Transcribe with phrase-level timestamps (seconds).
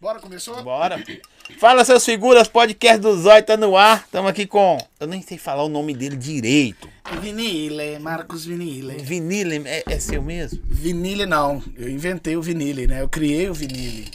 [0.00, 0.62] Bora, começou?
[0.62, 1.02] Bora.
[1.58, 4.02] Fala, seus figuras, podcast do Zói tá no ar.
[4.04, 4.76] Estamos aqui com.
[5.00, 6.88] Eu nem sei falar o nome dele direito.
[7.20, 8.96] Vinile, Marcos Vinile.
[9.02, 10.60] Vinile, é, é seu mesmo?
[10.66, 13.00] Vinile não, eu inventei o Vinile, né?
[13.00, 14.10] Eu criei o Vinile.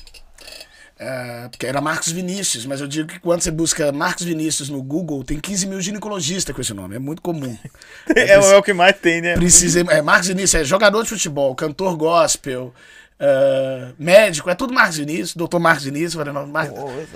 [1.02, 4.84] É, porque era Marcos Vinícius, mas eu digo que quando você busca Marcos Vinícius no
[4.84, 7.58] Google, tem 15 mil ginecologistas com esse nome, é muito comum.
[8.14, 9.36] É, é o que mais tem, né?
[9.36, 12.74] Precisa, é, Marcos Vinícius é jogador de futebol, cantor gospel,
[13.20, 16.68] uh, médico, é tudo Marcos Vinícius, doutor Marcos não, Mar...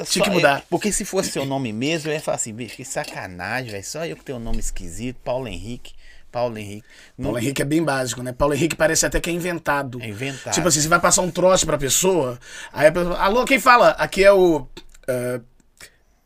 [0.06, 0.60] Tinha que só- mudar.
[0.60, 3.84] é, porque se fosse seu nome mesmo, eu ia falar assim, bicho, que sacanagem, velho.
[3.84, 5.94] Só eu que tenho um nome esquisito, Paulo Henrique.
[6.32, 6.84] Paulo Henrique.
[7.18, 8.34] Não- Paulo Henrique é bem básico, né?
[8.34, 10.02] Paulo Henrique parece até que é inventado.
[10.02, 10.54] É inventado.
[10.54, 12.40] Tipo assim, você vai passar um troço pra pessoa,
[12.72, 13.90] aí a pessoa, alô, quem fala?
[13.92, 14.68] Aqui é o.
[15.08, 15.40] é,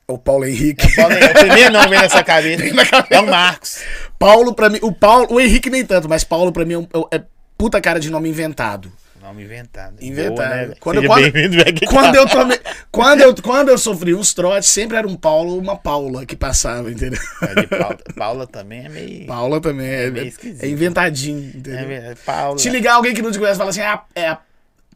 [0.08, 0.96] o Paulo Henrique.
[0.96, 2.64] Paulo Henrique, o primeiro nome vem nessa cabeça.
[2.64, 3.08] Vem cabeça.
[3.10, 3.80] É o Marcos.
[4.18, 4.80] Paulo pra mim.
[4.82, 5.28] O Paulo.
[5.30, 7.22] O Henrique nem tanto, mas Paulo pra mim é, um- é
[7.58, 8.90] puta cara de nome inventado.
[9.28, 9.96] Nome inventado.
[10.02, 10.36] Inventado.
[10.36, 10.74] Boa, né?
[10.80, 12.60] Quando- quando- velho, que Quando tá- eu tomei.
[12.90, 16.36] Quando eu, quando eu sofri os trotes, sempre era um Paulo ou uma Paula que
[16.36, 17.20] passava, entendeu?
[17.42, 17.98] É Paula.
[18.16, 19.28] Paula também é meio.
[19.28, 21.88] Paula também é, meio é, inventadinho, É entendeu?
[21.88, 22.58] verdade, Paula.
[22.58, 24.40] Se ligar alguém que não te conhece e fala assim, é a, é a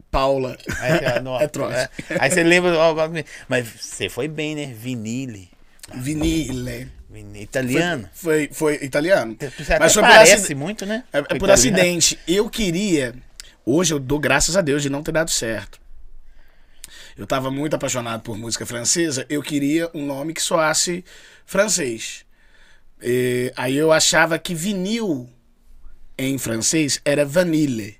[0.09, 0.57] Paula.
[0.79, 1.73] Aí, não, É troço.
[1.75, 1.89] é.
[2.17, 2.71] Aí você lembra.
[3.49, 4.73] Mas você foi bem, né?
[4.73, 5.49] Vinile.
[5.93, 6.87] Vinile.
[7.35, 8.07] Italiano.
[8.13, 9.35] Foi, foi italiano.
[9.57, 11.03] Você Mas foi por, parece acid- muito, né?
[11.11, 11.53] é, é por italiano.
[11.53, 12.17] acidente.
[12.27, 13.13] Eu queria.
[13.65, 15.79] Hoje eu dou graças a Deus de não ter dado certo.
[17.17, 19.25] Eu tava muito apaixonado por música francesa.
[19.29, 21.03] Eu queria um nome que soasse
[21.45, 22.25] francês.
[23.01, 25.29] E, aí eu achava que vinil
[26.17, 27.97] em francês era vanille.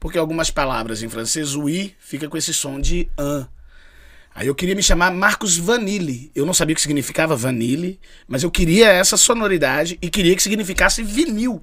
[0.00, 3.48] Porque algumas palavras em francês, o i fica com esse som de an.
[4.34, 6.32] Aí eu queria me chamar Marcos Vanille.
[6.34, 10.42] Eu não sabia o que significava vanille, mas eu queria essa sonoridade e queria que
[10.42, 11.62] significasse vinil.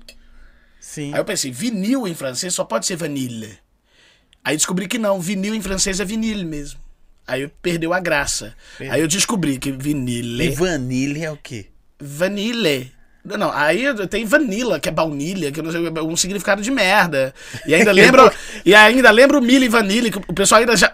[0.91, 1.13] Sim.
[1.13, 3.57] Aí eu pensei, vinil em francês só pode ser vanille.
[4.43, 6.81] Aí descobri que não, vinil em francês é vinil mesmo.
[7.25, 8.53] Aí eu perdeu a graça.
[8.77, 11.67] Aí eu descobri que E vinile, vanille é o quê?
[11.97, 12.91] vanille.
[13.23, 16.61] Não, não, aí tem vanilla, que é baunilha, que eu não sei, é um significado
[16.61, 17.33] de merda.
[17.65, 18.29] E ainda lembro,
[18.65, 20.91] e ainda lembro o milho e vanille, que o pessoal ainda já,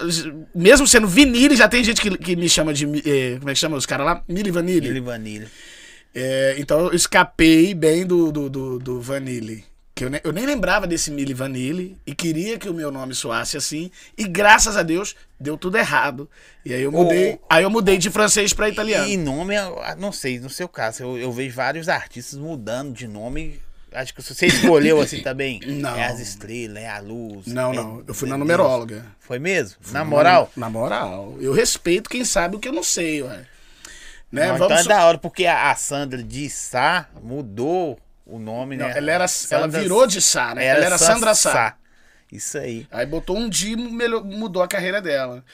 [0.54, 3.60] mesmo sendo vinile, já tem gente que, que me chama de, eh, como é que
[3.60, 4.24] chama os caras lá?
[4.28, 4.88] Milho e vanille.
[4.90, 5.48] Ele vanille.
[6.14, 9.64] É, então eu escapei bem do, do, do, do Vanille.
[9.98, 13.16] Que eu, nem, eu nem lembrava desse Mili Vanille e queria que o meu nome
[13.16, 13.90] soasse assim.
[14.16, 16.30] E graças a Deus deu tudo errado.
[16.64, 19.08] E aí eu mudei, aí eu mudei de francês pra italiano.
[19.08, 23.08] E nome, é- não sei, no seu caso, eu, eu vejo vários artistas mudando de
[23.08, 23.60] nome.
[23.92, 25.60] Acho que você escolheu assim também.
[25.66, 25.96] Não.
[25.96, 27.48] É as estrelas, é a luz.
[27.48, 28.04] Não, é- não.
[28.08, 29.04] Eu fui na numeróloga.
[29.20, 29.78] Foi mesmo?
[29.92, 30.52] Na moral?
[30.56, 31.36] Na moral.
[31.40, 33.48] Eu respeito quem sabe o que eu não sei, ué.
[34.32, 34.46] Né?
[34.50, 37.98] Não, Vamos então é da hora, porque a, a Sandra de Sá mudou
[38.28, 38.92] o nome, Não, né?
[38.98, 40.66] ela, era, ela Sandra- virou de Sá, né?
[40.66, 41.78] Ela era Sandra Sá.
[42.32, 42.86] Isso aí.
[42.92, 45.46] Aí botou um dia e mudou a carreira dela.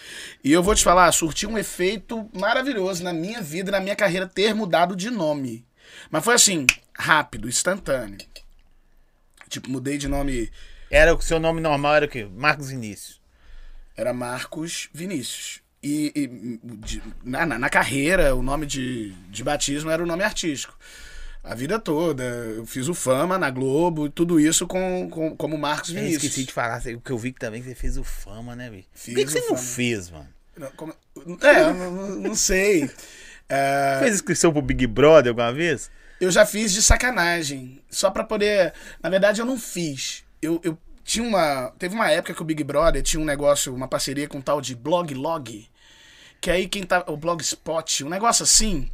[0.44, 3.96] E eu vou te falar, surtiu um efeito maravilhoso na minha vida, e na minha
[3.96, 5.64] carreira, ter mudado de nome.
[6.10, 6.66] Mas foi assim,
[6.98, 8.18] rápido, instantâneo.
[9.50, 10.52] Tipo, mudei de nome,
[10.90, 12.28] Era o seu nome normal, era o quê?
[12.34, 13.22] Marcos Vinícius.
[13.96, 15.62] era Marcos Vinícius.
[15.84, 16.28] E, e,
[16.78, 20.76] de- na, na, na carreira, o nome de, de batismo era o nome artístico.
[21.44, 25.90] A vida toda, eu fiz o Fama na Globo, tudo isso com, com, como Marcos
[25.90, 26.24] Eu Vinícius.
[26.24, 28.88] esqueci de falar, o que eu vi que também você fez o fama, né, bicho?
[28.94, 29.60] Por que, que você não Fama.
[29.60, 30.30] fez, mano?
[30.58, 30.96] Não, como-
[31.42, 32.90] É, eu não, não- não sei.
[33.50, 35.92] É, Fez inscrição pro Big Brother alguma vez?
[36.22, 37.82] Eu já fiz de sacanagem.
[37.90, 38.74] Só pra poder.
[39.02, 40.24] Na verdade, eu não fiz.
[40.42, 41.74] Eu, eu tinha uma.
[41.78, 44.62] Teve uma época que o Big Brother tinha um negócio, uma parceria com um tal
[44.62, 45.68] de Blog Log.
[46.40, 47.04] Que aí quem tá.
[47.08, 48.90] O Blogspot, um negócio assim.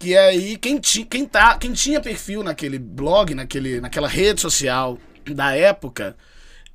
[0.00, 4.98] Que aí quem, ti, quem, tá, quem tinha perfil naquele blog, naquele, naquela rede social
[5.34, 6.16] da época,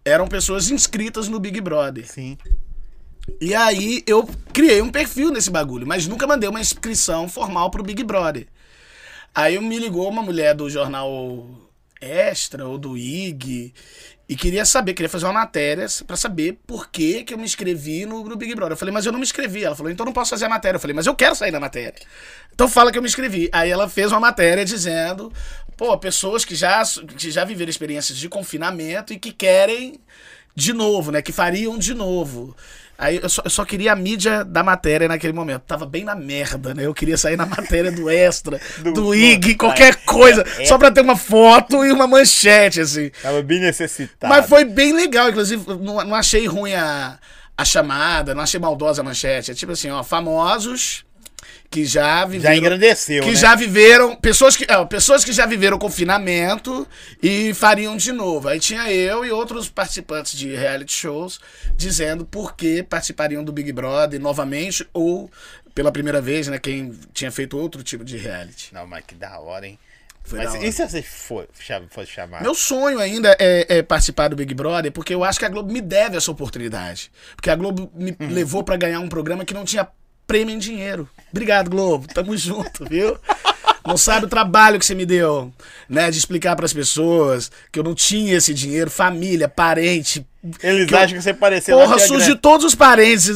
[0.05, 2.07] eram pessoas inscritas no Big Brother.
[2.07, 2.37] Sim.
[3.41, 7.81] E aí eu criei um perfil nesse bagulho, mas nunca mandei uma inscrição formal pro
[7.81, 8.45] Big Brother.
[9.33, 11.49] Aí me ligou uma mulher do jornal
[11.99, 13.73] Extra ou do IG
[14.27, 18.07] e queria saber, queria fazer uma matéria pra saber por que, que eu me inscrevi
[18.07, 18.73] no, no Big Brother.
[18.73, 19.63] Eu falei, mas eu não me inscrevi.
[19.63, 20.77] Ela falou, então não posso fazer a matéria.
[20.77, 21.93] Eu falei, mas eu quero sair da matéria.
[22.51, 23.49] Então fala que eu me inscrevi.
[23.51, 25.31] Aí ela fez uma matéria dizendo,
[25.77, 26.81] pô, pessoas que já,
[27.15, 29.99] que já viveram experiências de confinamento e que querem
[30.55, 31.21] de novo, né?
[31.21, 32.55] Que fariam de novo.
[32.97, 35.63] Aí eu só, eu só queria a mídia da matéria naquele momento.
[35.63, 36.85] Tava bem na merda, né?
[36.85, 40.45] Eu queria sair na matéria do Extra, do, Do- IG, qualquer coisa.
[40.59, 40.65] é.
[40.65, 43.11] Só pra ter uma foto e uma manchete, assim.
[43.21, 44.33] Tava bem necessitado.
[44.33, 47.19] Mas foi bem legal, inclusive, não, não achei ruim a,
[47.57, 49.51] a chamada, não achei maldosa a manchete.
[49.51, 51.03] É tipo assim, ó, famosos
[51.69, 52.55] que já Já viveram.
[52.55, 53.35] engrandeceu, que né?
[53.35, 54.15] já viveram.
[54.15, 56.87] Pessoas que, é, pessoas que já viveram confinamento
[57.21, 58.47] e fariam de novo.
[58.47, 61.39] Aí tinha eu e outros participantes de reality shows
[61.75, 65.29] dizendo por que participariam do Big Brother novamente ou
[65.73, 66.57] pela primeira vez, né?
[66.57, 68.73] Quem tinha feito outro tipo de reality.
[68.73, 69.77] Não, mas que da hora, hein?
[70.23, 71.47] Foi mas e se você for,
[71.91, 72.41] fosse chamar?
[72.41, 75.71] Meu sonho ainda é, é participar do Big Brother, porque eu acho que a Globo
[75.71, 77.11] me deve essa oportunidade.
[77.35, 78.29] Porque a Globo me Uhum.
[78.33, 79.87] levou pra ganhar um programa que não tinha
[80.25, 81.07] prêmio em dinheiro.
[81.35, 82.07] Obrigado, Globo.
[82.13, 83.17] Tamo junto, viu?
[83.85, 85.53] Não sabe o trabalho que você me deu,
[85.89, 86.09] né?
[86.09, 90.25] De explicar pras pessoas que eu não tinha esse dinheiro, família, parente.
[90.63, 92.41] Eles que eu- acham que você pareceu lá Porra, surgiu grana.
[92.41, 93.27] todos os parentes.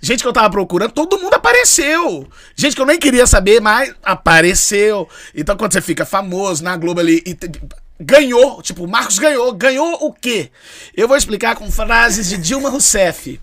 [0.00, 2.28] Gente que eu tava procurando, todo mundo apareceu.
[2.54, 5.08] Gente que eu nem queria saber, mas apareceu.
[5.34, 7.36] Então quando você fica famoso na Globo ali e
[7.98, 9.52] ganhou, tipo, o Marcos ganhou.
[9.54, 10.50] Ganhou o quê?
[10.96, 13.40] Eu vou explicar com frases de Dilma Rousseff.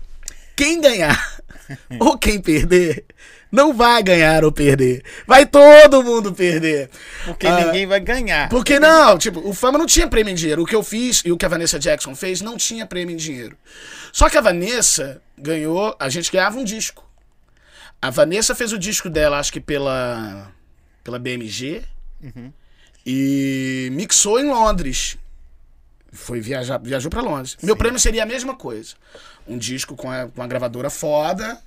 [0.56, 1.38] Quem ganhar
[2.00, 3.04] ou quem perder,
[3.54, 5.02] não vai ganhar ou perder.
[5.26, 6.90] Vai todo mundo perder.
[7.24, 8.48] Porque Ah, ninguém vai ganhar.
[8.48, 10.62] porque não, tipo, o Fama não tinha prêmio em dinheiro.
[10.62, 13.16] O que eu fiz e o que a Vanessa Jackson fez não tinha prêmio em
[13.16, 13.56] dinheiro.
[14.12, 17.04] Só que a Vanessa ganhou, a gente ganhava um disco.
[18.02, 20.50] A Vanessa fez o disco dela, acho que pela
[21.02, 21.82] pela BMG.
[23.06, 25.16] E mixou em Londres.
[26.12, 27.56] Foi viajar, viajou pra Londres.
[27.62, 28.94] Meu prêmio seria a mesma coisa.
[29.46, 31.58] Um disco com a, com a gravadora foda,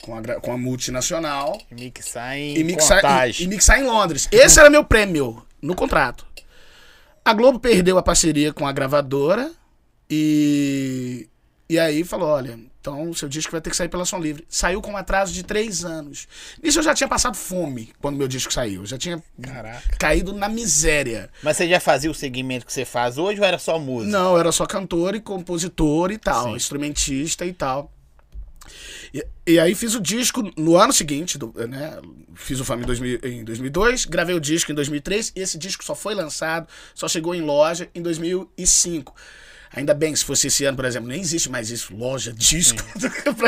[0.00, 4.28] com a, com a multinacional E mixar em e mixar, e, e mixar em Londres.
[4.32, 6.26] Esse era meu prêmio no contrato.
[7.24, 9.52] A Globo perdeu a parceria com a gravadora
[10.10, 11.28] e,
[11.68, 14.44] e aí falou: olha, então o seu disco vai ter que sair pela Som Livre.
[14.48, 16.26] Saiu com um atraso de três anos.
[16.60, 18.82] Nisso eu já tinha passado fome quando meu disco saiu.
[18.82, 19.96] Eu já tinha Caraca.
[19.98, 21.30] caído na miséria.
[21.44, 24.10] Mas você já fazia o segmento que você faz hoje ou era só música?
[24.10, 26.56] Não, eu era só cantor e compositor e tal, Sim.
[26.56, 27.92] instrumentista e tal.
[29.12, 31.98] E, e aí fiz o disco no ano seguinte, do- né?
[32.34, 35.84] Fiz o Fama em, 2000 em 2002, gravei o disco em 2003 e esse disco
[35.84, 39.14] só foi lançado, só chegou em loja em 2005.
[39.74, 42.82] Ainda bem, se fosse esse ano, por exemplo, nem existe mais isso, loja, disco.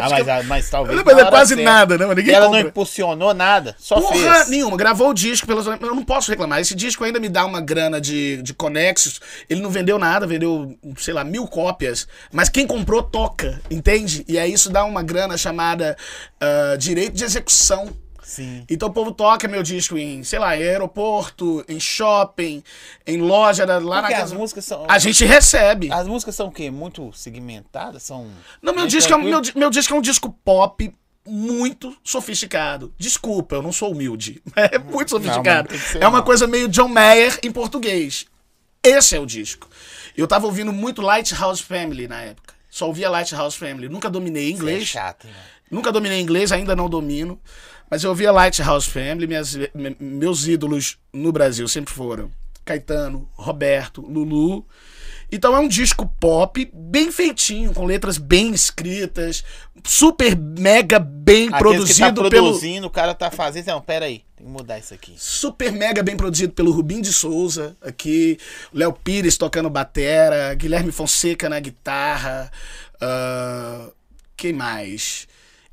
[0.01, 1.03] Ah, mas, ah, mas talvez.
[1.05, 1.63] Mas é quase certa.
[1.63, 2.07] nada, né?
[2.15, 2.63] Ninguém ela compra.
[2.63, 4.49] não impulsionou nada, só Porra fez.
[4.49, 5.67] nenhuma, gravou o disco, pelas...
[5.67, 6.61] eu não posso reclamar.
[6.61, 9.21] Esse disco ainda me dá uma grana de, de conexos.
[9.49, 12.09] Ele não vendeu nada, vendeu, sei lá, mil cópias.
[12.33, 14.25] Mas quem comprou toca, entende?
[14.27, 15.97] E aí isso dá uma grana chamada
[16.41, 17.89] ah, direito de execução.
[18.25, 18.65] Sim.
[18.71, 22.65] Então o povo toca meu disco em, sei lá, em aeroporto, em shopping,
[23.07, 24.35] em loja, lá Porque na as casa.
[24.35, 24.87] músicas são.
[24.89, 25.93] A gente recebe.
[25.93, 26.71] As músicas são o quê?
[26.71, 28.03] Muito segmentadas?
[28.03, 28.31] São.
[28.63, 30.93] Não, meu disco, é um, meu, meu disco é um disco pop
[31.27, 32.95] muito sofisticado.
[32.99, 34.43] Desculpa, eu não sou humilde.
[34.57, 35.69] É muito sofisticado.
[35.69, 36.25] que ser, é uma não.
[36.25, 38.25] coisa meio John Mayer em português.
[38.83, 39.69] Esse é o disco.
[40.17, 42.55] Eu tava ouvindo muito Lighthouse Family na época.
[42.71, 43.89] Só ouvia Lighthouse Family.
[43.89, 44.87] Nunca dominei Você é inglês.
[44.87, 45.39] chato, mano?
[45.71, 47.41] Nunca dominei inglês, ainda não domino.
[47.91, 49.27] Mas eu ouvia Lighthouse Family.
[49.27, 52.31] Minhas, me- meus ídolos no Brasil sempre foram
[52.65, 54.67] Caetano, Roberto, Lulu.
[55.33, 59.43] Então é um disco pop bem feitinho, com letras bem escritas,
[59.85, 63.67] super mega bem Aqueles produzido que tá pelo produzindo, o cara tá fazendo.
[63.67, 65.15] Não, pera aí, tem que mudar isso aqui.
[65.17, 68.39] super mega bem produzido pelo Rubim de Souza aqui,
[68.73, 72.53] Léo Pires tocando batera, Guilherme Fonseca na guitarra,
[73.01, 73.89] ah,
[74.37, 75.27] quem mais?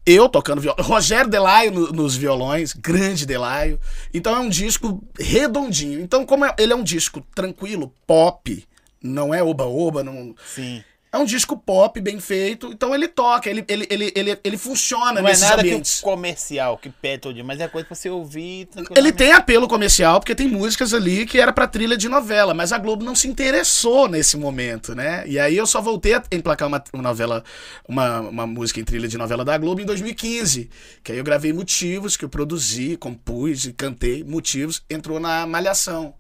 [0.06, 3.80] Eu tocando violão, Rogério Delaio no- nos violões, grande Delaio.
[4.13, 6.00] Então é um disco redondinho.
[6.01, 8.68] Então como é- ele é um disco tranquilo, pop,
[9.01, 10.36] não é oba-oba, não...
[10.45, 10.83] Sim.
[11.13, 15.19] É um disco pop bem feito, então ele toca, ele, ele, ele, ele, ele funciona
[15.19, 15.99] Não é nesses nada que ambientes.
[15.99, 18.69] o comercial que pede todo dia, mas é coisa pra você ouvir.
[18.95, 22.71] Ele tem apelo comercial, porque tem músicas ali que era pra trilha de novela, mas
[22.71, 25.27] a Globo não se interessou nesse momento, né?
[25.27, 27.43] E aí eu só voltei a emplacar uma, uma novela,
[27.86, 30.69] uma, uma música em trilha de novela da Globo em 2015.
[31.03, 34.24] Que aí eu gravei Motivos, que eu produzi, compus e cantei.
[34.24, 36.13] Motivos, entrou na Malhação.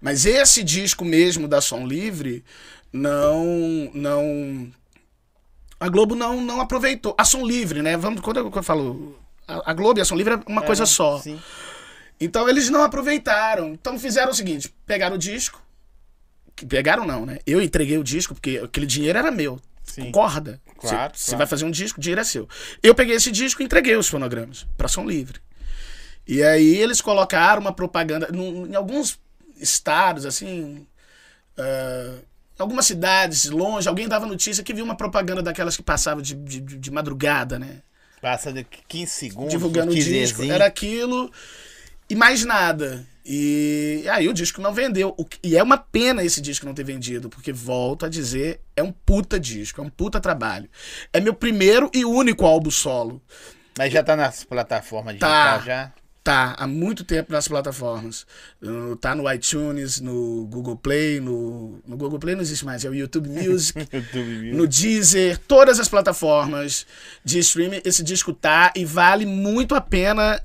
[0.00, 2.44] Mas esse disco mesmo da Som Livre,
[2.92, 3.90] não.
[3.94, 4.72] não
[5.78, 7.14] a Globo não, não aproveitou.
[7.18, 7.96] A Som Livre, né?
[7.96, 9.18] Vamos, quando eu, quando eu falo.
[9.46, 11.18] A, a Globo e a Som Livre é uma É, coisa só.
[11.20, 11.38] Sim.
[12.20, 13.68] Então eles não aproveitaram.
[13.68, 15.62] Então fizeram o seguinte: pegaram o disco.
[16.68, 17.38] Pegaram não, né?
[17.46, 19.60] Eu entreguei o disco, porque aquele dinheiro era meu.
[19.84, 20.06] Sim.
[20.06, 20.60] Concorda?
[20.78, 21.38] Claro, Você claro.
[21.38, 22.48] vai fazer um disco, o dinheiro é seu.
[22.82, 25.38] Eu peguei esse disco e entreguei os fonogramas pra Som Livre.
[26.26, 28.28] E aí eles colocaram uma propaganda.
[28.32, 29.18] num- em alguns
[29.60, 30.48] estados, assim.
[31.58, 32.22] em
[32.58, 36.60] algumas cidades longe, alguém dava notícia que viu uma propaganda daquelas que passavam de, de,
[36.60, 37.82] de madrugada, né?
[38.20, 39.50] Passa de 15 segundos.
[39.50, 40.42] divulgando o disco.
[40.42, 41.30] Era aquilo
[42.08, 43.06] e mais nada.
[43.24, 45.14] E aí o disco não vendeu.
[45.42, 48.92] E é uma pena esse disco não ter vendido, porque volto a dizer, é um
[48.92, 50.68] puta disco, é um puta trabalho.
[51.12, 53.20] É meu primeiro e único álbum solo.
[53.76, 55.58] Mas já tá nas plataformas Tá.
[55.58, 55.92] digitais já?
[56.26, 58.26] Tá há muito tempo nas plataformas.
[59.00, 62.94] Tá no iTunes, no Google Play, no, no Google Play não existe mais, é o
[62.96, 63.78] YouTube Music.
[63.94, 66.84] YouTube no Deezer, todas as plataformas
[67.24, 70.42] de streaming, esse disco tá e vale muito a pena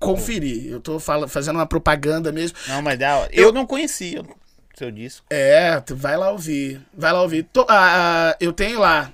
[0.00, 0.66] conferir.
[0.66, 2.58] Eu tô fala- fazendo uma propaganda mesmo.
[2.66, 3.28] Não, mas dá.
[3.30, 4.26] Eu, não conhecia o
[4.76, 5.24] seu disco.
[5.30, 6.80] É, tu vai lá ouvir.
[6.92, 7.46] Vai lá ouvir.
[7.68, 9.12] Ah, ah, eu tenho lá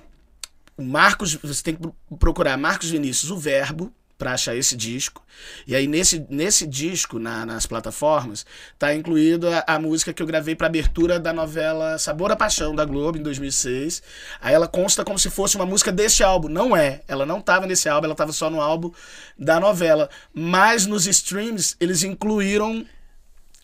[0.75, 5.23] o Marcos, você tem que pro- procurar Marcos Vinícius, o Verbo, pra achar esse disco.
[5.67, 8.45] E aí nesse, nesse disco, na- nas plataformas,
[8.77, 12.83] tá incluído a, música que eu gravei pra abertura da novela Sabor a Paixão, da
[12.83, 14.01] Globo, em 2006.
[14.41, 16.49] Aí ela consta como se fosse uma música desse álbum.
[16.49, 17.01] Não é.
[17.07, 18.91] Ela não tava nesse álbum, ela tava só no álbum
[19.37, 20.09] da novela.
[20.33, 22.85] Mas nos streams, eles incluíram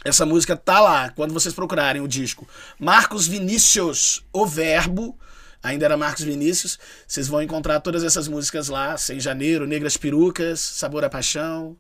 [0.05, 2.48] essa música tá lá, quando vocês procurarem o disco.
[2.77, 5.17] Marcos Vinícius, o verbo,
[5.63, 6.77] ainda era Marcos Vinícius,
[7.08, 11.77] vocês vão encontrar todas essas músicas lá, Sem Janeiro, Negras Perucas, Sabor a Paixão,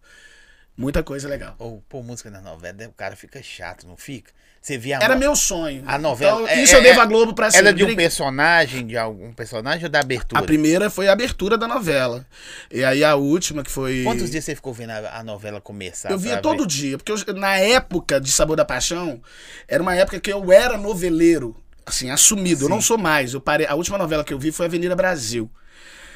[0.77, 1.55] muita coisa legal.
[1.59, 4.31] Ou, pô, música da novela, o cara fica chato, não fica?
[4.61, 5.83] Você via a Era meu sonho.
[5.85, 6.43] A novela.
[6.43, 8.95] Então, é- isso eu é- devo à Globo pra Era assim, de um personagem, de
[8.97, 10.41] algum personagem ou da abertura?
[10.41, 12.25] A primeira foi a abertura da novela.
[12.71, 14.03] E aí a última, que foi.
[14.05, 16.09] Quantos dias você ficou vendo a, a novela começar?
[16.11, 16.67] Eu via todo ver?
[16.67, 19.21] dia, porque eu- na época de Sabor da Paixão,
[19.67, 21.53] era uma época que eu era noveleiro,
[21.85, 22.65] assim, assumido.
[22.65, 23.33] Eu não sou mais.
[23.33, 25.49] Eu parei, a última novela que eu vi foi Avenida Brasil.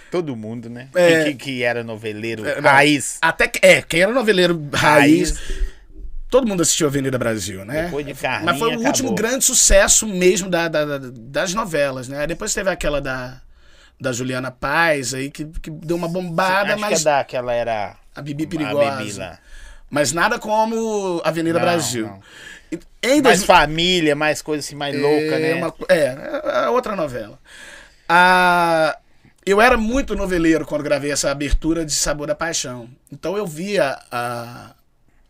[0.10, 0.88] Todo mundo, né?
[0.96, 1.26] É.
[1.26, 3.18] Que, que, era noveleiro É, raiz.
[3.22, 5.54] Até que, é, quem era noveleiro raiz, Raiz.
[6.30, 7.84] todo mundo assistiu Avenida Brasil, né?
[7.86, 8.88] Depois de Carminha, Mas foi o acabou.
[8.88, 12.26] último grande sucesso mesmo da, da- da- das novelas, né?
[12.26, 13.42] Depois teve aquela da,
[14.00, 17.98] da Juliana Paz aí, que, que deu uma bombada, Acho mas que é era.
[18.16, 18.96] a Bibi A Perigosa.
[19.04, 19.40] Bibi lá.
[19.90, 22.06] Mas nada como Avenida Não, Brasil.
[22.08, 22.20] não.
[22.72, 25.54] Em Mais 2000 família, mais coisa assim, mais louca, é, né?
[25.56, 27.40] uma é, é outra novela.
[28.08, 28.98] Ah,
[29.46, 32.90] eu era muito noveleiro quando gravei essa abertura de Sabor da Paixão.
[33.12, 34.74] Então eu via a,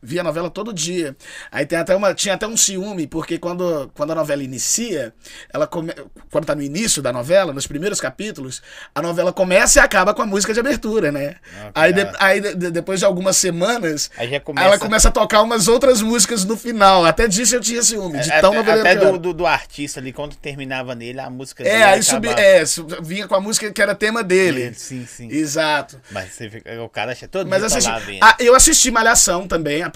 [0.08, 1.16] via a novela todo dia.
[1.52, 5.14] Aí tem até uma, tinha até um ciúme, porque quando, quando a novela inicia,
[5.54, 5.94] ela come,
[6.32, 8.62] quando tá no início da novela, nos primeiros capítulos,
[8.96, 11.36] a novela começa e acaba com a música de abertura, né?
[11.60, 14.10] Ah, aí de- aí de- de- depois de algumas semanas,
[14.44, 14.66] começa.
[14.68, 17.04] ela começa a tocar umas outras músicas no final.
[17.06, 20.14] Até disso eu tinha ciúme, de É, tão até até do, do, do artista ali,
[20.14, 22.64] quando terminava nele, a música É, aí subi, é,
[23.02, 24.74] vinha com a música que era tema dele.
[24.74, 25.28] Sim, sim.
[25.30, 26.00] Exato.
[26.12, 28.24] Mas você o cara acha todo Mas tá assisti, lá vendo.
[28.24, 29.84] ah, eu assisti Malhação também.
[29.84, 29.90] a-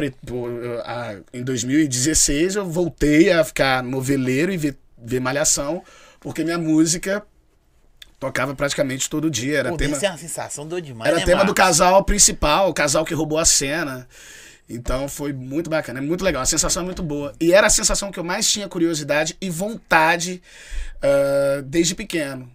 [1.33, 5.83] em 2016 eu voltei a ficar noveleiro e ver, ver Malhação,
[6.19, 7.23] porque minha música
[8.19, 9.59] tocava praticamente todo dia.
[9.59, 11.63] Era Pô, tema, ser uma sensação doida demais, era né, tema do Marcos?
[11.63, 14.07] casal principal, o casal que roubou a cena.
[14.69, 16.41] Então foi muito bacana, é muito legal.
[16.41, 17.33] A sensação é muito boa.
[17.41, 20.41] E era a sensação que eu mais tinha curiosidade e vontade
[21.01, 22.49] ah, desde pequeno.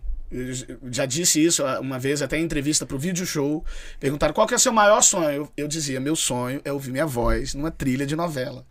[0.90, 3.64] Já disse isso uma vez, até em entrevista pro Vídeo Show.
[4.00, 5.30] Perguntaram qual que é o seu maior sonho.
[5.30, 8.66] Eu, eu dizia: meu sonho é ouvir minha voz numa trilha de novela.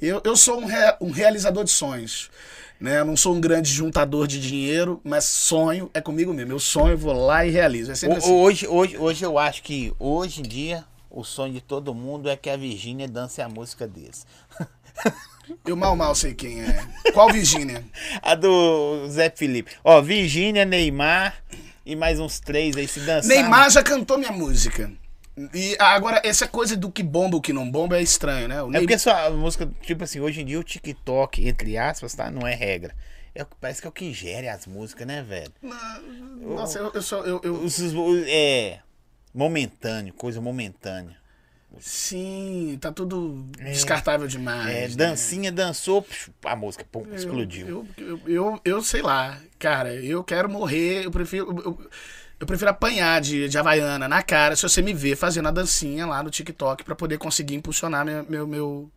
[0.00, 2.30] Eu, eu sou um, rea- um realizador de sonhos.
[2.80, 2.98] Né?
[2.98, 6.52] Eu não sou um grande juntador de dinheiro, mas sonho é comigo mesmo.
[6.52, 7.90] Eu sonho, eu vou lá e realizo.
[7.92, 8.30] É O- assim.
[8.32, 12.36] Hoje, hoje, hoje eu acho que, hoje em dia, o sonho de todo mundo é
[12.36, 14.26] que a Virgínia dance a música deles.
[15.66, 16.84] Eu mal mal sei quem é.
[17.12, 17.84] Qual Virgínia?
[18.22, 19.72] A do Zé Felipe.
[19.84, 21.42] Ó, Virgínia, Neymar
[21.84, 23.28] e mais uns três aí se dançar.
[23.28, 24.90] Neymar já cantou minha música.
[25.54, 28.56] E agora, essa coisa do que bomba, o que não bomba é estranho, né?
[28.62, 31.76] O É Neymar- porque só a música, tipo assim, hoje em dia o TikTok, entre
[31.78, 32.30] aspas, tá?
[32.30, 32.94] Não é regra.
[33.34, 35.50] É, parece que é o que gere as músicas, né, velho?
[36.42, 37.24] Nossa, eu, eu sou.
[37.24, 37.80] Eu, eu- os-
[38.26, 38.80] é.
[39.34, 41.16] Momentâneo, coisa momentânea.
[41.80, 44.68] Sim, tá tudo descartável demais.
[44.74, 44.94] É, né?
[44.94, 46.06] dancinha, dançou,
[46.44, 47.66] a música, pum, Eu- explodiu.
[47.68, 51.46] Eu, eu, eu, eu sei lá, cara, eu quero morrer, eu prefiro.
[51.64, 51.90] Eu,
[52.40, 56.06] eu prefiro apanhar de, de Havaiana na cara se você me ver fazendo a dancinha
[56.06, 58.90] lá no TikTok pra poder conseguir impulsionar meu, meu, meu,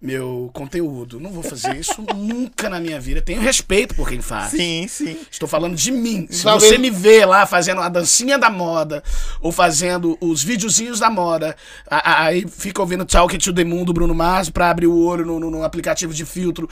[0.00, 1.18] meu conteúdo.
[1.18, 3.20] Não vou fazer isso nunca na minha vida.
[3.20, 4.50] Tenho respeito por quem faz.
[4.52, 5.18] Sim, sim.
[5.30, 6.26] Estou falando de mim.
[6.30, 9.02] Se Talvez- você me vê lá fazendo a dancinha da moda
[9.40, 11.56] ou fazendo os videozinhos da moda,
[11.90, 15.40] aí fica ouvindo Talk to the Moon do Bruno Mars pra abrir o olho no,
[15.40, 16.68] no- no aplicativo de filtro.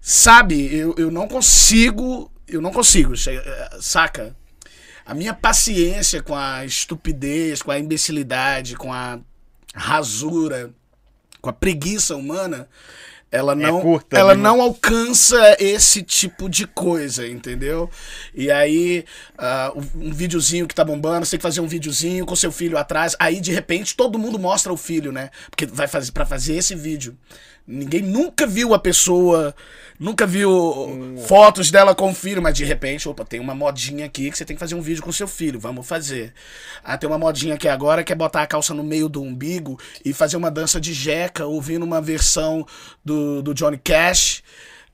[0.00, 2.30] Sabe, eu, eu não consigo.
[2.46, 4.36] Eu não consigo, eh, saca?
[5.04, 9.18] A minha paciência com a estupidez, com a imbecilidade, com a
[9.74, 10.70] rasura,
[11.46, 12.68] com a preguiça humana
[13.30, 14.42] Ela não, curta, ela né?
[14.42, 17.88] não alcança esse tipo de coisa, entendeu?
[18.34, 19.04] E aí,
[19.74, 22.78] um um videozinho que tá bombando, você tem que fazer um videozinho com seu filho
[22.78, 23.16] atrás.
[23.18, 25.30] Aí, de repente, todo mundo mostra o filho, né?
[25.50, 27.16] Porque vai fazer para fazer esse vídeo.
[27.68, 29.54] Ninguém nunca viu a pessoa,
[29.98, 34.30] nunca viu fotos dela com o filho, mas de repente, opa, tem uma modinha aqui
[34.30, 36.32] que você tem que fazer um vídeo com seu filho, vamos fazer.
[36.84, 39.78] Ah, tem uma modinha aqui agora que é botar a calça no meio do umbigo
[40.04, 42.64] e fazer uma dança de jeca, ouvindo uma versão
[43.04, 44.44] do, do Johnny Cash.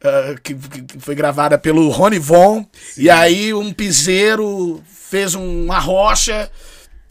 [0.03, 5.79] ah, que, que- foi gravada pelo Rony Von, e aí um piseiro fez um- uma
[5.79, 6.51] rocha,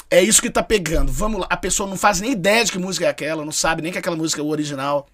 [0.09, 1.11] é isso que tá pegando.
[1.11, 1.47] Vamos lá.
[1.49, 3.97] A pessoa não faz nem ideia de que música é aquela, não sabe nem que
[3.99, 5.07] aquela música é o original.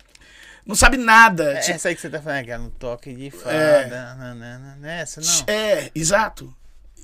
[0.67, 1.53] Não sabe nada.
[1.53, 3.55] É Tipo, essa aí que você tá falando, aquela no toque de fada.
[3.55, 3.88] É.
[3.88, 5.43] nanana, Não é essa, não?
[5.53, 6.53] É, exato.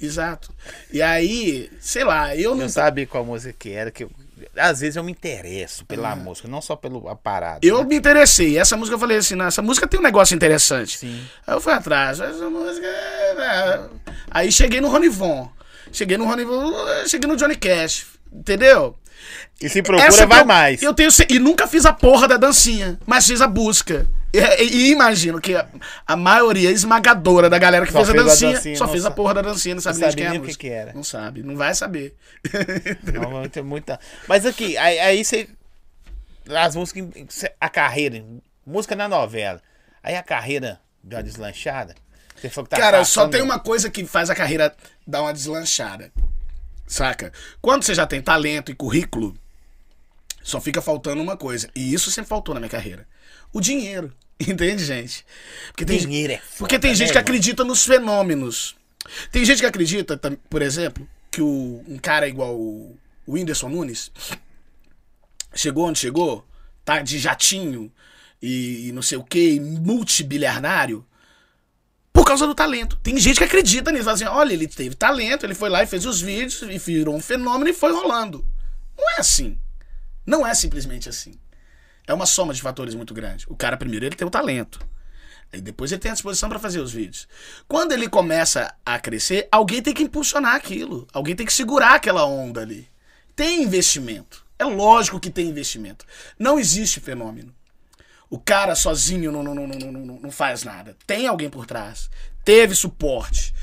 [0.02, 0.54] Exato.
[0.92, 2.64] E aí, sei lá, eu não.
[2.64, 4.12] Eu sabia qual música que era, que eu-
[4.58, 7.60] às vezes eu me interesso pela música, não só pelo parada.
[7.66, 7.86] Eu né?
[7.86, 8.58] me interessei.
[8.58, 10.98] Essa música eu falei assim, "Não, essa música tem um negócio interessante.
[10.98, 11.26] Sim.
[11.48, 12.20] Aí eu fui atrás.
[12.20, 12.86] Essa música.
[12.86, 13.90] é, né?
[14.30, 15.50] Aí cheguei no Rony Von.
[15.92, 16.74] Cheguei no Rony Von.
[17.08, 18.08] Cheguei no Johnny Cash.
[18.32, 18.98] Entendeu?
[19.62, 20.82] E se procura, Essa vai eu- mais.
[20.82, 24.08] Eu tenho, e nunca fiz a porra da dancinha, mas fiz a busca.
[24.34, 25.68] E, e- e imagino que a,
[26.08, 28.92] a maioria esmagadora da galera que Só fez, a fez a dancinha, dancinha, só não
[28.92, 30.70] fez a porra da dancinha, não sabe nem de sabia quem é nem que que
[30.70, 30.94] era.
[30.94, 32.16] Não sabe, não vai saber.
[33.14, 34.00] Não, ter muita.
[34.28, 35.48] Mas aqui, aí, aí você.
[36.50, 37.06] As músicas.
[37.60, 38.24] A carreira.
[38.66, 39.62] Música na novela.
[40.02, 41.96] Aí a carreira deu uma deslanchada.
[42.36, 44.76] Você falou que tá Cara, só tem uma coisa que faz a carreira
[45.08, 46.12] dar uma deslanchada.
[46.86, 47.32] Saca?
[47.62, 49.36] Quando você já tem talento e currículo,
[50.44, 51.70] só fica faltando uma coisa.
[51.76, 53.08] E isso sempre faltou na minha carreira.
[53.52, 54.14] O dinheiro.
[54.40, 55.26] Entende, gente?
[55.68, 57.22] Porque tem, Dinheiro é foda, porque tem gente né, que irmão?
[57.22, 58.76] acredita nos fenômenos.
[59.32, 64.12] Tem gente que acredita, por exemplo, que o, um cara igual o o Whindersson Nunes
[65.56, 66.46] chegou onde chegou,
[66.84, 67.92] tá de jatinho
[68.42, 71.06] e, e não sei o que, multibiliardário,
[72.24, 72.96] por causa do talento.
[73.04, 75.86] Tem gente que acredita nisso, fala assim, olha, ele teve talento, ele foi lá e
[75.86, 78.46] fez os vídeos e virou um fenômeno e foi rolando.
[78.98, 79.60] Não é assim.
[80.26, 81.34] Não é simplesmente assim.
[82.08, 83.46] É uma soma de fatores muito grande.
[83.50, 84.80] O cara, primeiro, ele tem o talento.
[85.52, 87.28] Aí depois ele tem a disposição para fazer os vídeos.
[87.68, 91.06] Quando ele começa a crescer, alguém tem que impulsionar aquilo.
[91.12, 92.88] Alguém tem que segurar aquela onda ali.
[93.36, 94.46] Tem investimento.
[94.58, 96.06] É lógico que tem investimento.
[96.40, 97.54] Não existe fenômeno.
[98.34, 100.98] O cara sozinho não, não, não, não, não, não- faz nada.
[101.06, 102.10] Tem alguém por trás.
[102.44, 103.54] Teve suporte.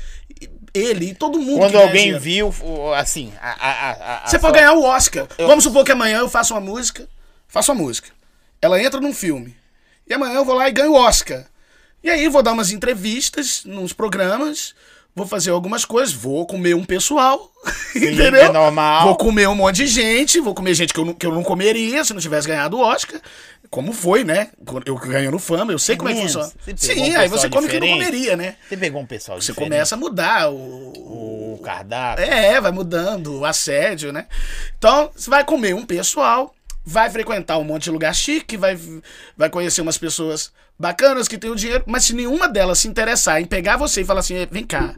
[0.73, 1.59] Ele e todo mundo.
[1.59, 2.53] Quando alguém viu,
[2.95, 3.33] assim.
[3.41, 5.27] A, a, a, Você pode ganhar o Oscar.
[5.39, 7.05] Vamos supor que amanhã eu faço uma música.
[7.49, 8.11] Faço uma música.
[8.61, 9.57] Ela entra num filme.
[10.07, 11.45] E amanhã eu vou lá e ganho o Oscar.
[12.01, 14.73] E aí vou dar umas entrevistas nos programas.
[15.15, 16.13] Vou fazer algumas coisas.
[16.13, 17.51] Vou comer um pessoal.
[17.95, 18.43] entendeu?
[18.43, 19.07] é normal.
[19.07, 20.39] Vou comer um monte de gente.
[20.39, 22.81] Vou comer gente que eu, não, que eu não comeria se não tivesse ganhado o
[22.81, 23.19] Oscar.
[23.69, 24.49] Como foi, né?
[24.85, 26.51] Eu ganhando fama, eu sei como é que funciona.
[26.75, 28.05] Sim, um aí você come o que não diferente?
[28.05, 28.55] comeria, né?
[28.67, 29.69] Você pegou um pessoal Você diferente.
[29.71, 32.25] começa a mudar o, O cardápio.
[32.25, 34.25] é, vai mudando o assédio, né?
[34.77, 38.77] Então, você vai comer um pessoal, vai frequentar um monte de lugar chique, vai,
[39.37, 43.39] vai conhecer umas pessoas bacanas que têm o dinheiro, mas se nenhuma delas se interessar
[43.41, 44.95] em pegar você e falar assim, "Eh, vem cá,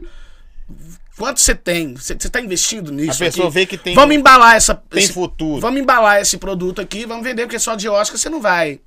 [1.16, 1.94] quanto você tem?
[1.94, 3.22] Você está investindo nisso?
[3.22, 3.54] A pessoa aqui?
[3.54, 4.74] vê que tem- Vamos embalar essa.
[4.74, 5.60] tem esse- futuro.
[5.60, 8.80] Vamos embalar esse produto aqui, vamos vender, porque só de Oscar você não vai.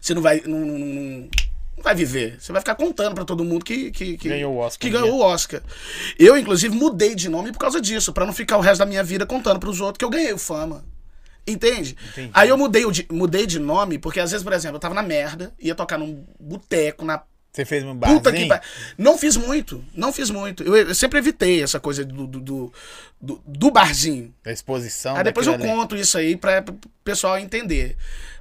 [0.00, 0.40] Você não vai.
[0.46, 1.28] Não, não- não-
[1.76, 2.36] não vai viver.
[2.38, 5.18] Você vai ficar contando pra todo mundo que, que, que Ganhou o Oscar Que ganhou
[5.18, 5.60] o Oscar.
[6.18, 9.02] Eu, inclusive, mudei de nome por causa disso, pra não ficar o resto da minha
[9.02, 10.84] vida contando pros outros que eu ganhei fama.
[11.46, 11.96] Entende?
[12.12, 12.30] Entendi.
[12.34, 14.94] Aí eu mudei, o de- mudei de nome, porque às vezes, por exemplo, eu tava
[14.94, 17.22] na merda, ia tocar num boteco, na
[17.52, 18.20] Você fez um barzinho?
[18.20, 18.62] Puta que pariu.
[18.96, 20.62] Não fiz muito, não fiz muito.
[20.62, 22.40] Eu, eu sempre evitei essa coisa do, do,
[23.20, 24.32] do, do- barzinho.
[24.44, 25.16] Da exposição.
[25.16, 25.64] Aí depois eu ali.
[25.64, 27.96] conto isso aí pra pro pessoal entender.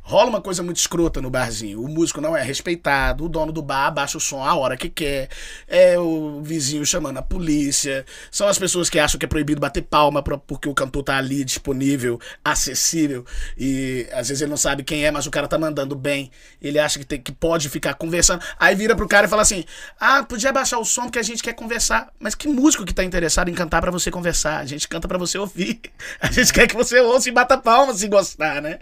[0.10, 1.84] Rola uma coisa muito escrota no barzinho.
[1.84, 4.90] O músico não é respeitado, o dono do bar abaixa o som a hora que
[4.90, 5.30] quer.
[5.68, 8.04] É o vizinho chamando a polícia.
[8.32, 11.16] São as pessoas que acham que é proibido bater palma pra- porque o cantor tá
[11.16, 13.24] ali disponível, acessível.
[13.56, 16.32] E às vezes ele não sabe quem é, mas o cara tá mandando bem.
[16.60, 18.44] Ele acha que, tem, que pode ficar conversando.
[18.60, 19.64] Aí vira pro cara e fala assim:
[20.00, 22.10] Ah, podia abaixar o som porque a gente quer conversar.
[22.20, 24.58] Mas que músico que tá interessado em cantar pra você conversar?
[24.58, 25.80] A gente canta pra você ouvir.
[26.20, 28.80] A gente quer que você ouça e bata palma se gostar, né?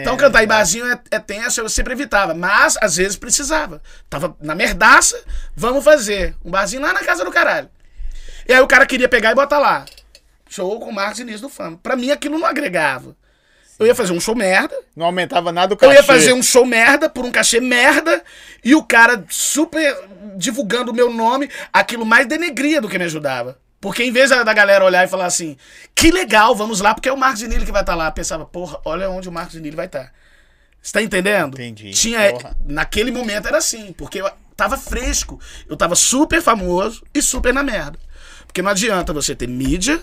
[0.00, 2.34] então cantar em barzinho é, é tenso, eu sempre evitava.
[2.34, 3.82] Mas às vezes precisava.
[4.08, 5.22] Tava na merdaça,
[5.56, 6.34] vamos fazer.
[6.44, 7.68] Um barzinho lá na casa do caralho.
[8.48, 9.84] E aí o cara queria pegar e botar lá.
[10.48, 11.78] Show com o Marcos Diniz do Fama.
[11.82, 13.16] Pra mim aquilo não agregava.
[13.78, 15.94] Eu ia fazer um show merda, Não aumentava nada o eu cachê.
[15.94, 18.22] ia fazer um show merda por um cachê merda
[18.62, 19.96] e o cara super
[20.36, 23.58] divulgando o meu nome, aquilo mais denegria do que me ajudava.
[23.80, 25.56] Porque em vez da galera olhar e falar assim,
[25.94, 28.08] que legal, vamos lá, porque é o Marcos Nilo que vai estar lá.
[28.08, 30.12] Eu pensava, porra, olha onde o Marcos Nilo vai estar.
[30.82, 31.54] Você tá entendendo?
[31.54, 31.90] Entendi.
[31.90, 32.56] Tinha, Porra.
[32.64, 35.38] naquele momento era assim, porque eu tava fresco.
[35.68, 37.98] Eu tava super famoso e super na merda.
[38.46, 40.00] Porque não adianta você ter mídia,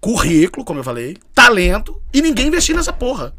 [0.00, 3.34] currículo, como eu falei, talento e ninguém investir nessa porra.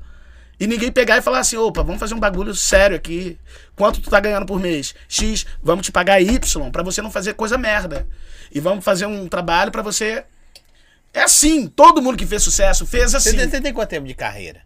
[0.59, 3.37] E ninguém pegar e falar assim, opa, vamos fazer um bagulho sério aqui.
[3.77, 4.93] Quanto tu tá ganhando por mês?
[5.07, 8.05] X, vamos te pagar Y, pra você não fazer coisa merda.
[8.51, 10.25] E vamos fazer um trabalho pra você.
[11.13, 13.37] É assim, todo mundo que fez sucesso fez Você, assim.
[13.37, 14.61] tem- você tem quanto tempo de carreira?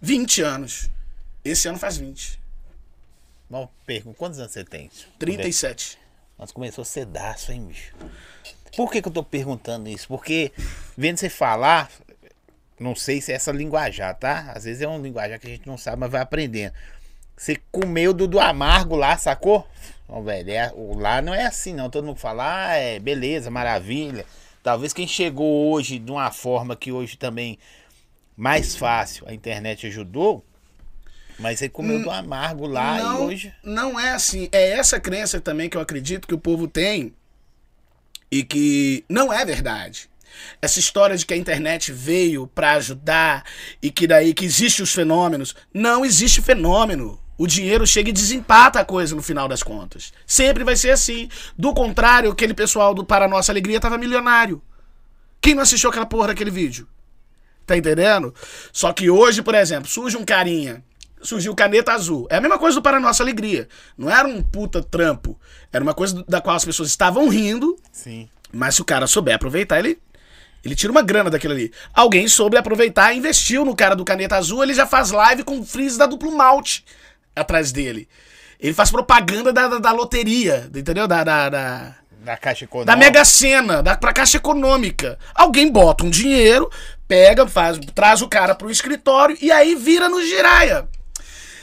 [0.00, 0.90] 20 anos.
[1.44, 2.38] Esse ano faz 20.
[3.48, 4.90] Mal pergunto, quantos anos você tem?
[5.18, 5.98] 37.
[6.38, 7.94] Nós começou cedaço, hein, bicho?
[8.76, 10.06] Por que, que eu tô perguntando isso?
[10.06, 10.52] Porque,
[10.96, 11.90] vendo você falar,
[12.78, 14.52] não sei se é essa linguajar, tá?
[14.54, 16.74] Às vezes é um linguajar que a gente não sabe, mas vai aprendendo.
[17.36, 19.66] Você comeu do, do amargo lá, sacou?
[20.08, 21.90] Ó, velho, é- o lá não é assim, não.
[21.90, 24.24] Todo mundo fala, ah, é beleza, maravilha.
[24.62, 27.58] Talvez quem chegou hoje de uma forma que hoje também
[28.38, 30.46] mais fácil, a internet ajudou,
[31.40, 33.52] mas você comeu do amargo lá e não, hoje.
[33.64, 34.48] não é assim.
[34.52, 37.12] É essa crença também que eu acredito que o povo tem
[38.30, 40.08] e que não é verdade.
[40.62, 43.44] Essa história de que a internet veio pra ajudar
[43.82, 47.20] e que daí que existe os fenômenos, não existe fenômeno.
[47.36, 50.12] O dinheiro chega e desempata a coisa no final das contas.
[50.24, 51.28] Sempre vai ser assim.
[51.56, 54.62] Do contrário, aquele pessoal do Para Nossa Alegria tava milionário.
[55.40, 56.86] Quem não assistiu aquela porra daquele vídeo?
[57.68, 58.34] Tá entendendo?
[58.72, 60.82] Só que hoje, por exemplo, surge um carinha,
[61.20, 62.26] surgiu caneta azul.
[62.30, 63.68] É a mesma coisa do Para Nossa Alegria.
[63.94, 65.38] Não era um puta trampo.
[65.70, 68.26] Era uma coisa da qual as pessoas estavam rindo, Sim.
[68.50, 69.98] mas se o cara souber aproveitar, ele,
[70.64, 71.70] ele tira uma grana daquilo ali.
[71.92, 75.62] Alguém soube aproveitar e investiu no cara do caneta azul, ele já faz live com
[75.62, 76.86] freeze da duplo malte
[77.36, 78.08] atrás dele.
[78.58, 81.06] Ele faz propaganda da, da, da loteria, entendeu?
[81.06, 82.92] Da, da, da, Da Caixa Econômica.
[82.92, 85.18] da Mega Sena, da, pra Caixa Econômica.
[85.34, 86.70] Alguém bota um dinheiro,
[87.06, 90.88] pega, faz, traz o cara pro escritório e aí vira no giraia.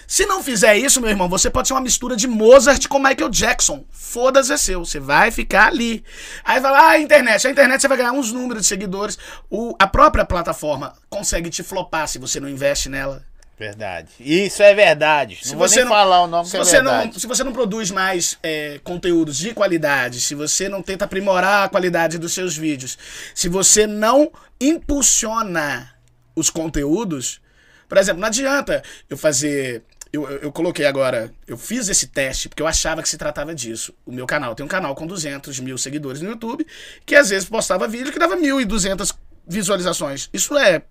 [0.07, 3.29] Se não fizer isso, meu irmão, você pode ser uma mistura de Mozart com Michael
[3.29, 3.83] Jackson.
[3.89, 6.03] Foda-se é seu, você vai ficar ali.
[6.43, 7.47] Aí vai lá, ah, internet.
[7.47, 9.17] A internet você vai ganhar uns números de seguidores.
[9.49, 13.25] O, a própria plataforma consegue te flopar se você não investe nela.
[13.57, 14.09] Verdade.
[14.19, 15.39] Isso é verdade.
[15.41, 17.19] Se não vou você nem não- falar o nome se que é você não, verdade.
[17.21, 21.69] se você não produz mais é, conteúdos de qualidade, se você não tenta aprimorar a
[21.69, 22.97] qualidade dos seus vídeos,
[23.33, 25.89] se você não impulsiona
[26.35, 27.39] os conteúdos,
[27.87, 29.83] por exemplo, não adianta eu fazer.
[30.11, 33.53] Eu, eu, eu coloquei agora, eu fiz esse teste porque eu achava que se tratava
[33.53, 33.93] disso.
[34.05, 36.65] O meu canal tem um canal com 200 mil seguidores no YouTube,
[37.05, 39.13] que às vezes postava vídeo que dava 1.200
[39.45, 40.29] visualizações.
[40.33, 40.83] Isso é.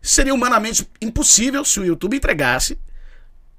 [0.00, 2.78] Seria humanamente impossível se o YouTube entregasse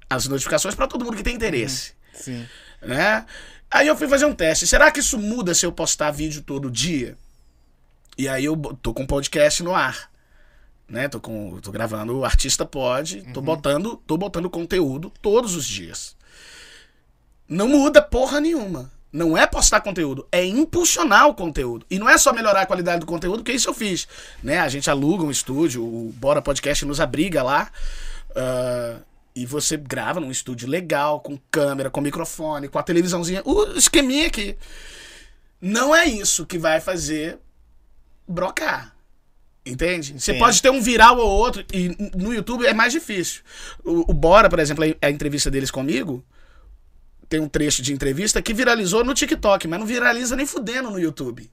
[0.08, 2.46] as notificações para todo mundo que tem interesse, Sim.
[2.80, 3.26] né?
[3.70, 4.66] Aí eu fui fazer um teste.
[4.66, 7.16] Será que isso muda se eu postar vídeo todo dia?
[8.16, 10.10] E aí eu tô com um podcast no ar,
[10.88, 11.08] né?
[11.08, 16.16] Tô com tô gravando o Artista Pod, tô botando, tô botando conteúdo todos os dias.
[17.46, 18.90] Não muda porra nenhuma.
[19.10, 21.86] Não é postar conteúdo, é impulsionar o conteúdo.
[21.90, 24.06] E não é só melhorar a qualidade do conteúdo, que isso eu fiz.
[24.42, 24.58] Né?
[24.58, 27.70] A gente aluga um estúdio, o Bora Podcast nos abriga lá.
[28.36, 28.98] ah,
[29.38, 33.40] e você grava num estúdio legal, com câmera, com microfone, com a televisãozinha.
[33.44, 34.56] O esqueminha aqui.
[35.60, 37.38] Não é isso que vai fazer
[38.26, 38.96] brocar.
[39.64, 40.18] Entende?
[40.18, 40.38] Você Sim.
[40.40, 43.42] pode ter um viral ou outro, e no YouTube é mais difícil.
[43.84, 46.24] O, o Bora, por exemplo, a entrevista deles comigo,
[47.28, 50.98] tem um trecho de entrevista que viralizou no TikTok, mas não viraliza nem fudendo no
[50.98, 51.50] YouTube.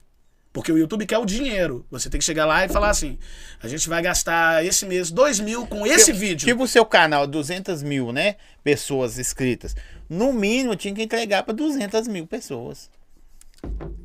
[0.52, 1.84] Porque o YouTube quer o dinheiro.
[1.90, 3.18] Você tem que chegar lá e falar assim:
[3.62, 6.46] a gente vai gastar esse mês 2 mil com esse Tipo- vídeo.
[6.46, 8.36] Tipo o seu canal, 200 mil, né?
[8.64, 9.76] Pessoas inscritas.
[10.08, 12.88] No mínimo, tinha que entregar para 200 mil pessoas.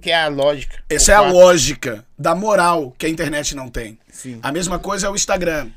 [0.02, 0.84] Que é a lógica.
[0.90, 3.98] Essa é a lógica da moral que a internet não tem.
[4.12, 4.40] Sim.
[4.44, 5.70] A mesma coisa é o Instagram.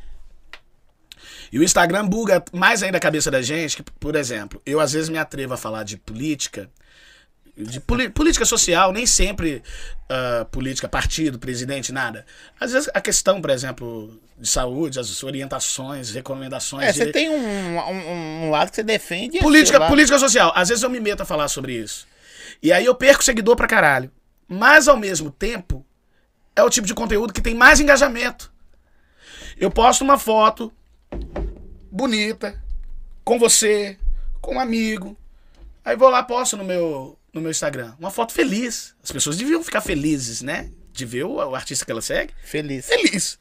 [1.54, 4.92] E o Instagram buga mais ainda a cabeça da gente, que, por exemplo, eu às
[4.92, 6.68] vezes me atrevo a falar de política,
[7.56, 9.62] de política social, nem sempre
[10.08, 12.26] ah, política, partido, presidente, nada.
[12.58, 16.88] Às vezes a questão, por exemplo, de saúde, as orientações, recomendações.
[16.88, 19.38] É, você de- tem um, um, um lado que você defende.
[19.38, 20.50] Política, lado- política social.
[20.56, 22.04] Às vezes eu me meto a falar sobre isso.
[22.60, 24.10] E aí eu perco seguidor pra caralho.
[24.48, 25.86] Mas ao mesmo tempo,
[26.56, 28.52] é o tipo de conteúdo que tem mais engajamento.
[29.56, 30.72] Eu posto uma foto
[31.90, 32.60] bonita,
[33.24, 33.96] com você,
[34.40, 35.16] com um amigo.
[35.84, 37.94] Aí vou lá, posto no meu, no meu Instagram.
[37.98, 38.94] Uma foto feliz.
[39.02, 40.70] As pessoas deviam ficar felizes, né?
[40.92, 42.86] De ver o, o artista que ela segue Feliz.
[42.86, 43.38] feliz.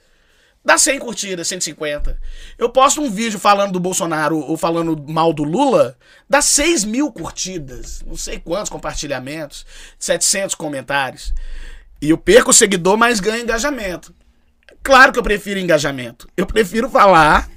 [0.65, 2.17] Dá 100 curtidas, 150.
[2.57, 5.97] Eu posto um vídeo falando do Bolsonaro ou falando mal do Lula,
[6.29, 9.65] dá 6 mil curtidas, não sei quantos compartilhamentos,
[9.99, 11.33] 700 comentários.
[12.01, 14.15] E eu perco o seguidor, mas ganho engajamento.
[14.81, 16.29] Claro que eu prefiro engajamento.
[16.35, 17.49] Eu prefiro falar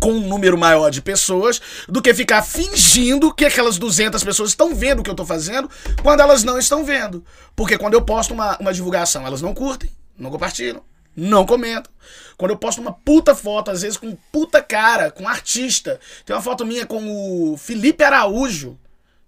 [0.00, 4.74] com um número maior de pessoas do que ficar fingindo que aquelas 200 pessoas estão
[4.74, 5.70] vendo o que eu tô fazendo
[6.02, 7.24] quando elas não estão vendo.
[7.54, 10.82] Porque quando eu posto uma, uma divulgação, elas não curtem, não compartilham,
[11.16, 11.92] não comentam.
[12.36, 16.42] Quando eu posto uma puta foto, às vezes com puta cara, com artista, tem uma
[16.42, 18.78] foto minha com o Felipe Araújo,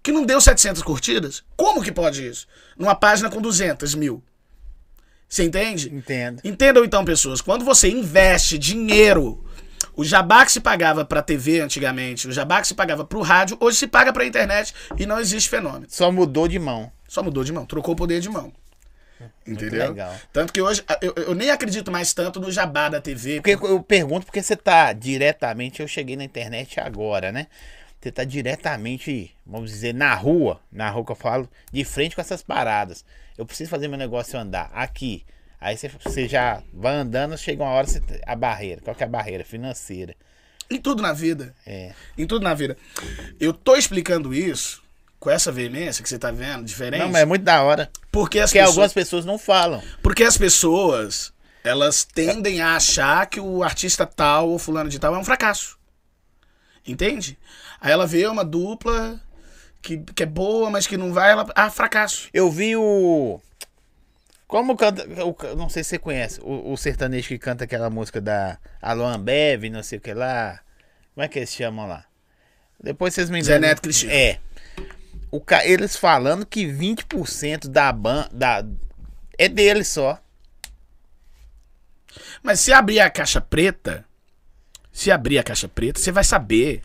[0.03, 1.43] que não deu 700 curtidas.
[1.57, 2.47] Como que pode isso?
[2.77, 4.23] Numa página com 200 mil.
[5.27, 5.93] Você entende?
[5.93, 6.41] Entendo.
[6.43, 9.43] Entendam então, pessoas, quando você investe dinheiro,
[9.99, 13.57] o jabá que se pagava pra TV antigamente, o jabá que se pagava pro rádio,
[13.59, 15.87] hoje se paga pra internet e não existe fenômeno.
[15.89, 16.89] Só mudou de mão.
[17.05, 18.53] Só mudou de mão, trocou o poder de mão.
[19.45, 19.89] Entendeu?
[19.89, 20.15] legal.
[20.31, 23.41] Tanto que hoje eu, eu nem acredito mais tanto no jabá da TV.
[23.41, 27.47] Porque eu pergunto porque você tá diretamente, eu cheguei na internet agora, né?
[27.99, 32.21] Você tá diretamente, vamos dizer, na rua, na rua que eu falo, de frente com
[32.21, 33.03] essas paradas.
[33.37, 35.25] Eu preciso fazer meu negócio andar aqui.
[35.61, 38.81] Aí você, você já vai andando, chega uma hora, você, a barreira.
[38.81, 39.43] Qual que é a barreira?
[39.43, 40.15] Financeira.
[40.69, 41.53] Em tudo na vida.
[41.65, 41.93] É.
[42.17, 42.77] Em tudo na vida.
[43.39, 44.81] Eu tô explicando isso
[45.19, 47.01] com essa veemência que você tá vendo, diferente.
[47.01, 47.89] Não, mas é muito da hora.
[48.11, 49.83] Porque as Porque pessoas, algumas pessoas não falam.
[50.01, 55.13] porque as pessoas elas tendem a achar que o artista tal ou fulano de tal
[55.13, 55.77] é um fracasso.
[56.87, 57.37] Entende?
[57.81, 59.19] Aí ela vê uma dupla
[59.81, 61.45] que, que é boa, mas que não vai, ela.
[61.55, 62.29] Ah, fracasso.
[62.33, 63.41] Eu vi o.
[64.49, 65.05] Como canta.
[65.23, 66.39] o- não sei se você conhece.
[66.41, 70.59] O, o sertanejo que canta aquela música da Alô Ambev, não sei o que lá.
[71.13, 72.03] Como é que eles chamam lá?
[72.83, 74.11] Depois vocês me Zé dão- Neto Cristiano.
[74.15, 74.39] É.
[75.31, 78.27] O, eles falando que 20% da banda.
[78.33, 78.65] Da,
[79.37, 80.19] é deles só.
[82.41, 84.03] Mas se abrir a caixa preta,
[84.91, 86.81] se abrir a caixa preta, você vai saber.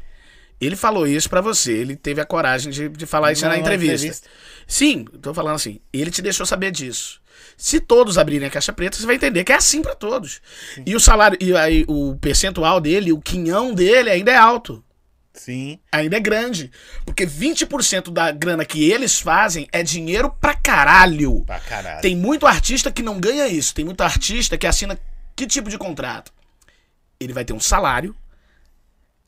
[0.60, 3.56] Ele falou isso pra você, ele teve a coragem de, de falar isso Não, na
[3.56, 3.94] na entrevista.
[4.06, 4.28] entrevista.
[4.66, 7.20] Sim, tô falando assim, ele te deixou saber disso.
[7.56, 10.40] Se todos abrirem a caixa preta, você vai entender que é assim pra todos.
[10.84, 14.84] E o salário, e aí o percentual dele, o quinhão dele ainda é alto.
[15.34, 15.80] Sim.
[15.90, 16.70] Ainda é grande.
[17.04, 21.42] Porque 20% da grana que eles fazem é dinheiro pra caralho.
[21.44, 22.00] Pra caralho.
[22.00, 23.74] Tem muito artista que não ganha isso.
[23.74, 24.98] Tem muito artista que assina
[25.34, 26.32] que tipo de contrato?
[27.18, 28.14] Ele vai ter um salário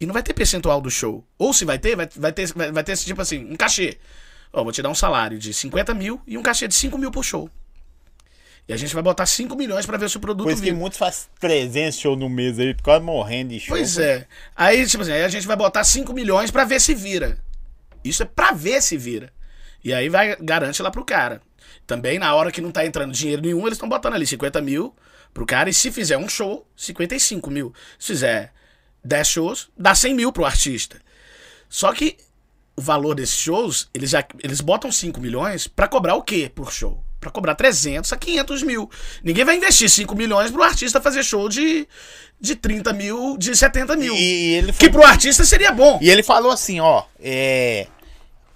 [0.00, 1.26] e não vai ter percentual do show.
[1.36, 3.98] Ou se vai ter, vai, vai ter, vai, vai ter esse tipo assim, um cachê.
[4.52, 7.10] Ó, vou te dar um salário de 50 mil e um cachê de 5 mil
[7.10, 7.50] por show.
[8.68, 10.70] E a gente vai botar 5 milhões pra ver se o produto Por isso que
[10.70, 10.76] vira.
[10.76, 13.76] muitos fazem 300 shows no mês aí, quase morrendo de show.
[13.76, 14.26] Pois é.
[14.56, 17.38] Aí, tipo assim, aí a gente vai botar 5 milhões pra ver se vira.
[18.02, 19.32] Isso é pra ver se vira.
[19.84, 21.40] E aí vai, garante lá pro cara.
[21.86, 24.94] Também, na hora que não tá entrando dinheiro nenhum, eles estão botando ali 50 mil
[25.32, 25.70] pro cara.
[25.70, 27.72] E se fizer um show, 55 mil.
[27.96, 28.52] Se fizer
[29.04, 31.00] 10 shows, dá 100 mil pro artista.
[31.68, 32.16] Só que
[32.76, 36.72] o valor desses shows, eles já eles botam 5 milhões pra cobrar o quê por
[36.72, 37.05] show?
[37.20, 38.90] Pra cobrar 300 a 500 mil.
[39.22, 41.88] Ninguém vai investir 5 milhões pro artista fazer show de,
[42.40, 44.14] de 30 mil, de 70 mil.
[44.14, 45.98] E, e ele Que pro artista seria bom.
[46.00, 47.86] E ele falou assim, ó, é,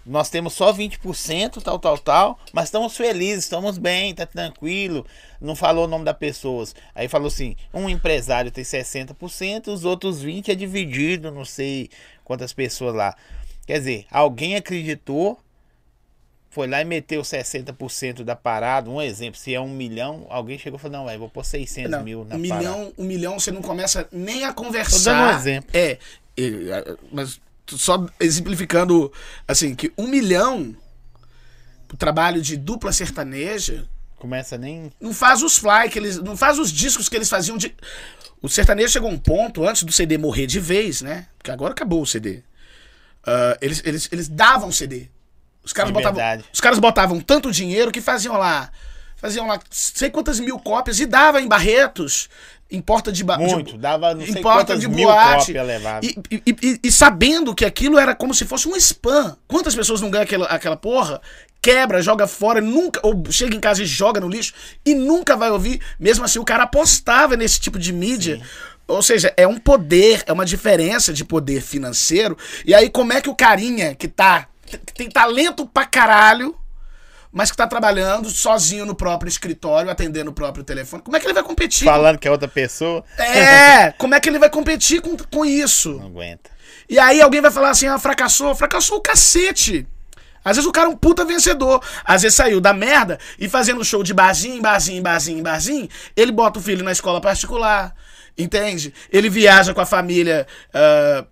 [0.04, 5.06] nós temos só 20%, tal, tal, tal, mas estamos felizes, estamos bem, tá tranquilo.
[5.40, 6.74] Não falou o nome das pessoas.
[6.94, 11.90] Aí falou assim, um empresário tem 60%, os outros 20 é dividido, não sei
[12.24, 13.14] quantas pessoas lá.
[13.66, 15.38] Quer dizer, alguém acreditou,
[16.50, 18.90] foi lá e meteu 60% da parada.
[18.90, 21.90] Um exemplo, se é um milhão, alguém chegou e falou, não, vai, vou pôr 600
[21.90, 22.58] Não, mil na um parada.
[22.58, 25.12] milhão, um milhão você não começa nem a Tô conversar.
[25.12, 25.70] dando um exemplo.
[25.72, 25.98] É,
[27.12, 29.12] mas só exemplificando
[29.46, 30.74] assim que um milhão
[31.92, 34.92] o trabalho de dupla sertaneja Começa nem...
[35.00, 37.72] não faz os fly que eles não faz os discos que eles faziam de
[38.42, 41.26] o sertanejo chegou a um ponto antes do CD morrer de vez, né?
[41.38, 42.42] Porque agora acabou o CD.
[43.24, 45.08] Ah, eles, eles, eles davam CD.
[45.64, 46.20] Os caras botavam
[46.52, 48.70] os caras botavam tanto dinheiro que faziam lá
[49.16, 52.28] faziam lá sei quantas mil cópias e dava em Barretos
[52.70, 55.52] em porta de ba- de- Muito, dava não sei em porta de mil boate.
[56.06, 59.36] E, e- e- e sabendo que aquilo era como se fosse um spam.
[59.48, 61.20] Quantas pessoas não ganham aquela, aquela porra?
[61.60, 63.00] Quebra, joga fora, nunca.
[63.02, 64.54] Ou chega em casa e joga no lixo
[64.86, 65.80] e nunca vai ouvir.
[65.98, 68.40] Mesmo assim, o cara apostava nesse tipo de mídia.
[68.86, 72.38] Ou seja, é um poder, é uma diferença de poder financeiro.
[72.64, 74.46] E aí, como é que o carinha que tá.
[74.78, 76.56] Que tem talento pra caralho,
[77.32, 81.26] mas que tá trabalhando sozinho no próprio escritório, atendendo o próprio telefone, como é que
[81.26, 81.84] ele vai competir?
[81.84, 85.92] Falando que é outra pessoa, É, como é que ele vai competir com, com isso?
[85.94, 86.50] não aguenta.
[86.88, 88.52] E aí alguém vai falar assim, ah, fracassou.
[88.54, 89.86] Fracassou o cacete.
[90.44, 91.80] Às vezes o cara é um puta vencedor.
[92.04, 96.58] Às vezes saiu da merda e fazendo show de barzinho, barzinho, barzinho, barzinho, ele bota
[96.58, 97.94] o filho na escola particular.
[98.36, 98.92] Entende?
[99.12, 101.24] Ele viaja com a família ah,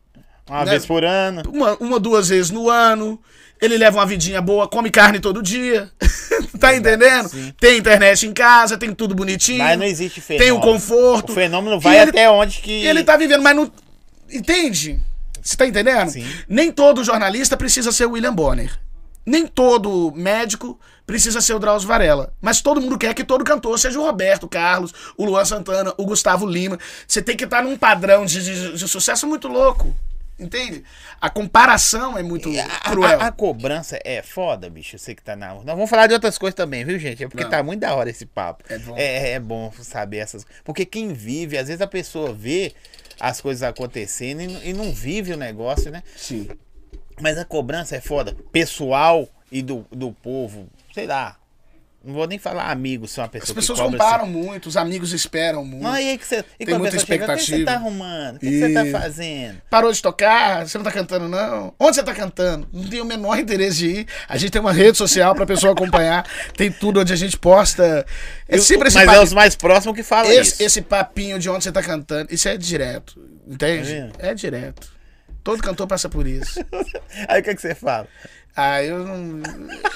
[0.48, 0.70] Uma Né?
[0.72, 1.42] vez por ano.
[1.52, 3.20] uma, uma, duas vezes no ano.
[3.60, 5.90] Ele leva uma vidinha boa, come carne todo dia.
[6.60, 7.28] tá entendendo?
[7.28, 7.52] sim.
[7.60, 9.58] Tem internet em casa, tem tudo bonitinho.
[9.64, 10.50] Mas não existe fenômeno.
[10.52, 11.30] Tem o conforto.
[11.32, 12.70] O fenômeno vai ele- até onde que.
[12.70, 13.70] E ele tá vivendo, mas não.
[14.30, 15.00] Entende?
[15.42, 16.10] Você tá entendendo?
[16.10, 16.26] Sim.
[16.48, 18.78] Nem todo jornalista precisa ser o William Bonner.
[19.26, 22.32] Nem todo médico precisa ser o Drauzio Varela.
[22.40, 26.04] Mas todo mundo quer que todo cantor seja o Roberto Carlos, o Luan Santana, o
[26.06, 26.78] Gustavo Lima.
[27.06, 29.94] Você tem que estar num padrão de, de- de sucesso muito louco.
[30.38, 30.84] Entende?
[31.20, 33.20] A comparação é muito a, a- cruel.
[33.20, 34.96] a cobrança é foda, bicho.
[34.98, 35.54] Você que tá na.
[35.54, 37.24] Nós vamos falar de outras coisas também, viu, gente?
[37.24, 37.50] É porque Não.
[37.50, 38.62] tá muito da hora esse papo.
[38.68, 38.94] É bom.
[38.96, 40.46] É, é bom saber essas.
[40.64, 42.72] Porque quem vive, às vezes a pessoa vê
[43.18, 46.02] as coisas acontecendo e, não- e não vive o negócio, né?
[46.16, 46.48] Sim.
[47.20, 48.36] Mas a cobrança é foda.
[48.52, 51.36] Pessoal e do, do povo, sei lá.
[52.08, 54.32] Não vou nem falar amigo, se é uma pessoa As pessoas que comparam assim.
[54.32, 55.84] muito, os amigos esperam muito.
[55.84, 56.42] E aí que você.
[56.58, 57.70] E Tem muita pessoa chega, o que você expectativa.
[57.70, 58.36] tá arrumando?
[58.36, 59.62] O que você tá E- fazendo?
[59.68, 60.66] Parou de tocar?
[60.66, 61.74] Você não tá cantando, não?
[61.78, 62.66] Onde você tá cantando?
[62.72, 64.06] Não tenho o menor interesse de ir.
[64.26, 66.26] A gente tem uma rede social pra pessoa acompanhar.
[66.56, 68.06] Tem tudo onde a gente posta.
[68.48, 70.62] É Eu- sempre esse, Mas é papi- os mais próximos que falam esse, isso.
[70.62, 72.32] esse papinho de onde você tá cantando.
[72.32, 73.20] Isso é direto.
[73.46, 73.92] Entende?
[73.92, 74.12] É mesmo?
[74.18, 74.96] É direto.
[75.44, 76.58] Todo cantor passa por isso.
[77.28, 78.06] Aí o que, que você fala?
[78.56, 79.40] Ah, eu não.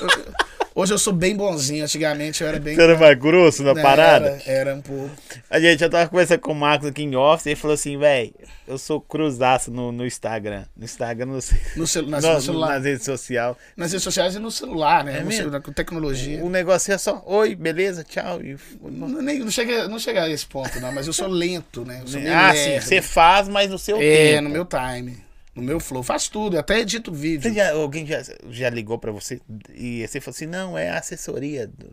[0.01, 0.33] eu-
[0.75, 1.83] hoje eu sou bem bonzinho.
[1.85, 2.75] Antigamente eu era bem.
[2.77, 4.41] Você era mais grosso na Não, parada?
[4.47, 5.11] Era, era um pouco.
[5.51, 7.99] A gente, eu tava conversando com o Marcos aqui em office e ele falou assim,
[7.99, 8.33] velho,
[8.69, 10.65] eu sou cruzaço no, no Instagram.
[10.77, 11.39] No Instagram, no,
[11.77, 12.69] No, celu nas, no- no celular.
[12.75, 13.57] nas redes sociais.
[13.77, 15.19] Nas redes sociais e no celular, né?
[15.19, 16.43] É No celular, com tecnologia.
[16.45, 18.41] O negócio é só, oi, beleza, tchau.
[18.41, 18.57] E...
[18.81, 21.99] Não, nem- não, chega, não chega a esse ponto, não, mas eu sou lento, né?
[22.03, 24.43] Eu sou meio Ah, sim, você faz, mas no seu É, tempo.
[24.45, 25.19] no meu time.
[25.55, 26.03] No meu flow.
[26.03, 27.43] Faço tudo, até edito vídeo.
[27.43, 29.41] Você já, alguém já, já ligou pra você
[29.75, 31.67] e você falou assim, não, é assessoria.
[31.67, 31.93] do-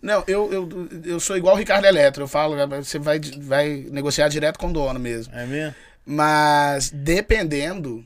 [0.00, 0.68] Não, eu, eu,
[1.04, 2.22] eu sou igual o Ricardo Eletro.
[2.24, 5.34] Eu falo, você vai, vai negociar direto com o dono mesmo.
[5.34, 5.74] É mesmo?
[6.06, 8.04] Mas, dependendo,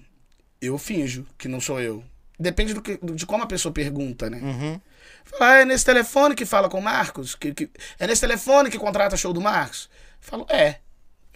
[0.61, 2.03] eu finjo que não sou eu.
[2.39, 4.39] Depende do que, de como a pessoa pergunta, né?
[4.43, 4.81] Uhum.
[5.25, 7.35] Fala, ah, é nesse telefone que fala com o Marcos?
[7.35, 9.89] Que, que- é nesse telefone que contrata show do Marcos?
[10.21, 10.79] Eu falo, é.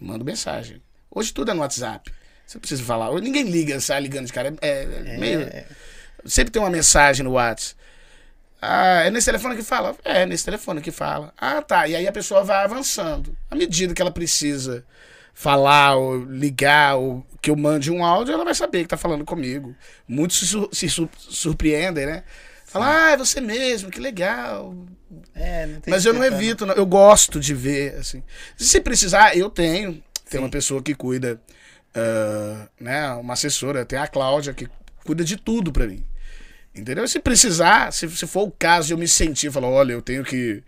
[0.01, 0.83] Eu mando mensagem.
[1.11, 2.11] Hoje tudo é no WhatsApp.
[2.49, 3.13] Você precisa falar.
[3.21, 4.55] Ninguém liga, sai ligando de cara.
[4.63, 5.47] É, é meio.
[6.25, 7.77] Sempre tem uma mensagem no WhatsApp.
[8.61, 9.95] Ah, é nesse telefone que fala?
[10.03, 11.31] É, nesse telefone que fala.
[11.37, 11.87] Ah, tá.
[11.87, 13.37] E aí a pessoa vai avançando.
[13.51, 14.83] À medida que ela precisa
[15.35, 19.27] falar ou ligar ou que eu mande um áudio, ela vai saber que tá falando
[19.27, 19.77] comigo.
[20.09, 22.25] Muitos se, sur- se sur- surpreendem, né?
[22.65, 24.75] Fala, ah, é você mesmo, que legal.
[25.35, 26.75] É, não tem Mas eu não tentar, evito, não.
[26.75, 28.23] eu gosto de ver, assim.
[28.57, 30.03] Se precisar, eu tenho.
[30.29, 31.41] Tem uma pessoa que cuida,
[31.99, 33.11] ah, né?
[33.15, 34.69] Uma assessora, tem a Cláudia, que
[35.05, 36.05] cuida de tudo pra mim.
[36.75, 37.07] Entendeu?
[37.09, 40.23] Se precisar, se, se for o caso de eu me sentir, falar, olha, eu tenho
[40.25, 40.63] que.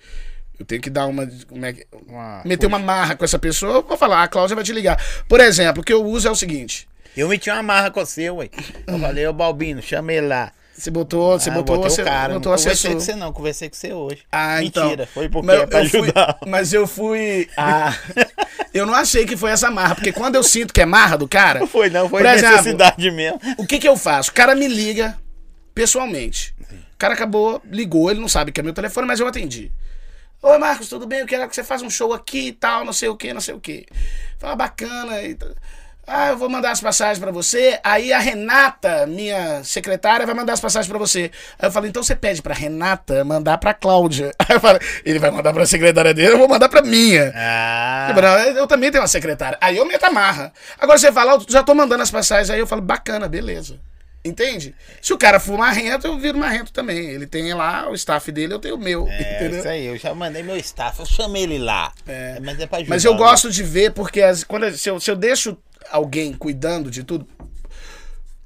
[0.58, 1.22] Eu tenho que dar uma.
[1.24, 4.72] É Uma- meter uma marra com essa pessoa, eu vou falar, a Cláudia vai te
[4.72, 5.02] ligar.
[5.28, 8.28] Por exemplo, o que eu uso é o seguinte: Eu meti uma marra com você,
[8.30, 8.50] ué.
[8.86, 10.52] Eu falei, ô Balbino, chama ele lá.
[10.80, 13.68] Você botou, você Ah, botou, você o cara, botou não conversei com você não, conversei
[13.70, 14.22] com você hoje.
[14.32, 15.06] Ah, Mentira, então.
[15.06, 16.38] foi porque Mas é pra eu fui- ajudar.
[16.46, 17.48] mas eu fui.
[17.56, 17.94] Ah,
[18.74, 21.28] eu não achei que foi essa marra, porque quando eu sinto que é marra do
[21.28, 21.60] cara.
[21.60, 23.38] Não foi não, foi exemplo, necessidade mesmo.
[23.58, 24.30] O que que eu faço?
[24.30, 25.16] O cara me liga
[25.74, 26.54] pessoalmente.
[26.94, 29.70] O cara acabou, ligou, ele não sabe que é meu telefone, mas eu atendi.
[30.42, 31.20] Oi, Marcos, tudo bem?
[31.20, 33.40] Eu quero que você faça um show aqui e tal, não sei o que, não
[33.42, 33.86] sei o que.
[34.38, 35.22] Fala, bacana.
[35.22, 35.34] E...
[35.34, 35.50] tal.
[36.12, 37.78] Ah, eu vou mandar as passagens pra você.
[37.84, 41.30] Aí a Renata, minha secretária, vai mandar as passagens pra você.
[41.56, 44.32] Aí eu falei, então você pede pra Renata mandar pra Cláudia.
[44.48, 47.32] Aí eu falei, ele vai mandar pra secretária dele, eu vou mandar pra minha.
[47.36, 49.56] Ah, Tipo, Eu também tenho uma secretária.
[49.60, 50.52] Aí eu meto a marra.
[50.80, 52.50] Agora você fala, eu já tô mandando as passagens.
[52.50, 53.78] Aí eu falo, bacana, beleza.
[54.22, 54.74] Entende?
[55.00, 57.08] Se o cara for marrento, eu viro marrento também.
[57.08, 59.06] Ele tem lá o staff dele, eu tenho o meu.
[59.08, 59.58] é, entendeu?
[59.60, 61.90] isso aí, eu já mandei meu staff, eu chamei ele lá.
[62.06, 62.38] É.
[62.40, 62.94] Mas é pra ajudar.
[62.94, 63.18] Mas eu né?
[63.18, 65.56] gosto de ver, porque as- quando, se, eu, se eu deixo
[65.90, 67.26] alguém cuidando de tudo.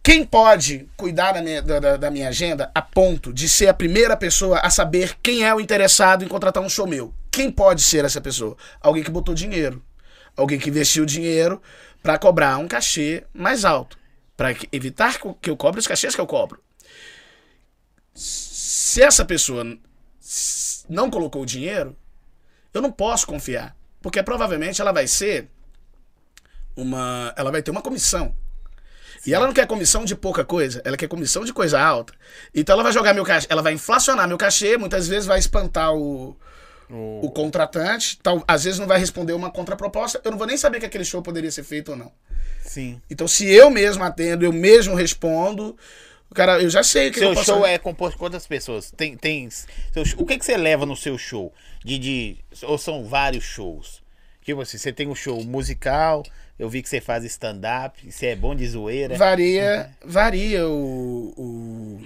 [0.02, 4.16] Quem pode cuidar da minha, da- da minha agenda a ponto de ser a primeira
[4.16, 7.12] pessoa a saber quem é o interessado em contratar um show meu?
[7.30, 8.54] Quem pode ser essa pessoa?
[8.80, 9.82] Alguém que botou dinheiro.
[10.36, 11.60] Alguém que investiu dinheiro
[12.02, 13.96] para cobrar um cachê mais alto.
[14.36, 16.62] Para evitar que eu- cobre os cachês que eu cobro.
[18.14, 19.64] Se essa pessoa
[20.88, 21.96] não colocou o dinheiro,
[22.72, 23.76] eu não posso confiar.
[24.00, 25.48] Porque provavelmente ela vai ser
[26.76, 27.32] uma.
[27.36, 28.36] Ela vai ter uma comissão.
[29.26, 32.12] E ela não quer comissão de pouca coisa, ela quer comissão de coisa alta.
[32.54, 35.94] Então ela vai jogar meu cachê, ela vai inflacionar meu cachê, muitas vezes vai espantar
[35.94, 36.36] o,
[36.90, 40.80] o contratante, tal, às vezes não vai responder uma contraproposta, eu não vou nem saber
[40.80, 42.12] que aquele show poderia ser feito ou não.
[42.62, 43.00] Sim.
[43.10, 45.76] Então se eu mesmo atendo, eu mesmo respondo,
[46.34, 48.90] cara, eu já sei que Seu show é composto de quantas pessoas?
[48.90, 49.48] Tem, tem,
[50.16, 51.52] o que, que você leva no seu show?
[51.84, 54.02] De, de, ou são vários shows?
[54.42, 56.22] Tipo assim, você tem um show musical,
[56.58, 59.16] eu vi que você faz stand-up, você é bom de zoeira.
[59.16, 62.00] Varia, varia o- o,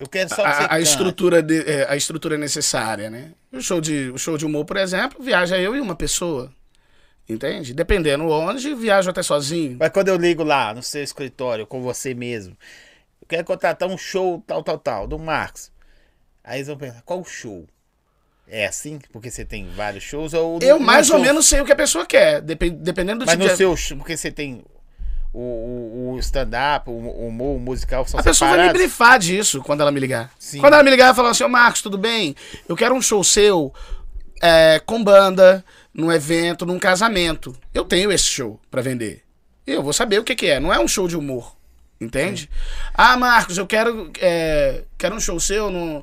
[0.00, 3.32] Eu quero só que você a, a estrutura de- é, a estrutura necessária, né?
[3.52, 6.50] O show, de, o show de humor, por exemplo, viaja eu e uma pessoa.
[7.28, 7.72] Entende?
[7.74, 9.76] Dependendo onde, viajo até sozinho.
[9.78, 12.56] Mas quando eu ligo lá no seu escritório com você mesmo,
[13.22, 15.70] eu quero contratar um show tal, tal, tal, do Marcos.
[16.42, 17.66] Aí eles vão pensar, qual show?
[18.48, 18.98] É assim?
[19.12, 20.34] Porque você tem vários shows?
[20.34, 23.20] Ou Eu no mais ou show- menos sei o que a pessoa quer, depen- dependendo
[23.20, 23.56] do Mas tipo no de...
[23.56, 24.64] seu show, porque você tem
[25.32, 28.82] o, o, o stand-up, o, o humor, o musical, são A pessoa vai me separados.
[28.82, 30.30] brifar disso quando ela me ligar.
[30.38, 30.58] Sim.
[30.60, 32.34] Quando ela me ligar e falar assim, ô Marcos, tudo bem?
[32.68, 33.72] Eu quero um show seu
[34.42, 35.64] é, com banda,
[35.94, 37.54] num evento, num casamento.
[37.72, 39.22] Eu tenho esse show pra vender.
[39.66, 40.58] Eu vou saber o que, que é.
[40.58, 41.54] Não é um show de humor.
[42.00, 42.48] Entende?
[42.94, 46.02] Ah, Marcos, eu quero, é, quero um show seu no,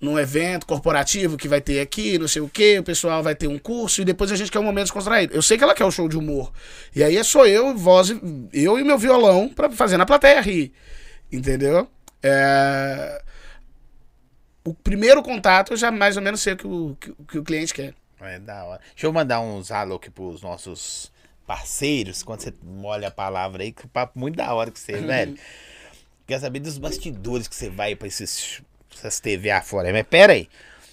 [0.00, 3.48] num evento corporativo que vai ter aqui, não sei o quê, o pessoal vai ter
[3.48, 5.34] um curso e depois a gente quer um momento descontraído.
[5.34, 6.52] Eu sei que ela quer um show de humor.
[6.94, 8.10] E aí é só eu, voz,
[8.52, 10.72] eu e meu violão pra fazer na plateia rir.
[11.32, 11.90] Entendeu?
[12.22, 13.22] É,
[14.64, 17.38] O primeiro contato eu já mais ou menos sei o que o, que, o- que
[17.38, 17.94] o cliente quer.
[18.20, 18.80] É da hora.
[18.94, 21.10] Deixa eu mandar uns alô aqui pros nossos
[21.46, 24.92] parceiros, quando você molha a palavra aí, que o papo muito da hora que você,
[25.00, 25.36] velho.
[26.26, 28.60] Quer saber dos bastidores que você vai pra esses,
[28.98, 29.92] essas TV afora.
[29.92, 30.48] Mas pera aí.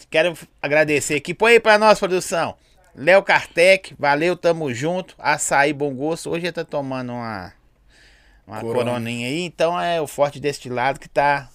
[0.09, 1.33] Quero agradecer aqui.
[1.33, 2.55] Põe aí pra nós, produção.
[2.95, 5.15] Léo Kartek, valeu, tamo junto.
[5.19, 6.29] Açaí Bom Gosto.
[6.29, 7.53] Hoje ele tá tomando uma,
[8.47, 8.91] uma Corona.
[8.91, 9.41] coroninha aí.
[9.41, 11.49] Então é o forte destilado que tá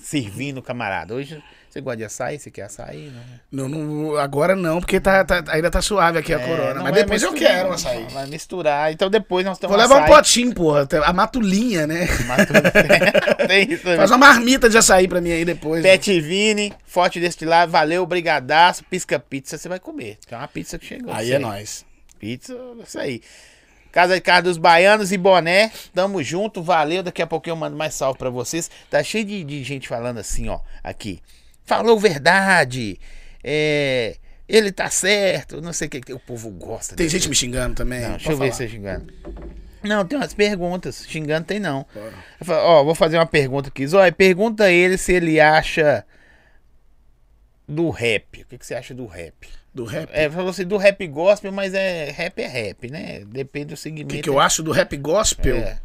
[0.00, 1.14] servindo o camarada.
[1.14, 2.38] Hoje você gosta de açaí?
[2.38, 3.10] Você quer açaí?
[3.50, 3.68] Não?
[3.68, 6.82] Não, não, agora não, porque tá, tá- ainda tá suave aqui a É, corona.
[6.82, 8.06] Mas depois eu misturar, quero um açaí.
[8.12, 8.92] Vai misturar.
[8.92, 10.14] Então depois nós temos Vou levar um açaí.
[10.16, 10.86] potinho, porra.
[11.04, 12.06] A matulinha, né?
[13.48, 13.98] Tem isso também.
[13.98, 15.82] Faz uma marmita de açaí pra mim aí depois.
[15.82, 20.18] Pet Vini, forte destilado, valeu, brigadaço, pisca pizza, você vai comer.
[20.26, 21.12] Tem uma pizza que chegou.
[21.12, 21.84] Aí é nóis.
[22.18, 22.56] Pizza,
[22.86, 23.20] isso aí.
[23.90, 27.02] Casa de Casa dos Baianos e Boné, tamo junto, valeu.
[27.02, 28.70] Daqui a pouco eu mando mais salve pra vocês.
[28.88, 31.20] Tá cheio de, de gente falando assim, ó, aqui.
[31.76, 32.98] Falou verdade.
[33.42, 34.16] É,
[34.48, 35.60] ele tá certo.
[35.60, 36.12] Não sei o que.
[36.12, 38.02] O povo gosta Tem gente me xingando também.
[38.02, 38.52] Não, deixa eu ver falar.
[38.52, 39.12] se eu xingando.
[39.82, 41.04] Não, tem umas perguntas.
[41.08, 41.86] Xingando tem não.
[42.42, 43.86] Falo, Ó, vou fazer uma pergunta aqui.
[43.86, 46.04] Zóia, pergunta a ele se ele acha
[47.66, 48.42] do rap.
[48.42, 49.48] O que, que você acha do rap?
[49.74, 50.10] Do rap.
[50.12, 53.22] É, falou assim, do rap gospel, mas é rap é rap, né?
[53.26, 54.14] Depende do O segmento.
[54.14, 55.56] que, que eu acho do rap gospel?
[55.56, 55.80] É.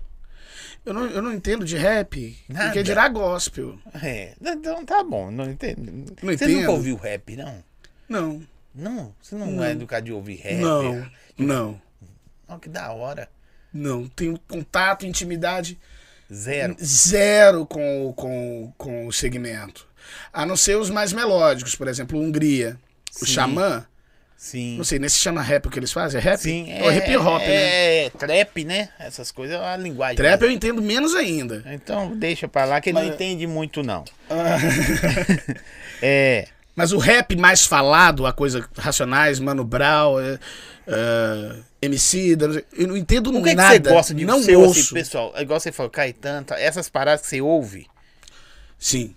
[0.88, 2.38] Eu, não, eu não entendo de rap.
[2.48, 2.70] Nada.
[2.70, 3.78] O que dirá gospel?
[4.02, 5.82] É, então tá bom, não entendo.
[5.92, 6.72] Não Você nunca entendo.
[6.72, 7.64] ouviu rap, não?
[8.08, 8.42] Não.
[8.74, 9.14] Não?
[9.22, 10.56] Você não, é educado de ouvir rap?
[10.62, 11.06] Não.
[11.38, 11.82] Não.
[12.48, 13.28] Não, que da hora.
[13.74, 14.08] Não.
[14.08, 15.78] Tenho contato, intimidade
[16.34, 16.76] Zero.
[16.82, 19.86] zero com, o- com, com o segmento.
[20.32, 22.80] A não ser os mais melódicos, por exemplo, Hungria.
[23.22, 23.34] O Sim.
[23.34, 23.86] Xamã.
[24.38, 24.78] Sim.
[24.78, 26.20] Não sei, nesse chama rap o que eles fazem?
[26.20, 26.40] É rap?
[26.40, 28.06] Sim, Ou hip hop, é, né?
[28.06, 28.90] É, trap, né?
[29.00, 30.16] Essas coisas é uma linguagem.
[30.16, 31.64] Trap eu entendo menos ainda.
[31.74, 34.06] Então deixa pra lá que ele não Mas- entende muito, não.
[36.02, 36.48] É.
[36.76, 40.38] Mas o rap mais falado, a coisa Racionais, Mano Brown, é,
[40.88, 42.38] é, MC,
[42.78, 43.90] eu não entendo O que, é que nada.
[43.90, 44.80] você gosta de não seu, ouço.
[44.82, 45.34] assim, pessoal?
[45.36, 46.60] É igual você falou, Caetano, tá?
[46.60, 47.88] essas paradas que você ouve.
[48.78, 49.16] Sim.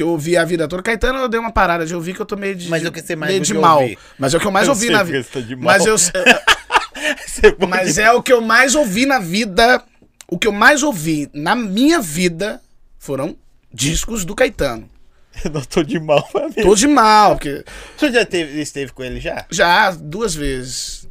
[0.00, 0.82] Que eu ouvi a vida toda.
[0.82, 2.90] Caetano eu dei uma parada de ouvir que eu tô meio de, Mas é o
[2.92, 3.82] que você mais meio de mal.
[3.82, 3.98] ouvir?
[4.18, 5.22] Mas é o que eu mais Eu ouvi na vida.
[5.24, 5.40] tá.
[5.58, 9.84] Mas, eu, pode- mas é o que eu mais ouvi na vida.
[10.26, 12.62] O que eu mais ouvi na minha vida
[12.98, 13.36] foram
[13.70, 14.88] discos do Caetano.
[15.44, 16.54] Eu não tô de mal pra mim.
[16.62, 17.62] Tô de mal, porque
[17.98, 19.44] Você já teve, esteve com ele já?
[19.50, 21.06] já duas vezes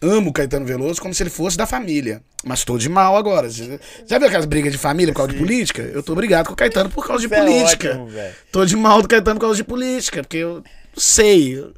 [0.00, 2.22] amo o Caetano Veloso como se ele fosse da família.
[2.44, 3.48] Mas tô de mal agora.
[3.50, 5.82] Já viu aquelas brigas de família por causa de política?
[5.82, 7.88] Eu tô brigado com o Caetano por causa de Isso é política.
[7.90, 8.34] ótimo, velho.
[8.52, 10.62] tô de mal do Caetano por causa de política, porque eu
[10.96, 11.58] sei.
[11.58, 11.72] eu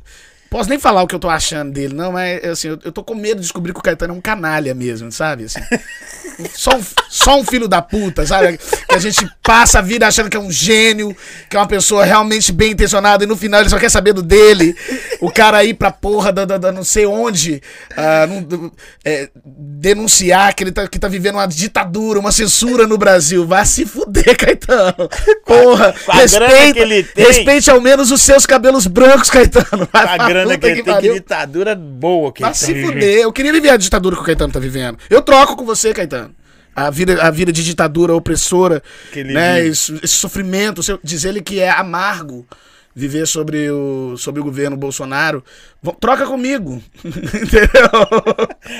[0.51, 3.05] Posso nem falar o que eu tô achando dele, não, mas assim, eu, eu tô
[3.05, 5.45] com medo de descobrir que o Caetano é um canalha mesmo, sabe?
[5.45, 5.61] Assim,
[6.53, 8.59] só, um, só um filho da puta, sabe?
[8.89, 11.17] Que a gente passa a vida achando que é um gênio,
[11.49, 14.23] que é uma pessoa realmente bem intencionada, e no final ele só quer saber do
[14.25, 14.75] dele.
[15.21, 17.63] O cara ir pra porra da, da- da não sei onde,
[17.97, 18.73] ah, não-
[19.05, 23.47] é, denunciar que ele tá, que tá vivendo uma ditadura, uma censura no Brasil.
[23.47, 25.09] Vai se fuder, Caetano.
[25.47, 26.81] Porra, respeita,
[27.29, 29.89] respeite ao menos os seus cabelos brancos, Caetano.
[29.93, 31.15] Vai Puta que que pariu.
[31.15, 33.19] ditadura boa que Vai tá se fuder.
[33.21, 34.99] Eu queria viver a ditadura que o Caetano tá vivendo.
[35.09, 36.35] Eu troco com você, Caetano.
[36.75, 38.83] A vida, a vida de ditadura opressora,
[39.13, 39.67] Que né?
[39.67, 42.47] Esse, esse sofrimento, seu- diz ele que é amargo
[42.95, 45.45] viver sobre o, sobre o governo Bolsonaro.
[45.83, 46.83] Vão- troca comigo.
[47.05, 47.91] Entendeu?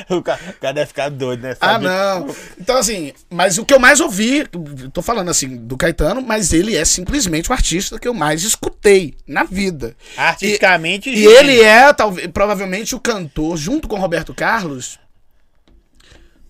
[0.11, 1.57] O cara, o cara deve ficar doido, né?
[1.61, 1.85] Ah, Sabe?
[1.85, 2.35] não.
[2.61, 4.45] Então, assim, mas o que eu mais ouvi,
[4.93, 9.15] tô falando assim, do Caetano, mas ele é simplesmente o artista que eu mais escutei
[9.27, 9.97] na vida.
[10.17, 11.31] Artisticamente, E gênio.
[11.31, 14.99] ele é, talvez, provavelmente, o cantor, junto com Roberto Carlos,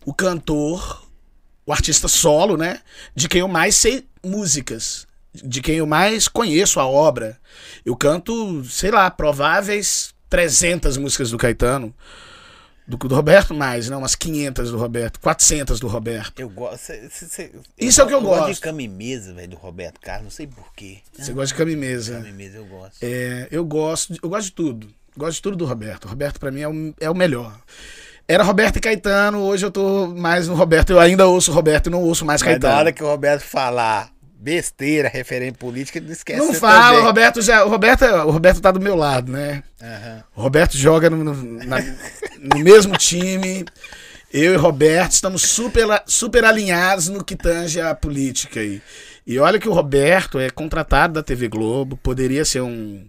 [0.04, 1.06] o cantor,
[1.66, 2.80] o artista solo, né?
[3.14, 5.06] De quem eu mais sei músicas.
[5.32, 7.38] De quem eu mais conheço a obra.
[7.84, 11.94] Eu canto, sei lá, prováveis 300 músicas do Caetano.
[12.86, 16.40] Do, do Roberto, mais, não, umas 500 do Roberto, 400 do Roberto.
[16.40, 16.78] Eu gosto.
[16.78, 18.40] cê- cê- cê- Isso é o que eu gosto.
[18.40, 18.54] gosto.
[18.54, 20.24] de cama e mesa, velho, do Roberto Carlos.
[20.24, 20.98] Não sei porquê.
[21.16, 22.14] Você gosta de cama e mesa?
[22.16, 22.96] Cama e mesa eu gosto.
[23.00, 24.88] É, eu gosto, de- eu gosto de tudo.
[25.16, 26.06] Gosto de tudo do Roberto.
[26.06, 27.56] O Roberto, pra mim, é o, é o melhor.
[28.26, 30.90] Era Roberto e Caetano, hoje eu tô mais no Roberto.
[30.90, 32.78] Eu ainda ouço o Roberto e não ouço mais Mas na Caetano.
[32.80, 34.10] hora que o Roberto falar
[34.40, 36.38] besteira referente política, ele não esquece.
[36.40, 37.04] Não fala, o.
[37.04, 37.64] Roberto já.
[37.64, 39.62] O Roberto, o Roberto tá do meu lado, né?
[39.82, 40.24] Aham.
[40.34, 41.82] O Roberto joga no, no- na-
[42.38, 43.64] no mesmo time.
[44.32, 48.80] Eu e Roberto estamos super, super alinhados no que tange a política aí.
[49.26, 53.04] E olha que o Roberto é contratado da TV Globo, poderia ser um,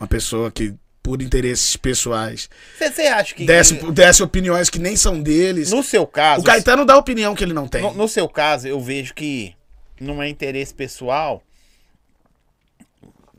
[0.00, 3.44] uma pessoa que, por interesses pessoais, Você acha que.
[3.44, 5.70] desse, desse opiniões que nem são deles.
[5.70, 6.40] No seu caso.
[6.40, 7.82] o Caetano dá opinião que ele não tem.
[7.82, 9.54] No, no seu caso, eu vejo que
[10.02, 11.42] não é interesse pessoal.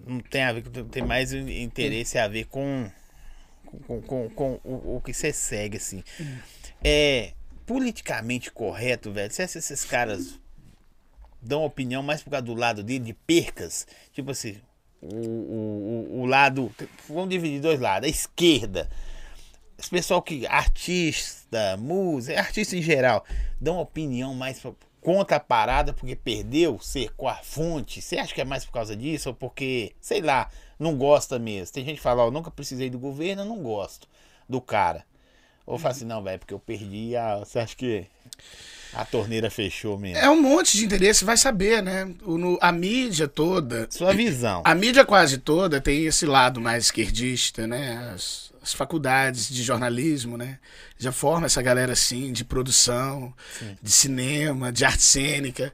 [0.05, 0.83] Não tem a ver com.
[0.85, 2.89] Tem mais interesse a ver com.
[3.87, 6.03] Com, com, com o, o que você segue, assim.
[6.83, 7.33] É
[7.65, 9.31] politicamente correto, velho.
[9.33, 10.39] Se esses esses caras
[11.41, 14.57] dão opinião mais por causa do lado dele, de percas, tipo assim,
[15.01, 16.73] o, o, o, o lado.
[17.07, 18.07] Vamos dividir dois lados.
[18.07, 18.89] A esquerda
[19.77, 23.25] esse pessoal que artista, música, artista em geral,
[23.59, 24.71] dão opinião mais pra-
[25.03, 28.01] contra a parada porque perdeu, secou a fonte.
[28.01, 30.49] Você acha que é mais por causa disso ou porque, sei lá,
[30.79, 31.73] não gosta mesmo?
[31.73, 34.07] Tem gente que fala, ó, nunca precisei do governo, eu não gosto
[34.47, 35.05] do cara.
[35.65, 37.37] Ou fala assim, não, velho, porque eu perdi a.
[37.39, 38.05] Você acha que
[38.93, 40.17] a torneira fechou mesmo?
[40.17, 42.13] É um monte de interesse, vai saber, né?
[42.23, 44.61] O, no- a mídia toda, Sua visão.
[44.65, 48.11] A mídia quase toda tem esse lado mais esquerdista, né?
[48.13, 50.57] As, as faculdades de jornalismo, né?
[50.97, 53.33] Já forma essa galera assim, de produção,
[53.81, 55.73] de cinema, de arte cênica.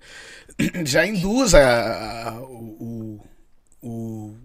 [0.86, 3.22] Já induz a, a- o,
[3.82, 4.38] o, o,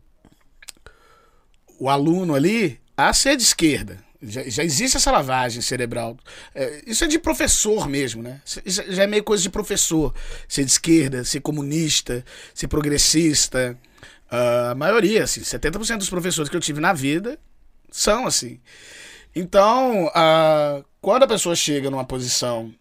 [1.78, 3.98] o aluno ali a ser de esquerda.
[4.22, 6.16] Já, já existe essa lavagem cerebral.
[6.54, 8.40] É, isso é de professor mesmo, né?
[8.64, 10.14] Isso já é meio coisa de professor.
[10.48, 12.24] Ser de esquerda, ser comunista,
[12.54, 13.76] ser progressista.
[14.30, 17.38] Ah, a maioria, assim, 70% dos professores que eu tive na vida
[17.94, 18.60] são assim.
[19.34, 20.10] Então,
[21.00, 22.74] quando a pessoa chega numa posição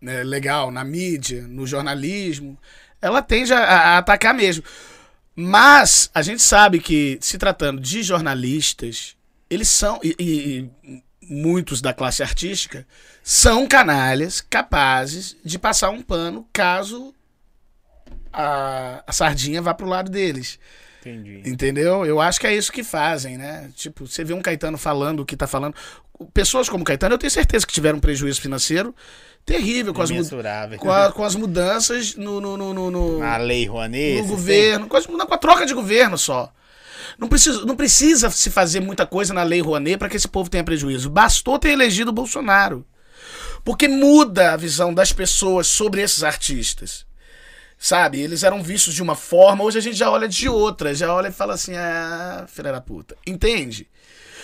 [0.00, 2.58] né, legal na mídia, no jornalismo,
[3.00, 4.62] ela tende a, a atacar mesmo.
[5.34, 9.16] Mas a gente sabe que, se tratando de jornalistas,
[9.48, 12.86] eles são, e, e- muitos da classe artística,
[13.22, 17.14] são canalhas capazes de passar um pano caso
[18.32, 20.58] a, a sardinha vá pro lado deles.
[21.10, 21.42] Entendi.
[21.48, 22.04] Entendeu?
[22.04, 23.70] Eu acho que é isso que fazem, né?
[23.74, 25.74] Tipo, você vê um Caetano falando o que tá falando.
[26.32, 28.94] Pessoas como Caetano, eu tenho certeza que tiveram um prejuízo financeiro
[29.44, 30.10] terrível com as,
[30.78, 34.22] com, a- com as mudanças no, no, no, no- no- A lei Rouanet.
[34.22, 36.52] no governo, com, as- com a troca de governo só.
[37.18, 40.50] Não precisa, não precisa se fazer muita coisa na lei Rouanet para que esse povo
[40.50, 41.08] tenha prejuízo.
[41.08, 42.84] Bastou ter elegido o Bolsonaro.
[43.64, 47.05] Porque muda a visão das pessoas sobre esses artistas.
[47.78, 48.20] Sabe?
[48.20, 50.94] Eles eram vistos de uma forma, hoje a gente já olha de outra.
[50.94, 53.16] Já olha e fala assim, ah, filha da puta.
[53.26, 53.88] Entende?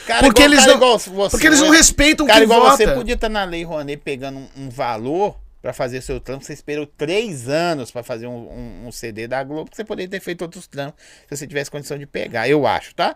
[0.07, 1.77] Cara Porque igual- eles cara não- você, porque eles não né?
[1.77, 2.77] respeitam Cara quem igual vota.
[2.77, 6.45] você podia estar na lei Rouanet pegando um, um valor pra fazer seu trampo.
[6.45, 10.11] Você esperou três anos pra fazer um, um- um CD da Globo, que você poderia
[10.11, 13.15] ter feito outros trampos se você tivesse condição de pegar, eu acho, tá?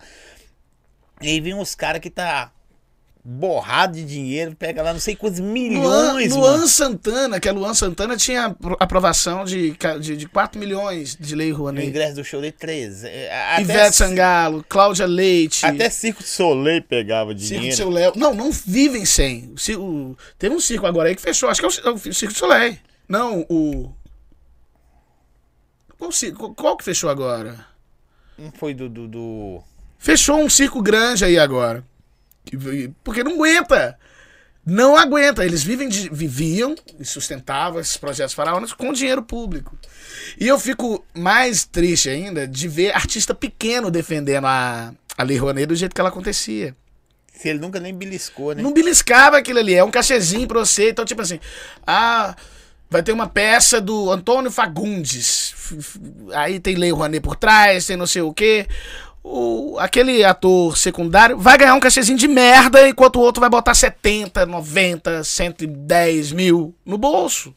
[1.20, 2.52] E aí vem uns caras que tá
[3.28, 6.68] borrado de dinheiro, pega lá não sei quantos Luan, milhões, Luan mano.
[6.68, 11.50] Santana, que a Luan Santana tinha apro- aprovação de, de, de 4 milhões de lei
[11.50, 11.88] No Rouanet.
[11.88, 13.08] ingresso do show de 13.
[13.08, 15.66] é, Até, Ivete Sangalo, Cláudia Leite.
[15.66, 17.68] até Circo de Soleil pegava Circo dinheiro.
[17.70, 18.12] do Seu Léo.
[18.14, 19.52] Não, não vivem sem.
[19.76, 21.48] O, o- teve um circo agora aí que fechou.
[21.48, 22.78] Acho que é o, é o Circo do Soleil.
[23.08, 23.90] Não, o.
[25.98, 27.66] Qual, circo- qual que fechou agora?
[28.38, 29.62] Não foi do, do, do-
[29.98, 31.82] Fechou um circo grande aí agora.
[32.46, 33.98] Que- Porque não aguenta.
[34.64, 35.44] Não aguenta.
[35.44, 39.78] Eles vivem de- viviam e sustentavam esses projetos faraônicos com dinheiro público.
[40.40, 45.66] E eu fico mais triste ainda de ver artista pequeno defendendo a, a Lei Rouanet
[45.66, 46.74] do jeito que ela acontecia.
[47.32, 48.62] Se ele nunca nem beliscou, né?
[48.62, 50.88] Não beliscava aquilo ali, é um cachezinho pra você.
[50.90, 51.38] Então, tipo assim,
[51.86, 52.34] ah,
[52.88, 55.54] vai ter uma peça do Antônio Fagundes.
[56.34, 58.66] Aí tem Lei Rouanet por trás, tem não sei o quê.
[59.28, 63.74] O, aquele ator secundário vai ganhar um cachezinho de merda, enquanto o outro vai botar
[63.74, 67.52] 70, 90, 110 mil no bolso.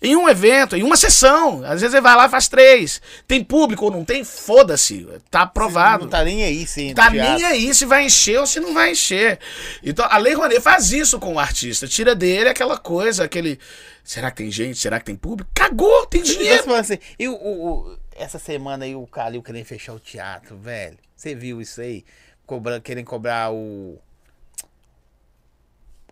[0.00, 1.64] Em um evento, em uma sessão.
[1.64, 3.02] Às vezes ele vai lá e faz três.
[3.26, 4.22] Tem público ou não tem?
[4.22, 5.08] Foda-se.
[5.28, 6.04] Tá aprovado.
[6.04, 6.94] Não tá nem aí, sim.
[6.94, 9.40] Tá nem aí se vai encher ou se não vai encher.
[9.82, 11.88] Então, a Lei Rouanet faz isso com o artista.
[11.88, 13.58] Tira dele aquela coisa, aquele.
[14.04, 14.78] Será que tem gente?
[14.78, 15.50] Será que tem público?
[15.52, 16.72] Cagou, tem dinheiro.
[16.76, 20.96] assim, e o, o- o- essa semana aí o Calil querendo fechar o teatro, velho.
[21.18, 22.04] Você viu isso aí?
[22.46, 23.98] Cobrando, querendo cobrar o.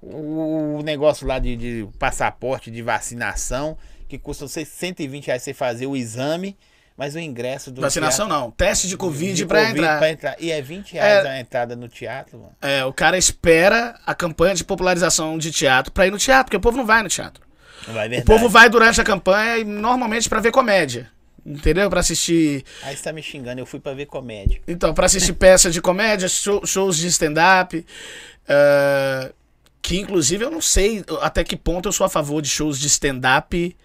[0.03, 3.79] o negócio lá de, de passaporte de vacinação,
[4.09, 6.57] que custa 120 reais você fazer o exame,
[6.97, 9.99] mas o ingresso do Vacinação teatro, não, teste de Covid, de pra, Covid entrar.
[9.99, 10.37] pra entrar.
[10.41, 11.29] E é 20 reais É.
[11.29, 12.57] a entrada no teatro, mano.
[12.61, 16.57] É, o cara espera a campanha de popularização de teatro pra ir no teatro, porque
[16.57, 17.47] o povo não vai no teatro.
[17.89, 21.09] Vai O povo vai durante a campanha e normalmente pra ver comédia.
[21.49, 21.89] Entendeu?
[21.89, 22.65] Pra assistir.
[22.83, 24.61] Aí você tá me xingando, eu fui pra ver comédia.
[24.67, 27.87] Então, pra assistir peça de comédia, show- shows de stand-up.
[28.49, 29.33] eh,
[29.81, 32.89] que inclusive eu não sei até que ponto eu sou a favor de shows de
[32.89, 33.77] stand-up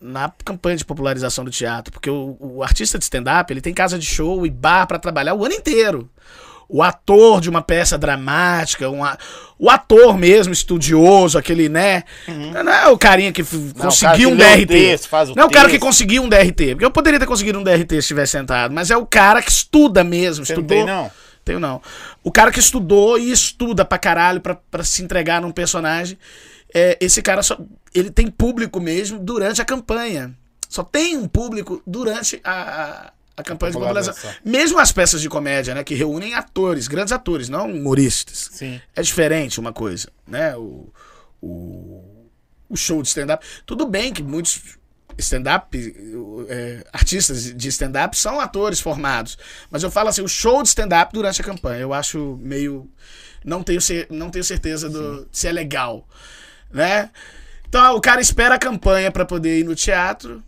[0.00, 1.92] na campanha de popularização do teatro.
[1.92, 5.34] Porque o, o artista de stand-up ele tem casa de show e bar pra trabalhar
[5.34, 6.08] o ano inteiro.
[6.68, 9.16] O ator de uma peça dramática, um a-
[9.58, 12.02] o ator mesmo, estudioso, aquele, né?
[12.64, 13.72] Não é o carinha que Uhum.
[13.72, 14.66] cara conseguiu que um DRT.
[14.66, 16.70] texto, faz o não é o cara que conseguiu um DRT.
[16.74, 19.50] Porque eu poderia ter conseguido um DRT se estivesse sentado, mas é o cara que
[19.50, 20.44] estuda mesmo.
[20.46, 20.76] Você não estudou.
[20.78, 21.10] tem, não?
[21.44, 21.82] Tenho não.
[22.22, 26.16] O cara que estudou e estuda pra caralho pra, pra se entregar num personagem.
[26.74, 27.58] é, esse cara só.
[27.94, 30.32] Ele tem público mesmo durante a campanha.
[30.70, 34.14] Só tem um público durante a, a, a campanha de popularização.
[34.14, 34.52] popularização.
[34.52, 35.82] Mesmo as peças de comédia, né?
[35.82, 38.50] Que reúnem atores, grandes atores, não humoristas.
[38.52, 38.80] Sim.
[38.94, 40.54] É diferente uma coisa, né?
[40.56, 40.92] O,
[41.40, 42.28] o,
[42.68, 43.44] o show de stand-up.
[43.64, 44.78] Tudo bem que muitos
[45.18, 45.76] stand-up,
[46.48, 49.38] é, artistas de stand-up são atores formados.
[49.70, 52.88] Mas eu falo assim, o show de stand-up durante a campanha, eu acho meio.
[53.44, 53.80] Não tenho,
[54.10, 56.06] não tenho certeza do, se é legal.
[56.70, 57.10] Né?
[57.68, 60.42] Então o cara espera a campanha pra poder ir no teatro,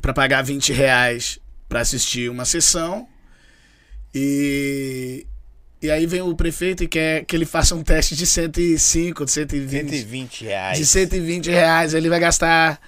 [0.00, 1.41] pra pagar 20 reais
[1.72, 3.08] pra assistir uma sessão.
[4.14, 5.26] E,
[5.80, 9.30] e aí vem o prefeito e quer que ele faça um teste de 105, de
[9.30, 10.78] 120, 120 reais.
[10.78, 11.94] de 120 reais.
[11.94, 12.78] Ele vai gastar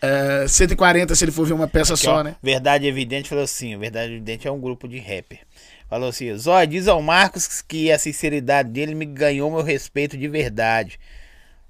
[0.00, 2.34] eh, 140 se ele for ver uma peça Aqui, só, ó, né?
[2.42, 5.40] Verdade Evidente falou assim: Verdade Evidente é um grupo de rapper.
[5.86, 10.28] Falou assim: Zóia, diz ao Marcos que a sinceridade dele me ganhou meu respeito de
[10.28, 10.98] verdade.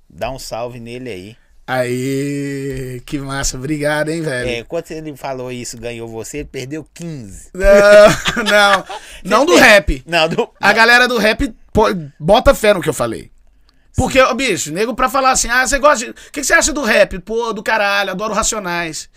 [0.09, 1.37] Dá um salve nele aí.
[1.67, 3.57] Aí, que massa.
[3.57, 4.51] Obrigado, hein, velho.
[4.51, 7.51] É, quando ele falou isso, ganhou você, ele perdeu 15.
[7.55, 8.85] Não, não.
[9.25, 10.03] Não do rap.
[10.07, 10.51] Não, do.
[10.61, 11.87] A galera do rap pô,
[12.21, 13.31] bota fé no que eu falei.
[13.97, 16.11] Porque, ô, bicho, nego pra falar assim, ah, você gosta de.
[16.11, 17.19] O que, que você acha do rap?
[17.21, 19.09] Pô, do caralho, adoro Racionais.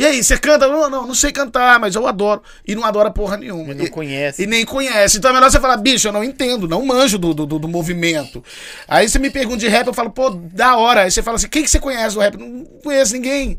[0.00, 0.66] E aí, você canta?
[0.66, 2.42] Não, não, não sei cantar, mas eu adoro.
[2.66, 3.64] E não adora porra nenhuma.
[3.72, 4.42] Ele não E- conhece.
[4.42, 5.18] E nem conhece.
[5.18, 8.42] Então é melhor você falar, bicho, eu não entendo, não manjo do, do, do- movimento.
[8.88, 11.02] Aí você me pergunta de rap, eu falo, pô, da hora.
[11.02, 12.36] Aí você fala assim, quem que você conhece do rap?
[12.38, 13.58] Não conheço ninguém.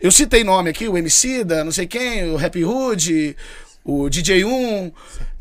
[0.00, 3.36] Eu citei nome aqui, o MC da não sei quem, o Rap Hood,
[3.84, 4.92] o DJ1.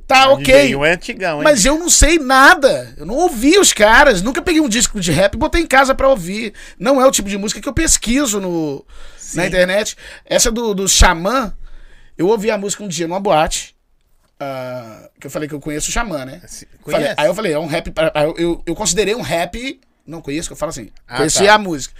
[0.07, 0.75] Tá, ok.
[0.75, 1.43] Um é antigão, hein?
[1.43, 2.91] Mas eu não sei nada.
[2.97, 4.23] Eu não ouvi os caras.
[4.23, 6.53] Nunca peguei um disco de rap e botei em casa pra ouvir.
[6.79, 8.83] Não é o tipo de música que eu pesquiso no,
[9.35, 9.95] na internet.
[10.25, 11.55] Essa do, do Xamã,
[12.17, 13.75] eu ouvi a música um dia numa boate.
[14.39, 16.41] ah, que eu falei que eu conheço o Xamã, né?
[16.47, 17.91] Se- Falei- aí eu falei, é um rap.
[18.15, 19.79] eu, eu, eu considerei um rap.
[20.05, 20.89] Não conheço, que eu falo assim.
[21.07, 21.53] Ah, conheci tá.
[21.53, 21.93] a música.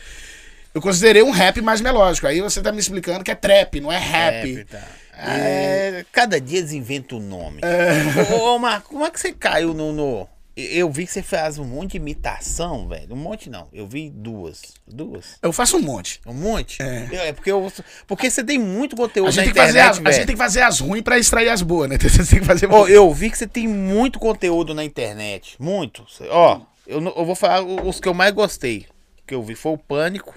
[0.74, 2.26] Eu considerei um rap mais melódico.
[2.28, 4.56] Aí você tá me explicando que é trap, não é rap.
[4.56, 4.82] Rap, tá.
[5.22, 7.60] É, cada dia eles inventam um nome.
[7.62, 8.34] É.
[8.34, 10.30] Ô, ô, Marco, como é que você caiu no, no-
[10.72, 13.14] Eu vi que você faz um monte de imitação, velho.
[13.14, 13.68] Um monte não.
[13.74, 14.62] Eu vi duas.
[14.88, 15.38] Duas?
[15.42, 16.20] Eu faço um monte.
[16.26, 16.82] Um monte?
[16.82, 17.08] É.
[17.12, 17.72] Eu- É porque, eu,
[18.08, 20.16] porque você tem muito conteúdo A gente, na tem que fazer internet, a velho.
[20.16, 21.98] gente tem que fazer as ruins pra extrair as boas, né?
[22.02, 22.72] Você tem que fazer.
[22.72, 25.56] Ô, eu vi que você tem muito conteúdo na internet.
[25.60, 26.06] Muito.
[26.30, 28.86] Ó, eu, não- eu vou falar os que eu mais gostei.
[29.28, 30.34] Que eu vi foi o Pânico,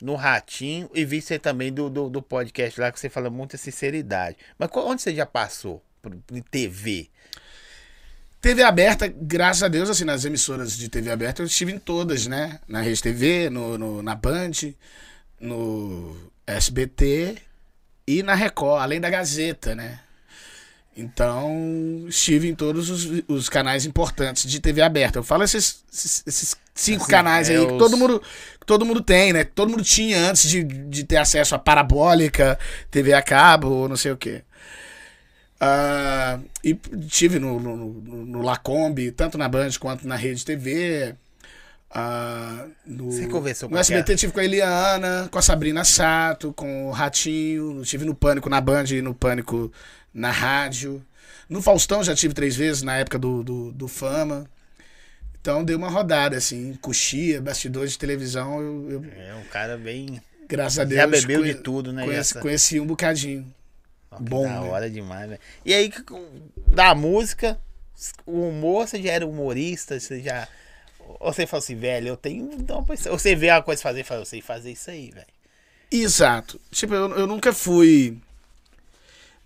[0.00, 3.56] no Ratinho, e vi você também do, do, do podcast lá que você fala muita
[3.56, 4.36] sinceridade.
[4.58, 5.82] Mas qual- onde você já passou?
[6.02, 7.10] Por, em TV?
[8.46, 12.26] TV aberta, graças a Deus, assim, nas emissoras de TV aberta, eu estive em todas,
[12.28, 12.60] né?
[12.68, 14.52] Na Rede TV, no, no- na Band,
[15.40, 16.16] no
[16.46, 17.38] SBT
[18.06, 19.98] e na Record, além da Gazeta, né?
[20.96, 25.18] Então, estive em todos os, os canais importantes de TV aberta.
[25.18, 28.22] Eu falo esses, esses, esses cinco Assim, canais é aí que os- todo mundo,
[28.60, 29.44] que todo mundo tem, né?
[29.44, 32.58] Que todo mundo tinha antes de, de ter acesso a parabólica,
[32.90, 34.42] TV a cabo, ou não sei o quê.
[35.60, 36.74] Ah, e
[37.08, 41.14] tive no, no, no, no Lacombe, tanto na Band quanto na Rede TV.
[41.90, 46.52] Ah, no, Você conversou com no SBT tive com a Eliana, com a Sabrina Sato,
[46.52, 49.72] com o Ratinho, tive no Pânico na Band e no Pânico
[50.12, 51.02] na rádio.
[51.48, 54.44] No Faustão já tive três vezes na época do, do, do Fama.
[55.40, 60.20] Então deu uma rodada, assim, coxia, bastidores de televisão, eu, eu, É um cara bem.
[60.48, 61.00] graças a Deus.
[61.00, 62.02] Já bebeu conhe- de tudo, né?
[62.02, 63.46] Conheci, Essa- conheci um bocadinho.
[64.16, 64.68] Ó, bom, Da né?
[64.68, 65.40] hora demais, velho.
[65.64, 65.92] E aí,
[66.68, 67.58] da música,
[68.26, 70.48] o humor, você já era humorista, você já.
[71.20, 72.50] Ou você fala assim, velho, eu tenho.
[72.52, 75.26] Então, você vê a coisa fazer e fala, eu sei fazer isso aí, velho.
[75.90, 76.60] Exato.
[76.70, 78.18] Tipo, eu, eu nunca fui.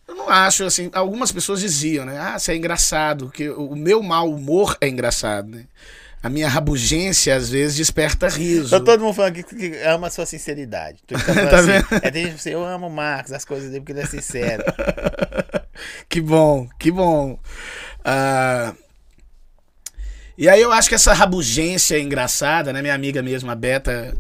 [0.09, 2.19] Eu não acho, assim, algumas pessoas diziam, né?
[2.19, 5.67] Ah, você é engraçado, que o meu mau humor é engraçado, né?
[6.23, 8.71] A minha rabugência, às vezes, desperta riso.
[8.71, 10.99] Tá todo mundo falando que, que ama a sua sinceridade.
[11.07, 11.87] Tu tá Tá assim, vendo?
[12.03, 14.07] é, tem gente que fala eu amo o Marcos, as coisas dele, porque ele é
[14.07, 14.63] sincero.
[16.11, 17.39] Que bom, que bom.
[18.05, 18.75] Ah,
[20.37, 22.83] e aí eu acho que essa rabugência é engraçada, né?
[22.83, 24.17] Minha amiga mesmo, a Beta,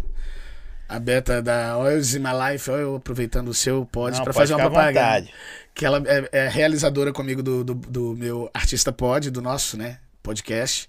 [0.89, 4.71] a Beta da Oils in My Life, eu aproveitando o seu pod para fazer uma
[4.71, 5.29] propaganda.
[5.75, 9.99] Que ela é, é realizadora comigo do, do, do meu Artista Pod, do nosso, né,
[10.23, 10.89] podcast.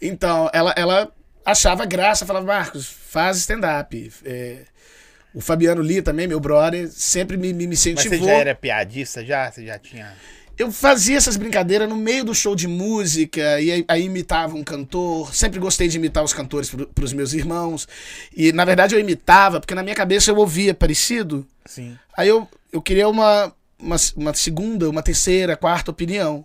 [0.00, 1.12] Então, ela, ela
[1.44, 4.12] achava graça, falava, Marcos, faz stand-up.
[4.24, 4.58] É,
[5.34, 8.18] o Fabiano Lee também, meu brother, sempre me, me, me Mas incentivou.
[8.18, 9.50] você já era piadista já?
[9.50, 10.12] Você já tinha.
[10.58, 14.62] Eu fazia essas brincadeiras no meio do show de música, e aí, aí imitava um
[14.62, 15.34] cantor.
[15.34, 17.88] Sempre gostei de imitar os cantores pro, pros meus irmãos.
[18.36, 21.46] E na verdade eu imitava, porque na minha cabeça eu ouvia parecido.
[21.64, 21.96] Sim.
[22.14, 26.44] Aí eu, eu queria uma, uma, uma segunda, uma terceira, quarta opinião.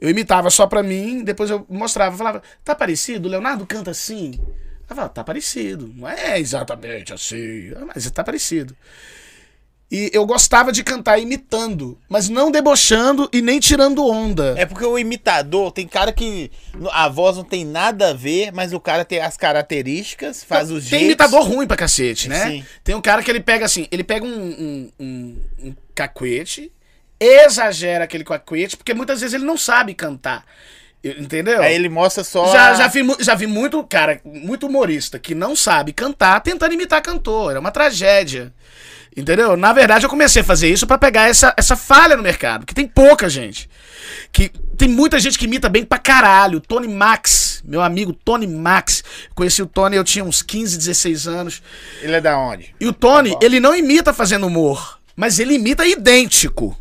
[0.00, 3.28] Eu imitava só pra mim, depois eu mostrava, falava, tá parecido?
[3.28, 4.32] O Leonardo canta assim?
[4.38, 5.92] Eu falava, tá parecido.
[5.94, 8.74] Não é exatamente assim, mas tá parecido.
[9.92, 14.54] E eu gostava de cantar imitando, mas não debochando e nem tirando onda.
[14.56, 16.48] É porque o imitador, tem cara que
[16.92, 20.84] a voz não tem nada a ver, mas o cara tem as características, faz os
[20.84, 21.06] Tem jeitos.
[21.06, 22.48] imitador ruim pra cacete, né?
[22.50, 22.64] Sim.
[22.84, 26.70] Tem um cara que ele pega assim, ele pega um, um, um, um cacuete,
[27.20, 30.44] exagera aquele cacuete, porque muitas vezes ele não sabe cantar.
[31.02, 31.62] Entendeu?
[31.62, 32.52] Aí ele mostra só.
[32.52, 36.74] Já, a- já, vi, já vi muito cara, muito humorista que não sabe cantar tentando
[36.74, 37.56] imitar cantor.
[37.56, 38.52] É uma tragédia.
[39.16, 39.56] Entendeu?
[39.56, 42.74] Na verdade, eu comecei a fazer isso pra pegar essa, essa falha no mercado, que
[42.74, 43.68] tem pouca gente.
[44.30, 46.60] Que tem muita gente que imita bem pra caralho.
[46.60, 49.02] Tony Max, meu amigo Tony Max.
[49.34, 51.62] Conheci o Tony, eu tinha uns 15, 16 anos.
[52.02, 52.72] Ele é da onde?
[52.78, 56.76] E o Tony, ele não imita fazendo humor, mas ele imita idêntico.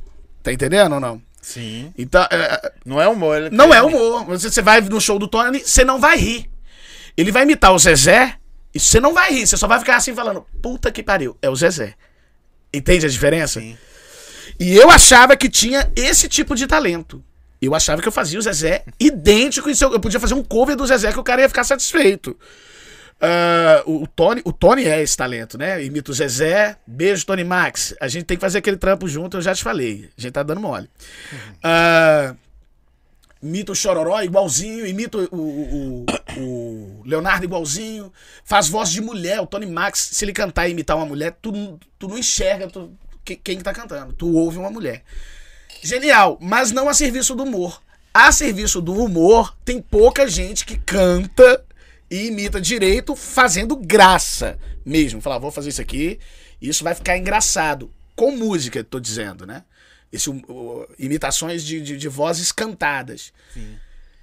[0.50, 1.22] Tá entendendo ou não?
[1.40, 1.94] Sim.
[1.96, 3.52] Então, é, Não é humor.
[3.52, 4.26] Não é humor.
[4.26, 6.50] Você, você vai no show do Tony, você não vai rir.
[7.16, 8.36] Ele vai imitar o Zezé
[8.74, 9.46] e você não vai rir.
[9.46, 11.94] Você só vai ficar assim falando, puta que pariu, é o Zezé.
[12.74, 13.60] Entende a diferença?
[13.60, 13.78] Sim.
[14.60, 17.24] E eu achava que tinha esse tipo de talento.
[17.62, 19.70] Eu achava que eu fazia o Zezé idêntico.
[19.70, 22.36] E eu, eu podia fazer um cover do Zezé que o cara ia ficar satisfeito.
[23.22, 25.84] Ah, o, Tony, o Tony é esse talento, né?
[25.84, 26.78] Imita o Zezé.
[26.88, 27.94] Beijo, Tony Max.
[28.00, 30.10] A gente tem que fazer aquele trampo junto, eu já te falei.
[30.18, 30.90] A gente tá dando mole.
[31.62, 32.34] Ah,
[33.44, 38.12] imita o Chororó igualzinho, imita o, o- o- o Leonardo igualzinho,
[38.44, 41.80] faz voz de mulher, o Tony Max, se ele cantar e imitar uma mulher, tu,
[41.98, 42.92] tu não enxerga tu-
[43.26, 45.04] que- quem que tá cantando, tu ouve uma mulher.
[45.82, 47.82] Genial, mas não a serviço do humor.
[48.14, 51.64] A serviço do humor, tem pouca gente que canta
[52.10, 55.22] e imita direito fazendo graça mesmo.
[55.22, 56.20] Falar, vou fazer isso aqui,
[56.62, 57.92] isso vai ficar engraçado.
[58.16, 59.64] Com música, tô dizendo, né?
[60.12, 63.32] Esse, o- o- imitações de, de, de vozes cantadas.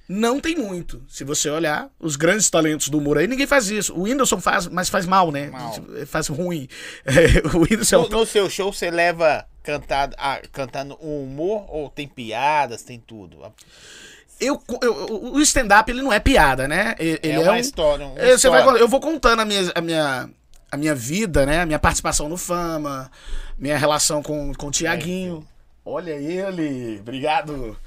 [0.08, 1.02] Não tem muito.
[1.08, 3.92] Se você olhar, os grandes talentos do humor aí, ninguém faz isso.
[3.92, 5.48] O Whindersson faz, mas faz mal, né?
[5.50, 5.74] Mal.
[6.06, 6.68] Faz ruim.
[7.04, 11.64] É, o Whindersson é No, no seu show você leva cantado, ah, cantando um humor
[11.68, 13.38] ou tem piadas, tem tudo?
[14.38, 16.94] Eu, eu- o stand-up ele não é piada, né?
[16.98, 18.78] Ele É é, uma um- história, uma É, você vai- história.
[18.80, 20.28] eu vou contando a minha, a minha,
[20.70, 21.62] a minha vida, né?
[21.62, 23.10] A minha participação no Fama,
[23.58, 25.46] minha relação com, com o Tiaguinho.
[25.84, 27.78] Olha ele, obrigado.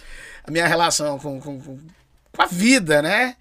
[0.43, 1.77] A minha relação com, com, com,
[2.31, 3.35] com a vida, né?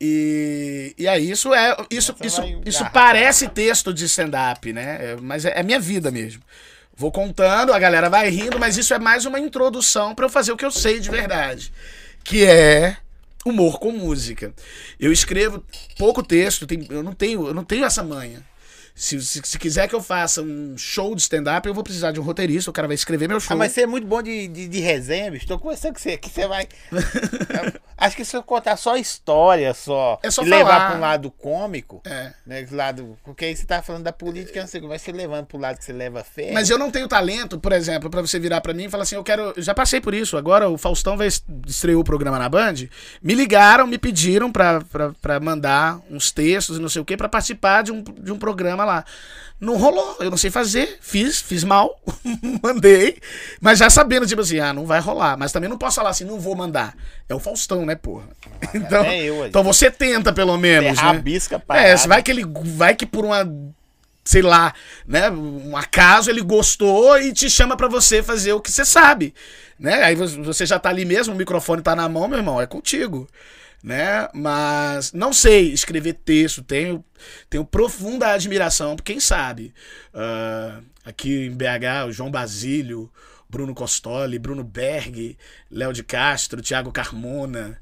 [0.00, 1.76] E, e aí, isso é.
[1.90, 4.98] Isso, Você isso, vai isso parece texto de stand-up, né?
[5.12, 6.42] É, mas é, é minha vida mesmo.
[6.94, 10.50] Vou contando, a galera vai rindo, mas isso é mais uma introdução pra eu fazer
[10.52, 11.72] o que eu sei de verdade.
[12.24, 12.96] Que é
[13.44, 14.54] humor com música.
[14.98, 15.64] Eu escrevo
[15.98, 18.44] pouco texto, tem- eu não tenho, eu não tenho essa manha.
[18.94, 22.20] Se, se, se quiser que eu faça um show de stand-up, eu vou precisar de
[22.20, 23.54] um roteirista, o cara vai escrever meu show.
[23.54, 25.46] Ah, mas você é muito bom de, de, de resenha, bicho.
[25.46, 26.68] Tô conversando com você aqui, você vai.
[27.96, 30.18] Acho que se eu contar só história, só.
[30.22, 30.86] É só e levar falar.
[30.88, 32.32] para um lado cômico, É.
[32.44, 32.66] né?
[32.70, 35.78] Lado, porque aí você tá falando da política, não sei, mas você levando pro lado
[35.78, 36.50] que você leva fé.
[36.52, 39.14] Mas eu não tenho talento, por exemplo, pra você virar pra mim e falar assim,
[39.14, 40.36] eu quero, eu já passei por isso.
[40.36, 42.74] Agora o Faustão vai est- estreou o programa na Band.
[43.22, 44.80] Me ligaram, me pediram pra
[45.40, 48.81] mandar uns textos e não sei o que pra participar de um, de um programa
[48.84, 49.04] lá.
[49.60, 51.96] Não rolou, eu não sei fazer, fiz, fiz mal,
[52.62, 53.18] mandei,
[53.60, 55.36] mas já sabendo, tipo assim, ah, não vai rolar.
[55.38, 56.96] Mas também não posso falar assim, não vou mandar.
[57.28, 58.24] É o Faustão, né, porra?
[58.74, 61.02] Então, é eu então você tenta, pelo menos, né?
[61.02, 61.96] rabisca a É, parada.
[61.98, 63.48] se vai que ele vai que por uma
[64.24, 64.72] sei lá,
[65.06, 69.34] né, um acaso ele gostou e te chama pra você fazer o que você sabe,
[69.78, 70.02] né?
[70.04, 72.66] Aí vo- você já tá ali mesmo, o microfone tá na mão, meu irmão, é
[72.66, 73.28] contigo,
[73.82, 74.28] né?
[74.32, 77.04] Mas não sei escrever texto, tenho
[77.50, 79.74] tenho profunda admiração por quem sabe.
[80.14, 83.10] Ah, aqui em BH, o João Basílio,
[83.48, 85.36] Bruno Costoli, Bruno Berg,
[85.70, 87.81] Léo de Castro, Thiago Carmona.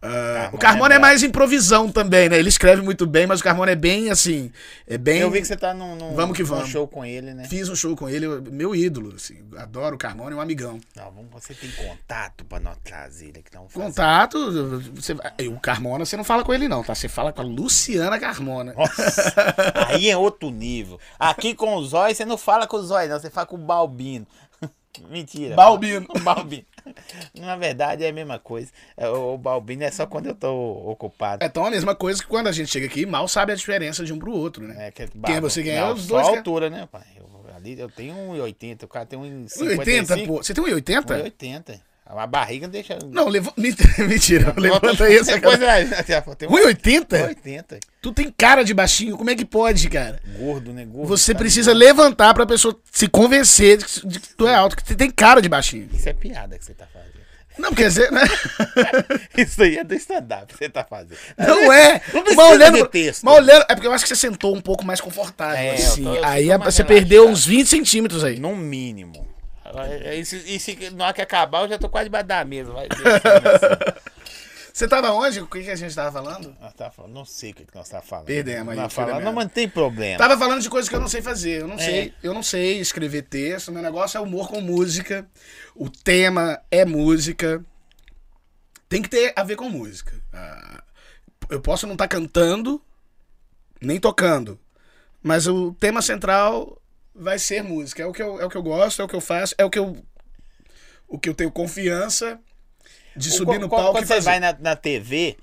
[0.00, 2.38] Ah, o Carmona é é mais improvisão também, né?
[2.38, 4.52] Ele escreve muito bem, mas o Carmona é bem assim.
[4.86, 5.18] É bem.
[5.20, 6.68] Eu vi que você tá num, num- Vamos que num vamos.
[6.68, 7.44] show com ele, né?
[7.48, 9.38] Fiz um show com ele, eu- meu ídolo, assim.
[9.56, 10.78] Adoro o Carmona, é um amigão.
[10.94, 13.52] Não, você tem contato pra nós trazer ele aqui.
[13.52, 13.66] Não.
[13.66, 15.14] Contato, você,
[15.48, 16.94] o Carmona você não fala com ele não, tá?
[16.94, 18.74] Você fala com a Luciana Carmona.
[18.74, 19.34] Nossa,
[19.88, 21.00] aí é outro nível.
[21.18, 23.18] Aqui com o Zóio, você não fala com o Zóio, não.
[23.18, 24.26] Você fala com o Balbino.
[25.10, 25.54] Mentira.
[25.56, 26.06] Balbino.
[26.22, 26.64] Balbino.
[27.38, 28.70] Na verdade é a mesma coisa.
[28.96, 30.52] É, O o Balbino é só quando eu tô
[30.90, 31.44] ocupado.
[31.44, 34.04] É tão a mesma coisa que quando a gente chega aqui, mal sabe a diferença
[34.04, 34.88] de um pro outro, né?
[34.88, 35.84] É, que é Quem é você, quem é?
[35.92, 36.38] Os só dois, a cara.
[36.38, 37.04] altura, né, pai?
[37.16, 40.26] Eu, ali eu tenho 1,80, o cara tem 1,80, 1,55.
[40.26, 40.36] pô.
[40.42, 41.04] Você tem 1,80?
[41.04, 41.80] 1,80.
[42.10, 42.98] A barriga deixa...
[43.10, 43.52] Não, leva...
[43.98, 45.56] mentira, levanta cara.
[45.58, 45.84] vai-
[46.36, 47.06] tem 1,80?
[47.06, 47.78] 1,80.
[48.00, 50.18] Tu tem cara de baixinho, como é que pode, cara?
[50.38, 50.86] Gordo, né?
[50.86, 51.06] Gordo.
[51.08, 54.96] Você tá precisa levantar pra pessoa se convencer de que tu é alto, que tu
[54.96, 55.88] tem cara de baixinho.
[55.92, 57.08] Isso é piada que você tá fazendo.
[57.58, 58.22] Não, quer dizer, né?
[59.36, 61.18] Isso aí é do stand-up que você tá fazendo.
[61.36, 62.00] Não é.
[62.14, 63.22] Não precisa Mas olhando, texto.
[63.24, 66.04] mas olhando, é porque eu acho que você sentou um pouco mais confortável, É, assim.
[66.04, 66.86] tô- aí é- mais você relaxado.
[66.86, 68.38] perdeu uns 20 centímetros aí.
[68.38, 69.26] No mínimo.
[69.68, 72.72] Agora, é Isso, isso, na hora que acabar, eu já tô quase debaixo da mesa.
[72.72, 74.08] Vai assim.
[74.72, 75.40] Você tava onde?
[75.40, 76.56] O que, que a gente tava falando?
[76.60, 78.26] Nós tá falando, não sei o que, que nós tá falando.
[78.26, 80.18] Perdemos aí, falando, não, mas não tem problema.
[80.18, 81.62] Tava falando de coisas que eu não sei fazer.
[81.62, 81.78] Eu não É.
[81.78, 83.72] sei, eu não sei escrever texto.
[83.72, 85.26] Meu negócio é humor com música.
[85.74, 87.64] O tema é música.
[88.88, 90.14] Tem que ter a ver com música.
[90.32, 90.82] Ah,
[91.50, 92.80] eu posso não estar cantando,
[93.80, 94.60] nem tocando.
[95.20, 96.80] Mas o tema central
[97.18, 98.02] vai ser música.
[98.02, 99.64] É o que eu, é o que eu gosto, é o que eu faço, é
[99.64, 99.96] o que eu,
[101.08, 102.38] o que eu tenho confiança
[103.16, 104.24] de O- subir quando- no quando- palco Quando e você fazer.
[104.26, 105.36] vai na, na TV,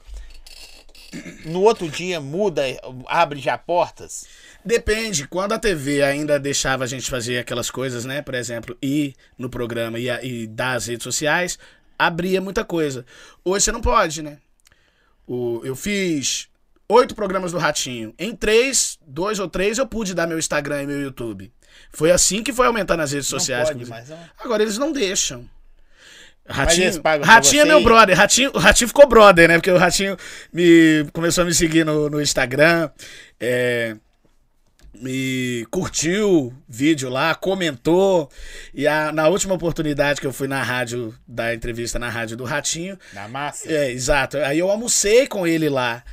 [1.46, 2.64] no outro dia muda,
[3.08, 4.26] abre já portas.
[4.64, 5.28] Depende.
[5.28, 8.22] Quando a TV ainda deixava a gente fazer aquelas coisas, né?
[8.22, 11.58] Por exemplo, ir no programa e, e dar as redes sociais,
[11.98, 13.06] abria muita coisa.
[13.44, 14.40] Hoje você não pode, né?
[15.28, 16.48] O, eu fiz
[16.90, 18.14] oito programas do Ratinho.
[18.18, 21.52] Em três, dois ou três, eu pude dar meu Instagram e meu YouTube.
[21.92, 23.70] Foi assim que foi aumentando as redes sociais.
[23.70, 24.20] pode não?
[24.40, 25.50] Agora eles não deixam.
[26.48, 28.16] Ratinho, Ratinho é meu brother.
[28.16, 29.56] Ratinho, o Ratinho ficou brother, né?
[29.56, 30.16] Porque o Ratinho
[30.54, 32.90] me, começou a me seguir no, no Instagram.
[33.40, 33.96] é,
[34.94, 38.30] me curtiu vídeo lá, comentou.
[38.74, 42.44] E a- na última oportunidade que eu fui na rádio, da entrevista na rádio do
[42.46, 43.70] Ratinho, Na massa.
[43.70, 44.38] é, exato.
[44.38, 46.04] Aí eu almocei com ele lá.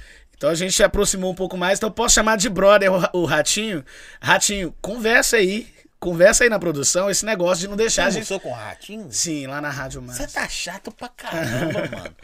[0.42, 1.78] Então a gente se aproximou um pouco mais.
[1.78, 3.84] Então eu posso chamar de brother o, Ratinho.
[4.20, 5.68] Ratinho, conversa aí.
[6.00, 8.22] Conversa aí na produção esse negócio de não Você deixar a gente.
[8.22, 9.06] almoçou com o ratinho?
[9.08, 10.18] Sim, lá na Rádio Mais.
[10.18, 12.16] Você tá chato pra caramba, mano.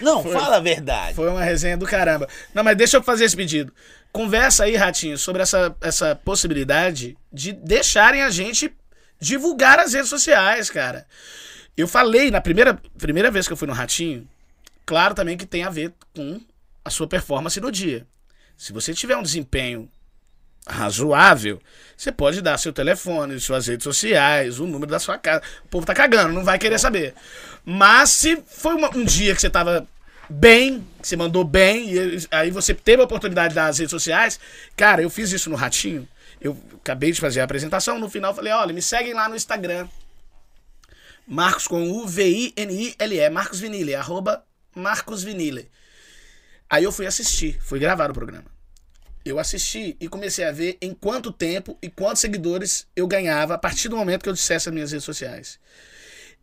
[0.00, 1.12] Não, fala a verdade.
[1.12, 2.26] Foi uma resenha do caramba.
[2.54, 3.70] Não, mas deixa eu fazer esse pedido.
[4.10, 8.74] Conversa aí, Ratinho, sobre essa, essa possibilidade de deixarem a gente
[9.20, 11.06] divulgar as redes sociais, cara.
[11.76, 14.26] Eu falei na primeira, primeira vez que eu fui no Ratinho,
[14.86, 16.40] claro também que tem a ver com
[16.86, 18.06] a sua performance no dia.
[18.56, 19.90] Se você tiver um desempenho
[20.66, 21.60] razoável,
[21.96, 25.42] você pode dar seu telefone, suas redes sociais, o número da sua casa.
[25.64, 27.14] O povo tá cagando, não vai querer saber.
[27.64, 29.86] Mas se foi uma- um dia que você tava
[30.30, 34.40] bem, que você mandou bem, e aí você teve a oportunidade das redes sociais,
[34.76, 36.08] cara, eu fiz isso no Ratinho.
[36.40, 39.88] Eu acabei de fazer a apresentação, no final falei, olha, me seguem lá no Instagram.
[41.26, 45.68] Marcos com U-V-I-N-I-L-E, Marcos Vinile, arroba Marcos Vinile.
[46.68, 48.44] Aí eu fui assistir, fui gravar o programa.
[49.24, 53.58] Eu assisti e comecei a ver em quanto tempo e quantos seguidores eu ganhava a
[53.58, 55.58] partir do momento que eu dissesse as minhas redes sociais.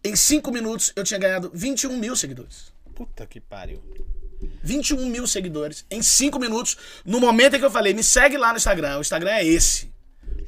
[0.03, 2.73] Em cinco minutos eu tinha ganhado 21 mil seguidores.
[2.93, 3.81] Puta que pariu.
[4.61, 6.77] 21 mil seguidores em cinco minutos.
[7.05, 8.97] No momento em que eu falei, me segue lá no Instagram.
[8.97, 9.89] O Instagram é esse.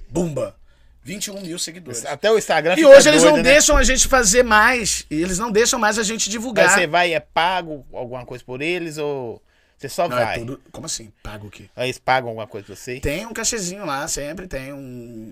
[0.09, 0.57] Bumba.
[1.03, 2.05] 21 mil seguidores.
[2.05, 3.51] Até o Instagram E hoje eles não doido, né?
[3.53, 5.05] deixam a gente fazer mais.
[5.09, 6.69] E eles não deixam mais a gente Aí divulgar.
[6.69, 9.41] você vai e é pago alguma coisa por eles ou
[9.77, 10.35] você só Não, vai?
[10.35, 10.61] é tudo.
[10.71, 11.11] Como assim?
[11.23, 11.69] Paga o quê?
[11.77, 12.99] Eles pagam alguma coisa pra você?
[12.99, 14.77] Tem um cachezinho lá, sempre tem um,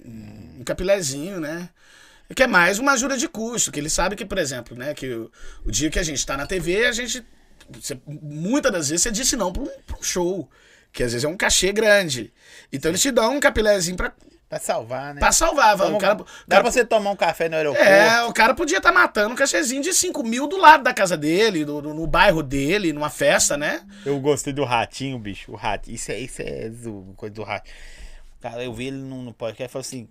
[0.06, 1.70] um, um capilézinho, né?
[2.36, 5.08] Que é mais uma ajuda de custo, que ele sabe que, por exemplo, né, que
[5.14, 5.32] o,
[5.66, 7.24] o dia que a gente tá na TV, a gente.
[7.70, 10.50] você- muitas das vezes você disse não pra um, pra um show.
[10.92, 12.32] Que às vezes é um cachê grande.
[12.72, 14.14] Então eles te dão um capilézinho pra,
[14.54, 15.20] Pra salvar, né?
[15.20, 15.78] pra salvar.
[15.78, 17.88] Toma- O cara, Dá cara- pra você tomar um café no aeroporto.
[17.88, 21.16] é, o cara podia estar matando um cachezinho de 5 mil do lado da casa
[21.18, 23.82] dele, do, do- no bairro dele, numa festa, né?
[24.06, 25.52] Eu gostei do ratinho, bicho.
[25.52, 25.96] O ratinho.
[25.96, 27.76] Isso é, isso é zo- coisa do ratinho.
[28.42, 30.08] Cara, eu vi ele no, no podcast e falou assim: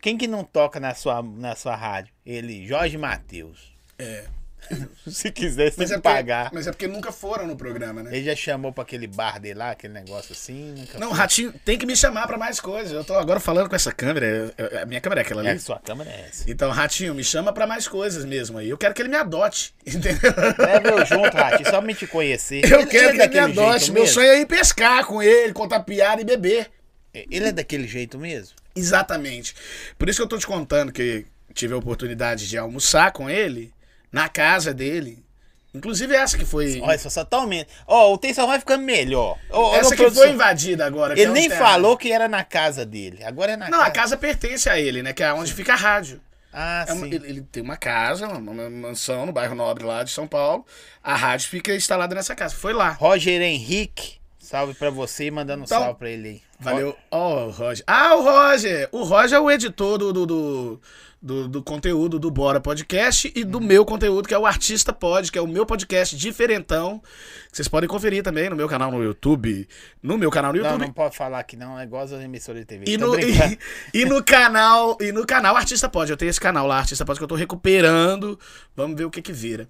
[0.00, 2.12] quem que não toca na sua, na sua rádio?
[2.24, 3.72] Ele, Jorge Matheus.
[3.98, 4.24] É.
[5.06, 6.50] Se quiser, você Mas é, que porque, pagar.
[6.52, 8.10] mas é porque nunca foram no programa, né?
[8.14, 10.74] Ele já chamou pra aquele bar dele lá, aquele negócio assim.
[10.98, 11.16] Não, foi.
[11.18, 12.92] Ratinho tem que me chamar pra mais coisas.
[12.92, 14.52] Eu tô agora falando com essa câmera.
[14.82, 15.50] A minha câmera é aquela ali.
[15.50, 16.50] É, sua câmera é essa.
[16.50, 18.68] Então, Ratinho, me chama pra mais coisas mesmo aí.
[18.68, 20.32] Eu quero que ele me adote, entendeu?
[20.58, 22.64] Leva eu junto, Ratinho, só pra me te conhecer.
[22.70, 23.90] Eu Ele- quero ele é que ele me adote.
[23.92, 24.14] Meu mesmo?
[24.14, 26.70] sonho é ir pescar com ele, contar piada e beber.
[27.14, 28.54] Ele é daquele jeito mesmo?
[28.76, 29.54] Exatamente.
[29.98, 33.72] Por isso que eu tô te contando que tive a oportunidade de almoçar com ele
[34.12, 35.22] na casa dele.
[35.74, 36.80] Inclusive essa que foi.
[36.80, 37.68] Olha, só, tá aumentando.
[37.86, 39.38] Ó, o texto vai ficando melhor.
[39.50, 41.12] Ó, essa que foi invadida agora.
[41.12, 43.22] Ele é nem onde tem a- falou que era na casa dele.
[43.22, 43.88] Agora é na Não, casa.
[43.88, 45.12] a casa pertence a ele, né?
[45.12, 46.20] Que é onde fica a rádio.
[46.50, 47.14] Ah, É uma- sim.
[47.14, 50.64] ele, ele tem uma casa, uma, mansão no bairro Nobre lá de São Paulo.
[51.04, 52.54] A rádio fica instalada nessa casa.
[52.54, 52.92] Foi lá.
[52.92, 56.42] Roger Henrique, salve pra você e mandando um Então, salve pra ele aí.
[56.58, 56.96] Valeu.
[57.10, 57.84] Ó, o Roger.
[57.86, 58.88] Ah, o Roger!
[58.90, 60.80] O Roger é o editor do, do, do,
[61.20, 65.30] do- do conteúdo do Bora Podcast e do meu conteúdo, que é o Artista Pod,
[65.32, 67.00] que é o meu podcast diferentão.
[67.50, 69.68] que Vocês podem conferir também no meu canal no YouTube.
[70.02, 70.86] No meu canal no Não, YouTube.
[70.86, 72.84] não pode falar que não, é igual as emissoras de TV.
[72.86, 73.58] E Tô no, e,
[73.94, 76.10] e no canal e no canal Artista Pod.
[76.10, 78.38] Eu tenho esse canal lá, Artista Pod, que eu tô recuperando.
[78.76, 79.68] Vamos ver o que que vira.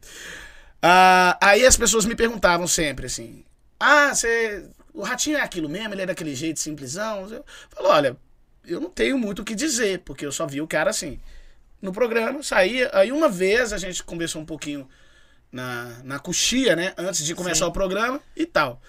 [0.82, 3.42] Ah, aí as pessoas me perguntavam sempre assim:
[3.80, 4.64] Ah, você.
[4.94, 5.94] O ratinho é aquilo mesmo?
[5.94, 7.20] Ele é daquele jeito simplesão?
[7.30, 8.16] Eu falo, olha,
[8.66, 11.20] eu não tenho muito o que dizer, porque eu só vi o cara assim.
[11.80, 12.90] No programa, saía.
[12.92, 14.88] Aí uma vez a gente conversou um pouquinho
[15.50, 16.92] na, na coxia, né?
[16.96, 17.70] Antes de começar Sim.
[17.70, 18.80] o programa e tal.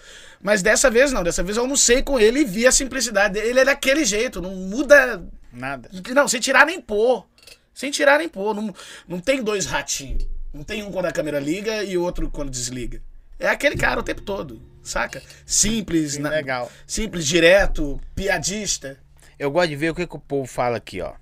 [0.42, 3.48] Mas dessa vez não, dessa vez eu almocei com ele e vi a simplicidade dele.
[3.50, 5.22] Ele é daquele jeito, não muda.
[5.52, 5.88] Nada.
[6.14, 7.26] Não, sem tirar nem pôr.
[7.72, 8.54] Sem tirar nem pôr.
[8.54, 8.74] Não,
[9.06, 10.26] não tem dois ratinhos.
[10.52, 13.00] Não tem um quando a câmera liga e outro quando desliga.
[13.38, 15.22] É aquele cara o tempo todo, saca?
[15.46, 16.70] Simples, Sim, na- legal.
[16.86, 18.98] simples, direto, piadista.
[19.38, 21.14] Eu gosto de ver o que, que o povo fala aqui, ó.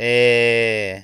[0.00, 1.02] É.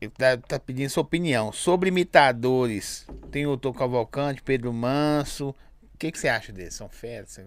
[0.00, 1.52] Ele tá, tá pedindo sua opinião.
[1.52, 3.06] Sobre imitadores.
[3.30, 5.50] Tem o Tom Cavalcante, Pedro Manso.
[5.94, 6.74] O que, que você acha deles?
[6.74, 7.38] São feras?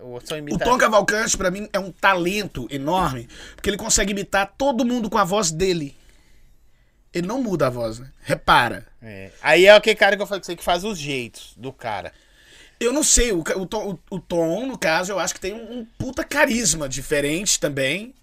[0.00, 0.58] Ou são O?
[0.58, 5.18] Tom Cavalcante, pra mim, é um talento enorme, porque ele consegue imitar todo mundo com
[5.18, 5.94] a voz dele.
[7.12, 8.10] Ele não muda a voz, né?
[8.22, 8.86] Repara.
[9.02, 9.30] É.
[9.42, 12.10] Aí é aquele cara que eu falei que você que faz os jeitos do cara.
[12.80, 15.52] Eu não sei, o, o, Tom, o, o Tom, no caso, eu acho que tem
[15.52, 18.14] um, um puta carisma diferente também.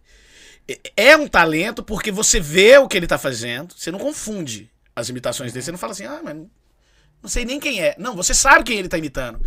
[0.68, 4.70] É- É um talento porque você vê o que ele tá fazendo, você não confunde
[4.95, 5.63] as imitações dele.
[5.63, 7.95] Você não fala assim, ah, mas não sei nem quem é.
[7.97, 9.39] Não, você sabe quem ele tá imitando.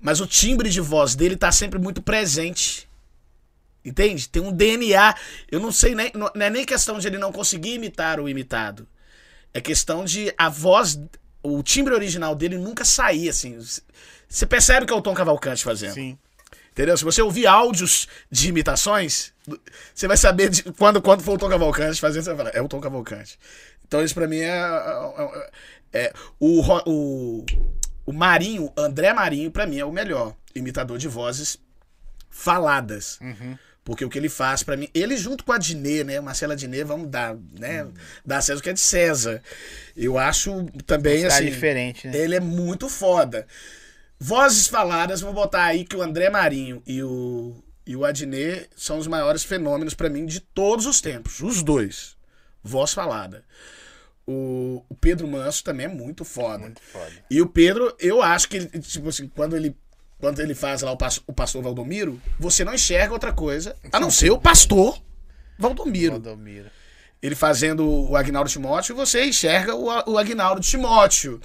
[0.00, 2.88] Mas o timbre de voz dele tá sempre muito presente.
[3.84, 4.28] Entende?
[4.28, 5.14] Tem um DNA.
[5.50, 6.10] Eu não sei nem.
[6.14, 8.86] Não é nem questão de ele não conseguir imitar o imitado.
[9.54, 11.00] É questão de a voz.
[11.42, 13.58] O timbre original dele nunca sair, assim.
[14.28, 15.94] Você percebe que é o Tom Cavalcante fazendo.
[15.94, 16.18] Sim.
[16.78, 16.96] Entendeu?
[16.96, 19.32] Se você ouvir áudios de imitações,
[19.92, 22.62] você vai saber de- quando, quando for o Tom Cavalcante fazendo, você vai falar, é
[22.62, 23.36] o Tom Cavalcante.
[23.84, 24.46] Então isso pra mim é.
[24.48, 25.50] é-
[25.92, 27.44] é- o, Ro- o,
[28.06, 31.58] o Marinho, André Marinho, pra mim é o melhor imitador de vozes
[32.30, 33.18] faladas.
[33.84, 36.84] Porque o que ele faz pra mim, ele junto com a Dinê, né, Marcela Dinê,
[36.84, 37.86] vamos dar, né,
[38.24, 39.42] dar César o que é de César.
[39.96, 42.16] Eu acho também Tá assim, diferente, né?
[42.16, 43.46] ele é muito foda.
[44.20, 48.98] Vozes faladas, vou botar aí que o André Marinho e o, e o Adnet são
[48.98, 51.40] os maiores fenômenos pra mim de todos os tempos.
[51.40, 52.16] Os dois.
[52.62, 53.44] Voz falada.
[54.26, 56.58] O, o Pedro Manso também é muito foda.
[56.58, 57.12] Muito foda.
[57.30, 59.74] E o Pedro, eu acho que, ele, tipo assim, quando ele,
[60.18, 64.10] quando ele faz lá o, o pastor Valdomiro, você não enxerga outra coisa a não
[64.10, 65.00] ser o pastor
[65.56, 66.12] Valdomiro.
[66.20, 66.70] Valdomiro.
[67.22, 71.40] Ele fazendo o Agnaldo Timóteo, você enxerga o, o Agnaldo Timóteo.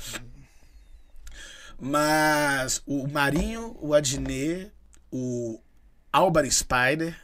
[1.79, 4.71] Mas o Marinho, o Adnet,
[5.11, 5.59] o
[6.11, 7.15] Álvaro Spider,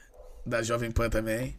[0.45, 1.57] da Jovem Pan também.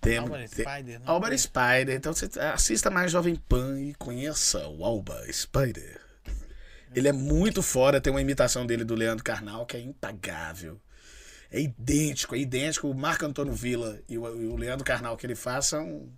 [0.00, 1.94] Tem, Álvaro tem- Spider, não Álvaro Spider.
[1.94, 6.00] Então você assista mais Jovem Pan e conheça o Alba Spider.
[6.94, 10.80] Ele é muito fora, tem uma imitação dele do Leandro Carnal que é impagável.
[11.50, 12.88] É idêntico, é idêntico.
[12.88, 16.08] O Marco Antônio Villa e o, e o Leandro Carnal que ele faz são.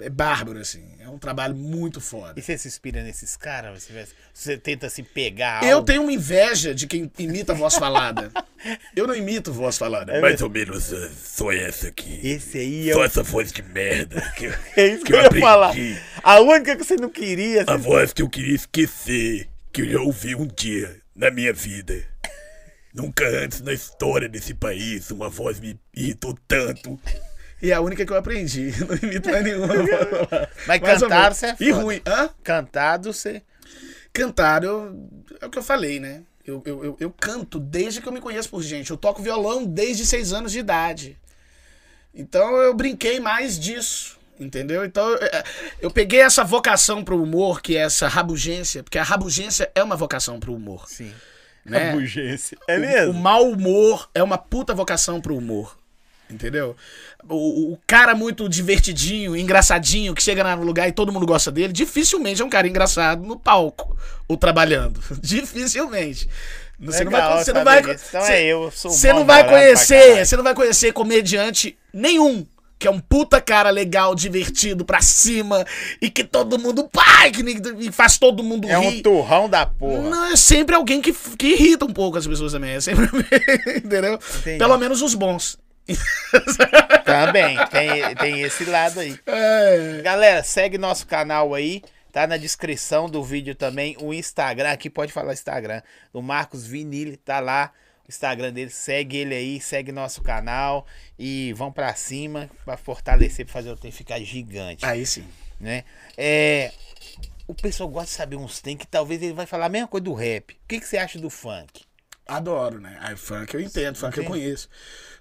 [0.00, 0.84] É bárbaro, assim.
[1.00, 2.38] É um trabalho muito foda.
[2.38, 3.82] E você se inspira nesses caras?
[3.82, 5.86] Você, você tenta se pegar Eu algo?
[5.86, 8.30] tenho uma inveja de quem imita voz falada.
[8.94, 10.12] Eu não imito voz falada.
[10.12, 12.20] É Mais ou menos eh, só essa aqui.
[12.22, 13.04] Esse aí é Só o...
[13.04, 14.20] essa voz de merda.
[14.36, 15.44] Que, eu- É isso que, que eu eu ia aprendi.
[15.46, 15.74] falar.
[16.22, 17.62] A única que você não queria...
[17.62, 17.78] a Você...
[17.78, 22.04] voz que eu queria esquecer, que eu já ouvi um dia na minha vida.
[22.94, 26.98] Nunca antes na história desse país uma voz me irritou tanto.
[27.60, 28.72] E é a única que eu aprendi.
[28.86, 29.68] Não imito mais nenhuma.
[30.66, 31.82] Mas cantar você é E foda.
[31.82, 32.00] ruim.
[32.06, 32.30] Hã?
[32.42, 33.42] Cantado, você...
[34.12, 35.08] Cantar, eu,
[35.40, 36.22] é o que eu falei, né?
[36.44, 38.90] Eu, eu, eu, eu canto desde que eu me conheço por gente.
[38.90, 41.16] Eu toco violão desde seis anos de idade.
[42.14, 44.16] Então eu brinquei mais disso.
[44.40, 44.84] Entendeu?
[44.84, 45.42] Então, é,
[45.80, 49.96] eu peguei essa vocação pro humor, que é essa rabugência, porque a rabugência é uma
[49.96, 50.88] vocação pro humor.
[50.88, 51.12] Sim.
[51.64, 51.90] Né?
[51.90, 52.56] Rabugência.
[52.68, 53.10] É O- mesmo?
[53.12, 55.76] O, mau humor é uma puta vocação pro humor.
[56.30, 56.76] Entendeu?
[57.28, 61.72] O, o cara muito divertidinho, engraçadinho, que chega no lugar e todo mundo gosta dele,
[61.72, 63.96] dificilmente é um cara engraçado no palco
[64.28, 65.00] ou trabalhando.
[65.20, 66.28] Dificilmente.
[66.80, 68.04] Você não vai, você não vai, disso.
[68.08, 72.46] Então você- é eu, você não vai conhecer, você não vai conhecer comediante nenhum
[72.78, 75.66] que é um puta cara legal, divertido, pra cima
[76.00, 77.42] e que todo mundo, pai, que
[77.80, 79.02] e faz todo mundo É um rir.
[79.02, 80.08] turrão da porra.
[80.08, 82.70] Não, é sempre alguém que, que irrita um pouco as pessoas também.
[82.76, 83.06] É sempre.
[83.76, 84.18] Entendeu?
[84.38, 84.58] Entendi.
[84.58, 85.58] Pelo menos os bons.
[87.04, 89.18] Também, tem, tem esse lado aí.
[89.26, 90.02] É.
[90.02, 91.82] Galera, segue nosso canal aí.
[92.12, 94.70] Tá na descrição do vídeo também o Instagram.
[94.70, 95.82] Aqui pode falar Instagram.
[96.12, 97.16] Do Marcos Vinili.
[97.16, 97.72] Tá lá
[98.06, 98.70] o Instagram dele.
[98.70, 99.60] Segue ele aí.
[99.60, 100.86] Segue nosso canal.
[101.18, 104.84] E vão pra cima pra fortalecer, pra fazer o tempo ficar gigante.
[104.84, 105.26] Aí sim.
[105.60, 105.84] Né?
[106.16, 106.72] É,
[107.46, 110.04] o pessoal gosta de saber uns tem que talvez ele vai falar a mesma coisa
[110.04, 110.52] do rap.
[110.52, 111.87] O que, que você acha do funk?
[112.28, 112.98] Adoro, né?
[113.00, 114.68] Aí, funk eu entendo, funk eu conheço.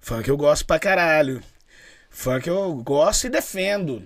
[0.01, 1.41] Funk eu gosto pra caralho.
[2.09, 4.05] Funk eu gosto e defendo.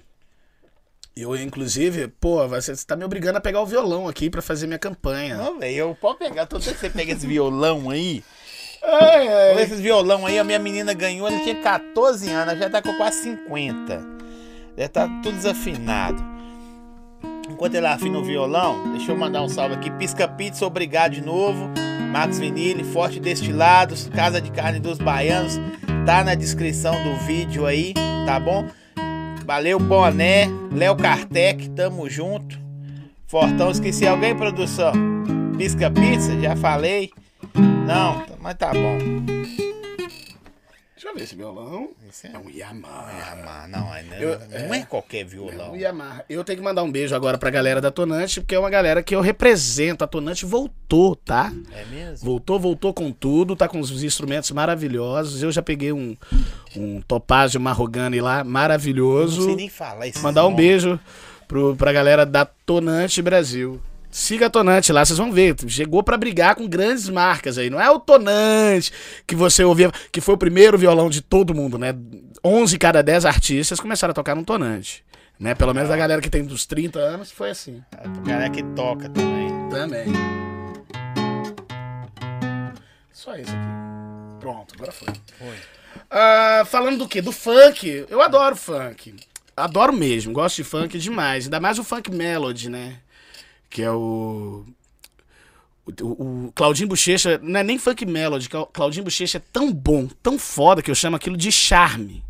[1.16, 4.80] Eu, inclusive, pô, você tá me obrigando a pegar o violão aqui pra fazer minha
[4.80, 5.36] campanha.
[5.36, 6.46] Não, velho, eu posso pegar.
[6.46, 8.24] Toda vez que você pega esse violão aí.
[8.84, 9.62] Ai, ai.
[9.64, 13.24] Esse violão aí, a minha menina ganhou, ela tinha 14 anos, já tá com quase
[13.24, 14.02] 50.
[14.78, 16.31] Já tá tudo desafinado.
[17.52, 19.92] Enquanto ela afina o violão, deixa eu mandar um salve aqui.
[19.92, 21.70] Pisca Pizza, obrigado de novo.
[22.12, 25.60] Max Vinile, Forte Destilados, Casa de Carne dos Baianos.
[26.06, 27.94] Tá na descrição do vídeo aí,
[28.26, 28.68] tá bom?
[29.46, 32.60] Valeu, Boné, Léo Kartek, tamo junto.
[33.28, 34.94] Fortão, esqueci alguém, produção?
[35.58, 37.12] Pisca Pizza, já falei.
[37.86, 39.71] Não, mas tá bom.
[41.02, 41.90] Deixa eu ver esse violão.
[42.08, 43.12] Esse É um Yamaha.
[43.12, 45.72] Yamaha, não, é- não, Eu- não é qualquer É violão.
[45.72, 46.24] um Yamaha.
[46.30, 49.02] Eu tenho que mandar um beijo agora pra galera da Tonante, porque é uma galera
[49.02, 50.04] que eu represento.
[50.04, 51.52] A Tonante voltou, tá?
[51.74, 52.24] É mesmo?
[52.24, 55.42] Voltou, voltou com tudo, tá com os instrumentos maravilhosos.
[55.42, 56.16] Eu já peguei um,
[56.78, 59.46] um Topázio Marrogani lá, Não maravilhoso.
[59.46, 60.22] sei nem falar isso.
[60.22, 61.00] Mandar um beijo
[61.48, 63.82] pro, pra galera da Tonante Brasil.
[64.12, 65.56] Siga a Tonante lá, vocês vão ver.
[65.68, 67.70] Chegou pra brigar com grandes marcas aí.
[67.70, 68.92] Não é o Tonante
[69.26, 71.96] que você ouvia, que foi o primeiro violão de todo mundo, né?
[72.44, 75.06] 11 cada 10 artistas começaram a tocar no Tonante.
[75.40, 75.56] Né?
[75.56, 77.82] Pelo menos a galera que tem dos 30 anos foi assim.
[78.18, 79.50] O cara que toca também.
[79.70, 80.06] Também.
[83.12, 84.40] Só isso aqui.
[84.40, 85.08] Pronto, agora foi.
[85.40, 85.56] Foi.
[86.10, 87.22] Ah, falando do que?
[87.22, 88.06] Do funk.
[88.10, 89.16] Eu adoro funk.
[89.56, 90.34] Adoro mesmo.
[90.34, 91.46] Gosto de funk demais.
[91.46, 92.98] Ainda mais o funk melody, né?
[93.72, 94.64] Que é o.
[96.04, 97.40] O, o Claudinho Bochecha.
[97.42, 98.48] Não é nem funk melody.
[98.72, 102.24] Claudinho Bochecha é tão bom, tão foda, que eu chamo aquilo de charme.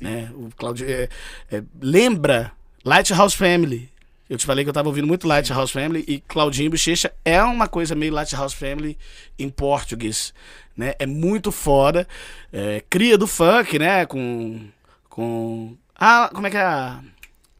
[0.00, 0.30] Né?
[0.34, 0.88] O Claudinho.
[0.88, 1.08] é-
[1.50, 2.52] é- lembra
[2.84, 3.90] Lighthouse Family.
[4.30, 7.66] Eu te falei que eu tava ouvindo muito Lighthouse Family e Claudinho Bochecha é uma
[7.66, 8.96] coisa meio Lighthouse Family
[9.38, 10.32] em português,
[10.76, 10.94] né?
[10.98, 12.06] É muito foda.
[12.52, 14.06] É, cria do funk, né?
[14.06, 14.68] Com.
[15.08, 15.76] Com.
[15.96, 16.98] Ah, como é que é?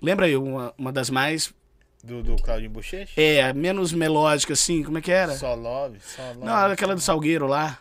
[0.00, 1.52] Lembra aí, uma, uma das mais.
[2.08, 3.12] Do, do Claudinho Bochecha?
[3.20, 5.36] É, menos melódica, assim, como é que era?
[5.36, 6.40] Só love, só love.
[6.42, 7.78] Não, aquela do Salgueiro lá.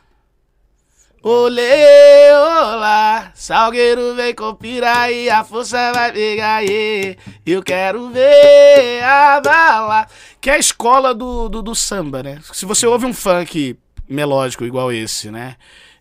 [1.24, 9.40] Olê, olá, Salgueiro vem com piraí, a força vai pegar, e eu quero ver a
[9.40, 10.08] bala.
[10.42, 12.42] Que é a escola do, do, do samba, né?
[12.52, 15.56] Se você ouve um funk melódico igual esse, né?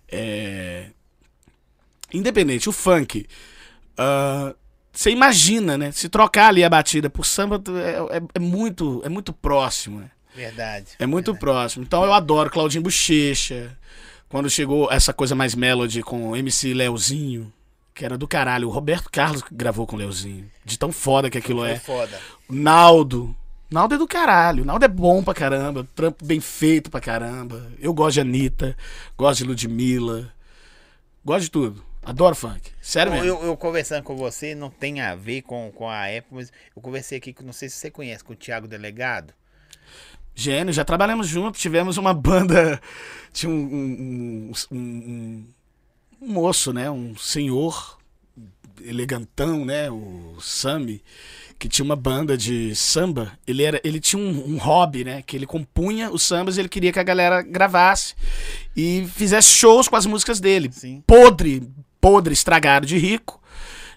[0.09, 0.87] É...
[2.12, 3.24] Independente, o funk.
[3.97, 4.53] ah,
[4.97, 5.92] você imagina, né?
[5.92, 10.11] Se trocar ali a batida por samba, é, é- é muito, é muito próximo, né?
[10.34, 10.86] Verdade.
[10.99, 11.84] É muito próximo.
[11.84, 13.76] Então eu adoro Claudinho Bochecha.
[14.28, 17.53] Quando chegou essa coisa mais melody com o MC Leozinho,
[17.94, 18.68] que era do caralho.
[18.68, 20.51] O Roberto Carlos gravou com o Leozinho.
[20.64, 21.78] De tão foda que aquilo Foi é.
[21.78, 22.18] foda.
[22.51, 23.34] Naldo.
[23.70, 24.64] Naldo é do caralho.
[24.64, 25.86] Naldo é bom pra caramba.
[25.94, 27.70] Trampo bem feito pra caramba.
[27.80, 28.76] Eu gosto de Anitta.
[29.16, 30.30] Gosto de Ludmilla.
[31.24, 31.84] Gosto de tudo.
[32.07, 32.71] Adoro funk.
[32.81, 33.27] Sério mesmo.
[33.27, 36.81] Eu, eu conversando com você, não tem a ver com, com a época, mas eu
[36.81, 39.35] conversei aqui, não sei se você conhece, com o Thiago Delegado.
[40.35, 42.81] Gênio, já trabalhamos juntos, tivemos uma banda.
[43.33, 45.47] Tinha um, um, um- um-
[46.20, 46.91] moço, né?
[46.91, 47.99] Um senhor
[48.85, 49.91] elegantão, né?
[49.91, 51.03] O Sami,
[51.59, 53.33] que tinha uma banda de samba.
[53.47, 55.23] Ele, era, ele tinha um, um hobby, né?
[55.23, 58.15] Que ele compunha os sambas e ele queria que a galera gravasse
[58.77, 60.70] e fizesse shows com as músicas dele.
[60.70, 61.03] Sim.
[61.07, 61.62] Podre,
[62.07, 63.43] podre, estragado de rico.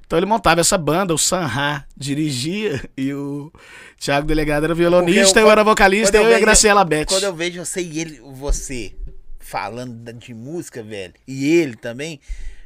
[0.06, 3.52] Então ele montava essa banda, o Sanha dirigia e o
[4.00, 7.06] Thiago Delegado era violonista, eu- eu, era vocalista, quando eu, e a Graciela Beth.
[7.06, 8.96] Quando eu vejo você e ele, você
[9.40, 12.20] falando de música, velho, e ele também,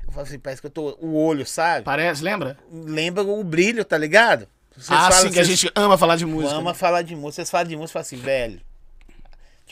[0.08, 0.98] Eu falo assim, parece que eu tô.
[1.02, 1.84] O olho, sabe?
[1.86, 2.58] Parece, lembra?
[2.72, 4.48] Lembra o brilho, tá ligado?
[4.76, 6.56] Vocês ah, falam- sim, que a vocês gente ama falar de música.
[6.56, 7.36] ama falar de música.
[7.36, 8.62] Vocês falam de música e falam assim, velho.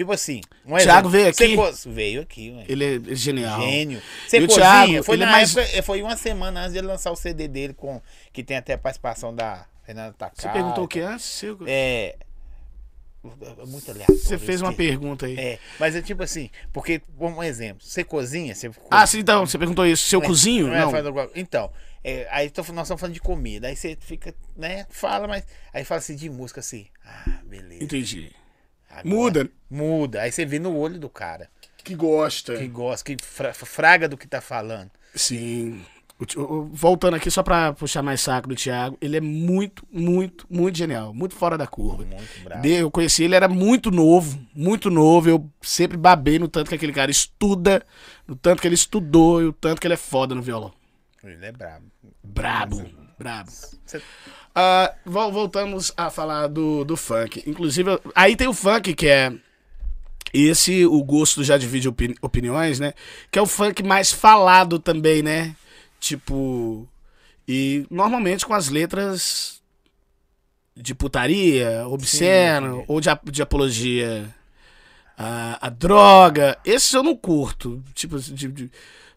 [0.01, 0.41] Tipo assim.
[0.65, 1.55] Um Thiago veio aqui?
[1.87, 2.65] Veio aqui, ué.
[2.67, 3.61] Ele é genial.
[3.61, 3.99] Gênio.
[3.99, 6.79] E o Secozinha, Thiago, foi ele é na mais- época, foi uma semana antes de
[6.79, 8.01] ele lançar o CD dele, com,
[8.33, 10.41] que tem até a participação da Fernanda Takata.
[10.41, 11.43] Você perguntou o que antes?
[11.67, 12.15] É.
[13.23, 14.21] é Muito aleatório.
[14.21, 15.37] Você fez uma pergunta aí.
[15.39, 19.57] É, mas é tipo assim, porque, um exemplo, você cozinha, você Ah, sim, então, você
[19.59, 20.07] perguntou isso.
[20.07, 20.73] Seu é, cozinho?
[20.73, 20.95] é, Não.
[20.95, 21.71] alguma- Então,
[22.03, 25.83] é, aí tô- nós estamos falando de comida, aí você fica, né, fala, mas aí
[25.83, 27.83] fala assim de música assim, ah, beleza.
[27.83, 28.31] Entendi.
[28.91, 29.49] Agora- Muda.
[29.69, 31.49] Muda, aí você vê no olho do cara,
[31.83, 32.55] Que gosta.
[32.57, 34.91] que gosta, que fra- fraga do que tá falando.
[35.15, 35.81] Sim.
[36.71, 41.11] Voltando aqui, só pra puxar mais saco do Thiago, ele é muito, muito, muito genial.
[41.15, 42.05] Muito fora da curva.
[42.05, 42.67] Muito bravo.
[42.67, 45.27] Eu conheci ele, era muito novo, muito novo.
[45.29, 47.83] Eu sempre babei no tanto que aquele cara estuda,
[48.27, 50.71] no tanto que ele estudou e o tanto que ele é foda no violão.
[51.23, 51.85] Ele é brabo.
[52.23, 52.83] Brabo,
[53.21, 53.51] brabo.
[55.05, 57.43] Vol- voltamos a falar do, do funk.
[57.47, 59.31] Inclusive, aí tem o funk que é.
[60.33, 62.93] Esse, o gosto já divide opini- opiniões, né?
[63.29, 65.55] Que é o funk mais falado também, né?
[65.99, 66.87] Tipo.
[67.47, 69.61] E normalmente com as letras
[70.75, 72.85] de putaria, obsceno, sim.
[72.87, 74.33] ou de, de apologia
[75.17, 76.57] à, à droga.
[76.63, 77.83] Esses eu não curto.
[77.93, 78.71] Tipo, de, de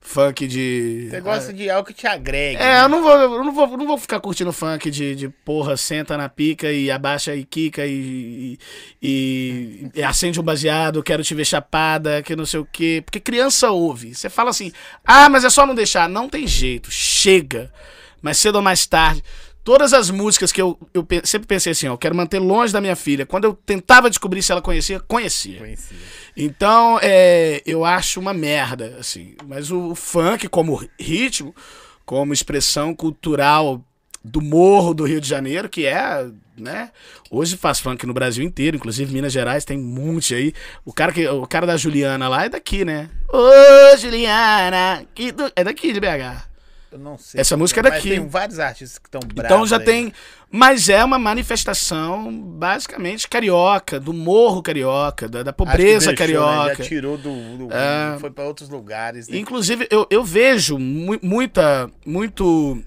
[0.04, 1.08] funk de.
[1.10, 2.62] Você gosta de algo que te agrega.
[2.62, 2.84] É, né?
[2.84, 5.76] eu não vou, eu não vou, eu não vou ficar curtindo funk de, de porra,
[5.76, 8.58] senta na pica e abaixa e quica e,
[9.02, 13.02] e, e acende um baseado, quero te ver chapada, que não sei o quê.
[13.04, 14.14] Porque criança ouve.
[14.14, 14.70] Você fala assim,
[15.04, 16.08] ah, mas é só não deixar.
[16.08, 17.72] Não tem jeito, chega.
[18.20, 19.22] Mais cedo ou mais tarde.
[19.64, 22.70] Todas as músicas que eu, eu pe- sempre pensei assim, ó, eu quero manter longe
[22.72, 23.24] da minha filha.
[23.24, 25.58] Quando eu tentava descobrir se ela conhecia, conhecia.
[25.58, 25.96] Conhecia.
[26.36, 29.34] Então, é, eu acho uma merda, assim.
[29.46, 31.54] Mas o, o funk, como ritmo,
[32.04, 33.82] como expressão cultural
[34.22, 36.26] do morro do Rio de Janeiro, que é,
[36.58, 36.90] né?
[37.30, 40.52] Hoje faz funk no Brasil inteiro, inclusive Minas Gerais tem um monte aí.
[40.84, 43.08] O cara, que, o cara da Juliana lá é daqui, né?
[43.32, 45.04] Ô, Juliana!
[45.14, 46.53] Que do- é daqui de BH.
[46.94, 47.40] Eu não sei.
[47.40, 48.08] Essa música é mas daqui.
[48.10, 49.20] tem vários artistas que estão.
[49.36, 49.84] Então já aí.
[49.84, 50.12] tem.
[50.48, 56.16] Mas é uma manifestação basicamente carioca, do morro carioca, da, da pobreza deixou, né?
[56.16, 56.84] carioca.
[56.84, 57.58] Já tirou do.
[57.58, 58.16] do É.
[58.20, 59.26] Foi pra outros lugares.
[59.26, 59.36] Né?
[59.38, 61.90] Inclusive, eu, eu vejo mu- muita.
[62.06, 62.80] Muito.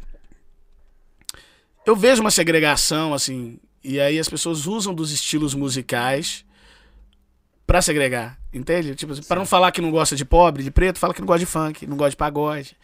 [1.86, 3.60] Eu vejo uma segregação, assim.
[3.84, 6.46] E aí as pessoas usam dos estilos musicais
[7.66, 8.40] pra segregar.
[8.54, 8.96] Entende?
[8.96, 11.40] Tipo, pra não falar que não gosta de pobre, de preto, fala que não gosta
[11.40, 12.78] de funk, não gosta de pagode.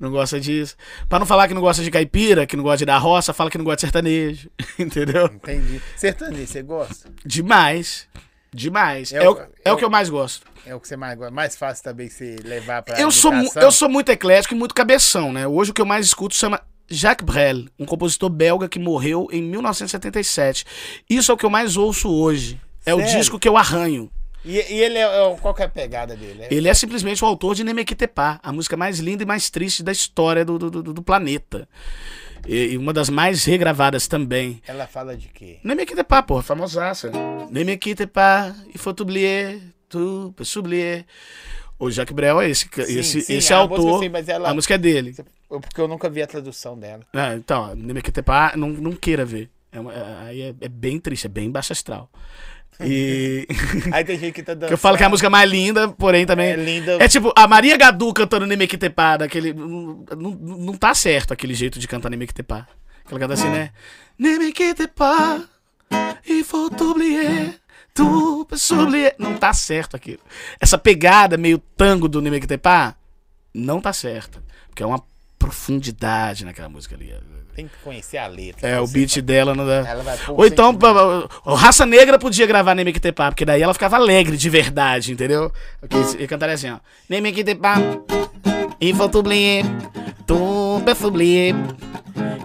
[0.00, 0.74] Não gosta disso.
[1.08, 3.50] Pra não falar que não gosta de caipira, que não gosta de dar roça, fala
[3.50, 4.50] que não gosta de sertanejo.
[4.78, 5.26] Entendeu?
[5.26, 5.80] Entendi.
[5.96, 7.10] Sertanejo, você gosta?
[7.24, 8.08] Demais.
[8.52, 9.12] Demais.
[9.12, 10.46] É É, o- o, é é o o- que eu mais gosto.
[10.66, 11.30] É o que você mais gosta.
[11.32, 12.98] Mais fácil também você levar pra.
[13.00, 15.46] Eu sou, eu sou muito eclético e muito cabeção, né?
[15.46, 19.42] Hoje o que eu mais escuto chama Jacques Brel, um compositor belga que morreu em
[19.42, 20.64] 1977.
[21.08, 22.60] Isso é o que eu mais ouço hoje.
[22.84, 23.18] É o Sério?
[23.18, 24.10] disco que eu arranho.
[24.44, 26.44] E, e ele é, é Qual que é a pegada dele?
[26.44, 29.82] É- Ele é simplesmente o autor de Nemequitepá, a música mais linda e mais triste
[29.82, 31.68] da história do, do, do- do planeta.
[32.48, 34.62] E, e uma das mais regravadas também.
[34.66, 35.58] Ela fala de quê?
[35.62, 37.10] Ne me quitte pas, porra, famosaça.
[37.50, 39.60] Ne me quitte pas, il faut oublier,
[39.90, 41.04] tu peux oublier.
[41.78, 43.78] O Jacques Brel é esse, Sim, esse, sim, esse a autor.
[43.78, 45.14] música sei, mas ela- A música é dele.
[45.48, 47.02] Porque eu nunca vi a tradução dela.
[47.14, 49.50] Ah, então, Ne me quitte pas, não, não queira ver.
[49.72, 52.10] É uma- é- aí é, é bem triste, é bem baixo astral.
[52.82, 53.46] E
[53.92, 54.68] Aí tem gente que tá dando.
[54.68, 56.96] que eu falo que é a música mais linda, porém também É linda.
[57.00, 61.78] é tipo a Maria Gadu cantando Nemequitepá, daquele não, não, não tá certo aquele jeito
[61.78, 62.66] de cantar Nemequitepá.
[63.04, 63.70] Aquela canta assim, né?
[64.18, 65.42] Nemequitepá,
[66.28, 67.54] il faut oublier,
[67.94, 69.14] tu oublier.
[69.18, 70.20] Não tá certo aquilo.
[70.60, 72.94] Essa pegada meio tango do Nemequitepá
[73.52, 75.02] não tá certa, porque é uma
[75.38, 77.12] profundidade naquela música ali.
[77.54, 78.68] Tem que conhecer a letra.
[78.68, 79.86] É, o Você beat dela não dá.
[79.86, 80.76] Ela vai Ou então,
[81.44, 85.52] o Raça Negra podia gravar Nemequitepá, porque daí ela ficava alegre de verdade, entendeu?
[85.80, 86.78] Porque ele cantaria assim, ó.
[87.08, 87.76] Nemequitepá,
[88.80, 89.64] il faut oublier,
[90.26, 91.54] tu peux oublier,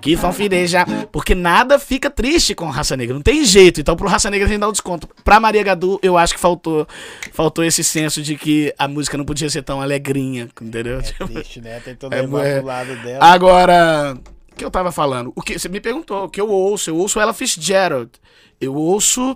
[0.06, 0.32] que vão.
[1.11, 3.82] Porque nada fica triste com Raça Negra, não tem jeito.
[3.82, 5.10] Então pro Raça Negra a gente dá um desconto.
[5.23, 6.88] Pra Maria Gadu, eu acho que faltou,
[7.32, 10.99] faltou esse senso de que a música não podia ser tão alegrinha, entendeu?
[10.99, 11.82] É Tipo, triste, né?
[11.86, 12.57] É, levar é.
[12.60, 13.26] pro lado dela.
[13.26, 15.32] Agora, o que eu tava falando?
[15.36, 16.26] O que você me perguntou?
[16.26, 16.90] O que eu ouço?
[16.90, 18.11] Eu ouço Ella Fitzgerald.
[18.60, 19.36] Eu ouço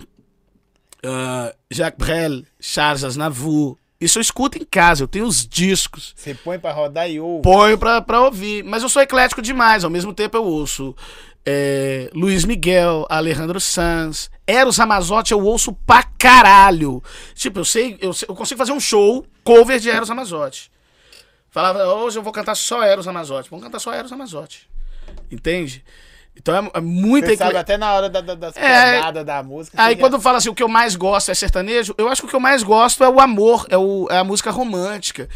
[1.04, 3.78] ah, Jacques Brel, Charles Aznavour.
[4.00, 5.04] Isso eu escuto em casa.
[5.04, 6.14] Eu tenho os discos.
[6.16, 7.44] Você põe pra rodar e ouve.
[7.44, 8.64] Ponho pra, pra ouvir.
[8.64, 9.84] Mas eu sou eclético demais.
[9.84, 10.96] Ao mesmo tempo eu ouço
[11.46, 14.30] é, Luiz Miguel, Alejandro Sanz.
[14.48, 17.04] Eros Ramazotti eu ouço pra caralho.
[17.34, 20.72] Tipo, eu sei, eu eu consigo fazer um show cover de Eros Ramazotti.
[21.52, 23.50] Falava, hoje eu vou cantar só Eros Ramazotti.
[23.50, 24.70] Vamos cantar só Eros Ramazotti.
[25.32, 25.84] Entende?
[26.36, 29.12] Então é, é muito Você sabe até na hora da, da, das É.
[29.24, 29.82] da música.
[29.82, 32.30] Aí quando fala assim, o que eu mais gosto é sertanejo, eu acho que o
[32.30, 35.28] que eu mais gosto é o amor, é, o- é a música romântica.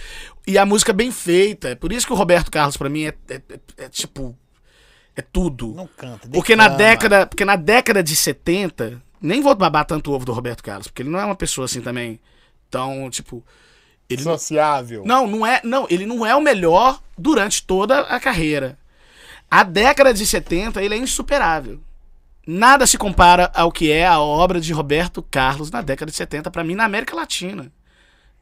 [0.47, 1.69] E a música bem feita.
[1.69, 4.37] É por isso que o Roberto Carlos, pra mim, é, é- é- é tipo.
[5.15, 5.73] É tudo.
[5.75, 6.27] Não canta.
[6.29, 6.89] Porque na declama.
[6.89, 10.87] década, porque na década de 70, nem vou babar tanto o ovo do Roberto Carlos,
[10.87, 12.19] porque ele não é uma pessoa assim também
[12.71, 13.45] tão, tipo,
[14.09, 15.03] ele não, Sociável.
[15.05, 18.77] não, não é, não, ele não é o melhor durante toda a carreira.
[19.55, 21.79] A década de 70, ele é insuperável.
[22.47, 26.49] Nada se compara ao que é a obra de Roberto Carlos na década de 70
[26.49, 27.71] pra mim na América Latina.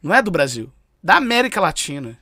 [0.01, 0.71] Não é do Brasil,
[1.03, 2.17] da América Latina.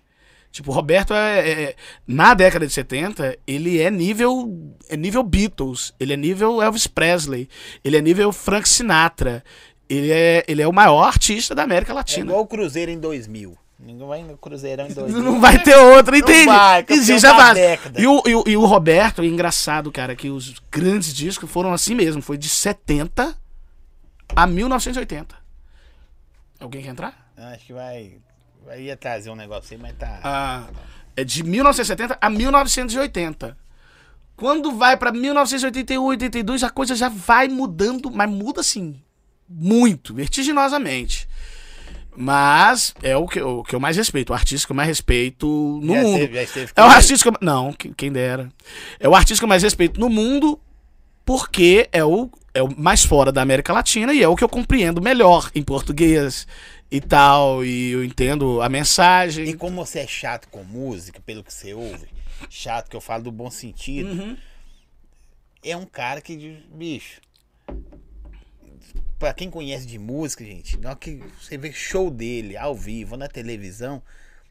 [0.52, 1.76] Tipo, Roberto é, é-
[2.08, 7.48] na década de 70, ele é nível é nível Beatles, ele é nível Elvis Presley,
[7.84, 9.44] ele é nível Frank Sinatra.
[9.88, 12.26] Ele é, ele é o maior artista da América É Latina.
[12.26, 13.56] igual o Cruzeiro em 2000.
[13.80, 15.24] Ninguém vai no Cruzeirão em 2000.
[15.24, 16.46] Não vai ter outra, entende?
[16.46, 17.60] vai, Existe a base.
[17.98, 21.72] E o, e, o, e o Roberto, é engraçado, cara, que os grandes discos foram
[21.72, 22.22] assim mesmo.
[22.22, 23.36] Foi de 70
[24.36, 25.36] a 1980.
[26.60, 27.32] Alguém quer entrar?
[27.38, 28.18] Acho que vai.
[28.66, 30.20] Vai ia trazer um negócio aí, mas tá.
[30.22, 30.68] Ah,
[31.16, 33.58] é de 1970 a 1980.
[34.36, 39.02] Quando vai pra 1981, 82, a coisa já vai mudando, mas muda assim,
[39.48, 41.29] muito, vertiginosamente.
[42.16, 44.88] Mas é o que, eu- o que eu mais respeito, o artista que eu mais
[44.88, 45.48] respeito
[45.82, 46.14] no Já mundo.
[46.16, 48.50] esteve- já esteve é o artista que eu, Não, que- quem dera.
[49.00, 50.60] É o artista que eu mais respeito no mundo
[51.26, 54.50] porque é o, é o mais fora da América Latina e é o que eu
[54.50, 56.46] compreendo melhor em português
[56.92, 57.64] e tal.
[57.64, 59.48] E eu entendo a mensagem.
[59.48, 62.08] E como você é chato com música, pelo que você ouve,
[62.50, 64.36] chato que eu falo do bom sentido, Uhum.
[65.64, 67.22] é um cara que, bicho.
[69.20, 73.18] Pra quem conhece de música, gente, na hora que você vê show dele ao vivo,
[73.18, 74.02] na televisão,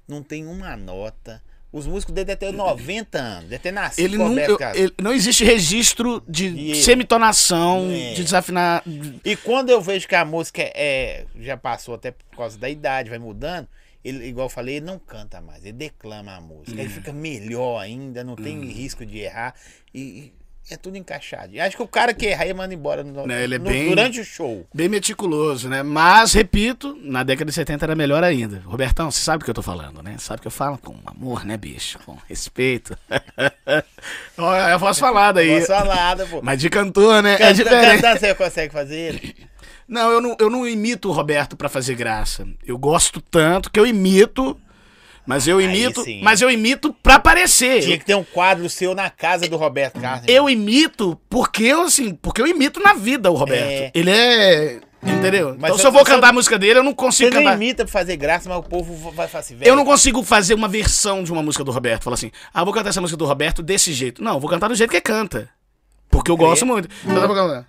[0.07, 1.43] não tem uma nota.
[1.73, 5.13] Os músicos dele devem ter 90 anos, deve ter nascido Ele não, eu- ele- não
[5.13, 6.83] existe registro de E ele?
[6.83, 8.13] semitonação, É.
[8.15, 8.83] de desafinar.
[9.25, 13.11] E quando eu vejo que a música é, já passou até por causa da idade,
[13.11, 13.69] vai mudando,
[14.05, 16.79] ele, igual eu falei, ele não canta mais, ele declama a música.
[16.79, 16.83] É.
[16.85, 18.65] Aí fica melhor ainda, não tem Hum.
[18.67, 19.55] risco de errar.
[19.95, 20.33] E
[20.71, 21.55] é tudo encaixado.
[21.55, 23.65] E acho que o cara que errar, ele manda embora no- Né, ele é no-
[23.71, 24.67] bem- durante o show.
[24.75, 25.83] Bem meticuloso, né?
[25.83, 28.63] Mas, repito, na década de 70 era melhor ainda.
[28.67, 30.17] Robertão, você sabe o que eu tô falando, né?
[30.19, 31.99] Sabe que eu falo com amor, né, bicho?
[32.05, 32.97] Com respeito.
[34.37, 35.61] Olha, é a voz falada aí.
[35.61, 36.41] Nossa falada, pô.
[36.43, 37.35] Mas de cantor, né?
[37.35, 37.97] É Canta- diferente.
[38.03, 39.35] Cantar você consegue fazer?
[39.87, 42.47] Não, eu não, eu não imito o Roberto pra fazer graça.
[42.67, 44.59] Eu gosto tanto que eu imito,
[45.29, 46.21] mas eu imito, sim.
[46.23, 47.83] mas eu imito pra aparecer.
[47.83, 50.25] Tinha que ter um quadro seu na casa do Roberto Carlos.
[50.27, 53.69] Eu imito porque eu, assim, porque eu imito na vida o Roberto.
[53.71, 53.91] É.
[53.95, 54.81] Ele é.
[55.01, 55.51] Entendeu?
[55.59, 57.37] Mas então, se eu- eu vou eu- cantar a música dele, eu não consigo Você
[57.39, 57.55] cantar.
[57.55, 59.69] imita pra fazer graça, mas o povo vai falar assim, velho.
[59.69, 62.05] Eu não consigo fazer uma versão de uma música do Roberto.
[62.05, 64.25] Falar assim, ah, vou cantar essa música do Roberto desse jeito.
[64.25, 65.49] Não, eu vou cantar do jeito que canta.
[66.11, 66.89] Porque eu gosto muito.
[67.05, 67.67] Então, cantar.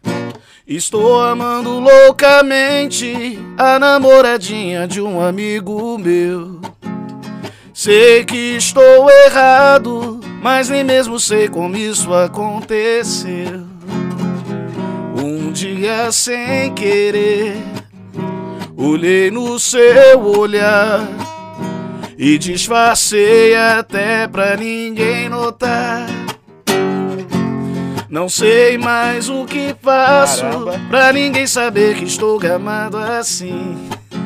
[0.66, 6.60] Estou amando loucamente a namoradinha de um amigo meu.
[7.82, 13.66] Sei que estou errado, mas nem mesmo sei como isso aconteceu.
[15.16, 17.56] Um dia sem querer,
[18.76, 21.08] olhei no seu olhar
[22.18, 26.06] e disfarcei até pra ninguém notar.
[28.10, 30.82] Não sei mais o que faço Caramba.
[30.90, 33.78] pra ninguém saber que estou gamado assim.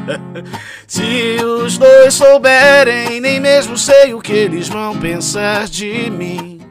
[0.87, 6.61] Se os dois souberem, nem mesmo sei o que eles vão pensar de mim.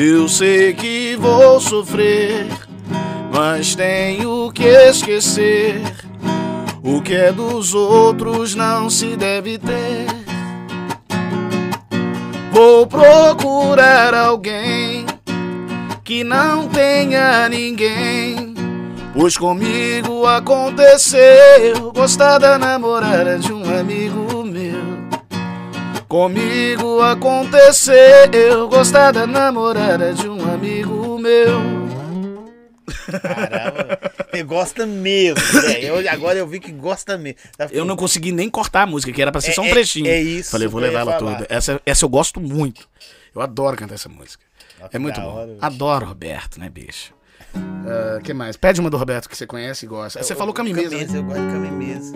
[0.00, 2.46] Eu sei que vou sofrer,
[3.32, 5.82] mas tenho que esquecer.
[6.82, 10.06] O que é dos outros não se deve ter.
[12.52, 15.04] Vou procurar alguém
[16.04, 18.47] que não tenha ninguém.
[19.14, 25.08] Pois comigo aconteceu gostar da namorada de um amigo meu.
[26.08, 31.88] Comigo aconteceu gostar da namorada de um amigo meu.
[33.22, 33.98] Caramba,
[34.30, 35.96] você gosta mesmo, velho.
[35.96, 37.38] Eu- Agora eu vi que gosta mesmo.
[37.56, 39.66] Tá- Eu não consegui nem cortar a música, que era pra ser É- só um
[39.66, 40.06] é- trechinho.
[40.06, 41.46] é isso Falei, vou levar ela toda.
[41.48, 42.88] Essa, essa eu gosto muito.
[43.34, 44.44] Eu adoro cantar essa música.
[44.90, 45.34] Que É muito bom.
[45.34, 45.56] hora.
[45.60, 47.12] Adoro Roberto, né, bicho?
[47.54, 48.56] O que mais?
[48.56, 50.22] Pede uma do Roberto que você conhece e gosta.
[50.22, 51.06] Você Eu- falou camimesa, né?
[51.14, 52.12] Eu gosto de camimesa.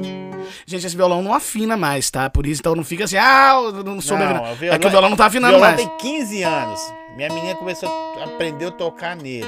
[0.66, 2.28] Gente, esse violão não afina mais, tá?
[2.28, 4.26] Por isso, então não fica assim, ah, eu não sou bem.
[4.28, 5.80] o É que o violão não tá afinando violão mais.
[5.80, 6.80] tem 15 anos.
[7.16, 7.88] Minha menina começou
[8.20, 9.46] a aprender a tocar nele.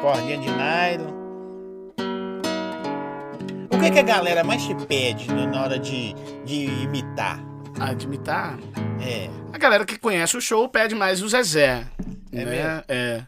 [0.00, 1.12] Cordinha de nylon.
[3.70, 6.14] O que, que a galera mais te pede no- na hora de,
[6.44, 7.38] de imitar?
[7.80, 8.56] admitar.
[9.04, 9.28] É.
[9.52, 11.84] A galera que conhece o show pede mais o Zezé.
[12.32, 12.84] É né?
[12.88, 13.22] É.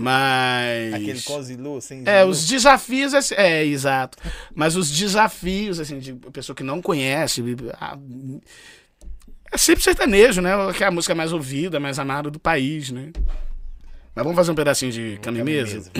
[0.00, 0.94] Mas.
[0.94, 4.18] Aquele Cozilu, sem É, os desafios, assim, é, exato.
[4.54, 7.42] Mas os desafios, assim, de pessoa que não conhece.
[7.80, 7.98] a-
[9.52, 10.50] é sempre sertanejo, né?
[10.76, 13.10] Que é a música mais ouvida, mais amada do país, né?
[14.14, 15.90] Mas vamos fazer um pedacinho de cama e mesa?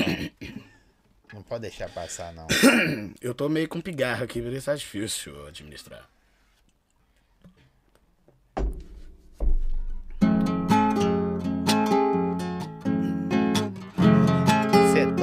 [1.32, 2.46] Não pode deixar passar, não.
[3.20, 6.08] Eu tô meio com pigarro aqui, mas tá difícil administrar.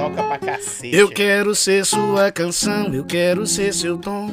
[0.10, 0.96] Toca pra cacete.
[0.96, 4.28] Eu quero ser sua canção, eu quero ser seu tom.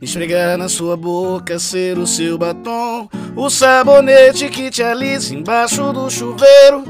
[0.00, 3.08] Me esfregar na sua boca, ser o seu batom.
[3.36, 6.84] O sabonete que te alisa embaixo do chuveiro.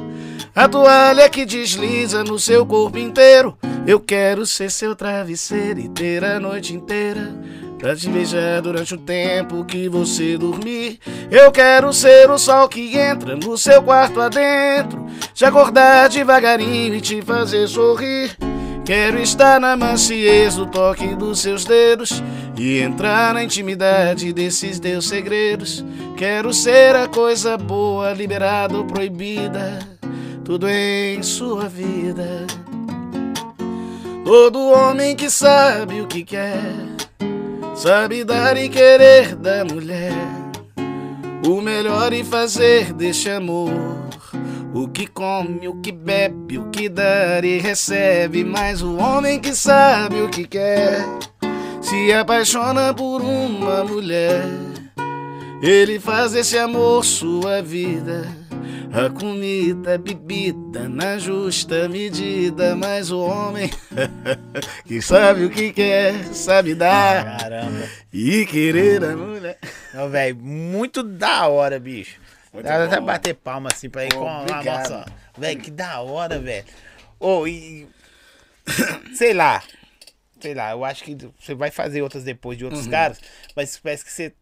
[0.54, 3.56] A toalha que desliza no seu corpo inteiro.
[3.86, 7.34] Eu quero ser seu travesseiro e ter a noite inteira.
[7.84, 10.98] Pra te beijar durante o tempo que você dormir.
[11.30, 15.04] Eu quero ser o sol que entra no seu quarto adentro.
[15.34, 18.34] Te acordar devagarinho e te fazer sorrir.
[18.86, 22.22] Quero estar na maciez do toque dos seus dedos
[22.56, 25.84] e entrar na intimidade desses teus segredos.
[26.16, 29.78] Quero ser a coisa boa, liberada ou proibida,
[30.42, 32.46] tudo em sua vida.
[34.24, 36.93] Todo homem que sabe o que quer,
[37.74, 40.12] sabe dar e querer da mulher.
[41.46, 43.70] O melhor em fazer deste amor.
[44.74, 48.44] O que come, o que bebe, o que dá e recebe.
[48.44, 51.04] Mas o homem que sabe o que quer
[51.80, 54.44] se apaixona por uma mulher.
[55.62, 58.43] Ele faz desse amor sua vida.
[58.92, 62.74] A comida, a bebida na justa medida.
[62.76, 63.70] Mas o homem
[64.86, 67.88] que sabe o que quer, sabe dar Caramba.
[68.12, 69.58] e querer a mulher.
[69.92, 72.20] Não, velho, muito da hora, bicho.
[72.52, 73.06] Muito Dá até bom.
[73.06, 75.04] bater palma assim pra ir com a nossa.
[75.36, 76.64] Velho, que da hora, velho.
[77.18, 77.86] Ô, e.
[79.14, 79.62] Sei lá.
[80.40, 82.70] Sei lá, eu acho que você vai fazer outras depois de Uhum.
[82.70, 83.18] outros caras,
[83.56, 84.32] mas parece que você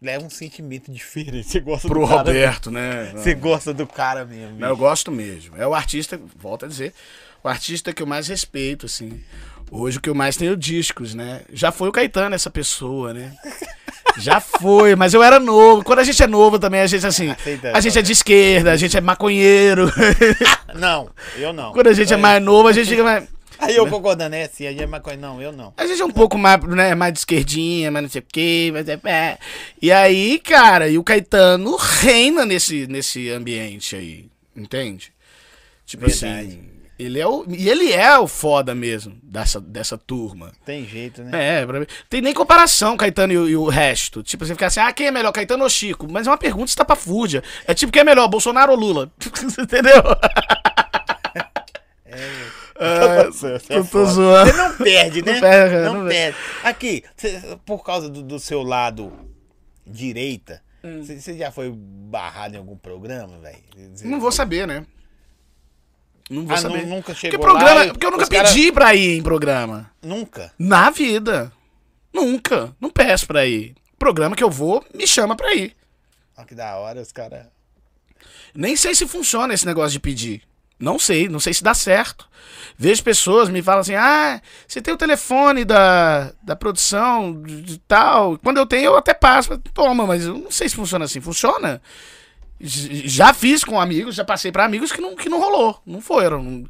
[0.00, 1.48] leva um sentimento diferente.
[1.48, 2.18] Você gosta Pro do cara.
[2.18, 3.12] Roberto, né?
[3.14, 4.58] Você gosta do cara mesmo.
[4.58, 5.56] Não, eu gosto mesmo.
[5.56, 6.94] É o artista, volto a dizer,
[7.42, 9.20] o artista que eu mais respeito, assim.
[9.70, 11.42] Hoje o que eu mais tenho discos, né?
[11.52, 13.34] Já foi o Caetano essa pessoa, né?
[14.16, 15.84] Já foi, mas eu era novo.
[15.84, 18.72] Quando a gente é novo também, a gente assim, Aceita, a gente é de esquerda,
[18.72, 19.92] a gente é maconheiro.
[20.74, 21.72] Não, eu não.
[21.72, 24.66] Quando a gente é mais novo, a gente fica mais Aí eu concordando, é assim,
[24.66, 25.16] a gente é maconha.
[25.16, 25.72] Não, eu não.
[25.76, 28.70] a gente é um pouco mais, né, mais de esquerdinha, mas não sei o quê,
[28.72, 29.38] mas é, é.
[29.82, 34.26] E aí, cara, e o Caetano reina nesse, nesse ambiente aí,
[34.56, 35.12] entende?
[35.84, 36.46] Tipo Verdade.
[36.48, 36.68] assim,
[36.98, 40.52] ele é o, e ele é o foda mesmo dessa, dessa turma.
[40.64, 41.60] Tem jeito, né?
[41.62, 44.22] É, pra mim, tem nem comparação Caetano e, o- e o resto.
[44.22, 46.06] Tipo, você fica assim, ah, quem é melhor, Caetano ou Chico?
[46.10, 47.42] Mas é uma pergunta estapafúrdia.
[47.66, 49.10] É tipo, quem é melhor, Bolsonaro ou Lula?
[49.58, 50.02] Entendeu?
[52.80, 54.50] É, Você é eu tô zoando.
[54.52, 55.32] Você não perde, né?
[55.32, 56.38] Não perde, não não perde.
[56.62, 59.12] Aqui, cê- por causa do, do seu lado
[59.86, 61.02] direita, Hum.
[61.04, 63.58] você já foi barrado em algum programa, velho?
[64.04, 64.86] Não vou saber, né?
[66.30, 66.82] Não vou Ah, saber.
[66.82, 69.90] nu- nunca porque, chegou programa, lá porque eu nunca cara- pedi pra ir em programa.
[70.02, 70.52] Nunca.
[70.58, 71.50] Na vida.
[72.12, 72.74] Nunca.
[72.80, 73.74] Não peço pra ir.
[73.98, 75.74] Programa que eu vou, me chama pra ir.
[76.36, 77.46] Olha que da hora, os caras.
[78.54, 80.42] Nem sei se funciona esse negócio de pedir.
[80.78, 82.28] Não sei, não sei se dá certo.
[82.76, 88.38] Vejo pessoas me falam assim: ah, você tem o telefone da, da produção de, tal.
[88.38, 89.58] Quando eu tenho, eu até passo.
[89.74, 91.20] Toma, mas eu não sei se funciona assim.
[91.20, 91.82] Funciona?
[92.60, 95.80] Já fiz com amigos, já passei pra amigos que não, que não rolou.
[95.84, 96.42] Não foram.
[96.42, 96.64] Não-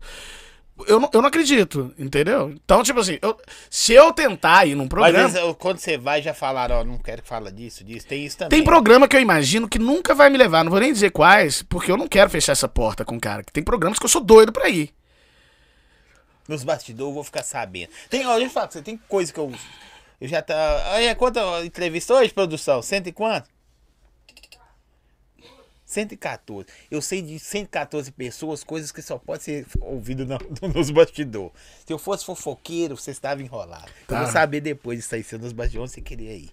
[0.86, 2.50] Eu não, eu não acredito, entendeu?
[2.50, 3.36] Então, tipo assim, eu-
[3.68, 5.18] se eu tentar ir num programa.
[5.28, 8.06] vezes, eu- quando você vai, já falaram, ó, não quero que fala disso, disso.
[8.06, 8.58] Tem isso também.
[8.60, 10.62] Tem programa que eu imagino que nunca vai me levar.
[10.62, 13.42] Não vou nem dizer quais, porque eu não quero fechar essa porta com o cara.
[13.42, 14.90] Que tem programas que eu sou doido pra ir.
[16.48, 17.90] Nos bastidores eu vou ficar sabendo.
[18.08, 19.52] Tem, ó, deixa eu falar você, tem coisa que eu.
[20.20, 20.92] Eu já tá.
[20.94, 22.80] Aí, quanta entrevista hoje, produção?
[22.82, 23.48] Cento e quanto?
[25.88, 26.66] 114.
[26.90, 30.38] Eu sei de 114 pessoas, coisas que só pode ser ouvido na-
[30.74, 31.52] nos bastidores.
[31.86, 33.86] Se eu fosse fofoqueiro, você estava enrolado.
[33.86, 34.22] Eu Tá.
[34.22, 36.50] vou saber depois disso aí, se nos bastidores você queria ir.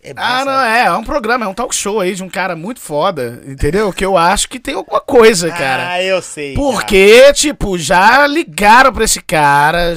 [0.00, 0.84] É Ah, não, é.
[0.86, 3.92] É um programa, é um talk show aí de um cara muito foda, entendeu?
[3.92, 5.88] Que eu acho que tem alguma coisa, cara.
[5.90, 6.54] Ah, eu sei.
[6.54, 9.94] Porque, tipo, já ligaram pra esse cara,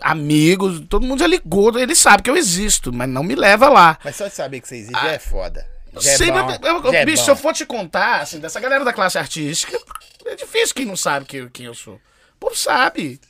[0.00, 3.96] amigos, todo mundo já ligou, ele sabe que eu existo, mas não me leva lá.
[4.04, 5.64] Mas só de saber que você existe já é foda.
[5.94, 8.58] Eu é mas- eu- eu- já é bicho, se eu for te contar, assim, dessa
[8.60, 9.78] galera da classe artística,
[10.26, 11.94] é difícil quem não sabe que, quem eu sou.
[11.94, 12.00] O
[12.40, 13.20] povo sabe.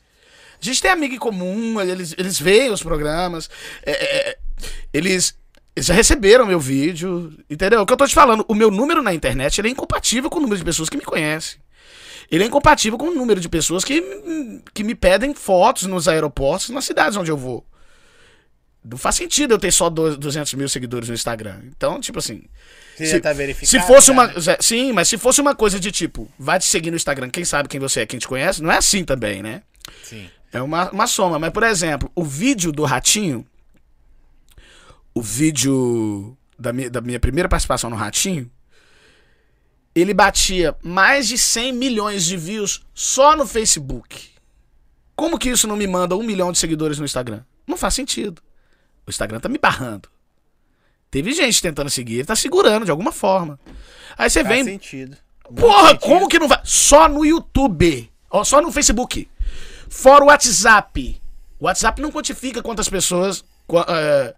[0.61, 3.51] A gente tem amigo em comum, eles, eles veem os programas,
[3.85, 4.39] é, é, é,
[4.93, 5.37] eles
[5.77, 7.81] Eles já receberam meu vídeo, entendeu?
[7.83, 10.39] O que eu tô te falando, o meu número na internet ele é incompatível com
[10.39, 11.59] o número de pessoas que me conhecem.
[12.31, 14.01] Ele é incompatível com o número de pessoas que,
[14.73, 17.67] que me pedem fotos nos aeroportos, nas cidades onde eu vou.
[18.85, 21.61] Não faz sentido eu ter só do- 200 mil seguidores no Instagram.
[21.65, 22.43] Então, tipo assim.
[22.97, 23.71] Você se, tá verificado?
[23.71, 24.27] se fosse uma.
[24.27, 24.57] né?
[24.61, 27.69] Sim, mas se fosse uma coisa de tipo, vai te seguir no Instagram, quem sabe
[27.69, 29.63] quem você é, quem te conhece, não é assim também, né?
[30.03, 30.29] Sim.
[30.53, 31.39] É uma, uma soma.
[31.39, 33.45] Mas, por exemplo, o vídeo do Ratinho,
[35.15, 38.51] o vídeo da minha, da minha primeira participação no Ratinho,
[39.95, 44.29] ele batia mais de 100 milhões de views só no Facebook.
[45.17, 47.43] Como que isso não me manda um milhão de seguidores no Instagram?
[47.67, 48.43] Não faz sentido.
[49.07, 50.09] O Instagram tá me barrando.
[51.11, 53.59] Teve gente tentando seguir, ele tá segurando de alguma forma.
[54.17, 55.17] Aí você Faz vem, sentido.
[55.49, 56.01] Muito Porra, sentido.
[56.01, 56.61] como que não vai?
[56.65, 58.11] Só no YouTube.
[58.31, 59.29] Ó, só no Facebook.
[59.89, 61.21] Fora o WhatsApp.
[61.61, 63.45] O WhatsApp não quantifica quantas pessoas.
[63.67, 64.35] qua- é,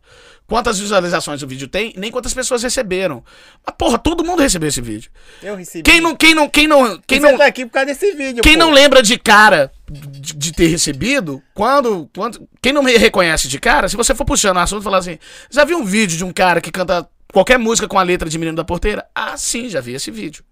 [0.47, 3.24] quantas visualizações o vídeo tem, nem quantas pessoas receberam.
[3.64, 5.10] Mas, porra, todo mundo recebeu esse vídeo.
[5.43, 5.82] Eu recebi.
[5.82, 6.14] Quem não.
[6.14, 6.48] Quem não.
[6.48, 6.98] Quem não.
[7.06, 8.60] Quem não, tá aqui por causa desse vídeo, quem pô.
[8.60, 12.48] não lembra de cara de, de ter recebido, quando, quando.
[12.60, 15.18] Quem não me reconhece de cara, se você for puxando o assunto e falar assim,
[15.51, 18.39] já viu um vídeo de um cara que canta qualquer música com a letra de
[18.39, 19.06] Menino da Porteira?
[19.14, 20.44] Ah, sim, já vi esse vídeo.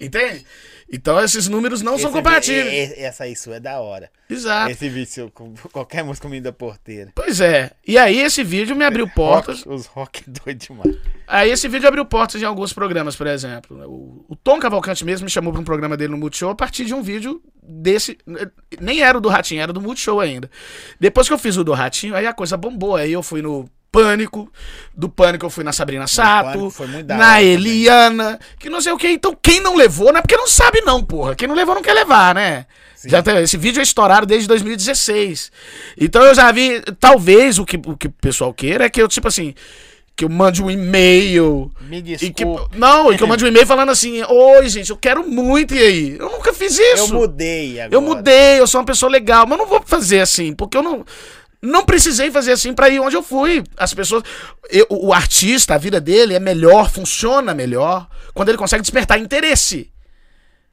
[0.00, 0.44] Entende?
[0.90, 2.88] Então esses números não são Esse compatíveis.
[2.88, 4.10] vi- e- e- Essa aí sua é da hora.
[4.28, 4.70] Exato.
[4.70, 7.12] Esse vídeo com qualquer música comigo da porteira.
[7.14, 7.70] Pois é.
[7.86, 9.62] E aí esse vídeo me abriu portas.
[9.64, 10.96] Rock, os rock é doido demais.
[11.26, 13.76] Aí esse vídeo abriu portas em alguns programas, por exemplo.
[13.86, 16.86] O, o Tom Cavalcante mesmo me chamou para um programa dele no Multishow a partir
[16.86, 18.16] de um vídeo desse.
[18.80, 20.50] Nem era o do Ratinho, era do Multishow ainda.
[20.98, 22.96] Depois que eu fiz o do Ratinho, aí a coisa bombou.
[22.96, 24.50] Aí eu fui no Pânico.
[24.94, 26.70] Do Pânico eu fui na Sabrina Sato.
[27.16, 28.38] Na Eliana.
[28.58, 29.08] Que não sei o que.
[29.08, 31.34] Então quem não levou não é porque não sabe, não, porra.
[31.34, 32.66] Quem não levou não quer levar, né?
[33.04, 35.52] Já tem- esse vídeo é estourado desde 2016.
[35.98, 36.82] Então eu já vi.
[36.98, 39.54] Talvez o que, o que o pessoal queira é que eu, tipo assim.
[40.16, 41.70] Que eu mande um e-mail.
[41.80, 42.68] Me E que, desculpa.
[42.76, 45.78] não, e que eu mande um e-mail falando assim: Oi, gente, eu quero muito, e
[45.78, 46.16] aí?
[46.18, 47.14] Eu nunca fiz Eu isso.
[47.14, 47.94] mudei agora.
[47.94, 50.82] Eu mudei, eu sou uma pessoa legal, mas eu não vou fazer assim, porque eu
[50.82, 51.04] não.
[51.60, 53.64] Não precisei fazer assim pra ir onde eu fui.
[53.76, 54.22] As pessoas.
[54.70, 59.90] eu- o artista, a vida dele é melhor, funciona melhor, quando ele consegue despertar interesse.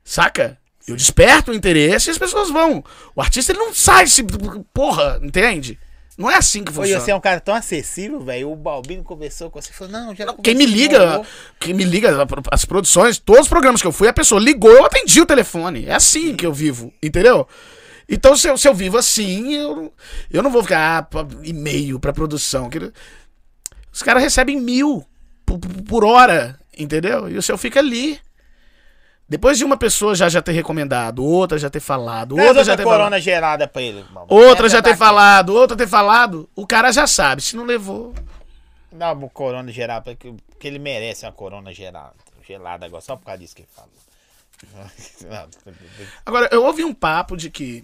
[0.04, 0.58] Saca?
[0.88, 2.84] Eu desperto o interesse e as pessoas vão.
[3.16, 4.24] O artista ele não sai se.
[4.72, 5.80] Porra, entende?
[6.18, 7.02] Não é assim que Oi, funciona.
[7.02, 8.52] você é um cara tão acessível, velho.
[8.52, 11.22] O Balbino conversou com você falou: Não, já Quem me liga,
[11.60, 12.16] quem me liga,
[12.52, 15.86] as produções, todos os programas que eu fui, a pessoa ligou, eu atendi o telefone.
[15.88, 17.48] É assim que eu vivo, entendeu?
[18.08, 19.92] Então, se eu, se eu vivo assim, eu, não-
[20.30, 22.70] eu não vou ficar ah, e-mail pra produção.
[23.92, 25.06] Os caras recebem mil
[25.46, 27.30] por, por hora, entendeu?
[27.30, 28.20] E o seu fica ali.
[29.28, 32.84] Depois de uma pessoa já, já ter recomendado, outra já ter falado, outra já ter
[32.84, 34.00] corona falado, gelada pra ele.
[34.02, 34.28] irmão.
[34.30, 35.00] outra já ter daqui.
[35.00, 37.42] falado, outra ter falado, o cara já sabe.
[37.42, 38.14] Se não levou,
[38.92, 42.14] Dá uma corona gelada, porque, porque ele merece uma corona gelada.
[42.48, 43.90] Gelada agora, só por causa disso que ele falou.
[46.26, 47.84] Agora, eu ouvi um papo de que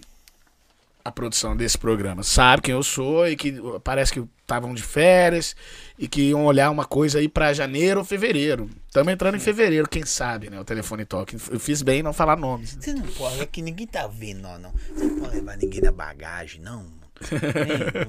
[1.04, 5.56] a produção desse programa sabe quem eu sou e que parece que estavam de férias
[5.98, 8.70] e que iam olhar uma coisa aí pra janeiro ou fevereiro.
[8.86, 10.60] Estamos entrando em fevereiro, quem sabe, né?
[10.60, 11.36] O telefone toque.
[11.50, 12.76] Eu fiz bem em não falar nomes.
[12.78, 14.72] Você não pode, é que ninguém tá vendo, não, não.
[14.94, 16.86] Você não pode levar ninguém na bagagem, não.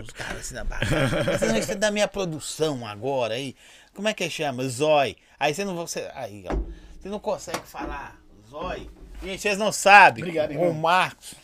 [0.03, 0.97] Os caras assim na bagagem.
[1.39, 3.55] Você não é da minha produção agora aí.
[3.93, 4.67] Como é que chama?
[4.67, 5.15] Zói.
[5.39, 6.55] Aí você não você, aí, ó.
[6.99, 8.89] Você não consegue falar Zói.
[9.21, 10.23] Gente, vocês não sabem.
[10.23, 10.73] Obrigado, o irmão.
[10.73, 11.42] Marcos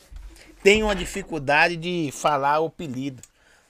[0.63, 3.21] tem uma dificuldade de falar o apelido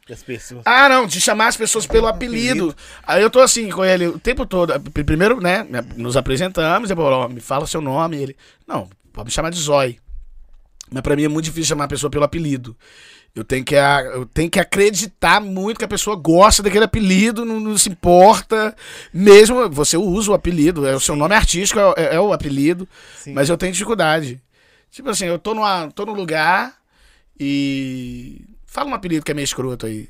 [0.10, 0.64] das pessoas.
[0.66, 2.76] Ah, não, de chamar as pessoas pelo apelido.
[3.06, 4.74] Aí eu tô assim com ele o tempo todo.
[4.92, 8.18] Primeiro, né, nos apresentamos, depois, ó, me fala seu nome.
[8.18, 8.38] Ele,
[8.68, 9.98] não, pode me chamar de Zói.
[10.92, 12.76] Mas pra mim é muito difícil chamar a pessoa pelo apelido.
[13.36, 17.60] Eu tenho que, eu tenho que acreditar muito que a pessoa gosta daquele apelido, não,
[17.60, 18.76] não se importa.
[19.14, 23.34] Mesmo você usa o apelido, é, o seu nome artístico é, é o apelido, Sim.
[23.34, 24.42] mas eu tenho dificuldade.
[24.90, 26.79] Tipo assim, eu tô, numa, tô num lugar
[27.40, 28.46] e.
[28.66, 30.10] Fala um apelido que é meio escroto aí.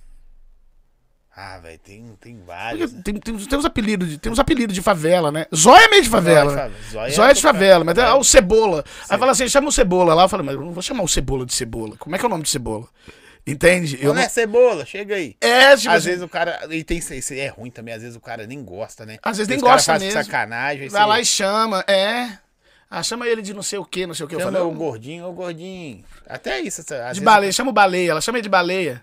[1.41, 2.91] Ah, velho, tem, tem vários.
[2.91, 3.01] né?
[3.01, 5.45] Tem, tem, tem uns apelidos de, tem uns apelidos de favela, né?
[5.55, 6.51] Zóia é meio de favela.
[6.51, 6.75] Zóia é né?
[6.91, 8.05] Zóia é Zóia é de favela, mas é, É.
[8.05, 8.83] ah, o Cebola.
[9.09, 10.23] Aí fala assim, chama o Cebola lá.
[10.23, 11.95] Eu falo, mas eu não vou chamar o Cebola de Cebola.
[11.97, 12.85] Como é que é o nome de Cebola?
[13.47, 13.97] Entende?
[14.01, 14.21] Eu Não não...
[14.21, 15.35] é cebola, chega aí.
[15.39, 16.67] É, tipo às assim, vezes o cara.
[16.69, 19.17] E tem isso é ruim também, às vezes o cara nem gosta, né?
[19.23, 20.21] Às vezes nem gosta mesmo.
[20.21, 20.89] sacanagem.
[20.89, 22.37] vai lá e chama, é.
[22.89, 24.35] Ah, chama ele de não sei o que, não sei o que.
[24.35, 26.03] Eu chama falei, o "Eu- gordinho, ô gordinho.
[26.27, 26.83] Até isso.
[27.13, 28.11] de baleia, chama o baleia.
[28.11, 29.01] Ela chama ele de baleia.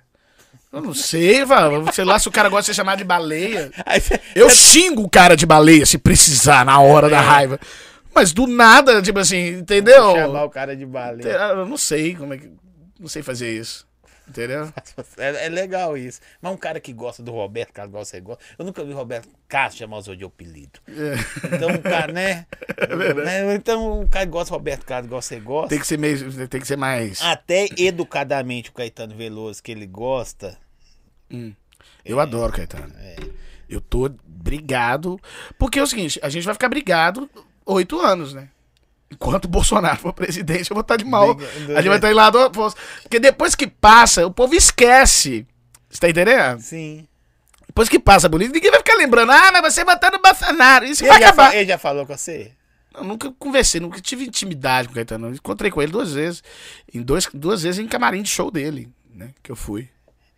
[0.73, 1.93] Eu não sei, velho.
[1.93, 3.71] Sei lá se o cara gosta de ser chamado de baleia.
[4.35, 7.11] Eu xingo o cara de baleia se precisar na hora É.
[7.11, 7.61] da raiva.
[8.15, 10.13] Mas do nada, tipo assim, entendeu?
[10.15, 11.29] chamar o cara de baleia.
[11.31, 12.51] Eu não sei como é que.
[12.99, 13.87] Não sei fazer isso.
[14.29, 14.73] Entendeu?
[15.19, 16.21] É, é legal isso.
[16.41, 18.45] Mas um cara que gosta do Roberto Carlos, igual você gosta.
[18.59, 20.81] Eu nunca vi Roberto Carlos chamar os outros de apelido.
[21.53, 22.47] Então, um cara, né?
[23.25, 23.55] né?
[23.55, 25.69] Então, um cara que gosta do Roberto Carlos, igual você gosta.
[25.69, 26.49] Tem que ser meio.
[26.49, 27.21] Tem que ser mais.
[27.23, 30.59] Até educadamente o Caetano Veloso, que ele gosta.
[32.05, 32.93] Eu adoro, Caetano.
[32.99, 33.17] É.
[33.69, 35.19] Eu tô brigado.
[35.59, 37.29] Porque é o seguinte, a gente vai ficar brigado
[37.65, 38.49] oito anos, né?
[39.11, 41.31] Enquanto o Bolsonaro for presidente, eu vou estar de mal.
[41.75, 42.81] A gente vai estar em lado oposto.
[43.03, 45.47] Porque depois que passa, o povo esquece.
[45.89, 46.61] Você tá entendendo?
[46.61, 47.07] Sim.
[47.67, 49.31] Depois que passa política, ninguém vai ficar lembrando.
[49.33, 50.85] Ah, mas você votou no Bolsonaro.
[50.87, 51.55] Isso Ele vai já, acabar.
[51.55, 52.51] ele já falou com você?
[52.95, 55.31] Eu nunca conversei, nunca tive intimidade com o Caetano.
[55.33, 56.43] Encontrei com ele duas vezes.
[56.93, 59.31] Em dois, duas vezes em camarim de show dele, né?
[59.43, 59.89] Que eu fui.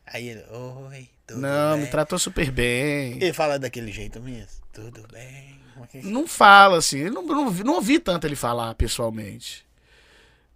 [0.07, 1.85] Aí ele, oi, tudo Não, bem?
[1.85, 3.12] me tratou super bem.
[3.23, 4.49] Ele fala daquele jeito mesmo?
[4.73, 5.59] Tudo bem?
[6.02, 6.98] Não fala assim.
[7.00, 9.66] Eu não, não, ouvi- não ouvi tanto ele falar pessoalmente.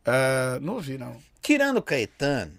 [0.04, 1.16] Ah, não ouvi, não.
[1.40, 2.52] Tirando o Caetano,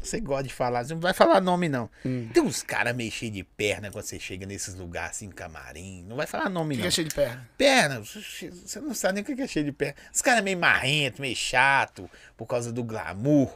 [0.00, 1.90] você gosta de falar, você não vai falar nome não.
[2.04, 2.28] Hum.
[2.32, 6.04] Tem uns caras meio cheios de perna quando você chega nesses lugares assim, camarim.
[6.08, 6.90] Não vai falar nome Fica não.
[6.92, 7.48] cheio de perna.
[7.58, 9.96] Perna, você não sabe nem o que é cheio de perna.
[10.14, 13.50] Os caras meio marrento, meio chato, por causa do glamour.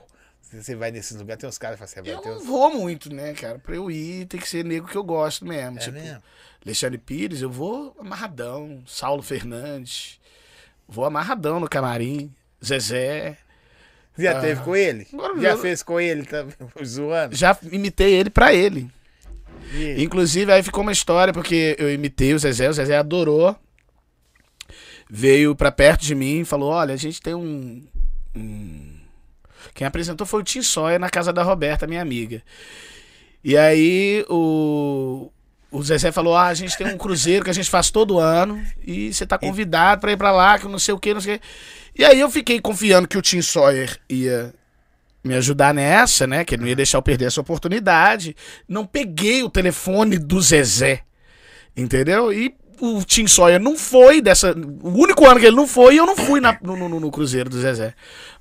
[0.52, 2.44] Você vai nesses lugares, tem uns caras que falam assim, Eu vai ter não uns...
[2.46, 3.60] vou muito, né, cara?
[3.60, 5.78] Pra eu ir, tem que ser nego que eu gosto mesmo.
[5.78, 6.20] É tipo, mesmo?
[6.64, 8.82] Alexandre Pires, eu vou amarradão.
[8.86, 10.18] Saulo Fernandes.
[10.88, 12.32] Vou amarradão no camarim.
[12.64, 13.38] Zezé.
[14.18, 14.40] Já Ah.
[14.40, 15.06] teve com ele?
[15.40, 16.54] Já eu- fez com ele também,
[16.84, 17.34] zoando?
[17.34, 18.90] Já imitei ele pra ele.
[19.96, 23.56] Inclusive, aí ficou uma história, porque eu imitei o Zezé, o Zezé adorou.
[25.08, 27.82] Veio pra perto de mim e falou: Olha, a gente tem um.
[28.36, 28.96] um-
[29.74, 32.42] Quem apresentou foi o Tim Sawyer na casa da Roberta, minha amiga.
[33.42, 35.30] E aí o.
[35.70, 38.60] O Zezé falou: Ah, a gente tem um cruzeiro que a gente faz todo ano.
[38.84, 41.36] E você tá convidado pra ir pra lá, que não sei o que, não sei
[41.36, 41.46] o que.
[41.98, 44.52] E aí eu fiquei confiando que o Tim Sawyer ia
[45.22, 46.44] me ajudar nessa, né?
[46.44, 48.34] Que ele não ia deixar eu perder essa oportunidade.
[48.68, 51.02] Não peguei o telefone do Zezé.
[51.76, 52.32] Entendeu?
[52.32, 54.52] E o Tim Sawyer não foi dessa.
[54.82, 57.48] O único ano que ele não foi, eu não fui na- no, no- no Cruzeiro
[57.50, 57.94] do Zezé.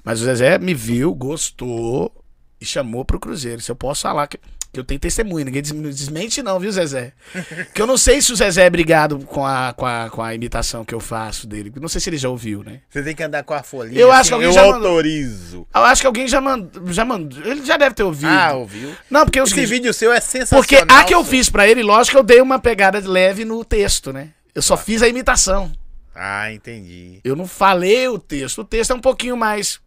[0.03, 2.11] Mas o Zezé me viu, gostou
[2.59, 3.61] e chamou pro Cruzeiro.
[3.61, 4.39] Se eu posso falar que,
[4.71, 7.11] que eu tenho testemunho, ninguém des- me desmente, não, viu, Zezé?
[7.73, 10.35] que eu não sei se o Zezé é brigado com a, com, a, com a
[10.35, 11.71] imitação que eu faço dele.
[11.81, 12.81] Não sei se ele já ouviu, né?
[12.89, 13.99] Você tem que andar com a folhinha.
[13.99, 14.89] Eu acho assim, que alguém eu já mandou.
[14.89, 15.67] autorizo.
[15.73, 16.87] Eu acho que alguém já mandou.
[16.93, 17.43] Já mandou.
[17.43, 18.29] Ele já deve ter ouvido.
[18.31, 18.95] Ah, ouviu?
[19.09, 20.61] Não, porque o Esse seguinte, vídeo seu é sensacional.
[20.63, 23.65] Porque a que eu fiz pra ele, lógico que eu dei uma pegada leve no
[23.65, 24.29] texto, né?
[24.53, 25.71] Eu só fiz a imitação.
[26.13, 27.21] Ah, entendi.
[27.23, 28.59] Eu não falei o texto.
[28.59, 29.79] O texto é um pouquinho mais.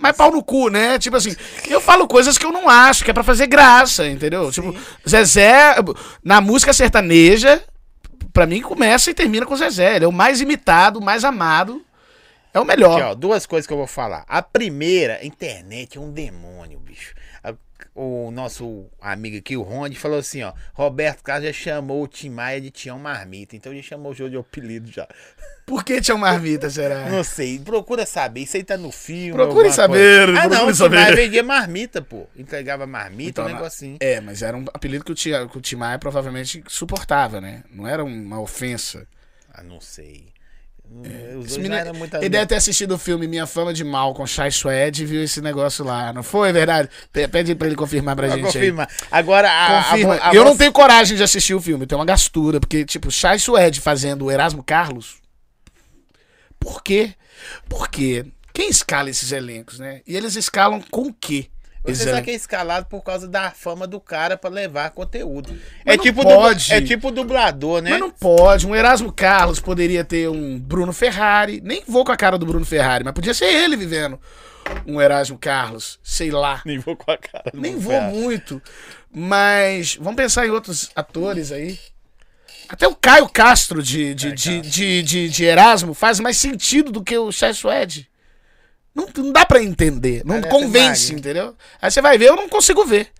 [0.00, 0.98] Mais pau no cu, né?
[0.98, 1.36] Tipo assim,
[1.68, 4.50] eu falo coisas que eu não acho, que é pra fazer graça, entendeu?
[4.50, 4.74] Tipo,
[5.08, 5.76] Zezé,
[6.24, 7.62] na música sertaneja,
[8.32, 9.96] pra mim começa e termina com Zezé.
[9.96, 11.84] Ele é o mais imitado, o mais amado.
[12.52, 12.94] É o melhor.
[12.94, 14.24] Aqui, ó, duas coisas que eu vou falar.
[14.26, 17.14] A primeira, a internet é um demônio, bicho.
[18.02, 20.54] O nosso amigo aqui, o Ronde, falou assim, ó.
[20.72, 23.54] Roberto Carlos já chamou o Tim Maia de Tião Marmita.
[23.54, 25.06] Então já chamou o jogo de apelido já.
[25.66, 27.08] Por que tinha marmita, será?
[27.12, 28.40] Não sei, procura saber.
[28.40, 29.32] Isso aí tá no filme.
[29.34, 30.40] Procure saber, coisa.
[30.42, 30.88] Ah, não, o Tim.
[30.88, 32.26] Maia vendia marmita, pô.
[32.34, 33.98] Entregava marmita, Então, um na- negocinho.
[34.00, 37.64] É, mas era um apelido que o, tia, que o Tim Maia provavelmente suportava, né?
[37.70, 39.06] Não era uma ofensa.
[39.52, 40.24] Ah, não sei.
[40.92, 44.26] Os Esse dois menino- ele deve ter assistido o filme Minha Fama de Mal com
[44.26, 46.12] Chai Suede e viu esse negócio lá.
[46.12, 46.88] Não foi, verdade?
[47.12, 48.88] Pe- Pede pra ele confirmar pra Pra gente confirmar.
[49.10, 49.84] Agora, a, aí.
[50.02, 50.14] Confirma.
[50.16, 52.58] a- a eu não tenho coragem de assistir o filme, eu tenho uma gastura.
[52.60, 55.16] Porque, tipo, Chai Suede fazendo o Erasmo Carlos.
[56.58, 57.14] Por quê?
[57.68, 60.02] Porque quem escala esses elencos, né?
[60.06, 61.46] E eles escalam com o quê?
[61.82, 62.24] Você só elencos?
[62.26, 65.50] que é escalado por causa da fama do cara pra levar conteúdo.
[65.84, 66.64] Mas É tipo, pode.
[66.64, 67.90] dubla- é tipo dublador, né?
[67.90, 68.66] Mas não pode.
[68.66, 71.60] Um Erasmo Carlos poderia ter um Bruno Ferrari.
[71.64, 74.20] Nem vou com a cara do Bruno Ferrari, mas podia ser ele vivendo
[74.86, 75.98] um Erasmo Carlos.
[76.02, 76.60] Sei lá.
[76.66, 77.50] Nem vou com a cara.
[77.52, 78.16] do Nem Bruno vou Ferrari.
[78.16, 78.62] muito.
[79.12, 81.78] Mas vamos pensar em outros atores aí.
[82.68, 87.02] Até o Caio Castro de, de, de, de, de, de Erasmo faz mais sentido do
[87.02, 88.08] que o Chai Suede.
[88.94, 90.24] Não, não dá pra entender.
[90.24, 91.56] Não Parece convence, entendeu?
[91.80, 93.10] Aí você vai ver, eu não consigo ver.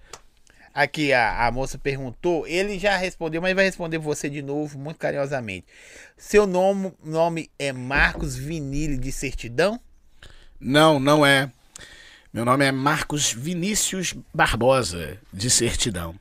[0.73, 4.99] Aqui a, a moça perguntou, ele já respondeu, mas vai responder você de novo, muito
[4.99, 5.67] carinhosamente.
[6.17, 9.81] Seu nome, nome é Marcos Vinile de Certidão?
[10.61, 11.51] Não, não é.
[12.33, 16.15] Meu nome é Marcos Vinícius Barbosa, de Certidão.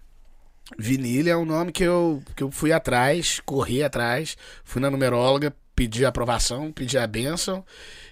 [0.78, 5.54] Vinília é um nome que eu, que eu fui atrás, corri atrás, fui na numeróloga,
[5.76, 7.64] pedi a aprovação, pedi a bênção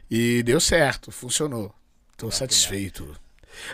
[0.09, 1.73] e deu certo, funcionou.
[2.15, 3.07] Tô satisfeito.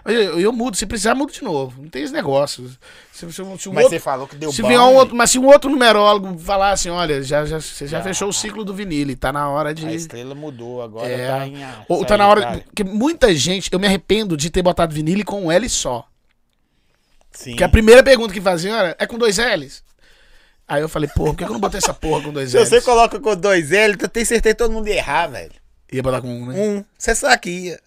[0.03, 1.81] Mas eu, eu mudo, se precisar, mudo de novo.
[1.81, 2.69] Não tem esse negócio.
[3.11, 5.29] Se, se, se um Mas outro- você falou que deu se vier um outro, mas
[5.29, 8.03] se um outro numerólogo falar assim, olha, já, já, você já Já.
[8.03, 9.85] fechou o ciclo do vinil, tá na hora de.
[9.85, 11.27] A estrela mudou, agora É.
[11.27, 11.61] tá em.
[11.63, 12.63] a- Ou tá na hora.
[12.65, 16.07] Porque muita gente, eu me arrependo de ter botado vinil com um L só.
[17.31, 17.51] Sim.
[17.51, 19.83] Porque a primeira pergunta que faziam era, é com dois L's?
[20.65, 22.69] Aí eu falei, porra, por que eu não botei essa porra com dois Se L's?
[22.69, 25.51] você coloca com dois L, tu tem certeza que todo mundo ia errar, velho.
[25.93, 26.59] Ia botar com um, né?
[26.59, 26.85] Um.
[26.97, 27.79] Você saquia.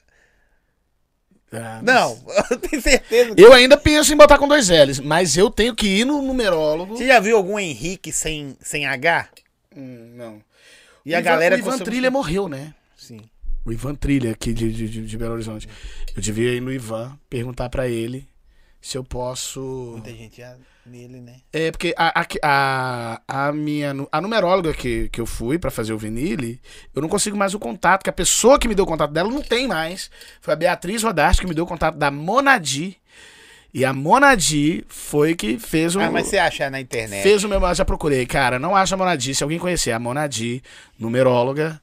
[1.53, 2.19] Ah, Não,
[2.51, 3.35] eu tenho certeza.
[3.37, 6.97] Eu ainda penso em botar com dois L's, mas eu tenho que ir no numerólogo.
[6.97, 9.29] Você já viu algum Henrique sem, sem H?
[9.77, 10.43] Hum, não.
[11.05, 12.75] E a O Ivan- galera O Ivan costuma- Trilha morreu, né?
[12.97, 13.21] Sim.
[13.65, 15.69] O Ivan Trilha, aqui de, de, de- de Belo Horizonte.
[16.17, 18.27] Eu devia ir no Ivan, perguntar pra ele
[18.81, 19.61] se eu posso.
[19.93, 20.57] Muita gente já
[20.87, 21.37] nele, né?
[21.53, 23.95] É, porque a, a, a, a minha.
[24.11, 26.61] A numeróloga que, que eu fui pra fazer o vinile,
[26.95, 29.31] eu não consigo mais o contato, que a pessoa que me deu o contato dela
[29.31, 30.11] não tem mais.
[30.41, 32.99] Foi a Beatriz Rodarte que me deu o contato da Monadi.
[33.75, 36.01] E a Monadi foi que fez o.
[36.01, 37.23] Ah, mas você achar na internet.
[37.23, 37.61] Fez o meu.
[37.61, 38.59] Eu já procurei, cara.
[38.59, 39.35] Não acha a Monadi.
[39.35, 40.63] Se alguém conhecer a Monadi,
[40.99, 41.79] numeróloga,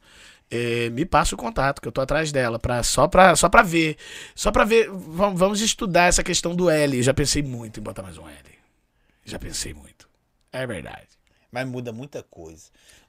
[0.50, 2.58] eh, me passa o contato, que eu tô atrás dela.
[2.58, 3.98] Pra, só, pra, só pra ver.
[4.34, 4.90] Só pra ver.
[4.90, 7.04] Vamos, vamos estudar essa questão do L.
[7.04, 8.53] Já pensei muito em botar mais um L.
[9.26, 10.10] Já pensei muito.
[10.52, 11.08] É verdade.
[11.52, 12.64] Mas muda muita coisa.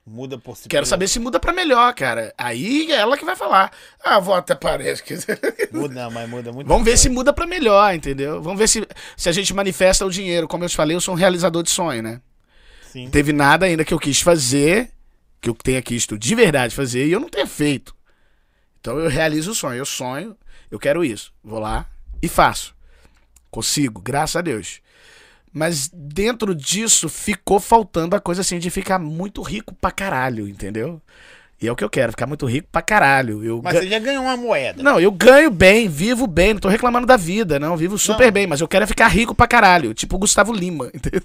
[0.07, 0.69] Muda por si.
[0.69, 2.35] Quero saber se muda pra melhor, cara.
[2.37, 3.73] Aí é ela que vai falar.
[4.03, 5.15] Ah, vou até parece que.
[5.73, 6.69] Muda, não, mas muda muito.
[6.69, 8.43] Vamos ver se muda pra melhor, entendeu?
[8.43, 8.87] Vamos ver se,
[9.17, 10.47] se a gente manifesta o dinheiro.
[10.47, 12.21] Como eu te falei, eu sou um realizador de sonho, né?
[12.93, 13.09] Sim.
[13.11, 14.93] teve nada ainda que eu quis fazer,
[15.41, 17.93] que eu tenha quisto de verdade fazer, e eu não tenho feito.
[18.79, 19.79] Então eu realizo o sonho.
[19.79, 20.37] Eu sonho,
[20.71, 21.33] eu quero isso.
[21.43, 21.87] Vou lá
[22.23, 22.75] e faço.
[23.51, 24.81] Consigo, graças a Deus.
[25.57, 31.01] Mas dentro disso ficou faltando a coisa assim de ficar muito rico pra caralho, entendeu?
[31.63, 33.43] E é o que eu quero, ficar muito rico pra caralho.
[33.43, 34.83] Eu Mas ga- você já ganhou uma moeda.
[34.83, 38.33] Não, eu ganho bem, vivo bem, não tô reclamando da vida, não, vivo super Não.
[38.33, 41.23] bem, mas eu quero é ficar rico pra caralho, tipo o Gustavo Lima, entendeu?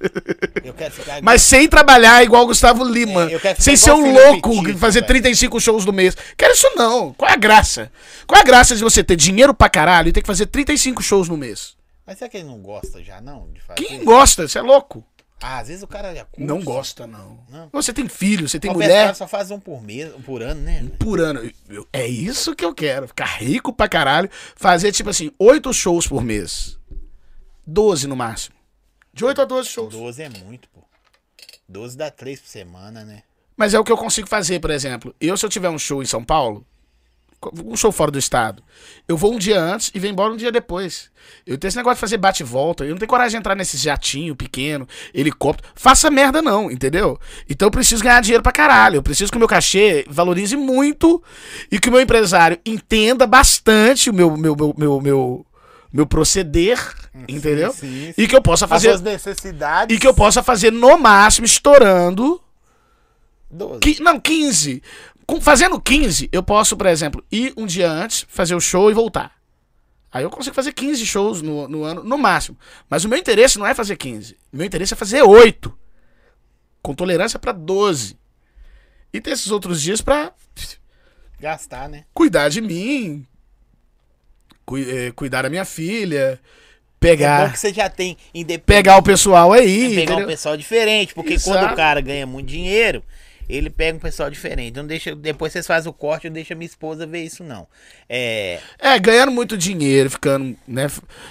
[0.64, 1.22] Eu quero ficar.
[1.23, 3.23] Mas sem trabalhar igual o Gustavo Lima.
[3.23, 5.07] É, eu quero ficar sem ser um louco, Tito, fazer velho.
[5.07, 6.15] 35 shows no mês.
[6.38, 7.11] Quero isso não.
[7.14, 7.91] Qual é a graça?
[8.27, 11.01] Qual é a graça de você ter dinheiro pra caralho e ter que fazer 35
[11.01, 11.73] shows no mês?
[12.10, 13.52] Mas será que ele não gosta já, não?
[13.53, 13.84] De fazer?
[13.84, 14.48] Quem gosta?
[14.48, 15.06] Você é louco?
[15.40, 16.41] Ah, às vezes o cara já curte.
[16.44, 17.40] Não gosta, não.
[17.48, 17.69] Não.
[17.72, 20.60] Você tem filho, você tem O mulher só faz um por mês, um por ano,
[20.60, 20.84] né?
[20.98, 21.40] por ano.
[21.41, 23.07] Eu- eu- é isso que eu quero.
[23.07, 24.27] Ficar rico pra caralho.
[24.56, 26.80] Fazer, tipo assim, 8 shows por mês.
[27.65, 28.56] 12 no máximo.
[29.14, 29.94] De 8 a 12 shows.
[29.94, 30.81] 12 é muito, pô.
[31.68, 33.22] 12 dá 3 por semana, né?
[33.56, 35.14] Mas é o que eu consigo fazer, por exemplo.
[35.22, 36.65] Eu, se eu tiver um show em São Paulo,
[37.66, 38.61] um show fora do estado,
[39.07, 41.10] eu vou um dia antes e venho embora um dia depois.
[41.45, 42.84] Eu tenho esse negócio de fazer bate e volta.
[42.84, 45.70] Eu não tenho coragem de entrar nesse jatinho pequeno, helicóptero.
[45.76, 47.20] Faça merda, não, entendeu?
[47.49, 48.95] Então eu preciso ganhar dinheiro pra caralho.
[48.98, 51.24] Eu preciso que o meu cachê valorize muito
[51.72, 55.45] e que o meu empresário entenda bastante o meu, meu, meu, meu, meu,
[55.94, 56.80] meu proceder,
[57.28, 57.72] entendeu?
[57.72, 58.14] sim, sim.
[58.18, 58.90] E que eu possa As fazer.
[58.90, 59.95] suas necessidades.
[59.95, 62.41] E que eu possa fazer no máximo estourando
[63.52, 63.80] 12.
[63.80, 64.82] Qui- não, 15.
[65.30, 68.93] Com- fazendo 15, eu posso, por exemplo, ir um dia antes, fazer o show e
[68.93, 69.34] voltar.
[70.11, 72.57] Aí eu consigo fazer 15 shows no, no ano, no máximo.
[72.89, 74.35] Mas o meu interesse não é fazer 15.
[74.51, 75.72] O meu interesse é fazer 8.
[76.81, 78.18] Com tolerância pra 12.
[79.14, 80.31] E ter esses outros dias pra
[81.39, 82.06] Gastar, né?
[82.14, 83.26] cuidar de mim,
[84.65, 86.39] cui- eh, cuidar da minha filha, É bom
[86.99, 88.65] pegar, que você já tem independente.
[88.65, 89.89] pegar o pessoal aí.
[89.95, 90.27] pegar um entendeu?
[90.27, 91.57] pessoal diferente, porque Exato.
[91.60, 93.01] quando o cara ganha muito dinheiro,
[93.49, 94.76] ele pega um pessoal diferente.
[94.76, 97.67] Não deixa, depois vocês fazem o corte, não deixa minha esposa ver isso não.
[98.07, 100.88] É, É, ganhando muito dinheiro, ficando, né,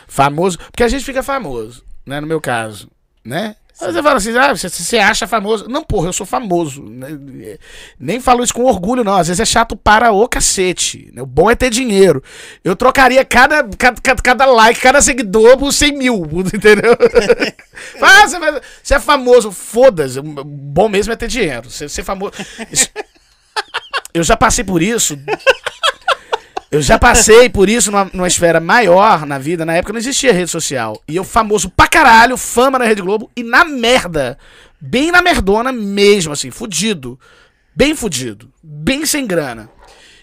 [0.08, 0.58] famoso.
[0.58, 2.90] Porque a gente fica famoso, né, no meu caso,
[3.24, 3.54] né?
[3.80, 5.68] Aí você fala assim, ah, você, você acha famoso.
[5.68, 6.82] Não, porra, eu sou famoso.
[6.82, 7.08] né?
[7.98, 9.14] Nem falo isso com orgulho, não.
[9.16, 11.10] Às vezes é chato para o cacete.
[11.14, 11.22] né?
[11.22, 12.22] O bom é ter dinheiro.
[12.64, 16.16] Eu trocaria cada, cada, cada- like, cada seguidor por 100 mil,
[16.52, 16.96] entendeu?
[18.02, 18.36] ah, você,
[18.82, 20.18] você é famoso, foda-se.
[20.18, 21.70] O bom mesmo é ter dinheiro.
[21.70, 22.32] Ser, ser famoso.
[22.72, 22.88] Isso-
[24.14, 25.16] Eu já passei por isso
[26.70, 29.64] eu já passei por isso numa, numa esfera maior na vida.
[29.64, 31.00] Na época não existia rede social.
[31.08, 34.38] E eu famoso pra caralho, fama na Rede Globo e na merda.
[34.80, 37.18] Bem na merdona mesmo, assim, fudido.
[37.74, 38.52] Bem fudido.
[38.62, 39.70] Bem sem grana.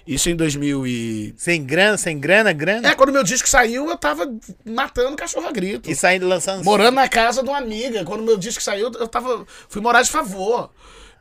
[0.05, 1.33] Isso em 2000 e...
[1.35, 2.89] sem grana, sem grana, grana.
[2.89, 4.31] É, quando meu disco saiu, eu tava
[4.63, 5.89] matando cachorro a grito.
[5.89, 6.63] E saindo lançando.
[6.63, 8.05] Morando na casa de uma amiga.
[8.05, 9.45] Quando meu disco saiu, eu tava.
[9.67, 10.69] Fui morar de favor.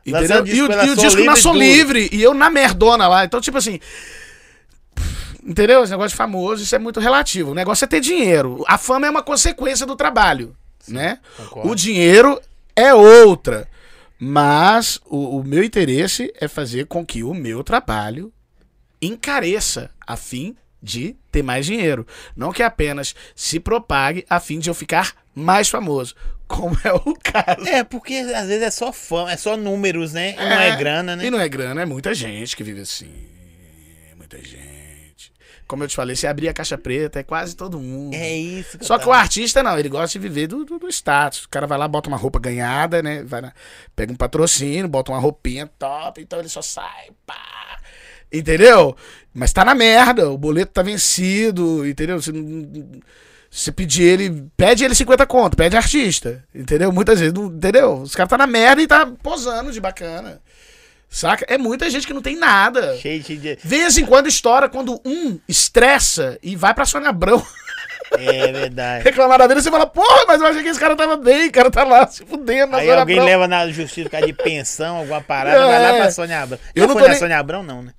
[0.05, 0.45] Entendeu?
[0.45, 1.65] E o, e o disco na Som duro.
[1.65, 2.09] Livre.
[2.11, 3.25] E eu na merdona lá.
[3.25, 3.79] Então, tipo assim.
[5.45, 5.83] Entendeu?
[5.83, 7.51] Esse negócio de famoso, isso é muito relativo.
[7.51, 8.63] O negócio é ter dinheiro.
[8.67, 10.55] A fama é uma consequência do trabalho.
[10.87, 11.19] né?
[11.37, 11.69] concordo.
[11.69, 12.41] O dinheiro
[12.75, 13.67] é outra.
[14.17, 18.33] Mas o, o meu interesse é fazer com que o meu trabalho
[19.01, 22.07] encareça a fim de ter mais dinheiro.
[22.35, 26.15] Não que apenas se propague a fim de eu ficar mais famoso.
[26.47, 27.67] Como é o caso.
[27.67, 30.33] É, porque às vezes é só fama, é só números, né?
[30.33, 31.25] E não é grana, né?
[31.25, 33.11] E não é grana, é muita gente que vive assim.
[34.15, 34.74] Muita gente.
[35.67, 38.13] Como eu te falei, se abrir a caixa preta, é quase todo mundo.
[38.13, 38.77] É isso.
[38.81, 41.45] Só eu que o artista não, ele gosta de viver do, do, do status.
[41.45, 43.23] O cara vai lá, bota uma roupa ganhada, né?
[43.23, 43.53] Vai na-
[43.95, 47.79] pega um patrocínio, bota uma roupinha top, então ele só sai, pá.
[48.31, 48.95] Entendeu?
[49.33, 52.21] Mas tá na merda, o boleto tá vencido, entendeu?
[52.21, 53.01] Você, não-
[53.49, 56.91] você pedir ele, pede ele 50 conto, pede artista, entendeu?
[56.91, 58.01] Muitas vezes, não, entendeu?
[58.01, 60.41] Os caras tá na merda e tá posando de bacana.
[61.15, 61.45] Saca?
[61.47, 62.97] É muita gente que não tem nada.
[62.97, 63.57] Cheio de.
[63.63, 67.41] Vez em quando estoura quando um estressa e vai pra Sônia Abrão
[68.19, 69.03] É verdade.
[69.07, 71.51] reclamar da vida, você fala, porra, mas eu achei que esse cara tava bem, o
[71.53, 72.75] cara tá lá se fudendo.
[72.75, 73.25] Aí alguém Abrão.
[73.25, 75.97] leva na justiça por causa de pensão, alguma parada, vai lá É.
[76.01, 76.59] pra Sônia Abrão.
[76.75, 77.93] Eu Já não foi na nem- Sônia Abrão, não, né?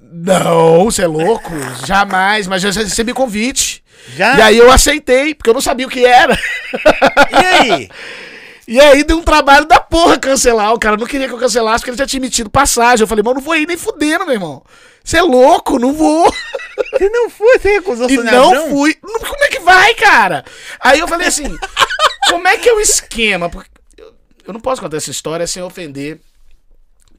[0.00, 1.50] Não, você é louco?
[1.84, 3.82] Jamais, mas eu já recebi convite.
[4.16, 4.38] Já?
[4.38, 6.38] E aí eu aceitei, porque eu não sabia o que era.
[7.32, 7.36] E
[7.72, 7.90] aí?
[8.66, 10.72] E aí deu um trabalho da porra cancelar.
[10.72, 13.02] O cara não queria que eu cancelasse porque ele já tinha emitido passagem.
[13.02, 14.62] Eu falei, eu não vou ir nem fudendo, meu irmão.
[15.02, 16.30] Você é louco, não vou.
[16.92, 18.94] Você não foi, você recusou E não fui.
[18.94, 20.44] Como é que vai, cara?
[20.80, 21.56] Aí eu falei assim:
[22.28, 23.48] como é que é o esquema?
[23.48, 24.12] Porque eu,
[24.46, 26.20] eu não posso contar essa história sem ofender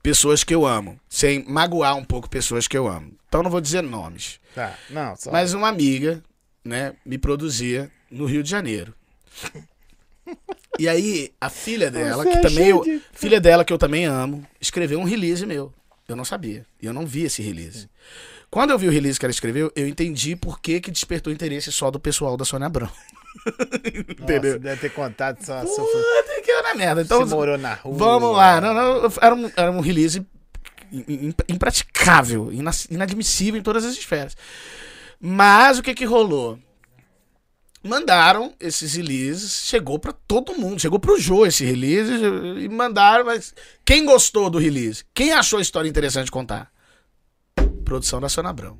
[0.03, 0.99] pessoas que eu amo.
[1.09, 3.13] Sem magoar um pouco pessoas que eu amo.
[3.27, 4.39] Então não vou dizer nomes.
[4.53, 5.31] Tá, não, só.
[5.31, 6.21] Mas uma amiga,
[6.65, 8.93] né, me produzia no Rio de Janeiro.
[10.79, 13.77] E aí, a filha dela, Você que é também eu, de- filha dela que eu
[13.77, 15.71] também amo, escreveu um release meu.
[16.07, 16.65] Eu não sabia.
[16.81, 17.87] E eu não vi esse release.
[18.49, 21.71] Quando eu vi o release que ela escreveu, eu entendi por que, que despertou interesse
[21.71, 22.89] só do pessoal da Sônia Abrão.
[23.45, 24.59] Nossa, entendeu?
[24.59, 25.61] deve ter contado só.
[25.61, 27.01] Puta que eu na merda.
[27.01, 27.95] Então, você morou na rua.
[27.97, 28.59] vamos lá.
[28.59, 30.25] Não, não, era, um, era um release
[30.91, 32.49] im- im- impraticável,
[32.89, 34.35] inadmissível em todas as esferas.
[35.19, 36.59] Mas o que que rolou?
[37.83, 42.11] Mandaram esses releases, chegou pra todo mundo, chegou pro Jô esse release
[42.59, 45.03] e mandaram, mas quem gostou do release?
[45.15, 46.71] Quem achou a história interessante de contar?
[47.83, 48.79] Produção da Sônia Abrão.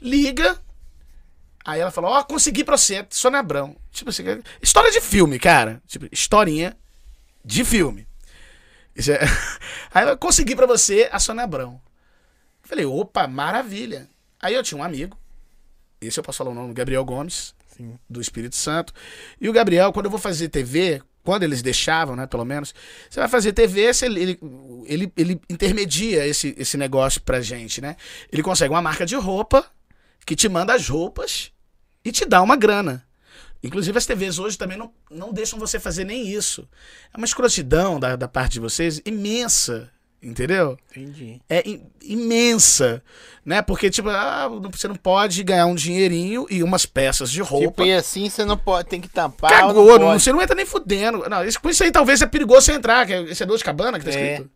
[0.00, 0.60] Liga,
[1.64, 3.76] aí ela falou, ó, consegui pra você, Sônia Abrão.
[3.92, 4.24] Tipo assim,
[4.60, 5.80] história de filme, cara.
[5.86, 6.76] Tipo, historinha
[7.44, 8.06] de filme.
[8.96, 9.20] Isso é-
[9.94, 11.80] Aí eu consegui pra você a Sônia Abrão.
[12.62, 14.08] Falei, opa, maravilha.
[14.40, 15.16] Aí eu tinha um amigo,
[16.00, 17.98] esse eu posso falar o nome, Gabriel Gomes, Sim.
[18.08, 18.92] do Espírito Santo.
[19.40, 22.74] E o Gabriel, quando eu vou fazer TV, quando eles deixavam, né, pelo menos,
[23.08, 24.38] você vai fazer TV, você- ele,
[24.86, 27.96] ele, ele intermedia esse, esse negócio pra gente, né?
[28.30, 29.64] Ele consegue uma marca de roupa
[30.26, 31.52] que te manda as roupas
[32.04, 33.06] e te dá uma grana.
[33.62, 36.68] Inclusive as TVs hoje também não, não deixam você fazer nem isso.
[37.14, 39.88] É uma escrotidão da, da parte de vocês imensa,
[40.22, 40.78] entendeu?
[40.94, 41.40] Entendi.
[41.48, 43.02] é im- imensa,
[43.44, 43.60] né?
[43.62, 47.66] Porque, tipo, ah, você não pode ganhar um dinheirinho e umas peças de roupa.
[47.68, 49.50] Tipo, e assim você não pode, tem que tampar.
[49.50, 51.28] Cagou, ou não não você não entra nem fudendo.
[51.28, 53.58] Não, isso, com isso aí talvez é perigoso você entrar, que é, esse é dor
[53.58, 54.32] de cabana que tá É.
[54.32, 54.50] escrito.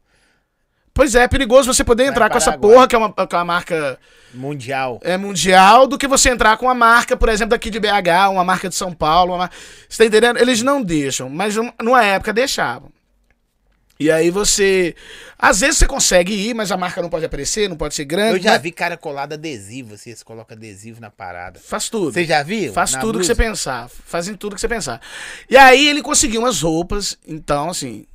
[0.94, 2.72] Pois é, é perigoso você poder entrar com essa Paraguai.
[2.74, 3.98] porra, que é uma, que é uma marca
[4.32, 4.98] Mundial.
[5.05, 8.43] é, mundial, do que você entrar com uma marca, por exemplo, daqui de BH, uma
[8.43, 9.34] marca de São Paulo.
[9.34, 9.51] Uma.
[9.86, 10.38] Você tá entendendo?
[10.38, 12.90] Eles não deixam, mas num- numa época deixavam.
[13.98, 14.94] E aí você.
[15.39, 18.36] Às vezes você consegue ir, mas a marca não pode aparecer, não pode ser grande.
[18.39, 21.59] Eu já mas vi cara colado adesivo, assim, você coloca adesivo na parada.
[21.59, 22.12] Faz tudo.
[22.12, 22.73] Você já viu?
[22.74, 23.35] Faz Na tudo que blusa?
[23.35, 23.89] você pensar.
[23.89, 25.01] Fazem tudo que você pensar.
[25.48, 28.06] E aí ele conseguiu umas roupas, então assim.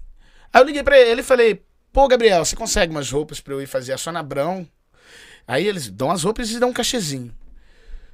[0.53, 3.61] Aí eu liguei pra ele e falei: pô, Gabriel, você consegue umas roupas pra eu
[3.61, 4.67] ir fazer a Sônia Abrão?
[5.47, 7.33] Aí eles dão as roupas e dão um cachezinho.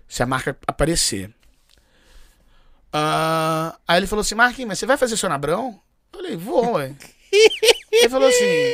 [0.07, 1.29] Se a marca aparecer.
[2.93, 5.79] Ah, aí ele falou assim: Marquinhos, mas você vai fazer Sônia Abrão?
[6.13, 6.93] Eu falei: vou, ué.
[7.91, 8.73] ele falou assim: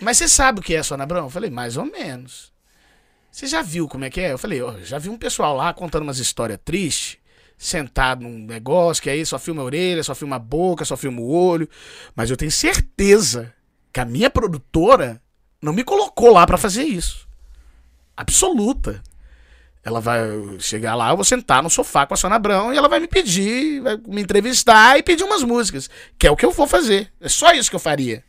[0.00, 1.24] mas você sabe o que é Sônia Abrão?
[1.24, 2.52] Eu falei: mais ou menos.
[3.30, 4.32] Você já viu como é que é?
[4.32, 7.18] Eu falei, ó, já vi um pessoal lá contando umas histórias tristes,
[7.58, 11.20] sentado num negócio que aí só filma a orelha, só filma a boca, só filma
[11.20, 11.68] o olho.
[12.14, 13.52] Mas eu tenho certeza
[13.92, 15.20] que a minha produtora
[15.60, 17.28] não me colocou lá pra fazer isso.
[18.16, 19.02] Absoluta.
[19.86, 20.20] Ela vai
[20.58, 23.06] chegar lá, eu vou sentar no sofá com a Sônia Abrão e ela vai me
[23.06, 25.88] pedir, vai me entrevistar e pedir umas músicas.
[26.18, 27.12] Que é o que eu vou fazer.
[27.20, 28.24] É só isso que eu faria.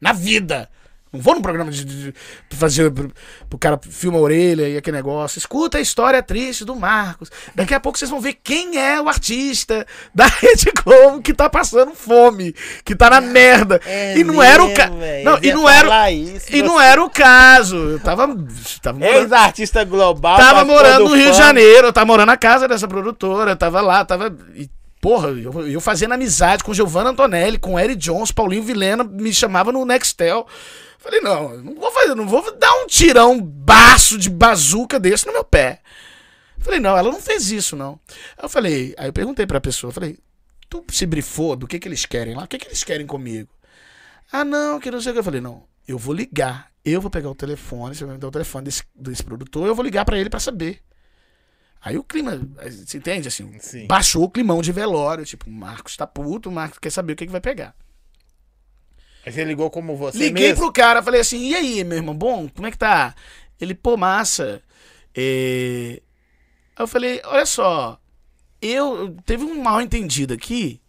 [0.00, 0.70] Na vida.
[1.12, 2.12] Não vou num programa de, de-
[2.48, 5.38] de fazer pro, cara filma a orelha e aquele negócio.
[5.38, 7.30] Escuta a história triste do Marcos.
[7.54, 11.50] Daqui a pouco vocês vão ver quem é o artista da Rede Globo que tá
[11.50, 13.78] passando fome, que tá na merda.
[13.84, 14.92] É e não era o caso.
[14.94, 15.24] mesmo, velho.
[15.24, 17.76] Não, e não era isso, E não era o caso.
[17.76, 18.26] Eu tava
[18.80, 20.38] tava morando, Ex-artista global.
[20.38, 21.36] tava morando do no Rio de.
[21.36, 24.70] Janeiro, eu tava morando na casa dessa produtora, eu tava lá, tava e,
[25.00, 29.72] Porra, eu, eu fazendo amizade com Giovanna Antonelli, com Eric Jones, Paulinho Vilena, me chamava
[29.72, 30.46] no Nextel.
[31.02, 35.32] Falei, não, não vou fazer, não vou dar um tirão baço de bazuca desse no
[35.32, 35.80] meu pé.
[36.58, 37.98] Falei, não, ela não fez isso, não.
[38.38, 40.16] Aí eu falei, aí eu perguntei pra pessoa, falei,
[40.68, 42.44] tu se brifou do que que eles querem lá?
[42.44, 43.50] O que que eles querem comigo?
[44.30, 45.18] Ah, não, que não sei o que.
[45.18, 46.70] Eu falei, não, eu vou ligar.
[46.84, 49.74] Eu vou pegar o telefone, você vai me dar o telefone desse, desse produtor, eu
[49.74, 50.80] vou ligar pra ele pra saber.
[51.84, 53.26] Aí o clima, você entende?
[53.26, 53.88] Assim, Sim.
[53.88, 55.24] baixou o climão de velório.
[55.24, 57.74] Tipo, o Marcos tá puto, o Marcos quer saber o que, que vai pegar.
[59.24, 60.64] Você ligou como você Liguei mesmo?
[60.64, 63.14] pro cara, falei assim, e aí, meu irmão, bom, como é que tá?
[63.60, 64.60] Ele, pô, massa.
[65.14, 66.00] É...
[66.74, 68.00] Aí eu falei, olha só,
[68.60, 70.80] eu teve um mal entendido aqui,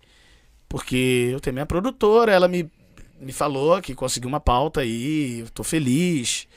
[0.67, 2.71] porque eu tenho minha produtora, ela me,
[3.19, 6.47] me falou que conseguiu uma pauta aí, eu tô feliz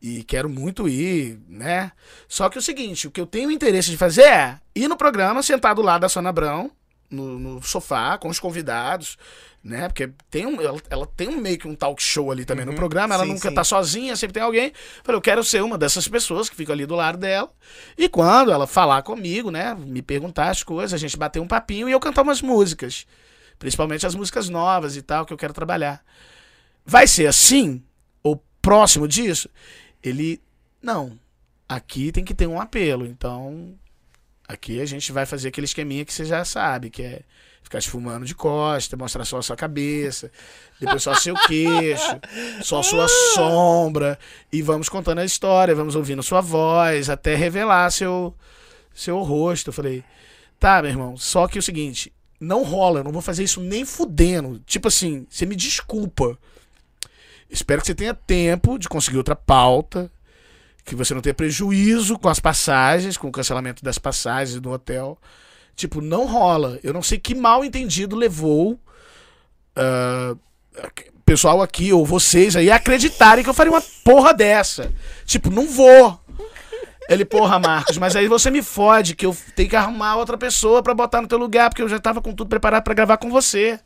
[0.00, 1.92] e quero muito ir, né?
[2.28, 4.96] Só que é o seguinte, o que eu tenho interesse de fazer é ir no
[4.96, 6.70] programa, sentar do lado da Sônia Abrão,
[7.10, 9.16] no, no sofá, com os convidados,
[9.62, 9.88] né?
[9.88, 12.74] Porque tem um, ela, ela tem um meio que um talk show ali também no
[12.74, 13.54] programa, ela Sim, nunca sim.
[13.54, 14.72] tá sozinha, sempre tem alguém.
[15.02, 17.52] Falei, eu quero ser uma dessas pessoas que fica ali do lado dela.
[17.96, 19.74] E quando ela falar comigo, né?
[19.74, 23.06] Me perguntar as coisas, a gente bater um papinho e eu cantar umas músicas.
[23.58, 26.04] Principalmente as músicas novas e tal, que eu quero trabalhar.
[26.86, 27.82] Vai ser assim?
[28.22, 29.50] Ou próximo disso?
[30.02, 30.40] Ele,
[30.80, 31.18] não.
[31.68, 33.04] Aqui tem que ter um apelo.
[33.04, 33.74] Então,
[34.46, 37.22] aqui a gente vai fazer aquele esqueminha que você já sabe, que é
[37.62, 40.30] ficar esfumando de costa, mostrar só a sua cabeça,
[40.80, 42.18] depois só seu queixo,
[42.62, 44.18] só sua sombra,
[44.52, 48.34] e vamos contando a história, vamos ouvindo sua voz, até revelar seu,
[48.94, 49.68] seu rosto.
[49.68, 50.02] Eu falei,
[50.58, 53.60] tá, meu irmão, só que é o seguinte, não rola, eu não vou fazer isso
[53.60, 54.60] nem fudendo.
[54.66, 56.38] Tipo assim, você me desculpa.
[57.50, 60.10] Espero que você tenha tempo de conseguir outra pauta,
[60.84, 65.18] que você não tenha prejuízo com as passagens, com o cancelamento das passagens do hotel.
[65.78, 66.78] Tipo, não rola.
[66.82, 68.78] Eu não sei que mal entendido levou
[69.76, 70.34] ah,
[71.24, 74.92] pessoal aqui, ou vocês aí, acreditarem que eu faria uma porra dessa.
[75.24, 76.18] Tipo, não vou.
[77.08, 80.82] Ele, porra, Marcos, mas aí você me fode que eu tenho que arrumar outra pessoa
[80.82, 83.30] pra botar no teu lugar, porque eu já tava com tudo preparado pra gravar com
[83.30, 83.78] você.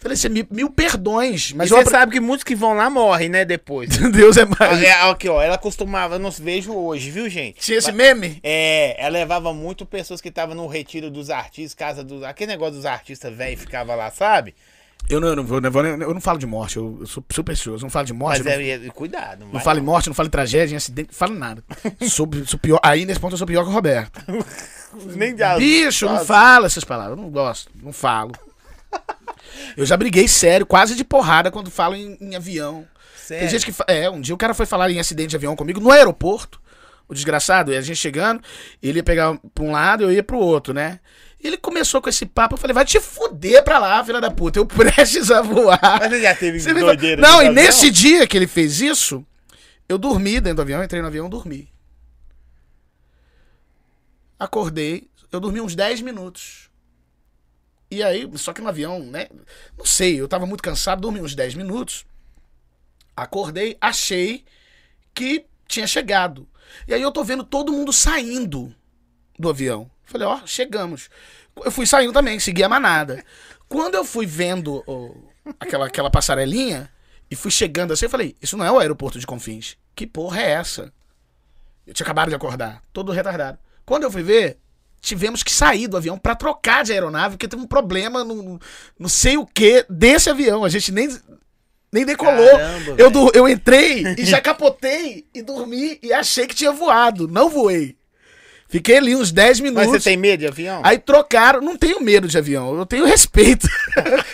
[0.00, 3.28] Falei assim, mil, mil perdões, mas você apre- sabe que muitos que vão lá morrem,
[3.28, 3.90] né, depois.
[4.10, 4.82] Deus é mais.
[4.82, 7.60] É, aqui, ó, ela costumava, eu não vejo hoje, viu, gente?
[7.60, 8.40] Tinha esse meme?
[8.42, 12.22] É, ela levava muito pessoas que estavam no retiro dos artistas, casa dos.
[12.22, 14.54] Aquele negócio dos artistas velho ficava lá, sabe?
[15.08, 17.82] Eu não, eu não eu, vou- eu não falo de morte, eu, eu sou supersticioso,
[17.82, 18.42] eu não falo de morte.
[18.42, 19.40] Mas não, é, é- cuidado.
[19.44, 21.62] não vai falo em morte, não falo em tragédia, em acidente, não falo nada.
[22.08, 24.18] sou, sou pior, aí nesse ponto eu sou pior que o Roberto.
[25.14, 25.56] Nem dá.
[25.58, 28.32] Bicho, não fala essas palavras, eu não gosto, não falo.
[29.76, 32.86] Eu já briguei sério, quase de porrada quando falo em, em avião.
[33.16, 33.48] Sério?
[33.48, 33.82] Tem gente que.
[33.86, 36.60] É, um dia o cara foi falar em acidente de avião comigo no aeroporto.
[37.08, 38.40] O desgraçado, e a gente chegando,
[38.80, 41.00] ele ia pegar pra um lado, eu ia pro outro, né?
[41.42, 44.30] E ele começou com esse papo, eu falei, vai te fuder pra lá, filha da
[44.30, 44.60] puta.
[44.60, 45.80] Eu prestes a voar.
[45.82, 47.52] Mas você já teve Você doideira Não, e avião?
[47.52, 49.26] nesse dia que ele fez isso,
[49.88, 51.68] eu dormi dentro do avião, entrei no avião, dormi.
[54.38, 56.69] Acordei, eu dormi uns 10 minutos.
[57.90, 59.26] E aí, só que no avião, né?
[59.76, 62.06] Não sei, eu tava muito cansado, dormi uns 10 minutos.
[63.16, 64.44] Acordei, achei
[65.12, 66.48] que tinha chegado.
[66.86, 68.74] E aí eu tô vendo todo mundo saindo
[69.38, 69.90] do avião.
[70.04, 71.10] Falei, ó, chegamos.
[71.64, 73.24] Eu fui saindo também, segui a manada.
[73.68, 75.10] Quando eu fui vendo ó,
[75.58, 76.90] aquela, aquela passarelinha
[77.30, 79.76] e fui chegando assim, eu falei, isso não é o aeroporto de Confins.
[79.94, 80.92] Que porra é essa?
[81.86, 83.58] Eu tinha acabado de acordar, todo retardado.
[83.84, 84.58] Quando eu fui ver,
[85.00, 88.60] tivemos que sair do avião pra trocar de aeronave, porque teve um problema no,
[88.98, 90.64] não sei o que desse avião.
[90.64, 91.08] A gente nem,
[91.92, 92.50] nem decolou.
[92.50, 97.26] Caramba, eu, eu entrei e já capotei e dormi e achei que tinha voado.
[97.26, 97.96] Não voei.
[98.70, 99.88] Fiquei ali uns 10 minutos.
[99.88, 100.80] Mas você tem medo de avião?
[100.84, 101.60] Aí trocaram.
[101.60, 103.68] Não tenho medo de avião, eu tenho respeito.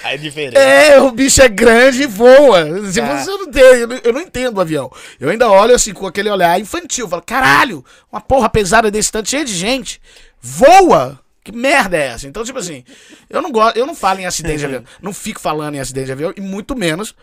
[0.04, 0.58] Aí é diferente.
[0.58, 2.66] É, o bicho é grande e voa.
[2.66, 2.82] Tá.
[2.82, 4.92] você não tem, eu não, eu não entendo o avião.
[5.18, 7.08] Eu ainda olho assim com aquele olhar infantil.
[7.08, 7.82] Falo, caralho,
[8.12, 10.02] uma porra pesada desse tanto, cheia de gente.
[10.40, 11.18] Voa!
[11.42, 12.26] Que merda é essa?
[12.26, 12.82] Então, tipo assim,
[13.30, 14.84] eu não gosto, eu não falo em acidente de avião.
[15.00, 17.14] Não fico falando em acidente de avião, e muito menos,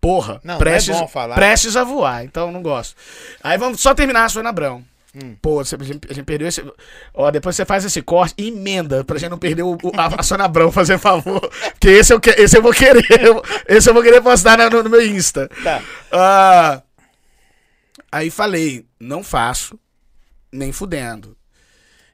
[0.00, 0.96] porra, Não, não é prestes,
[1.34, 2.24] prestes a voar.
[2.24, 2.94] Então, eu não gosto.
[3.42, 4.84] Aí vamos só terminar a Sônia Abrão.
[5.14, 5.34] Hum.
[5.42, 6.64] Pô, você- a gente, perdeu esse.
[7.12, 10.20] Ó, depois você faz esse corte e emenda pra gente não perder o, o- a,
[10.20, 11.40] a Sônia Abrão, fazer favor.
[11.72, 13.04] Porque esse eu, que- esse eu vou querer.
[13.20, 15.50] eu- Esse eu vou querer postar no, no meu Insta.
[15.64, 15.82] Tá.
[16.12, 16.82] Ah,
[18.12, 19.76] aí falei, não faço,
[20.52, 21.36] nem fudendo.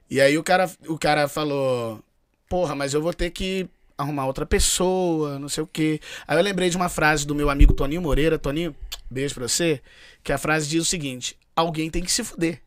[0.09, 1.99] E aí o cara, o cara falou,
[2.47, 3.67] porra, mas eu vou ter que
[3.97, 5.99] arrumar outra pessoa, não sei o quê.
[6.27, 8.75] Aí eu lembrei de uma frase do meu amigo Toninho Moreira, Toninho,
[9.09, 9.81] beijo pra você,
[10.23, 12.61] que a frase diz o seguinte, alguém tem que se fuder.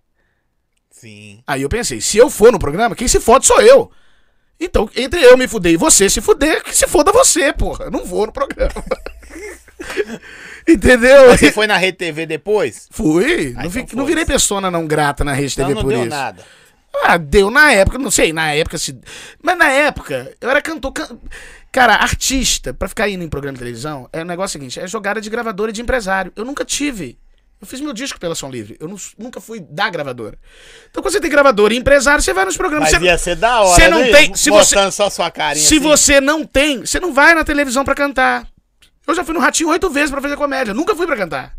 [0.90, 1.42] Sim.
[1.46, 3.90] Aí eu pensei, se eu for no programa, quem se fode sou eu.
[4.60, 7.86] Então, entre eu me fuder e você se fuder, que se foda você, porra.
[7.86, 8.72] Eu não vou no programa.
[10.68, 11.28] Entendeu?
[11.30, 12.86] Mas você foi na Rede TV depois?
[12.90, 13.52] Fui.
[13.56, 15.88] Ah, não, vi- então não virei persona não grata na rede Então TV não por
[15.88, 16.08] deu isso.
[16.10, 16.44] nada.
[17.04, 18.98] Ah, deu na época, não sei, na época se.
[19.42, 20.92] Mas na época, eu era cantor.
[20.92, 21.18] can-
[21.70, 25.20] Cara, artista, pra ficar indo em programa de televisão, é o negócio seguinte: é jogada
[25.20, 26.30] de gravadora e de empresário.
[26.36, 27.18] Eu nunca tive.
[27.60, 28.76] Eu fiz meu disco pela Som Livre.
[28.80, 30.36] Eu nu- nunca fui da gravadora.
[30.90, 32.90] Então, quando você tem gravadora e empresário, você vai nos programas.
[32.90, 34.10] Mas você- ia ser da hora, Você não né?
[34.10, 35.82] tem- se Mostrando só sua carinha se assim.
[35.82, 38.46] você não tem, você não vai na televisão pra cantar.
[39.06, 40.74] Eu já fui no Ratinho oito vezes pra fazer comédia.
[40.74, 41.54] Nunca fui pra cantar.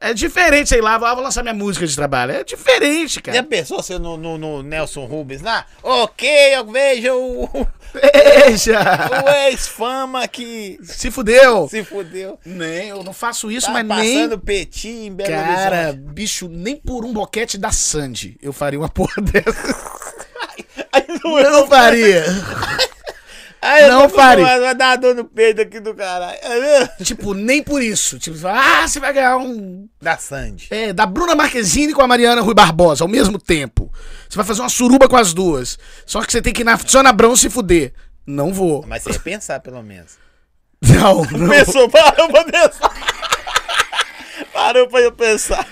[0.00, 2.32] É diferente, sei lá, vou, vou lançar minha música de trabalho.
[2.32, 3.42] É diferente, Já cara.
[3.42, 5.66] pensou você no, no, no Nelson Rubens lá?
[5.82, 8.78] Ok, eu vejo o, Veja!
[9.24, 11.66] o ex-fama que Se fudeu.
[11.68, 12.38] se fudeu.
[12.46, 14.38] Nem, eu não faço isso, Tá mas passando nem.
[14.38, 16.12] petit em Belo Cara, Horizonte.
[16.12, 19.74] bicho, nem por um boquete da Sandy eu faria uma porra dessa.
[21.24, 22.24] Eu não faria.
[23.60, 24.42] Aí não fare.
[24.42, 26.38] Vai vai dar uma dor no peito aqui do caralho.
[26.42, 26.88] Mesmo?
[27.02, 28.18] tipo, nem por isso.
[28.18, 30.68] Tipo, você fala, ah, você vai ganhar um Da Sandy.
[30.70, 33.92] É, da Bruna Marquezine com a Mariana Rui Barbosa ao mesmo tempo.
[34.28, 35.78] Você vai fazer uma suruba com as duas.
[36.06, 37.92] Só que você tem que ir na Sônia Abrão se fuder.
[38.26, 38.84] Não vou.
[38.86, 40.18] Mas você ia pensar, pelo menos.
[40.80, 41.48] Não, não.
[41.48, 42.92] Pensou, parou pra pensar.
[44.52, 45.66] Parou pra eu pensar.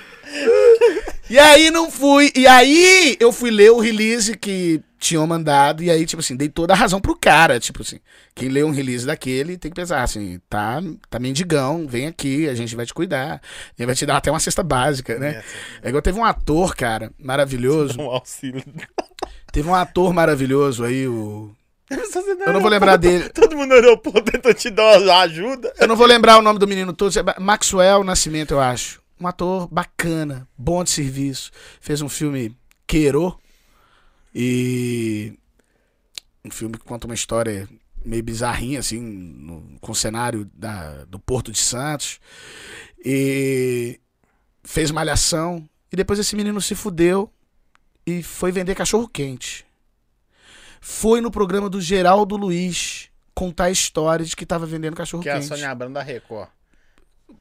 [1.31, 2.33] E aí não fui.
[2.35, 5.83] E aí eu fui ler o release que tinham mandado.
[5.83, 7.61] E aí, tipo assim, dei toda a razão pro cara.
[7.61, 7.99] Tipo assim,
[8.35, 12.55] quem lê um release daquele tem que pensar assim: tá, tá mendigão, vem aqui, a
[12.55, 13.41] gente vai te cuidar.
[13.79, 15.43] Gente vai te dar até uma cesta básica, né?
[15.83, 17.97] É igual teve um ator, cara, maravilhoso.
[18.07, 18.63] Um auxílio.
[19.53, 21.51] Teve um ator maravilhoso aí, o.
[21.89, 23.29] Eu não vou lembrar dele.
[23.33, 25.73] Todo mundo no aeroporto tentou te dar uma ajuda.
[25.79, 27.13] Eu não vou lembrar o nome do menino todo.
[27.41, 29.01] Maxwell Nascimento, eu acho.
[29.21, 31.51] Um ator bacana, bom de serviço.
[31.81, 32.57] Fez um filme
[32.87, 33.39] Queiro.
[34.39, 35.33] E.
[36.45, 37.67] Um filme que conta uma história
[38.05, 42.21] meio bizarrinha, assim, no- com o cenário da, do Porto de Santos.
[43.05, 43.99] E.
[44.63, 45.67] Fez malhação.
[45.91, 47.33] E depois esse menino se fudeu
[48.07, 49.65] e foi vender cachorro quente.
[50.81, 55.33] Foi no programa do Geraldo Luiz contar histórias de que tava vendendo cachorro Que é
[55.33, 55.49] a quente.
[55.49, 56.49] Sônia Abrão da Record.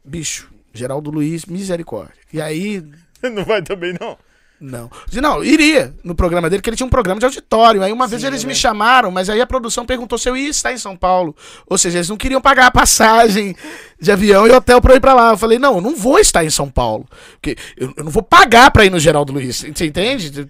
[0.03, 2.15] Bicho, Geraldo Luiz, misericórdia.
[2.31, 2.83] E aí,
[3.33, 4.17] Não vai também, não?
[4.59, 4.89] Não.
[5.13, 7.83] Não, iria no programa dele, que ele tinha um programa de auditório.
[7.83, 10.35] Aí uma vez Sim, eles eu me chamaram, mas aí a produção perguntou se eu
[10.37, 11.35] ia estar em São Paulo.
[11.67, 13.55] Ou seja, eles não queriam pagar a passagem
[13.99, 15.31] de avião e hotel pra eu ir pra lá.
[15.31, 17.05] Eu falei, não, eu não vou estar em São Paulo.
[17.33, 19.57] Porque eu, eu não vou pagar pra ir no Geraldo Luiz.
[19.57, 20.49] Você entende?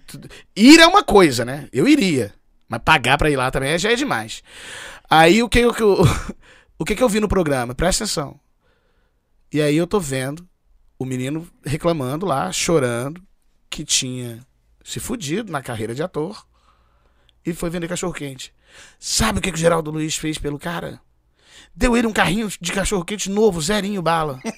[0.56, 1.68] Ir é uma coisa, né?
[1.74, 2.34] Eu iria.
[2.70, 4.42] Mas pagar pra ir lá também já é demais.
[5.10, 6.04] Aí o que, o que, eu-
[6.80, 7.76] o que, que eu vi no programa?
[7.76, 8.40] Presta atenção.
[9.52, 10.48] E aí eu tô vendo
[10.98, 13.22] o menino reclamando lá, chorando,
[13.76, 14.40] que tinha
[14.86, 16.48] se fudido na carreira de ator
[17.46, 18.54] e foi vender cachorro-quente.
[18.98, 21.02] Sabe o que, que o Geraldo Luiz fez pelo cara?
[21.76, 24.40] Deu ele um carrinho de cachorro-quente novo, zerinho bala.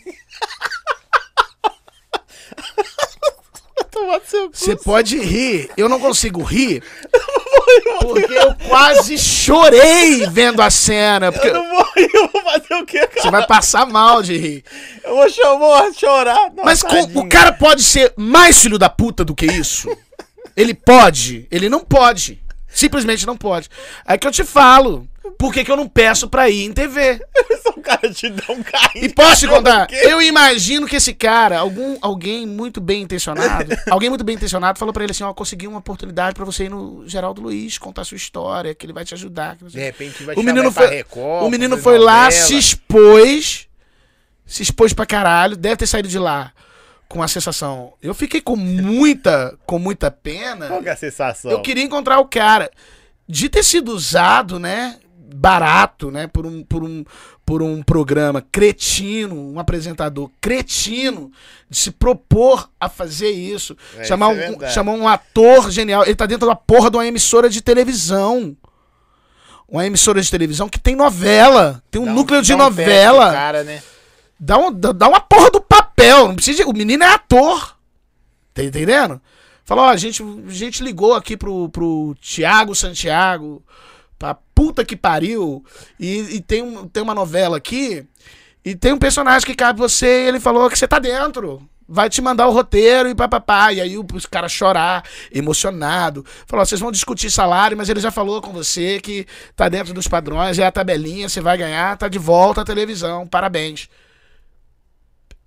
[4.53, 6.83] Você pode rir, eu não consigo rir,
[7.99, 11.31] porque eu quase chorei vendo a cena.
[11.31, 13.21] Porque Eu não vou rir, eu vou fazer o quê, cara?
[13.21, 14.63] você vai passar mal de rir.
[15.03, 16.51] Eu vou, eu vou chorar.
[16.63, 17.19] Mas tadinho.
[17.19, 19.89] o cara pode ser mais filho da puta do que isso?
[20.55, 21.47] Ele pode?
[21.51, 22.41] Ele não pode.
[22.67, 23.69] Simplesmente não pode.
[24.05, 25.07] Aí que eu te falo.
[25.37, 27.21] Por que, que eu não peço pra ir em TV?
[27.61, 29.05] Se o cara te dá um carrinho.
[29.05, 29.87] E posso te contar?
[29.91, 34.93] Eu imagino que esse cara, algum, alguém muito bem intencionado, alguém muito bem intencionado falou
[34.93, 38.15] pra ele assim: ó, consegui uma oportunidade pra você ir no Geraldo Luiz, contar sua
[38.15, 39.57] história, que ele vai te ajudar.
[39.61, 43.67] De repente vai o menino foi, Record, o menino foi lá, se expôs,
[44.45, 46.53] se expôs pra caralho, deve ter saído de lá
[47.07, 47.93] com a sensação.
[48.01, 50.67] Eu fiquei com muita, com muita pena.
[50.67, 51.51] Qual que é a sensação?
[51.51, 52.69] Eu queria encontrar o cara
[53.27, 54.97] de ter sido usado, né?
[55.35, 56.27] Barato, né?
[56.27, 57.03] Por um, por um,
[57.45, 61.31] por um programa cretino, um apresentador cretino,
[61.69, 63.75] de se propor a fazer isso.
[63.97, 66.03] É, chamar, isso é um, chamar um ator genial.
[66.03, 68.55] Ele tá dentro da porra de uma emissora de televisão.
[69.67, 71.83] Uma emissora de televisão que tem novela.
[71.91, 73.31] Tem um Dá núcleo de um teste novela.
[73.33, 73.83] Cara, né?
[74.39, 75.59] Dá, um, dá dá uma porra do
[75.97, 76.27] papel.
[76.27, 77.75] Não precisa o menino é ator.
[78.53, 79.19] Tá entendendo?
[79.65, 83.61] Falou, ó, a gente, a gente ligou aqui pro, pro Tiago Santiago,
[84.17, 85.63] pra puta que pariu,
[85.99, 88.05] e, e tem, um, tem uma novela aqui,
[88.63, 91.61] e tem um personagem que cabe você, e ele falou que você tá dentro.
[91.89, 93.71] Vai te mandar o roteiro e papapá.
[93.71, 96.25] E aí os caras chorar, emocionado.
[96.45, 99.25] Falou: vocês vão discutir salário, mas ele já falou com você que
[99.55, 103.25] tá dentro dos padrões, é a tabelinha, você vai ganhar, tá de volta à televisão.
[103.25, 103.87] Parabéns.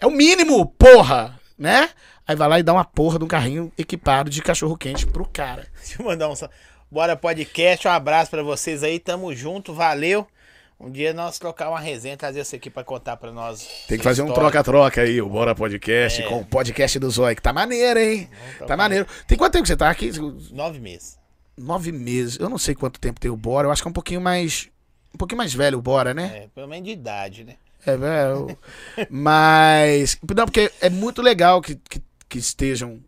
[0.01, 1.91] É o mínimo, porra, né?
[2.27, 5.27] Aí vai lá e dá uma porra de um carrinho equipado de cachorro quente pro
[5.27, 5.67] cara.
[5.79, 6.35] Deixa eu mandar um.
[6.91, 10.27] Bora podcast, um abraço pra vocês aí, tamo junto, valeu.
[10.79, 13.69] Um dia nós trocar uma resenha, trazer você aqui pra contar pra nós.
[13.87, 14.51] Tem que fazer um história.
[14.51, 16.27] troca-troca aí, o Bora Podcast, É.
[16.27, 18.31] com o podcast do Zói, que tá maneiro, hein?
[18.61, 19.07] Tá Tá maneiro.
[19.27, 20.11] Tem quanto tempo que você tá aqui?
[20.53, 21.19] Nove meses.
[21.59, 22.39] Nove meses.
[22.41, 23.67] Eu não sei quanto tempo tem o Bora.
[23.69, 24.71] Eu acho que é um pouquinho mais.
[25.15, 26.45] Um pouquinho mais velho o Bora, né?
[26.45, 27.57] É, pelo menos de idade, né?
[27.87, 29.07] É, é.
[29.09, 30.19] Mas.
[30.37, 33.03] Não, porque é muito legal que, que, que estejam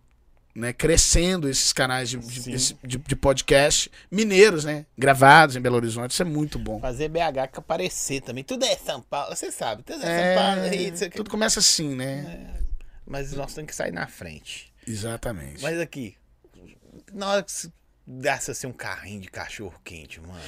[0.54, 4.84] né, crescendo esses canais de, de, de- de podcast mineiros, né?
[4.98, 6.10] Gravados em Belo Horizonte.
[6.12, 6.80] Isso é muito bom.
[6.80, 8.44] Fazer BH que aparecer também.
[8.44, 9.82] Tudo é São Paulo, você sabe.
[9.82, 11.16] Tudo é, É, São Paulo, Rio, aqui.
[11.16, 12.50] tudo começa assim, né?
[13.06, 14.72] Mas nós temos que sair na frente.
[14.86, 15.62] Exatamente.
[15.62, 16.16] Mas aqui,
[17.12, 17.72] na hora que se
[18.06, 20.40] desse assim um carrinho de cachorro quente, mano.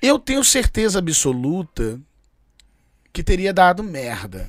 [0.00, 2.00] Eu tenho certeza absoluta
[3.12, 4.48] que teria dado merda.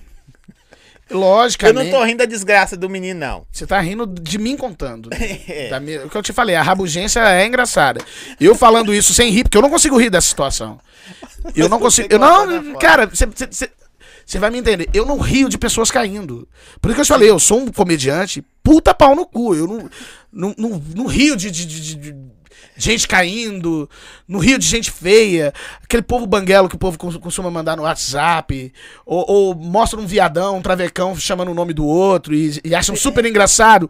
[1.10, 1.92] Eu Logicamente.
[1.92, 3.46] não tô rindo da desgraça do menino, não.
[3.52, 5.10] Você tá rindo de mim contando.
[5.10, 5.18] né?
[5.48, 5.70] É.
[5.70, 8.00] Da minha- o que eu te falei, a rabugência é engraçada.
[8.40, 10.80] Eu falando isso sem rir, porque eu não consigo rir dessa situação.
[11.56, 12.08] Eu não consigo.
[12.10, 12.64] Eu não.
[12.64, 12.80] foto.
[12.80, 13.30] Cara, você-
[14.40, 14.90] vai me entender.
[14.94, 16.48] Eu não rio de pessoas caindo.
[16.82, 19.54] Por isso que eu te falei, eu sou um comediante, puta pau no cu.
[19.54, 19.90] Eu não,
[20.32, 22.16] não, não, não rio de- de- de- de
[22.76, 23.90] gente caindo,
[24.28, 25.54] não rio de gente feia,
[25.84, 28.74] aquele povo banguelo que o povo costuma mandar no WhatsApp,
[29.06, 32.96] ou, ou mostra um viadão, um travecão chamando o nome do outro e, e acham
[32.96, 33.90] super engraçado.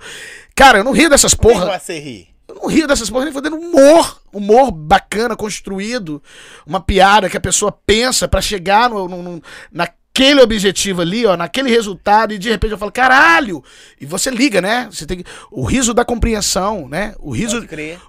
[0.56, 1.80] Cara, eu não rio dessas que porra.
[1.80, 2.28] você rir?
[2.48, 4.22] Eu não rio dessas porra nem fodendo humor.
[4.32, 6.22] Humor bacana, construído.
[6.68, 9.42] Uma piada que a pessoa pensa pra chegar no, no- no-
[10.16, 13.64] naquele objetivo ali, ó, naquele resultado, e de repente eu falo, caralho!
[14.00, 14.88] E você liga, né?
[14.92, 17.16] Você tem que- O riso da compreensão, né?
[17.20, 17.58] O riso,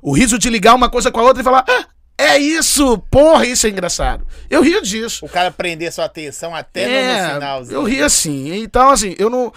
[0.02, 1.86] o riso de ligar uma coisa com a outra e falar, ah,
[2.18, 2.98] é isso!
[3.10, 4.26] Porra, isso é engraçado.
[4.50, 5.24] Eu rio disso.
[5.24, 7.74] O cara prender sua atenção até no- É, no finalzinho.
[7.76, 8.54] Eu ri assim.
[8.62, 9.50] Então, assim, eu não.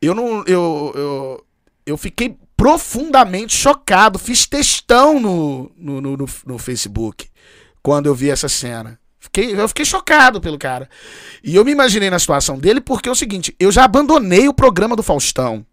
[0.00, 0.44] Eu não.
[0.46, 1.44] Eu, eu,
[1.84, 4.16] eu fiquei profundamente chocado.
[4.18, 7.28] Fiz textão no, no, no, no- no Facebook
[7.82, 8.98] quando eu vi essa cena.
[9.20, 10.88] Fiquei, eu fiquei chocado pelo cara.
[11.44, 14.54] E eu me imaginei na situação dele porque é o seguinte: eu já abandonei o
[14.54, 15.64] programa do Faustão.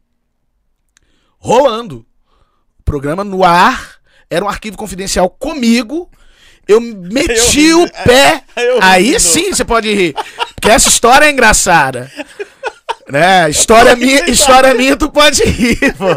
[1.38, 2.06] Rolando.
[2.80, 3.98] O programa no ar.
[4.30, 6.11] Era um arquivo confidencial comigo.
[6.68, 8.44] Eu meti Eu o pé.
[8.57, 10.14] Eu de Aí sim você pode rir.
[10.53, 12.11] Porque essa história é engraçada.
[13.09, 13.49] Né?
[13.49, 16.07] História minha, história minha, tu pode rir, pô.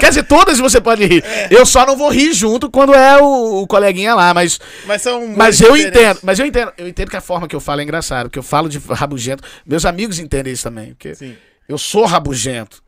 [0.00, 1.24] Quer dizer, todas você pode rir.
[1.48, 5.28] Eu só não vou rir junto quando é o, o coleguinha lá, mas, Mas são
[5.28, 6.00] mas eu diferentes.
[6.00, 8.38] entendo, mas eu entendo, eu entendo que a forma que eu falo é engraçada, porque
[8.38, 9.44] eu falo de rabugento.
[9.64, 11.36] Meus amigos entendem isso também, porque Sim.
[11.68, 12.82] eu sou rabugento.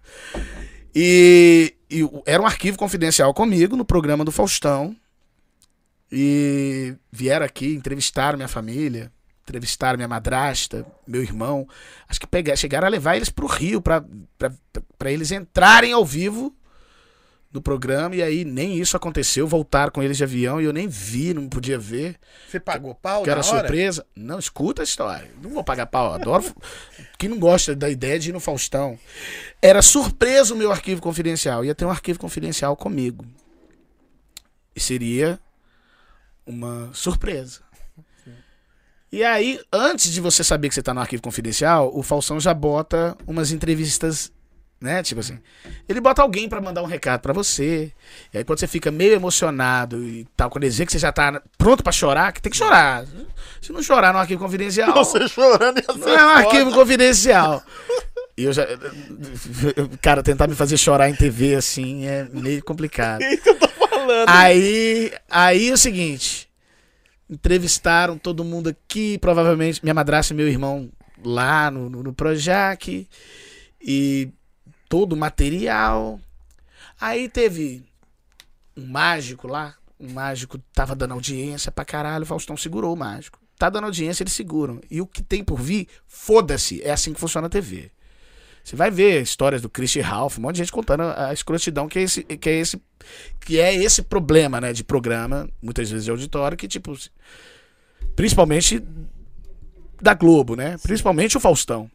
[0.95, 4.95] E, e era um arquivo confidencial comigo no programa do Faustão.
[6.11, 9.11] E vieram aqui, entrevistaram minha família,
[9.43, 11.67] entrevistaram minha madrasta, meu irmão.
[12.09, 14.05] Acho que pegar, chegaram a levar eles pro Rio pra
[14.39, 14.53] pra-
[14.99, 16.55] pra eles entrarem ao vivo
[17.53, 18.15] no programa.
[18.17, 19.47] E aí nem isso aconteceu.
[19.47, 22.17] Voltaram com eles de avião e eu nem vi, não podia ver.
[22.49, 24.07] Você pagou pau Que era surpresa.
[24.17, 25.31] Não, escuta a história.
[25.43, 26.15] Não vou pagar pau.
[26.15, 26.45] Adoro.
[27.19, 28.99] Quem não gosta da ideia de ir no Faustão.
[29.61, 31.65] Era surpresa o meu arquivo confidencial.
[31.65, 33.25] Ia ter um arquivo confidencial comigo.
[34.75, 35.39] E seria
[36.47, 37.61] uma surpresa.
[39.13, 42.55] E aí, antes de você saber que você tá no arquivo confidencial, o Faustão já
[42.55, 44.33] bota umas entrevistas,
[44.81, 45.03] né?
[45.03, 45.39] Tipo assim,
[45.87, 47.93] ele bota alguém pra mandar um recado pra você.
[48.33, 51.13] E aí quando você fica meio emocionado e tal, quando ele vê que você já
[51.13, 53.05] tá pronto pra chorar, que tem que chorar.
[53.61, 57.63] Se não chorar no arquivo confidencial, Você chorando ia não é um arquivo confidencial.
[58.35, 58.67] E eu já.
[60.01, 63.21] Cara, tentar me fazer chorar em TV assim é meio complicado.
[63.21, 64.27] É isso que eu tô falando.
[64.27, 66.49] Aí, aí é o seguinte,
[67.33, 70.91] entrevistaram todo mundo aqui, provavelmente minha madrasta e meu irmão
[71.25, 73.09] lá no, no, no Projac
[73.81, 74.29] e
[74.87, 76.21] todo o material.
[77.01, 77.83] Aí teve
[78.77, 83.41] um mágico lá, um mágico tava dando audiência pra caralho, o Faustão segurou o mágico.
[83.57, 84.81] Tá dando audiência, eles seguram.
[84.91, 87.91] E o que tem por vir, foda-se, é assim que funciona a TV.
[88.65, 91.99] Você vai ver histórias do Chris Ralph, um monte de gente contando a escrotidão que
[91.99, 92.81] é esse, que é esse,
[93.41, 96.97] que é esse problema, né, de programa, muitas vezes de auditório, que tipo,
[98.15, 98.83] principalmente
[100.01, 101.91] da Globo, né, principalmente o Faustão.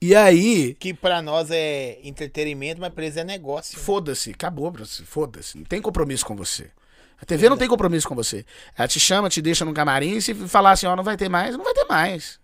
[0.00, 3.78] E aí, Que pra nós é entretenimento, mas pra eles é negócio.
[3.78, 4.72] foda-se, acabou,
[5.06, 6.70] foda-se, não tem compromisso com você.
[7.18, 8.44] A TV não tem compromisso com você.
[8.76, 11.28] Ela te chama, te deixa num camarim e se falar assim, ó, não vai ter
[11.28, 12.38] mais, não vai ter mais.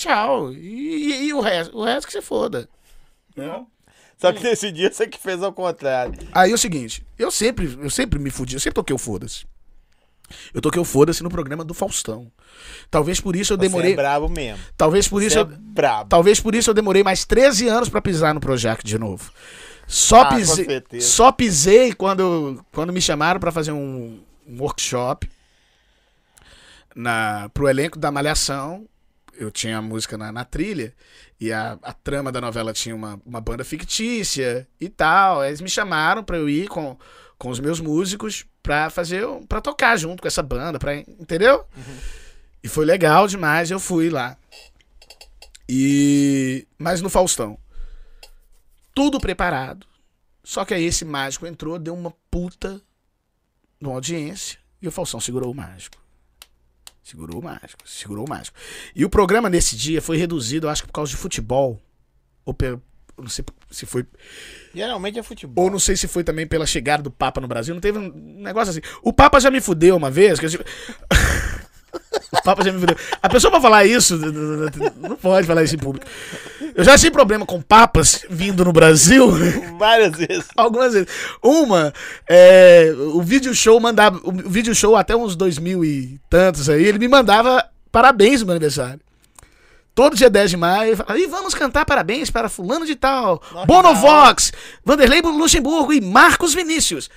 [0.00, 0.52] Tchau.
[0.52, 1.76] E, e- e o resto?
[1.76, 2.68] O resto que você foda.
[4.18, 6.14] Só que nesse dia você que fez ao contrário.
[6.32, 9.44] Aí é o seguinte, eu sempre, eu sempre me fudi, eu sempre toquei o foda-se.
[10.54, 12.30] Eu toquei o foda-se no programa do Faustão.
[12.90, 14.62] Talvez por isso eu Você demorei, é brabo mesmo.
[14.76, 16.08] talvez por isso Você é eu, brabo.
[16.08, 19.30] talvez por isso eu demorei mais 13 anos pra pisar no Projac de novo.
[19.86, 25.28] Só Ah, pisei, só pisei quando quando me chamaram pra fazer um, um workshop
[26.94, 28.86] na, pro elenco da Malhação.
[29.40, 30.94] Eu tinha a música na, na trilha.
[31.40, 35.42] E a, a trama da novela tinha uma, uma banda fictícia e tal.
[35.42, 36.94] Eles me chamaram pra eu ir com,
[37.38, 39.26] com os meus músicos pra fazer.
[39.48, 40.78] pra tocar junto com essa banda.
[40.78, 41.64] Pra, entendeu?
[42.62, 43.70] E foi legal demais.
[43.70, 44.36] Eu fui lá.
[45.66, 46.68] E.
[46.78, 47.58] Mas no Faustão.
[48.94, 49.86] Tudo preparado.
[50.44, 52.78] Só que aí esse mágico entrou, deu uma puta
[53.80, 55.96] numa audiência e o Faustão segurou o mágico.
[57.02, 58.56] Segurou o mágico, segurou o mágico.
[58.94, 61.80] E o programa nesse dia foi reduzido, eu acho que por causa de futebol.
[62.44, 62.82] Ou pelo.
[63.16, 64.06] Não sei se foi.
[64.74, 65.64] Geralmente é futebol.
[65.64, 67.74] Ou não sei se foi também pela chegada do Papa no Brasil.
[67.74, 68.10] Não teve um
[68.42, 68.80] negócio assim.
[69.02, 70.38] O Papa já me fudeu uma vez.
[70.38, 70.50] Que eu...
[72.32, 72.96] o Papa já me fudeu.
[73.22, 74.18] A pessoa pra falar isso,
[74.96, 76.06] não pode falar isso em público.
[76.74, 79.30] Eu já tive problema com papas vindo no Brasil.
[79.78, 80.46] Várias vezes.
[80.56, 81.08] Algumas vezes.
[81.42, 81.92] Uma,
[82.28, 84.20] é, o vídeo show mandava.
[84.24, 88.46] O vídeo show até uns dois mil e tantos aí, ele me mandava parabéns no
[88.46, 89.00] meu aniversário.
[89.94, 93.42] Todo dia 10 de maio, ele falava, e vamos cantar parabéns para fulano de tal,
[93.52, 94.52] Nossa, Bonovox,
[94.84, 97.10] Vanderlei Luxemburgo e Marcos Vinícius.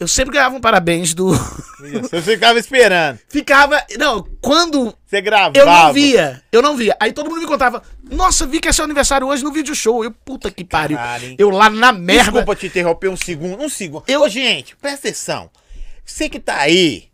[0.00, 1.30] Eu sempre ganhava um parabéns do.
[2.10, 3.18] Você ficava esperando.
[3.28, 3.84] Ficava.
[3.98, 5.58] Não, quando Você gravava.
[5.58, 6.96] eu não via, eu não via.
[6.98, 10.02] Aí todo mundo me contava, nossa, vi que é seu aniversário hoje no vídeo show.
[10.02, 10.96] Eu, puta que pariu.
[10.96, 11.36] Caralho?
[11.38, 12.24] Eu lá na merda.
[12.32, 13.62] Desculpa te interromper um segundo.
[13.62, 14.04] Um segundo.
[14.08, 15.50] Eu- Ô, gente, presta atenção.
[16.04, 17.08] Você que tá aí,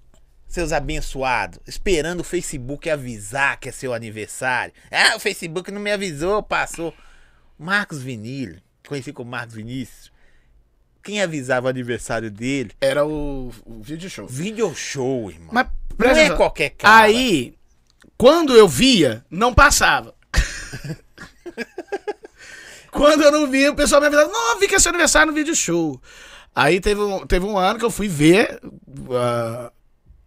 [0.46, 4.72] seus abençoados, esperando o Facebook avisar que é seu aniversário.
[4.92, 6.94] Ah, o Facebook não me avisou, passou.
[7.58, 10.14] Marcos Vinícius, conhecido como Marcos Vinícius.
[11.06, 12.72] Quem avisava o aniversário dele?
[12.80, 14.26] Era o, o vídeo show.
[14.26, 15.50] Video show, irmão.
[15.52, 16.36] Mas não é atenção.
[16.36, 17.04] qualquer cara.
[17.04, 17.54] Aí,
[18.18, 20.12] quando eu via, não passava.
[22.90, 25.32] quando eu não via, o pessoal me avisava, não, vi que é seu aniversário no
[25.32, 26.02] vídeo show.
[26.52, 28.58] Aí teve um, teve um ano que eu fui ver.
[29.12, 29.70] ah,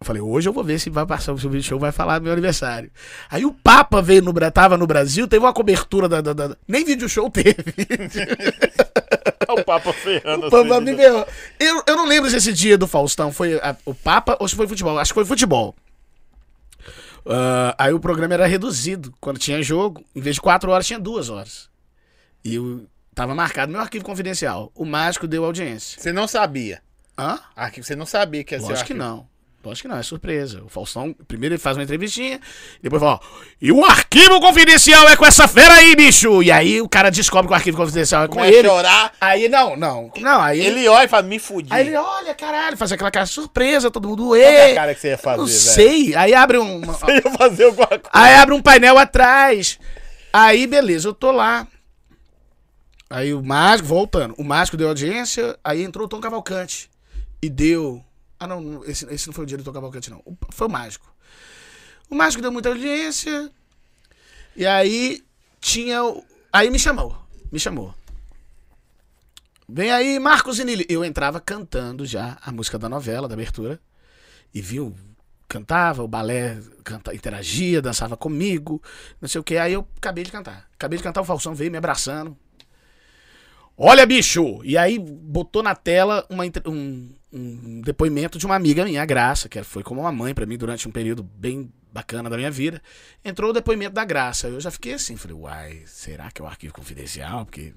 [0.00, 2.18] eu falei, hoje eu vou ver se vai passar o seu vídeo show, vai falar
[2.18, 2.90] do meu aniversário.
[3.30, 6.20] Aí o Papa veio no, tava no Brasil, teve uma cobertura da.
[6.22, 7.54] da- da- nem vídeo show teve.
[9.50, 11.26] o Papa ferrando O Papa me ferrou.
[11.58, 14.56] Eu, eu não lembro se esse dia do Faustão foi a- o Papa ou se
[14.56, 14.98] foi futebol.
[14.98, 15.74] Acho que foi futebol.
[17.26, 19.12] Ah, aí o programa era reduzido.
[19.20, 21.68] Quando tinha jogo, em vez de quatro horas, tinha duas horas.
[22.42, 24.72] E eu, tava marcado meu arquivo confidencial.
[24.74, 26.00] O mágico deu audiência.
[26.00, 26.80] Você não sabia.
[27.18, 27.38] Hã?
[27.54, 28.98] Aqui você não sabia que ia ser Lógico que arquivo.
[28.98, 29.29] não.
[29.62, 30.62] Lógico que não, é surpresa.
[30.64, 32.40] O Faustão, primeiro ele faz uma entrevistinha,
[32.82, 33.26] depois fala, ó,
[33.60, 36.42] e o arquivo confidencial é com essa fera aí, bicho!
[36.42, 38.68] E aí o cara descobre que o arquivo confidencial é com Começa a ele.
[38.68, 39.12] chorar.
[39.20, 41.68] Aí não, não, não, aí Ele olha e fala, me fudi.
[41.70, 44.72] Aí ele, olha, caralho, faz aquela cara surpresa, todo mundo, Qual que é ê!
[44.72, 45.58] a cara que você ia fazer, Não velho?
[45.58, 46.14] sei.
[46.14, 46.80] Aí abre um.
[46.80, 48.02] Você ia fazer alguma coisa.
[48.14, 49.78] Aí abre um painel atrás.
[50.32, 51.66] Aí, beleza, eu tô lá.
[53.10, 56.88] Aí o mágico, voltando, o mágico deu audiência, aí entrou o Tom Cavalcante.
[57.42, 58.02] E deu.
[58.40, 60.24] Ah, não, esse, esse não foi o Tom Cavalcante, não.
[60.48, 61.14] Foi o mágico.
[62.08, 63.50] O mágico deu muita audiência.
[64.56, 65.22] E aí
[65.60, 66.00] tinha.
[66.50, 67.14] Aí me chamou.
[67.52, 67.94] Me chamou.
[69.68, 70.86] Vem aí, Marcos Inili.
[70.88, 73.78] Eu entrava cantando já a música da novela, da abertura.
[74.54, 74.96] E viu,
[75.46, 78.82] cantava, o balé canta, interagia, dançava comigo,
[79.20, 79.58] não sei o que.
[79.58, 80.68] Aí eu acabei de cantar.
[80.74, 82.36] Acabei de cantar, o Falsão veio me abraçando.
[83.76, 84.60] Olha, bicho!
[84.62, 89.48] E aí botou na tela uma um, um depoimento de uma amiga minha, a Graça,
[89.48, 92.82] que foi como uma mãe pra mim durante um período bem bacana da minha vida.
[93.24, 94.48] Entrou o depoimento da Graça.
[94.48, 97.44] Eu já fiquei assim, falei, uai, será que é o arquivo confidencial?
[97.44, 97.72] Porque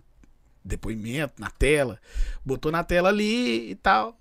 [0.63, 1.99] depoimento na tela.
[2.45, 4.17] Botou na tela ali e tal.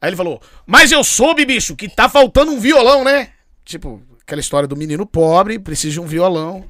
[0.00, 3.32] Aí ele falou, mas eu soube, bicho, que tá faltando um violão, né?
[3.64, 6.64] Tipo, aquela história do menino pobre, precisa de um violão.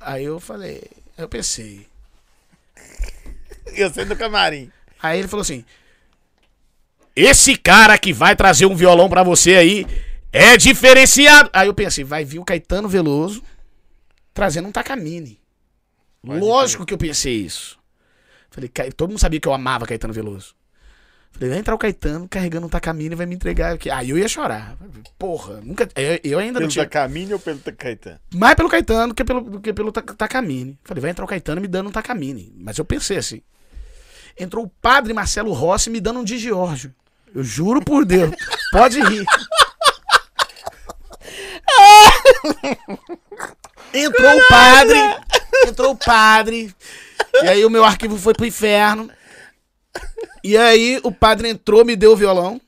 [0.00, 0.82] Aí eu falei,
[1.18, 1.86] eu pensei.
[3.74, 4.70] Eu sei do camarim.
[5.02, 5.64] Aí ele falou assim:
[7.14, 9.86] Esse cara que vai trazer um violão pra você aí
[10.32, 11.50] é diferenciado.
[11.52, 13.42] Aí eu pensei, vai vir o Caetano Veloso
[14.34, 15.38] trazendo um Takamine.
[16.40, 17.78] Lógico que eu pensei isso.
[18.50, 20.54] Falei, "Ca- todo mundo sabia que eu amava Caetano Veloso.
[21.32, 23.90] Falei, vai entrar o Caetano carregando um Takamine e vai me entregar aqui.
[23.90, 24.74] Aí eu ia chorar.
[25.18, 25.86] Porra, nunca.
[25.94, 26.84] Eu, eu ainda não Pelo tinha.
[26.86, 28.18] Takamine ou pelo Caetano?
[28.34, 30.78] Mais pelo Caetano do que pelo, do que pelo Ta- Takamine.
[30.82, 32.54] Falei, vai entrar o Caetano me dando um Takamine.
[32.56, 33.42] Mas eu pensei assim.
[34.38, 36.94] Entrou o padre Marcelo Rossi me dando um de Giorgio.
[37.34, 38.34] Eu juro por Deus.
[38.70, 39.24] Pode rir.
[43.92, 44.98] Entrou o padre.
[45.66, 46.74] Entrou o padre.
[47.42, 49.10] E aí o meu arquivo foi pro inferno.
[50.44, 52.60] E aí o padre entrou, me deu o violão.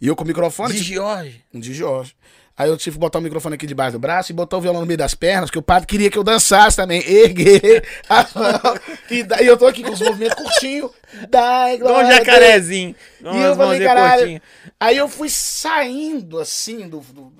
[0.00, 0.74] E eu com o microfone.
[0.74, 1.44] De Jorge.
[1.52, 2.14] Um de Jorge.
[2.56, 4.82] Aí eu tive que botar o microfone aqui debaixo do braço e botar o violão
[4.82, 7.02] no meio das pernas, porque o padre queria que eu dançasse também.
[7.06, 8.80] Erguer as mãos.
[9.10, 10.90] E daí eu tô aqui com os movimentos curtinhos.
[11.28, 12.18] Dai, um glória a Deus.
[12.18, 12.94] jacarezinho.
[13.20, 14.20] E eu falei, caralho.
[14.20, 14.42] curtinhas.
[14.78, 17.32] Aí eu fui saindo assim do, do,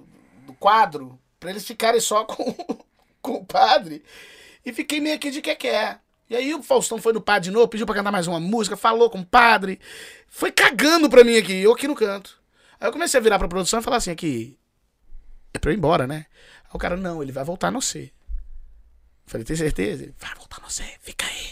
[0.47, 2.55] do quadro pra eles ficarem só com,
[3.21, 4.03] com o padre.
[4.65, 6.01] E fiquei meio aqui de que quer.
[6.29, 8.77] E aí o Faustão foi no padre de novo, pediu pra cantar mais uma música,
[8.77, 9.81] falou com o padre.
[10.29, 12.41] Foi cagando pra mim aqui, eu aqui no canto.
[12.81, 14.57] Aí eu comecei a virar pra produção e falar assim, aqui,
[15.53, 16.27] é pra eu ir embora, né?
[16.65, 18.13] Aí o cara, não, ele vai voltar no C.
[19.27, 20.03] Falei, tem certeza?
[20.03, 21.51] Ele, vai voltar no C, fica aí.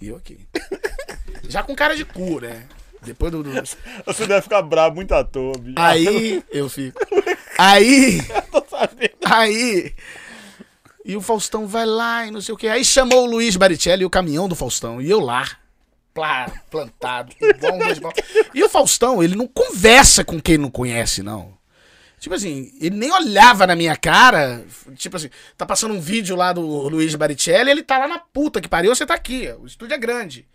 [0.00, 0.46] E eu aqui.
[1.48, 2.66] Já com cara de cu, né?
[3.02, 3.42] Depois do...
[3.42, 3.50] do...
[4.06, 5.74] Você deve ficar bravo muito à toa, bicho.
[5.76, 6.98] Aí eu fico.
[7.58, 8.18] Aí,
[8.50, 9.16] Tô sabendo.
[9.24, 9.94] aí.
[11.04, 12.68] E o Faustão vai lá e não sei o que.
[12.68, 15.00] Aí chamou o Luiz Baricelli e o caminhão do Faustão.
[15.00, 15.48] E eu lá.
[16.14, 17.34] Plá, plantado.
[17.40, 18.12] igual um beisebol.
[18.54, 21.56] E o Faustão, ele não conversa com quem não conhece, não.
[22.22, 24.64] Tipo assim, ele nem olhava na minha cara.
[24.94, 28.60] Tipo assim, tá passando um vídeo lá do Luiz Baricelli, ele tá lá na puta
[28.60, 29.52] que pariu, você tá aqui.
[29.58, 30.46] O estúdio é grande.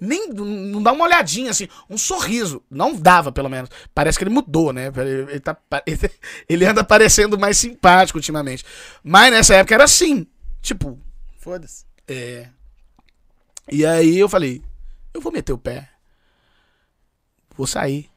[0.00, 2.60] Nem não dá uma olhadinha assim, um sorriso.
[2.68, 3.70] Não dava, pelo menos.
[3.94, 4.88] Parece que ele mudou, né?
[4.96, 5.56] Ele, ele tá,
[6.48, 8.64] ele, anda parecendo mais simpático ultimamente.
[9.00, 10.26] Mas nessa época era assim.
[10.60, 10.98] Tipo,
[11.38, 11.84] Foda-se.
[12.08, 12.48] é.
[13.70, 14.60] E aí eu falei,
[15.14, 15.88] eu vou meter o pé.
[17.56, 18.10] Vou sair.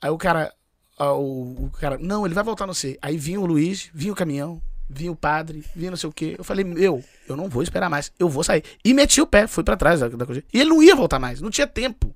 [0.00, 0.50] Aí o cara,
[0.98, 2.98] o, o cara, não, ele vai voltar no C.
[3.02, 6.34] Aí vinha o Luiz, vinha o caminhão, vinha o padre, vinha não sei o quê.
[6.38, 8.62] Eu falei, meu, eu não vou esperar mais, eu vou sair.
[8.84, 10.42] E meti o pé, fui pra trás da, da coisa.
[10.52, 12.14] E ele não ia voltar mais, não tinha tempo.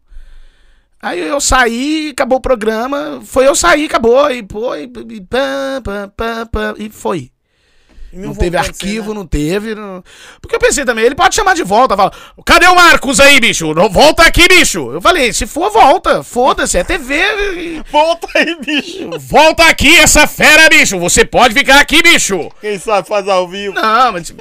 [1.03, 6.13] Aí eu saí, acabou o programa, foi eu sair, acabou, e e, e, pam, pam,
[6.15, 7.31] pam, pam, e foi.
[8.13, 9.15] Não, voltou teve arquivo, né?
[9.15, 9.75] não teve.
[9.75, 10.03] não-
[10.41, 12.13] Porque eu pensei também, ele pode chamar de volta, fala,
[12.45, 13.73] cadê o Marcos aí, bicho?
[13.75, 14.93] Não, Volta aqui, bicho.
[14.93, 16.23] Eu falei, se for, volta.
[16.23, 17.83] Foda-se, é TV.
[17.91, 19.11] Volta aí, bicho.
[19.19, 20.99] Volta aqui, essa fera, bicho.
[20.99, 22.51] Você pode ficar aqui, bicho.
[22.61, 23.75] Quem sabe faz ao vivo.
[23.75, 24.33] Não, mas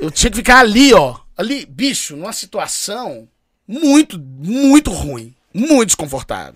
[0.00, 1.16] eu tinha que ficar ali, ó.
[1.36, 3.28] Ali, bicho, numa situação
[3.66, 5.34] muito, muito ruim.
[5.52, 6.54] Muito desconfortável.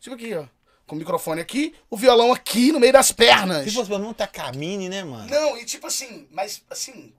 [0.00, 0.44] Tipo aqui, ó.
[0.92, 3.64] Com o microfone aqui, o violão aqui no meio das pernas.
[3.64, 5.26] Se fosse pra não tá caminho, né, mano?
[5.26, 7.14] Não, e tipo assim, mas assim,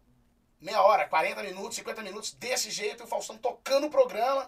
[0.61, 4.47] meia hora, 40 minutos, 50 minutos, desse jeito, e o Faustão tocando o programa,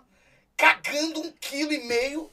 [0.56, 2.30] cagando um quilo e meio.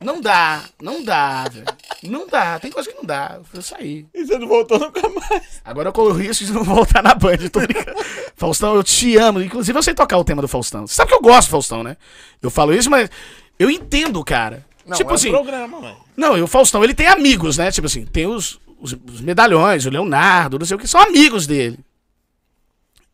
[0.00, 1.66] Não dá, não dá, velho.
[2.04, 3.38] Não dá, tem coisa que não dá.
[3.52, 4.06] Eu saí.
[4.14, 5.60] E você não voltou nunca mais.
[5.66, 8.02] Agora eu corro o risco de não voltar na Band, tô brincando.
[8.34, 9.42] Faustão, eu te amo.
[9.42, 10.86] Inclusive, eu sei tocar o tema do Faustão.
[10.86, 11.98] Você sabe que eu gosto do Faustão, né?
[12.40, 13.10] Eu falo isso, mas
[13.58, 14.64] eu entendo, cara.
[14.94, 17.70] tipo é assim, programa, não, e o Faustão, ele tem amigos, né?
[17.70, 21.46] Tipo assim, tem os, os, os medalhões, o Leonardo, não sei o que, são amigos
[21.46, 21.78] dele.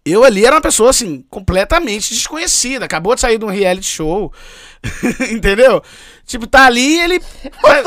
[0.05, 2.85] Eu ali era uma pessoa, assim, completamente desconhecida.
[2.85, 4.33] Acabou de sair de um reality show.
[5.31, 5.81] Entendeu?
[6.25, 7.21] Tipo, tá ali ele.
[7.61, 7.83] Vai,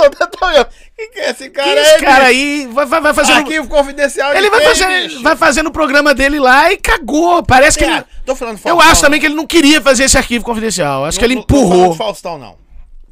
[0.95, 2.27] Quem que é esse cara que aí, esse cara bicho?
[2.27, 3.37] aí vai, vai, vai fazendo.
[3.39, 5.23] Arquivo confidencial de Ele vai fazer, bicho?
[5.23, 7.43] vai fazendo o programa dele lá e cagou.
[7.43, 8.05] Parece que É, ele.
[8.25, 11.05] tô falando Eu Faustão, acho também que ele não queria fazer esse arquivo confidencial.
[11.05, 11.91] Acho que ele Não tô- tô falando empurrou.
[11.93, 12.57] de Faustão, não.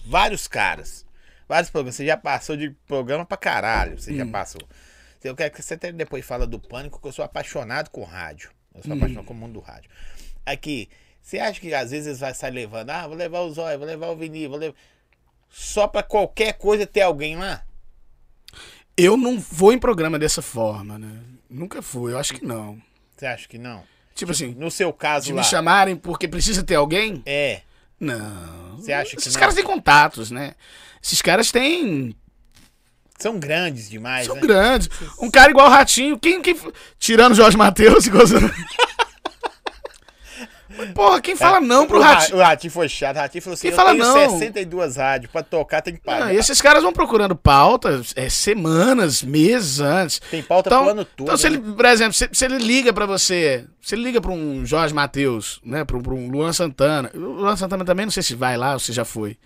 [0.05, 1.05] Vários caras.
[1.47, 1.95] Vários programas.
[1.95, 3.99] Você já passou de programa pra caralho.
[3.99, 4.17] Você Hum.
[4.17, 4.61] já passou.
[5.23, 8.49] Eu quero que você até depois fala do pânico, que eu sou apaixonado com rádio.
[8.75, 8.83] Eu Hum.
[8.85, 9.89] sou apaixonado com o mundo do rádio.
[10.45, 10.89] Aqui,
[11.21, 12.89] você acha que às vezes vai sair levando?
[12.89, 14.75] Ah, vou levar o Zóio, vou levar o Vini, vou levar.
[15.55, 17.61] Só pra qualquer coisa ter alguém lá?
[18.97, 21.19] Eu não vou em programa dessa forma, né?
[21.47, 22.81] Nunca fui, eu acho que não.
[23.15, 23.83] Você acha que não?
[24.15, 25.41] Tipo assim, No seu caso de lá.
[25.43, 27.21] me chamarem porque precisa ter alguém?
[27.25, 27.61] É.
[27.99, 28.77] Não.
[28.77, 29.39] Você acha que Esses não?
[29.39, 30.55] caras têm contatos, né?
[31.01, 32.15] Esses caras têm.
[33.19, 34.41] São grandes demais, São né?
[34.41, 34.89] grandes.
[35.19, 36.59] Um cara igual o Ratinho, quem, quem.
[36.97, 38.51] Tirando o Jorge Matheus e gozando.
[40.93, 42.37] Porra, quem fala não pro É, o Ra- Ratinho?
[42.37, 43.15] O Ratinho foi chato.
[43.15, 44.13] O Ratinho falou assim: Quem eu fala tenho não?
[44.39, 45.31] 62 rádios.
[45.31, 46.25] Pra tocar tem que pagar.
[46.25, 50.19] Não, e esses caras vão procurando pautas é, semanas, meses antes.
[50.31, 51.73] Tem pauta então, pro ano todo, Então, se ele, né?
[51.75, 55.59] por exemplo, se, se ele liga pra você, se ele liga pra um Jorge Matheus,
[55.63, 58.57] né, pra, um- pra um Luan Santana, o Luan Santana também não sei se vai
[58.57, 59.37] lá ou se já foi.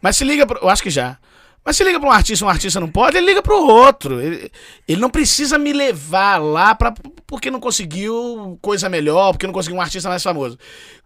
[0.00, 1.16] Mas se liga, pra, eu acho que já.
[1.64, 4.20] Mas se liga pra um artista, um artista não pode, ele liga pro outro.
[4.20, 4.50] Ele,
[4.88, 6.92] ele não precisa me levar lá pra,
[7.26, 10.58] porque não conseguiu coisa melhor, porque não conseguiu um artista mais famoso.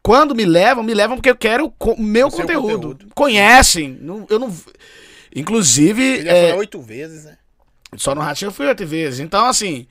[0.02, 2.72] Quando me levam, me levam porque eu quero o meu O conteúdo.
[2.74, 3.06] conteúdo.
[3.14, 3.98] Conhecem.
[4.00, 4.54] Não- eu não.
[5.34, 6.02] Inclusive.
[6.02, 7.36] Ele já é, foi oito vezes, né?
[7.96, 9.20] só no Ratinho eu fui oito vezes.
[9.20, 9.86] Então, assim.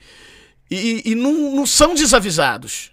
[0.70, 2.90] E, e não, não são desavisados.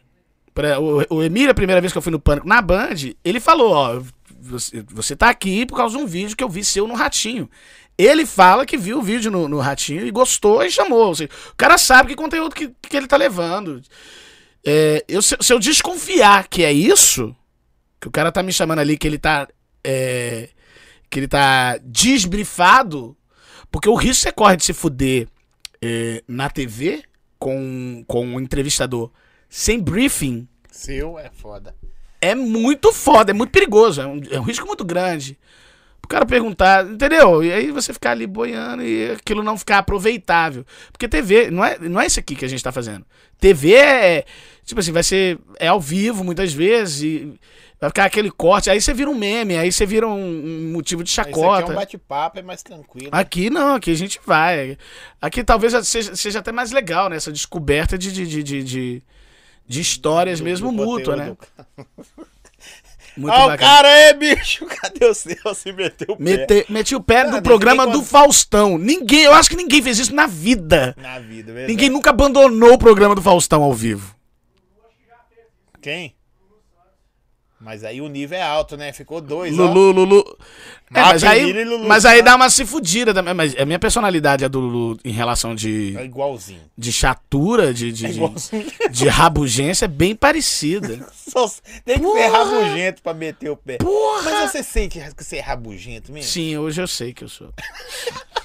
[0.53, 2.93] Pra- o, o Emílio, a primeira vez que eu fui no Pânico na Band,
[3.25, 4.01] ele falou: Ó,
[4.43, 7.49] você, tá aqui por causa de um vídeo que eu vi seu no Ratinho.
[7.97, 11.07] Ele fala que viu o vídeo no, no Ratinho e gostou e chamou.
[11.07, 13.81] Ou seja, o cara sabe que conteúdo que, que ele tá levando.
[14.65, 17.35] É, eu, se, se eu desconfiar que é isso,
[17.99, 19.47] que o cara tá me chamando ali, que ele tá.
[19.83, 20.49] é,
[21.09, 23.15] que ele tá desbrifado,
[23.71, 25.27] porque o risco você corre de se fuder
[25.81, 27.03] é, na TV
[27.37, 29.11] com, com um entrevistador
[29.49, 31.75] sem briefing Seu é foda.
[32.23, 35.37] É muito foda, é muito perigoso, é um, é um risco muito grande.
[36.01, 37.43] O cara perguntar, entendeu?
[37.43, 40.65] E aí você ficar ali boiando e aquilo não ficar aproveitável.
[40.91, 43.05] Porque TV, não é, não é isso aqui que a gente tá fazendo.
[43.39, 44.25] TV é,
[44.63, 47.39] tipo assim, vai ser, é ao vivo muitas vezes e
[47.79, 51.03] vai ficar aquele corte, aí você vira um meme, aí você vira um, um motivo
[51.03, 51.71] de Isso aqui é chacota.
[51.71, 53.09] um bate-papo, é mais tranquilo.
[53.11, 54.77] Aqui não, aqui a gente vai.
[55.21, 57.17] Aqui talvez seja, seja até mais legal, né?
[57.17, 59.03] Essa descoberta de, de, de, de,
[59.67, 61.37] de- histórias Do- mesmo do mútua, conteúdo.
[61.77, 61.85] né?
[63.15, 64.65] Muito Ah, o cara é, bicho.
[64.81, 65.53] Cadê o seu?
[65.53, 68.75] Se meteu o pé Mete, meti o pé Ah, no ninguém programa do cons- Faustão.
[68.79, 70.95] Ninguém, eu acho que ninguém fez isso na vida.
[70.97, 71.71] na vida, verdade.
[71.71, 74.15] Ninguém nunca abandonou o programa do Faustão ao vivo.
[75.79, 76.15] Quem?
[77.63, 78.91] Mas aí o nível é alto, né?
[78.91, 79.65] Ficou dois, ó.
[79.65, 80.37] Lulu, Lulu.
[80.93, 82.25] É, mas aí, Lulu mas aí Santos.
[82.31, 83.13] dá uma se fudida.
[83.13, 86.59] também, Mas a minha personalidade é do Lulu em relação de, É igualzinho.
[86.77, 91.07] de chatura, de, de, É de, de rabugência, é bem parecida.
[91.15, 91.49] Só-
[91.85, 93.77] Tem que ser rabugento pra meter o pé.
[93.77, 94.23] Porra!
[94.23, 96.29] Mas você sente que você é rabugento mesmo?
[96.29, 97.49] Sim, hoje eu sei que eu sou.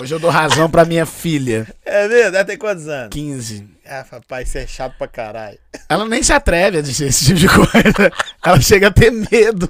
[0.00, 2.36] Hoje eu dou razão pra minha filha, É mesmo?
[2.36, 3.08] Ela tem quantos anos?
[3.10, 3.66] 15.
[3.86, 5.58] Ah, papai, você é chato pra caralho.
[5.88, 8.12] Ela nem se atreve a dizer esse tipo de coisa.
[8.44, 9.68] Ela chega a ter medo.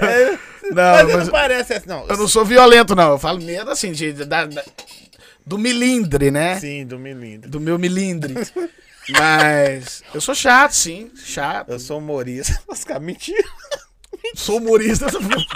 [0.00, 0.38] mas
[0.74, 2.06] Não, não mas parece assim, não.
[2.08, 3.12] eu não sou violento, não.
[3.12, 4.64] Eu falo medo assim, de, da- da-
[5.46, 6.58] do milindre, né?
[6.58, 7.48] Sim, do milindre.
[7.48, 8.34] Do meu milindre.
[9.08, 11.10] Mas eu sou chato, sim.
[11.14, 11.70] Chato.
[11.70, 12.58] Eu sou humorista.
[12.68, 13.44] Os caras, mentira.
[14.34, 15.06] Sou humorista,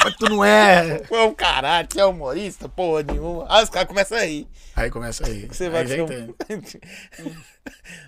[0.04, 1.02] mas tu não é.
[1.04, 2.68] Foi um caralho, você é humorista?
[2.68, 3.46] Porra nenhuma.
[3.48, 4.46] Aí os caras começam a rir.
[4.76, 5.46] Aí começa aí.
[5.46, 6.06] Você vai ser um...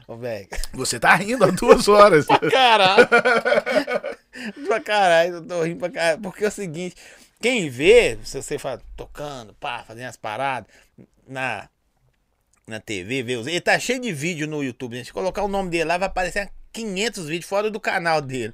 [0.09, 0.49] Ô, velho.
[0.75, 2.27] Você tá rindo há duas horas.
[2.51, 3.09] Caralho.
[4.67, 6.21] pra caralho, eu tô rindo pra caralho.
[6.21, 6.97] Porque é o seguinte,
[7.41, 10.71] quem vê, se você fala tocando, pá, fazendo as paradas
[11.27, 11.69] na,
[12.67, 13.47] na TV, vê os.
[13.47, 14.97] Ele tá cheio de vídeo no YouTube.
[14.97, 15.05] né?
[15.05, 18.53] Se colocar o nome dele lá, vai aparecer 500 vídeos fora do canal dele.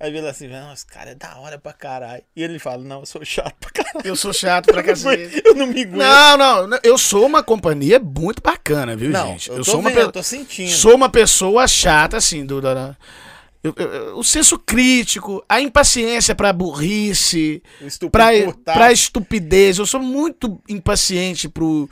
[0.00, 2.22] Aí vê lá assim, não, esse cara é da hora pra caralho.
[2.34, 4.00] E ele fala, não, eu sou chato pra caralho.
[4.02, 5.42] Eu sou chato pra cacete.
[5.44, 5.98] Eu não me aguento.
[5.98, 9.50] Não, não, não, eu sou uma companhia muito bacana, viu, Não, gente?
[9.50, 10.70] eu, Eu, tô sou uma vendo, pe- eu tô sentindo.
[10.70, 12.96] sou uma pessoa chata, assim, do, da-
[13.62, 17.62] eu- eu- eu- o senso crítico, a impaciência pra burrice,
[18.10, 18.28] pra,
[18.64, 19.76] pra estupidez.
[19.78, 21.86] Eu sou muito impaciente pro,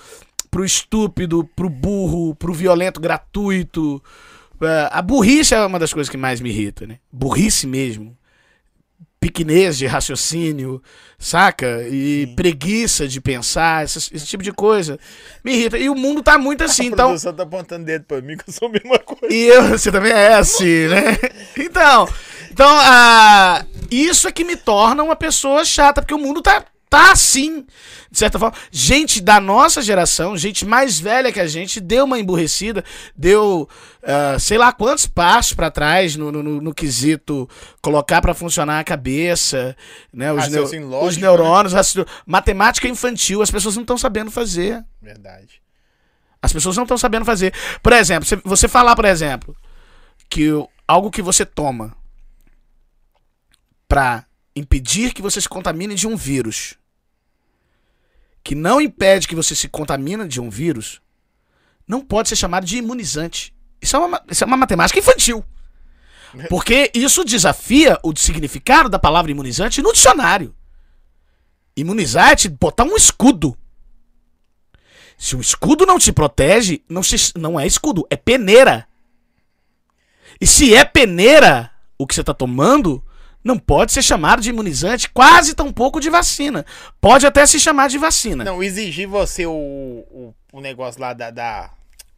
[0.50, 4.02] pro estúpido, pro burro, pro violento gratuito.
[4.60, 6.98] É, A burrice é uma das coisas que mais me irrita, né?
[7.12, 8.16] Burrice mesmo.
[9.20, 10.80] Pequenez de raciocínio,
[11.18, 11.82] saca?
[11.88, 14.96] E preguiça de pensar, esse, esse tipo de coisa.
[15.44, 15.76] Me irrita.
[15.76, 17.06] E o mundo tá muito assim, A então.
[17.08, 19.34] produção tá apontando dedo pra mim que eu sou a mesma coisa.
[19.34, 21.18] E eu, você também é assim, né?
[21.56, 22.08] Então,
[22.50, 27.12] então ah, isso é que me torna uma pessoa chata, porque o mundo tá, tá
[27.12, 27.66] assim,
[28.10, 28.56] de certa forma.
[28.70, 32.84] Gente da nossa geração, gente mais velha que a gente, deu uma emburrecida,
[33.16, 33.68] deu
[34.02, 37.48] ah, sei lá quantos passos pra trás no, no, no- quesito
[37.82, 39.76] colocar pra funcionar a cabeça,
[40.12, 40.32] né?
[40.32, 44.84] Os, neu- lógico, os neurônios, raciocínio- matemática infantil, as pessoas não estão sabendo fazer.
[45.02, 45.60] Verdade.
[46.40, 47.52] As pessoas não estão sabendo fazer.
[47.82, 49.56] Por exemplo, você- falar, por exemplo,
[50.30, 50.50] que
[50.86, 51.96] algo que você toma
[53.88, 54.24] pra
[54.58, 56.74] impedir que você se contamine de um vírus,
[58.42, 61.00] que não impede que você se contamine de um vírus,
[61.86, 63.54] não pode ser chamado de imunizante.
[63.80, 65.44] Isso é uma, ma- isso é uma matemática infantil.
[66.50, 70.54] Porque isso desafia o significado da palavra imunizante no dicionário.
[71.76, 73.56] Imunizar é te botar um escudo.
[75.16, 78.86] Se o escudo não te protege, não, se- não é escudo, é peneira.
[80.40, 83.02] E se é peneira o que você está tomando,
[83.48, 86.66] não pode ser chamado de imunizante, quase tão pouco de vacina.
[87.00, 88.44] Pode até se chamar de vacina.
[88.44, 91.70] Não, exigir você o, o, o negócio lá da, da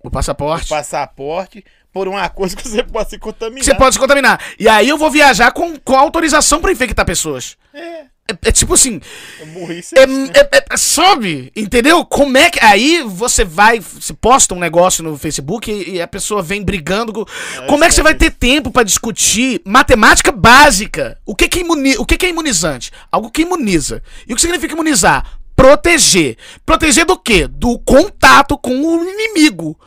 [0.02, 0.68] O passaporte.
[0.68, 3.64] passaporte por uma coisa que você pode se contaminar.
[3.64, 4.40] Você pode se contaminar.
[4.58, 7.56] E aí eu vou viajar com, com autorização para infectar pessoas.
[7.72, 9.00] É, É, é tipo assim,
[9.40, 9.94] é burrice.
[9.98, 11.50] É, é, é, sabe?
[11.54, 12.04] Entendeu?
[12.04, 12.58] Como é que.
[12.64, 17.12] Aí você vai, você posta um negócio no Facebook e, e a pessoa vem brigando.
[17.12, 17.24] com-
[17.68, 21.18] Como é que você vai ter tempo pra discutir matemática básica?
[21.26, 22.90] O que que, é imuni, o que que é imunizante?
[23.10, 24.02] Algo que imuniza.
[24.26, 25.38] E o que significa imunizar?
[25.56, 26.36] Proteger.
[26.64, 27.46] Proteger do quê?
[27.46, 29.78] Do contato com o inimigo.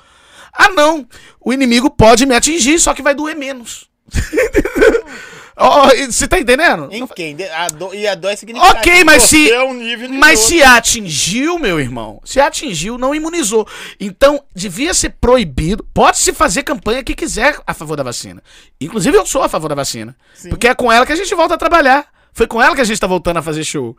[0.54, 1.08] Ah, não.
[1.44, 3.90] O inimigo pode me atingir, só que vai doer menos.
[5.56, 6.90] Ó, Você tá entendendo?
[6.92, 7.38] Em quem?
[7.56, 8.80] A do, e a dor é significativa.
[8.80, 9.52] Ok, mas se.
[9.52, 9.74] é um
[10.18, 10.56] mas outro.
[10.56, 13.68] se atingiu, meu irmão, se atingiu, não imunizou.
[14.00, 15.86] Então, devia ser proibido.
[15.94, 18.42] Pode-se fazer campanha que quiser a favor da vacina.
[18.82, 20.16] Inclusive, eu sou a favor da vacina.
[20.34, 20.50] Sim.
[20.50, 22.08] Porque é com ela que a gente volta a trabalhar.
[22.34, 23.96] Foi com ela que a gente tá voltando a fazer show.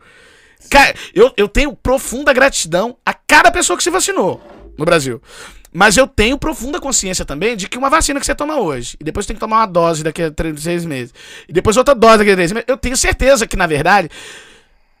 [0.69, 4.41] Cara, eu, eu tenho profunda gratidão a cada pessoa que se vacinou.
[4.77, 5.21] No Brasil.
[5.73, 9.03] Mas eu tenho profunda consciência também de que uma vacina que você toma hoje, e
[9.03, 11.13] depois tem que tomar uma dose daqui a três, seis meses,
[11.49, 14.09] e depois outra dose daqui a três meses, eu tenho certeza que, na verdade,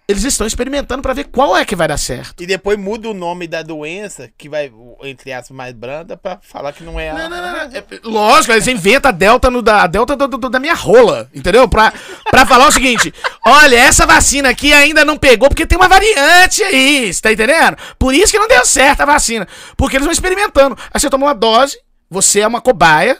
[0.07, 2.43] eles estão experimentando pra ver qual é que vai dar certo.
[2.43, 4.71] E depois muda o nome da doença, que vai,
[5.03, 7.13] entre aspas, mais branda, pra falar que não é a.
[7.15, 7.59] Não, não, não, não.
[7.77, 11.29] É, lógico, eles inventam a delta, no, da, a delta do- do- da minha rola,
[11.33, 11.67] entendeu?
[11.67, 11.91] Pra,
[12.29, 13.11] pra falar o seguinte:
[13.45, 17.77] olha, essa vacina aqui ainda não pegou porque tem uma variante aí, você tá entendendo?
[17.97, 19.47] Por isso que não deu certo a vacina.
[19.75, 20.77] Porque eles vão experimentando.
[20.93, 21.79] Aí você toma uma dose,
[22.09, 23.17] você é uma cobaia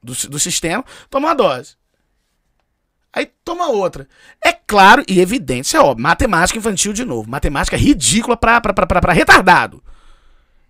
[0.00, 1.77] do, do sistema, toma uma dose.
[3.12, 4.06] Aí toma outra.
[4.44, 6.02] É claro e evidente, isso é óbvio.
[6.02, 7.28] Matemática infantil de novo.
[7.28, 9.82] Matemática ridícula pra, pra, pra, pra, pra retardado.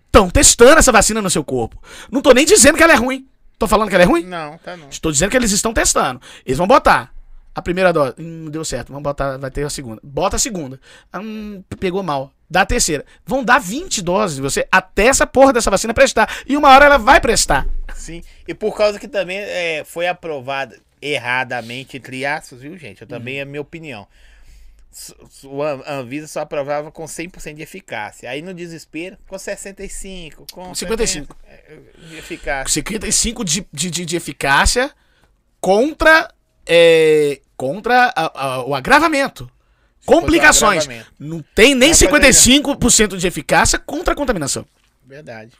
[0.05, 1.81] Estão testando essa vacina no seu corpo.
[2.11, 3.27] Não tô nem dizendo que ela é ruim.
[3.59, 4.23] Tô falando que ela é ruim?
[4.23, 4.89] Não, tá não.
[4.89, 6.21] Estou dizendo que eles estão testando.
[6.45, 7.13] Eles vão botar.
[7.53, 8.15] A primeira dose.
[8.17, 8.87] Hum, não deu certo.
[8.87, 9.37] Vamos botar.
[9.37, 9.99] Vai ter a segunda.
[10.01, 10.79] Bota a segunda.
[11.13, 12.31] Hum, pegou mal.
[12.49, 13.05] Dá a terceira.
[13.25, 16.27] Vão dar 20 doses de você até essa porra dessa vacina prestar.
[16.47, 17.67] E uma hora ela vai prestar.
[17.93, 18.23] Sim.
[18.47, 23.01] E por causa que também é, foi aprovada erradamente, entre aspas, viu, gente?
[23.01, 24.07] Eu também é a minha opinião.
[25.85, 28.29] A Anvisa só aprovava com 100% de eficácia.
[28.29, 31.35] Aí no desespero, com 65, com 55.
[31.35, 32.73] 70, é, de eficácia.
[32.73, 34.91] 55 de, de, de, de eficácia
[35.61, 36.33] contra.
[36.65, 39.49] é, contra a- a- o agravamento.
[40.05, 40.83] Complicações.
[40.85, 41.13] agravamento.
[41.19, 44.65] Não tem nem Dá pra 55% de eficácia contra a contaminação.
[45.05, 45.51] Verdade.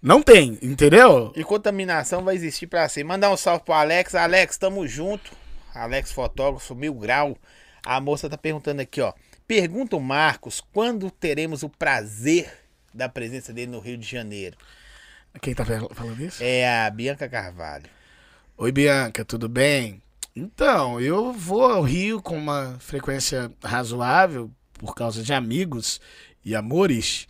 [0.00, 1.32] Não tem, entendeu?
[1.34, 3.08] E contaminação vai existir pra sempre.
[3.08, 4.14] Mandar um salve pro Alex.
[4.14, 5.32] Alex, tamo junto.
[5.74, 7.36] Alex, fotógrafo, mil grau.
[7.84, 9.12] A moça tá perguntando aqui, ó.
[9.46, 12.48] Pergunta o Marcos quando teremos o prazer
[12.94, 14.56] da presença dele no Rio de Janeiro.
[15.40, 16.42] Quem tá falando isso?
[16.42, 17.86] É a Bianca Carvalho.
[18.56, 20.02] Oi, Bianca, tudo bem?
[20.34, 26.00] Então, eu vou ao Rio com uma frequência razoável por causa de amigos
[26.44, 27.26] e amores.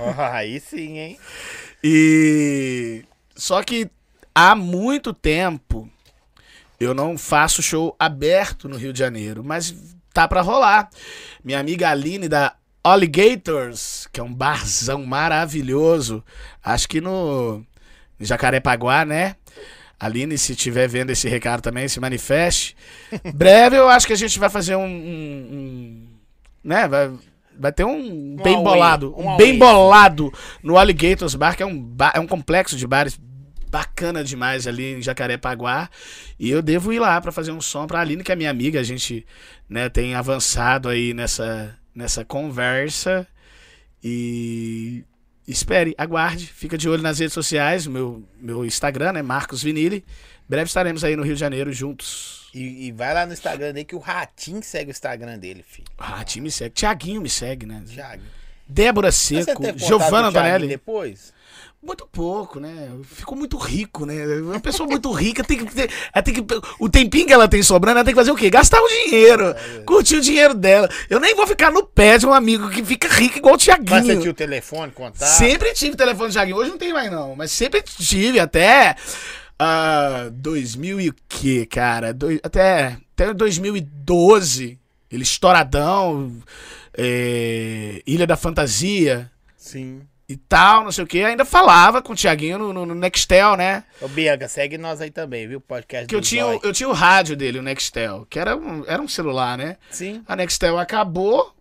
[0.00, 1.18] Ó, aí sim, hein?
[1.88, 3.04] E
[3.36, 3.88] só que
[4.34, 5.88] há muito tempo
[6.80, 9.72] eu não faço show aberto no Rio de Janeiro, mas
[10.12, 10.90] tá pra rolar.
[11.44, 16.24] Minha amiga Aline da Alligators, que é um barzão maravilhoso,
[16.62, 17.64] acho que no
[18.18, 19.36] Jacarepaguá, né?
[19.98, 22.76] Aline, se estiver vendo esse recado também, se manifeste.
[23.32, 26.06] Breve eu acho que a gente vai fazer um, um- um-
[26.64, 26.88] né?
[26.88, 27.12] Vai,
[27.58, 31.78] vai ter um, bem bolado, um um, bem bolado no Alligators Bar, que é um,
[31.80, 33.18] ba- é um complexo de bares
[33.70, 35.88] bacana demais ali em Jacarepaguá.
[36.38, 38.80] E eu devo ir lá pra fazer um som pra Aline, que é minha amiga.
[38.80, 39.26] A gente
[39.68, 43.26] né, tem avançado aí nessa, nessa conversa.
[44.02, 45.04] E
[45.46, 49.22] espere, aguarde, fica de olho nas redes sociais, meu, meu Instagram, né?
[49.22, 50.04] Marcos Vinili.
[50.48, 52.48] Breve estaremos aí no Rio de Janeiro juntos.
[52.54, 55.88] E, e vai lá no Instagram dele que o Ratinho segue o Instagram dele, filho.
[55.98, 56.74] Ah, time me segue.
[56.74, 57.82] Tiaguinho me segue, né?
[57.86, 58.22] Thiago.
[58.68, 60.68] Débora Seco, Giovanna o Antonelli.
[60.68, 61.32] depois?
[61.86, 62.90] Muito pouco, né?
[63.04, 64.14] Ficou muito rico, né?
[64.42, 65.88] Uma pessoa muito rica tem que ter.
[66.12, 66.44] Ela tem que,
[66.80, 68.50] o tempinho que ela tem sobrando, ela tem que fazer o quê?
[68.50, 69.54] Gastar o dinheiro.
[69.86, 70.88] Curtir o dinheiro dela.
[71.08, 73.62] Eu nem vou ficar no pé de um amigo que fica rico igual o Mas
[73.64, 74.20] você Tiaguinho.
[74.20, 75.28] tinha o telefone, contato?
[75.28, 76.56] Sempre tive telefone de Thiaguinho.
[76.56, 77.36] Hoje não tem mais, não.
[77.36, 78.96] Mas sempre tive, até.
[79.58, 82.12] ah, 2000 e o quê, cara?
[82.12, 84.78] Doi- até, até 2012.
[85.10, 86.32] Ele estouradão.
[86.98, 90.00] é, Ilha da Fantasia Sim.
[90.28, 91.22] E tal, não sei o que.
[91.22, 93.84] Ainda falava com o Thiaguinho no, no- no Nextel, né?
[94.00, 95.60] Ô, Bianca, segue nós aí também, viu?
[95.60, 98.84] Podcast Que eu tinha, o- eu tinha o rádio dele, o Nextel, que era um,
[98.86, 99.76] era um celular, né?
[99.90, 100.22] Sim.
[100.26, 101.54] A Nextel acabou.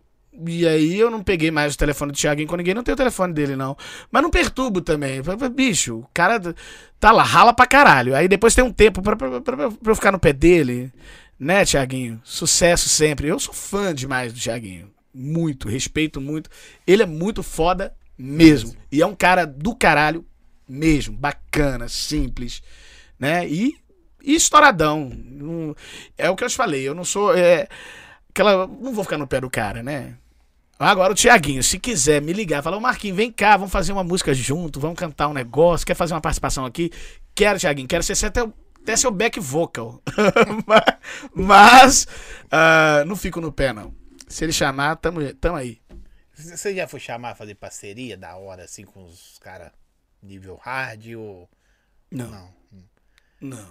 [0.47, 2.97] E aí eu não peguei mais o telefone do Thiaguinho com ninguém, não tem o
[2.97, 3.77] telefone dele, não.
[4.11, 5.21] Mas não perturbo também.
[5.53, 6.41] Bicho, o cara
[6.99, 8.13] tá lá, rala pra caralho.
[8.13, 10.91] Aí depois tem um tempo pra, pra, pra- pra eu ficar no pé dele.
[11.39, 12.19] Né, Thiaguinho?
[12.23, 13.27] Sucesso sempre.
[13.29, 14.91] Eu sou fã demais do Thiaguinho.
[15.13, 16.49] Muito, respeito muito.
[16.85, 18.75] Ele é muito foda mesmo.
[18.91, 20.25] E é um cara do caralho
[20.67, 21.15] mesmo.
[21.15, 22.61] Bacana, simples.
[23.19, 23.47] Né?
[23.47, 23.75] E,
[24.23, 25.11] e estouradão.
[26.17, 26.87] É o que eu te falei.
[26.87, 27.35] Eu não sou.
[27.35, 27.67] É,
[28.29, 30.15] aquela, não vou ficar no pé do cara, né?
[30.77, 34.03] Agora o Tiaguinho, se quiser me ligar, falar, ô Marquinhos, vem cá, vamos fazer uma
[34.03, 36.91] música junto, vamos cantar um negócio, quer fazer uma participação aqui?
[37.33, 38.41] Quero, Tiaguinho, quero ser até,
[38.81, 40.01] até seu back vocal.
[40.67, 40.95] mas
[41.33, 42.07] mas,
[42.51, 43.93] ah, não fico no pé, não.
[44.27, 45.79] Se ele chamar, tamo, tamo aí.
[46.35, 49.71] Você já foi chamar fazer parceria da hora, assim, com os caras
[50.21, 51.49] nível hard ou.
[52.11, 52.53] Não, Não,
[53.41, 53.69] não,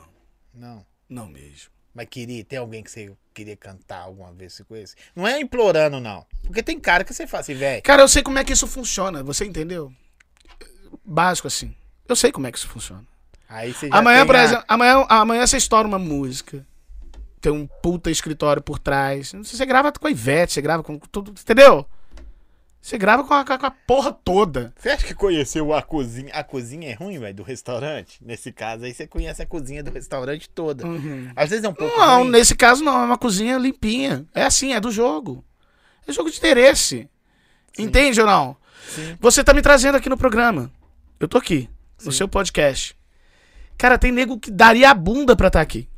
[0.53, 0.87] não.
[1.09, 1.71] não mesmo.
[1.95, 4.97] Mas queria, tem alguém que você queria cantar alguma vez com esse?
[5.15, 6.27] Não é implorando, não.
[6.43, 7.83] Porque tem cara que você fala assim, velho.
[7.83, 9.93] Cara, eu sei como é que isso funciona, você entendeu?
[11.05, 11.75] Básico assim.
[12.09, 13.05] Eu sei como é que isso funciona.
[13.49, 16.67] Aí você já Amanhã, por a- exemplo, amanhã, amanhã você estoura uma música.
[17.41, 19.33] Tem um puta escritório por trás.
[19.33, 21.31] Você grava com a Ivete, você grava com tudo.
[21.31, 21.87] Entendeu?
[22.85, 24.71] Você grava com a, com a porra toda.
[24.77, 26.31] Você acha que conheceu a cozinha?
[26.35, 28.19] A cozinha é ruim, velho, do restaurante?
[28.23, 30.85] Nesse caso aí, você conhece a cozinha do restaurante toda.
[31.35, 32.31] Às vezes é um pouco Não, ruim.
[32.31, 34.27] nesse caso não, é uma cozinha limpinha.
[34.35, 35.43] É assim, é do jogo.
[36.07, 37.09] É jogo de interesse.
[37.79, 38.55] Entende ou não?
[38.95, 39.17] Sim.
[39.19, 40.71] Você tá me trazendo aqui no programa.
[41.19, 41.71] Eu tô aqui,
[42.05, 42.95] no seu podcast.
[43.79, 45.89] Cara, tem nego que daria a bunda pra estar aqui.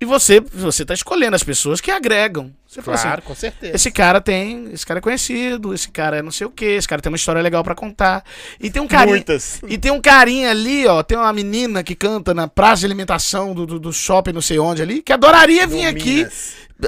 [0.00, 2.50] E você, você tá escolhendo as pessoas que agregam.
[2.66, 3.76] Você fala Claro, assim, com certeza.
[3.76, 6.88] esse cara tem, esse cara é conhecido, esse cara é não sei o quê, esse
[6.88, 8.24] cara tem uma história legal pra contar.
[8.58, 9.60] E tem um carinha, Muitas.
[9.68, 13.52] e tem um carinha ali, ó, tem uma menina que canta na praça de alimentação
[13.52, 16.26] do, do, do shopping não sei onde ali, que adoraria vir aqui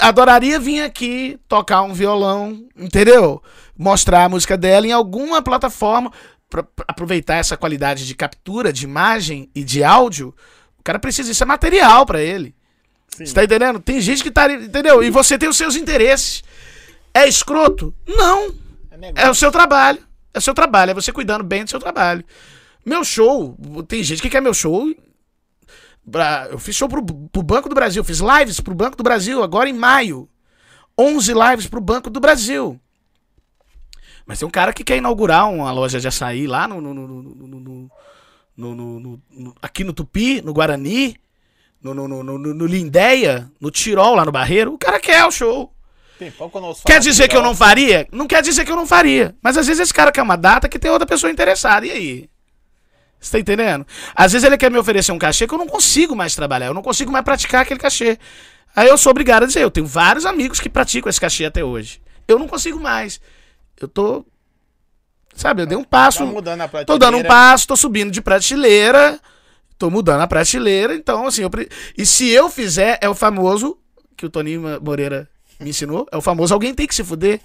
[0.01, 3.43] adoraria vir aqui tocar um violão, entendeu?
[3.77, 6.11] Mostrar a música dela em alguma plataforma
[6.49, 10.35] pra aproveitar essa qualidade de captura de imagem e de áudio.
[10.79, 12.55] O cara precisa, isso é material pra ele.
[13.17, 13.27] Sim.
[13.27, 13.81] Você tá entendendo?
[13.81, 14.51] Tem gente que tá.
[14.51, 15.03] Entendeu?
[15.03, 16.43] E você tem os seus interesses.
[17.15, 17.95] É escroto?
[18.07, 18.55] Não.
[19.15, 19.99] É, é o seu trabalho.
[20.33, 20.93] É o seu trabalho.
[20.93, 22.25] É você cuidando bem do seu trabalho.
[22.85, 24.93] Meu show, tem gente que quer meu show.
[26.51, 29.69] Eu fiz show pro, pro Banco do Brasil, fiz lives pro Banco do Brasil agora
[29.69, 30.29] em maio.
[30.99, 32.81] 11 lives pro Banco do Brasil.
[34.27, 37.91] Mas tem um cara que quer inaugurar uma loja de açaí lá no, no, no,
[38.57, 41.17] no aqui no Tupi, no Guarani
[41.83, 44.75] no, no, no, no, no Lindéia, no Tirol, lá no Barreiro.
[44.75, 45.73] O cara quer o show.
[46.21, 48.07] Eu Quer dizer que eu não faria?
[48.13, 49.35] Não quer dizer que eu não faria.
[49.43, 51.85] Mas às vezes esse cara quer uma data que tem outra pessoa interessada.
[51.85, 52.31] E aí?
[53.19, 53.85] Você tá entendendo?
[54.15, 56.67] Às vezes ele quer me oferecer um cachê que eu não consigo mais trabalhar.
[56.67, 58.19] Eu não consigo mais praticar aquele cachê.
[58.75, 61.65] Aí eu sou obrigado a dizer, eu tenho vários amigos que praticam esse cachê até
[61.65, 62.01] hoje.
[62.27, 63.21] Eu não consigo mais.
[63.81, 64.25] Eu tô.
[65.35, 66.21] Sabe, eu dei um passo.
[66.21, 67.29] Tá mudando a Tô dando um prateleira.
[67.29, 69.19] passo, tô subindo de prateleira,
[69.83, 71.69] tô mudando a prateleira, então assim, eu pre...
[71.99, 73.77] e se eu fizer, é o famoso,
[74.17, 75.29] que o Toninho Moreira
[75.59, 77.41] me ensinou, é o famoso alguém tem que se fuder.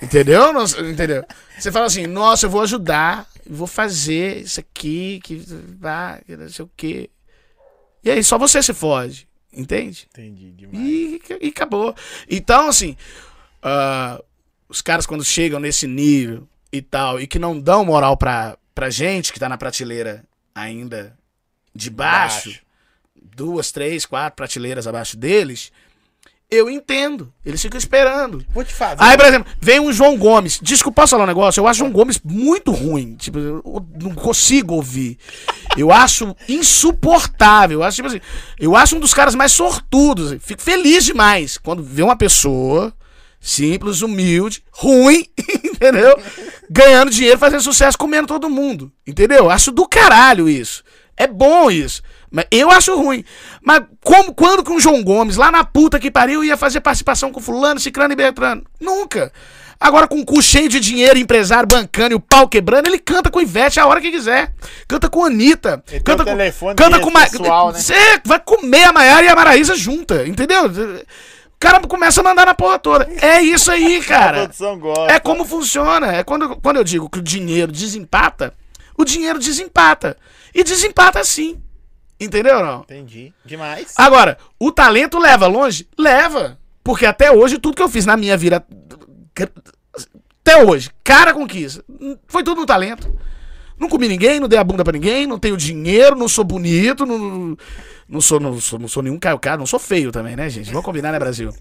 [0.00, 0.50] Entendeu?
[0.50, 1.22] Não- Entendeu?
[1.58, 5.36] Você fala assim, nossa, eu vou ajudar, vou fazer isso aqui, que
[5.78, 7.10] vai, não sei o quê.
[8.02, 10.08] E aí só você se fode, entende?
[10.10, 10.78] Entendi demais.
[10.86, 11.94] E, e acabou.
[12.30, 12.96] Então, assim,
[13.62, 14.22] ah,
[14.70, 18.88] os caras quando chegam nesse nível e tal, e que não dão moral pra, pra
[18.88, 20.24] gente que tá na prateleira
[20.54, 21.14] ainda
[21.76, 22.60] de baixo, Baixo.
[23.36, 25.70] duas, três, quatro prateleiras abaixo deles,
[26.50, 27.32] eu entendo.
[27.44, 28.44] Eles ficam esperando.
[28.50, 29.02] Vou te fazer.
[29.02, 30.60] Aí, por exemplo, vem um João Gomes.
[30.62, 31.60] Desculpa, posso falar um negócio?
[31.60, 33.16] Eu acho João Gomes muito ruim.
[33.16, 35.18] Tipo, eu não consigo ouvir.
[35.76, 37.80] Eu acho insuportável.
[37.80, 38.20] Eu acho, tipo assim,
[38.58, 40.36] eu acho um dos caras mais sortudos.
[40.40, 42.94] Fico feliz demais quando vê uma pessoa
[43.40, 45.26] simples, humilde, ruim,
[45.64, 46.16] entendeu?
[46.70, 48.92] Ganhando dinheiro, fazendo sucesso, comendo todo mundo.
[49.06, 49.50] Entendeu?
[49.50, 50.82] Acho do caralho isso.
[51.16, 52.02] É bom isso.
[52.30, 53.24] Mas eu acho ruim.
[53.62, 57.32] Mas como, quando que um João Gomes, lá na puta que pariu, ia fazer participação
[57.32, 58.64] com fulano, ciclano e Bertrano?
[58.80, 59.32] Nunca.
[59.78, 63.30] Agora com o cu cheio de dinheiro, empresário bancando e o pau quebrando, ele canta
[63.30, 64.52] com Ivete a hora que quiser.
[64.88, 65.82] Canta com Anitta.
[65.90, 67.78] Ele canta o com, telefone canta com pessoal, né?
[67.78, 70.64] Você vai comer a Maiara e a Maraísa junta, entendeu?
[70.66, 73.08] O cara começa a mandar na porra toda.
[73.20, 74.50] É isso aí, A cara.
[75.08, 76.12] É como funciona.
[76.12, 78.54] É quando, quando eu digo que o dinheiro desempata,
[78.96, 80.16] o dinheiro desempata.
[80.56, 81.60] E desempata sim.
[82.18, 82.80] Entendeu não?
[82.80, 83.30] Entendi.
[83.44, 83.92] Demais.
[83.98, 85.86] Agora, o talento leva longe?
[85.98, 86.58] Leva.
[86.82, 88.66] Porque até hoje, tudo que eu fiz na minha vida.
[90.40, 91.84] Até hoje, cara conquista.
[92.26, 93.14] Foi tudo no talento.
[93.78, 97.04] Não comi ninguém, não dei a bunda pra ninguém, não tenho dinheiro, não sou bonito,
[97.04, 97.54] não,
[98.08, 100.70] não, sou, não, sou, não sou nenhum Caio Castro, não sou feio também, né, gente?
[100.70, 101.52] Vamos combinar, né, Brasil?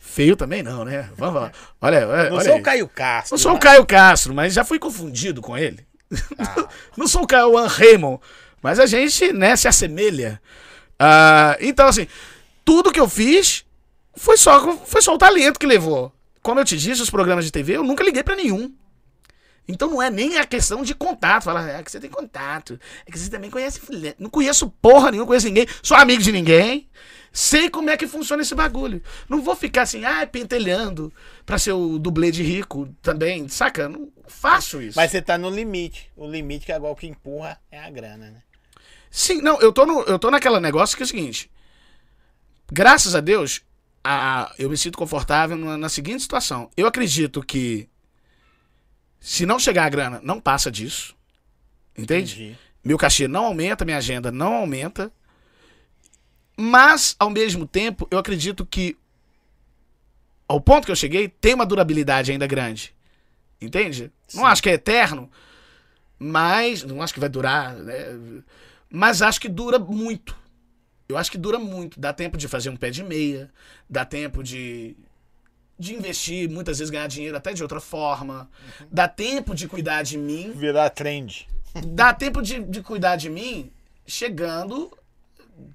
[0.00, 1.08] Feio também não, né?
[1.16, 1.52] Vamos lá.
[1.80, 2.60] Olha, olha, não olha sou aí.
[2.60, 3.34] o Caio Castro.
[3.34, 3.60] Não sou o né?
[3.60, 5.85] Caio Castro, mas já fui confundido com ele.
[6.38, 6.68] Ah.
[6.96, 8.20] não sou o Caio Raymond,
[8.62, 10.40] mas a gente, né, se assemelha.
[10.98, 12.06] Ah, então, assim,
[12.64, 13.64] tudo que eu fiz
[14.14, 16.12] foi só, foi só o talento que levou.
[16.42, 18.72] Como eu te disse, os programas de TV, eu nunca liguei pra nenhum.
[19.68, 21.44] Então não é nem a questão de contato.
[21.44, 22.78] Fala, é que você tem contato.
[23.04, 23.80] É que você também conhece.
[23.80, 25.66] fulano." Não conheço porra nenhuma, não conheço ninguém.
[25.82, 26.88] Sou amigo de ninguém.
[27.36, 29.02] Sei como é que funciona esse bagulho.
[29.28, 31.12] Não vou ficar assim, ah, pentelhando
[31.44, 33.46] pra ser o dublê de rico também.
[33.46, 33.90] Saca?
[33.90, 34.96] Não faço isso.
[34.96, 36.10] Mas você tá no limite.
[36.16, 38.42] O limite que agora o que empurra é a grana, né?
[39.10, 41.50] Sim, não, eu tô, no, eu tô naquela negócio que é o seguinte.
[42.72, 43.60] Graças a Deus,
[44.02, 46.70] a, eu me sinto confortável na, na seguinte situação.
[46.74, 47.86] Eu acredito que
[49.20, 51.14] se não chegar a grana, não passa disso.
[51.94, 52.32] Entende?
[52.32, 52.58] Entendi.
[52.82, 55.12] Meu cachê não aumenta, minha agenda não aumenta.
[56.56, 58.96] Mas, ao mesmo tempo, eu acredito que
[60.48, 62.94] ao ponto que eu cheguei, tem uma durabilidade ainda grande.
[63.60, 64.12] Entende?
[64.34, 65.30] Não acho que é eterno,
[66.18, 66.82] mas.
[66.82, 67.74] Não acho que vai durar.
[67.74, 68.42] né?
[68.90, 70.36] Mas acho que dura muito.
[71.08, 71.98] Eu acho que dura muito.
[71.98, 73.50] Dá tempo de fazer um pé de meia,
[73.88, 74.96] dá tempo de
[75.78, 78.48] de investir, muitas vezes ganhar dinheiro até de outra forma.
[78.90, 80.52] Dá tempo de cuidar de mim.
[80.54, 81.46] Virar trend.
[81.88, 83.70] Dá tempo de, de cuidar de mim
[84.06, 84.90] chegando,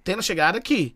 [0.04, 0.96] tendo chegado aqui.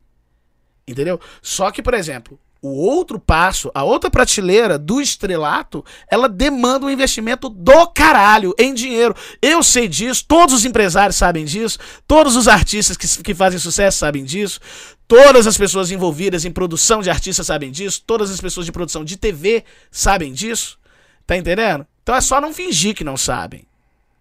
[0.88, 1.20] Entendeu?
[1.42, 6.90] Só que, por exemplo, o outro passo, a outra prateleira do estrelato, ela demanda um
[6.90, 9.16] investimento do caralho em dinheiro.
[9.40, 14.00] Eu sei disso, todos os empresários sabem disso, todos os artistas que, que fazem sucesso
[14.00, 14.60] sabem disso,
[15.08, 19.06] todas as pessoas envolvidas em produção de artistas sabem disso, todas as pessoas de produção
[19.06, 20.80] de TV sabem disso.
[21.28, 21.86] Tá entendendo?
[22.02, 23.66] Então é só não fingir que não sabem,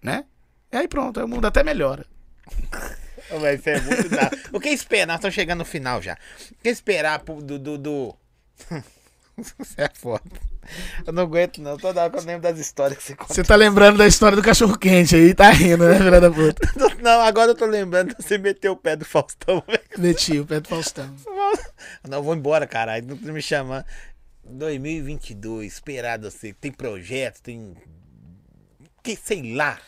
[0.02, 0.24] né?
[0.70, 2.06] E aí pronto, o mundo até melhora.
[3.30, 4.30] Vai ser muito da...
[4.52, 5.06] O que esperar?
[5.06, 6.14] Nós estamos chegando no final já.
[6.50, 7.58] O que esperar do.
[7.58, 8.16] do, do...
[9.36, 10.22] Você é foda.
[11.06, 11.76] Eu não aguento, não.
[11.76, 13.34] Toda hora que eu lembro das histórias que você conta.
[13.34, 16.72] Você tá lembrando da história do cachorro quente aí, tá rindo, né, filha da puta?
[17.02, 19.82] Não, agora eu tô lembrando que você meteu o pé do Faustão, velho.
[19.98, 21.14] Meti o pé do Faustão.
[22.08, 23.06] Não, eu vou embora, caralho.
[23.06, 23.84] Não precisa me chamar.
[24.44, 26.54] 2022, esperado você.
[26.54, 27.76] Tem projeto, tem.
[29.02, 29.78] Que sei lá.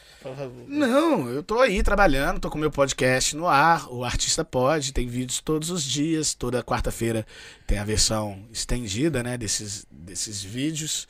[0.67, 5.07] Não, eu tô aí trabalhando, tô com meu podcast no ar, o Artista Pode, tem
[5.07, 7.27] vídeos todos os dias, toda quarta-feira
[7.67, 11.07] tem a versão estendida, né, desses, desses vídeos.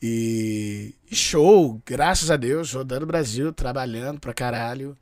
[0.00, 4.96] E, e show, graças a Deus, rodando o Brasil, trabalhando pra caralho.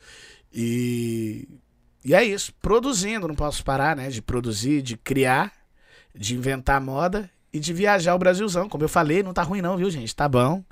[0.53, 1.49] E,
[2.05, 5.53] e é isso, produzindo, não posso parar, né, de produzir, de criar,
[6.15, 8.69] de inventar moda e de viajar o Brasilzão.
[8.69, 10.15] Como eu falei, não tá ruim não, viu, gente?
[10.15, 10.63] Tá bom.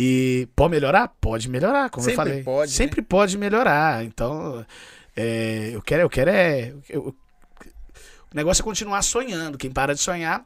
[0.00, 1.08] E pode melhorar?
[1.20, 2.42] Pode melhorar, como Sempre eu falei.
[2.44, 2.76] pode, né?
[2.76, 4.04] Sempre pode melhorar.
[4.04, 4.64] Então,
[5.16, 6.72] é, eu quero, eu quero é.
[6.88, 7.12] eu-
[8.32, 9.58] o negócio é continuar sonhando.
[9.58, 10.44] Quem para de sonhar,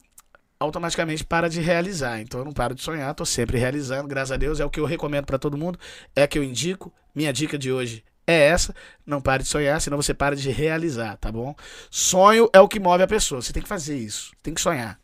[0.58, 2.18] automaticamente para de realizar.
[2.18, 4.58] Então eu não paro de sonhar, tô sempre realizando, graças a Deus.
[4.58, 5.78] É o que eu recomendo para todo mundo,
[6.16, 6.90] é que eu indico.
[7.14, 8.74] Minha dica de hoje é essa:
[9.04, 11.54] não pare de sonhar, senão você para de realizar, tá bom?
[11.90, 13.42] Sonho é o que move a pessoa.
[13.42, 14.98] Você tem que fazer isso, tem que sonhar.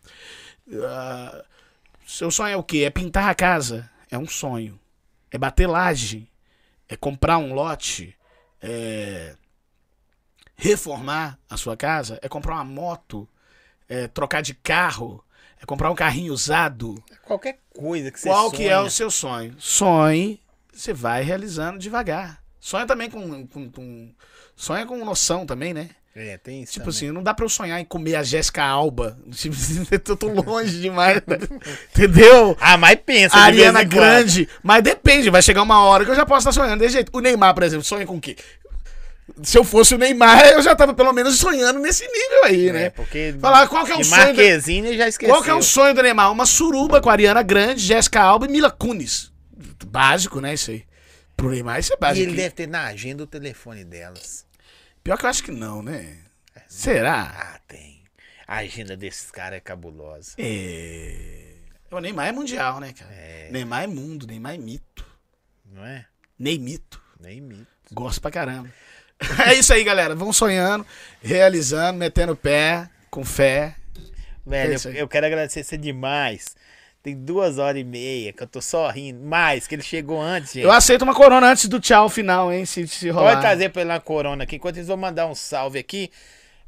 [0.84, 1.44] Ah,
[2.06, 2.84] seu sonho é o quê?
[2.84, 3.90] É pintar a casa?
[4.10, 4.78] É um sonho.
[5.30, 6.28] É bater laje?
[6.88, 8.16] É comprar um lote?
[8.60, 9.36] É
[10.56, 12.18] reformar a sua casa?
[12.22, 13.28] É comprar uma moto?
[13.88, 15.24] É trocar de carro?
[15.60, 17.02] É comprar um carrinho usado?
[17.24, 18.82] Qualquer coisa que você Qual que é sonha.
[18.82, 19.56] o seu sonho?
[19.58, 20.40] Sonhe,
[20.72, 22.42] você vai realizando devagar.
[22.60, 24.14] Sonha também com, com, com-
[24.54, 25.90] sonha com noção também, né?
[26.20, 26.72] É, tem isso.
[26.72, 26.96] Tipo também.
[26.96, 29.16] assim, não dá pra eu sonhar em comer a Jéssica Alba.
[29.30, 29.54] Tipo,
[30.10, 31.22] eu tô longe demais.
[31.26, 31.38] né?
[31.94, 32.56] Entendeu?
[32.60, 33.36] Ah, mas pensa.
[33.36, 33.88] A Ariana quando.
[33.90, 34.48] Grande.
[34.62, 37.10] Mas depende, vai chegar uma hora que eu já posso estar sonhando desse jeito.
[37.16, 38.36] O Neymar, por exemplo, sonha com o quê?
[39.42, 42.72] Se eu fosse o Neymar, eu já tava pelo menos sonhando nesse nível aí, É,
[42.72, 42.90] né?
[42.90, 43.34] porque.
[43.40, 44.20] Falar qual que é o sonho.
[44.22, 45.32] do- Marquezine já esqueceu.
[45.34, 46.32] Qual que é o sonho do Neymar?
[46.32, 49.30] Uma suruba com a Ariana Grande, Jéssica Alba e Mila Kunis.
[49.86, 50.54] Básico, né?
[50.54, 50.82] Isso aí.
[51.36, 52.26] Pro Neymar, isso é E básico.
[52.26, 54.44] ele deve ter na agenda o telefone delas.
[55.08, 56.18] Pior que eu acho que não, né?
[56.68, 57.32] Será?
[57.34, 58.02] Ah, tem.
[58.46, 60.34] A agenda desses caras é cabulosa.
[60.36, 61.54] É.
[61.90, 63.10] O Neymar é mundial, né, cara?
[63.14, 63.48] É.
[63.50, 65.06] Neymar é mundo, Neymar é mito.
[65.64, 66.04] Não é?
[66.38, 67.00] Neymito.
[67.18, 67.66] Nem mito.
[67.90, 68.70] Gosto pra caramba.
[69.48, 70.14] É isso aí, galera.
[70.14, 70.86] Vão sonhando,
[71.22, 73.76] realizando, metendo o pé, com fé.
[74.46, 76.54] Velho, É eu, eu quero agradecer você demais.
[77.02, 79.24] Tem duas horas e meia que eu tô só rindo.
[79.24, 80.64] Mais, que ele chegou antes, gente.
[80.64, 82.66] Eu aceito uma corona antes do tchau final, hein?
[82.66, 83.30] Se, se rolar.
[83.30, 84.56] Pode trazer pra ele na corona aqui.
[84.56, 86.10] Enquanto eles vão mandar um salve aqui.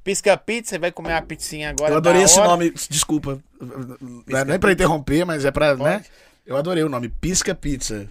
[0.03, 1.93] Pisca Pizza, você vai comer uma pizzinha agora.
[1.93, 2.73] Eu adorei esse nome.
[2.89, 3.39] Desculpa.
[3.61, 6.05] Não é nem pra interromper, mas é pra, né?
[6.47, 7.09] Eu adorei o nome.
[7.09, 8.09] Pisca Pizza.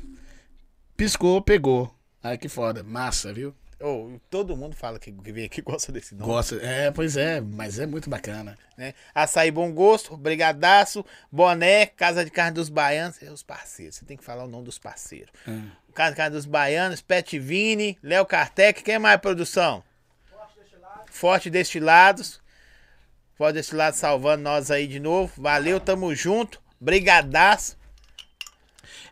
[0.95, 1.91] Piscou, pegou.
[2.21, 2.83] Ai, que foda.
[2.83, 3.55] Massa, viu?
[3.81, 6.29] Ô, todo mundo fala que, que vem aqui gosta desse nome.
[6.31, 6.55] Gosta.
[6.57, 7.39] É, pois é.
[7.39, 8.57] Mas é muito bacana.
[8.77, 8.93] né?
[9.15, 13.95] Açaí Bom Gosto, Brigadaço, Boné, Casa de Carne dos Baianos, é os parceiros.
[13.95, 15.31] Você tem que falar o nome dos parceiros.
[15.47, 15.69] Hum.
[15.93, 19.81] Casa de Carne dos Baianos, Pet Vini, Léo Kartek, quem mais produção?
[21.09, 22.41] Forte Destilados.
[23.35, 25.31] Forte Destilados salvando nós aí de novo.
[25.41, 26.61] Valeu, tamo junto.
[26.81, 27.77] Brigadaço.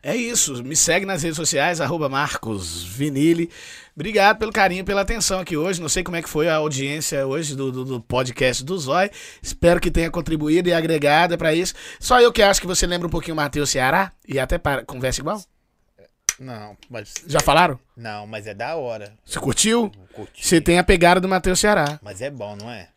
[0.03, 0.63] É isso.
[0.63, 3.49] Me segue nas redes sociais, arroba Marcos Vinili.
[3.98, 5.82] Obrigado pelo carinho, pela atenção aqui hoje.
[5.82, 9.09] Não sei como é que foi a audiência hoje do, do, do podcast do Zói.
[9.42, 11.74] Espero que tenha contribuído e agregado para isso.
[12.00, 14.85] Só eu que acho que você lembra um pouquinho o Matheus Ceará e até para,
[14.85, 15.42] conversa igual.
[16.40, 17.16] Não, mas.
[17.26, 17.80] Já falaram?
[17.95, 19.16] Não, mas é da hora.
[19.26, 19.92] Você curtiu?
[20.14, 20.48] Curti.
[20.48, 22.00] Você tem a pegada do Matheus Ceará.
[22.03, 22.90] Mas é bom, não é?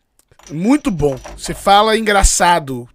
[0.51, 1.17] Muito bom.
[1.35, 2.87] Você fala engraçado.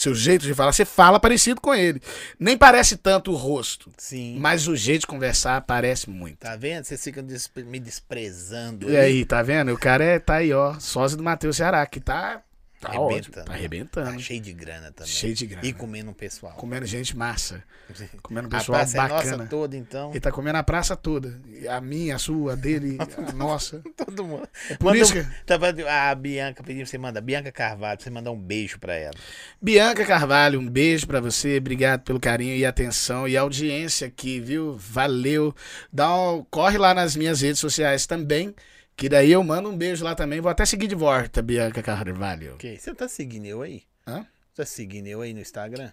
[0.00, 2.00] Seu jeito de falar, você fala parecido com ele.
[2.38, 4.38] Nem parece tanto o rosto, Sim.
[4.38, 6.38] mas o jeito de conversar parece muito.
[6.38, 6.84] Tá vendo?
[6.84, 7.22] Vocês ficam
[7.66, 8.90] me desprezando.
[8.90, 9.74] E aí, tá vendo?
[9.74, 12.40] O cara é, tá aí, ó, sósia do Matheus Ceará, que tá
[12.80, 13.14] Tá arrebentando.
[13.18, 14.12] ótimo, tá arrebentando.
[14.12, 15.12] Tá cheio de grana também.
[15.12, 15.66] Cheio de grana.
[15.66, 16.54] E comendo um pessoal.
[16.54, 17.62] Comendo gente massa.
[18.22, 19.36] Comendo a pessoal praça é bacana.
[19.36, 20.10] nossa toda, então.
[20.10, 21.38] Ele tá comendo a praça toda.
[21.68, 22.96] A minha, a sua, a dele,
[23.28, 23.82] a nossa.
[23.96, 24.48] Todo mundo.
[24.78, 25.74] por Manda isso um- que- Tava-
[26.08, 27.20] a Bianca pediu pra você mandar.
[27.20, 29.14] Bianca Carvalho, pra você mandar um beijo pra ela.
[29.60, 31.58] Bianca Carvalho, um beijo pra você.
[31.58, 34.74] Obrigado pelo carinho e atenção e audiência aqui, viu?
[34.78, 35.54] Valeu.
[35.92, 36.44] Dá um...
[36.50, 38.54] Corre lá nas minhas redes sociais também,
[39.00, 40.42] que daí eu mando um beijo lá também.
[40.42, 42.52] Vou até seguir de volta, Bianca Carvalho.
[42.52, 42.76] Ok.
[42.78, 43.84] Você tá seguindo eu aí?
[44.06, 44.26] Hã?
[44.54, 45.90] Tá seguindo eu aí no Instagram?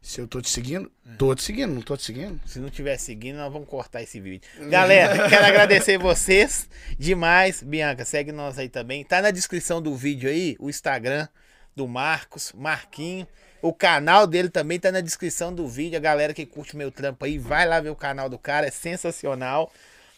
[0.00, 0.88] Se eu tô te seguindo,
[1.18, 2.40] tô te seguindo, não tô te seguindo.
[2.46, 4.48] Se não tiver seguindo, nós vamos cortar esse vídeo.
[4.68, 7.60] Galera, quero agradecer vocês demais.
[7.60, 9.02] Bianca, segue nós aí também.
[9.02, 11.26] Tá na descrição do vídeo aí o Instagram
[11.74, 13.26] do Marcos, Marquinho.
[13.60, 15.96] O canal dele também tá na descrição do vídeo.
[15.96, 18.70] A galera que curte meu trampo aí, vai lá ver o canal do cara, é
[18.70, 19.72] sensacional.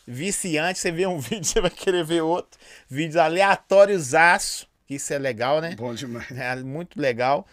[0.07, 2.59] Viciante, você vê um vídeo, você vai querer ver outro.
[2.89, 4.67] Vídeos aleatórios, aço.
[4.89, 5.75] Isso é legal, né?
[5.77, 6.31] Bom demais.
[6.33, 7.47] É muito legal.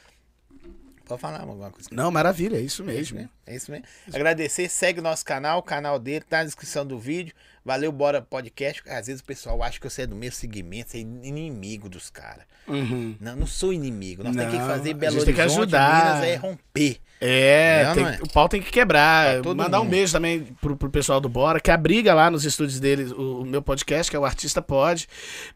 [1.05, 1.89] Pode falar alguma coisa?
[1.91, 3.17] Não, maravilha, é isso É isso mesmo.
[3.17, 3.29] mesmo.
[3.47, 3.85] É isso mesmo.
[4.13, 7.33] Agradecer, segue o nosso canal, o canal dele, tá na descrição do vídeo.
[7.69, 8.81] Valeu, bora podcast.
[8.89, 12.09] Às vezes o pessoal acha que você é do mesmo segmento, você é inimigo dos
[12.09, 12.43] caras.
[12.67, 13.15] Uhum.
[13.21, 14.23] Não, não sou inimigo.
[14.23, 16.03] Nós temos que fazer Belo gente tem que Horizonte, ajudar.
[16.15, 16.97] Minas é romper.
[17.21, 18.19] É, Não, tem- não é?
[18.23, 19.43] o pau tem que quebrar.
[19.43, 19.91] Mandar um mundo.
[19.91, 23.45] beijo também pro, pro pessoal do Bora, que abriga lá nos estúdios deles o, o
[23.45, 25.07] meu podcast, que é o Artista Pode.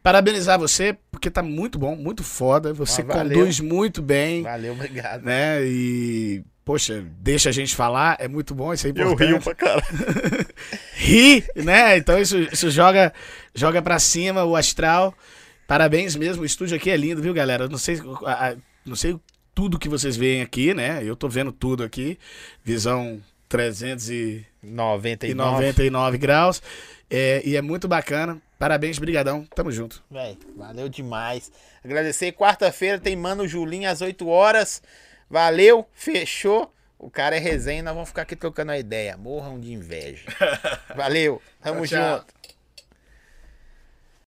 [0.03, 2.74] Parabenizar você, porque tá muito bom, muito foda.
[2.74, 5.24] Você Ah, conduz muito bem, Valeu, obrigado.
[5.24, 5.66] né?
[5.66, 9.56] E, poxa, deixa a gente falar, é muito bom, isso é importante.
[9.56, 9.82] cara.
[10.95, 11.98] Ri, né?
[11.98, 13.14] Então isso, isso joga,
[13.53, 15.14] joga pra cima o astral.
[15.67, 17.66] Parabéns mesmo, o estúdio aqui é lindo, viu, galera?
[17.66, 19.17] Eu Não sei, a- a- não sei
[19.56, 21.01] tudo que vocês veem aqui, né?
[21.03, 22.17] Eu tô vendo tudo aqui.
[22.64, 26.17] Visão 399 99.
[26.17, 26.61] graus.
[27.09, 28.42] É, e é muito bacana.
[28.58, 29.45] Parabéns, brigadão.
[29.56, 30.01] Tamo junto.
[30.09, 31.51] Véi, valeu demais.
[31.83, 32.32] Agradecer.
[32.32, 34.82] Quarta-feira tem Mano Julinho às 8 horas.
[35.33, 36.71] Valeu, fechou.
[36.99, 39.17] O cara é resenha, nós vamos ficar aqui trocando a ideia.
[39.17, 40.25] Morram de inveja.
[40.95, 42.17] Valeu, tamo Tchau, tchau.
[42.19, 42.33] junto.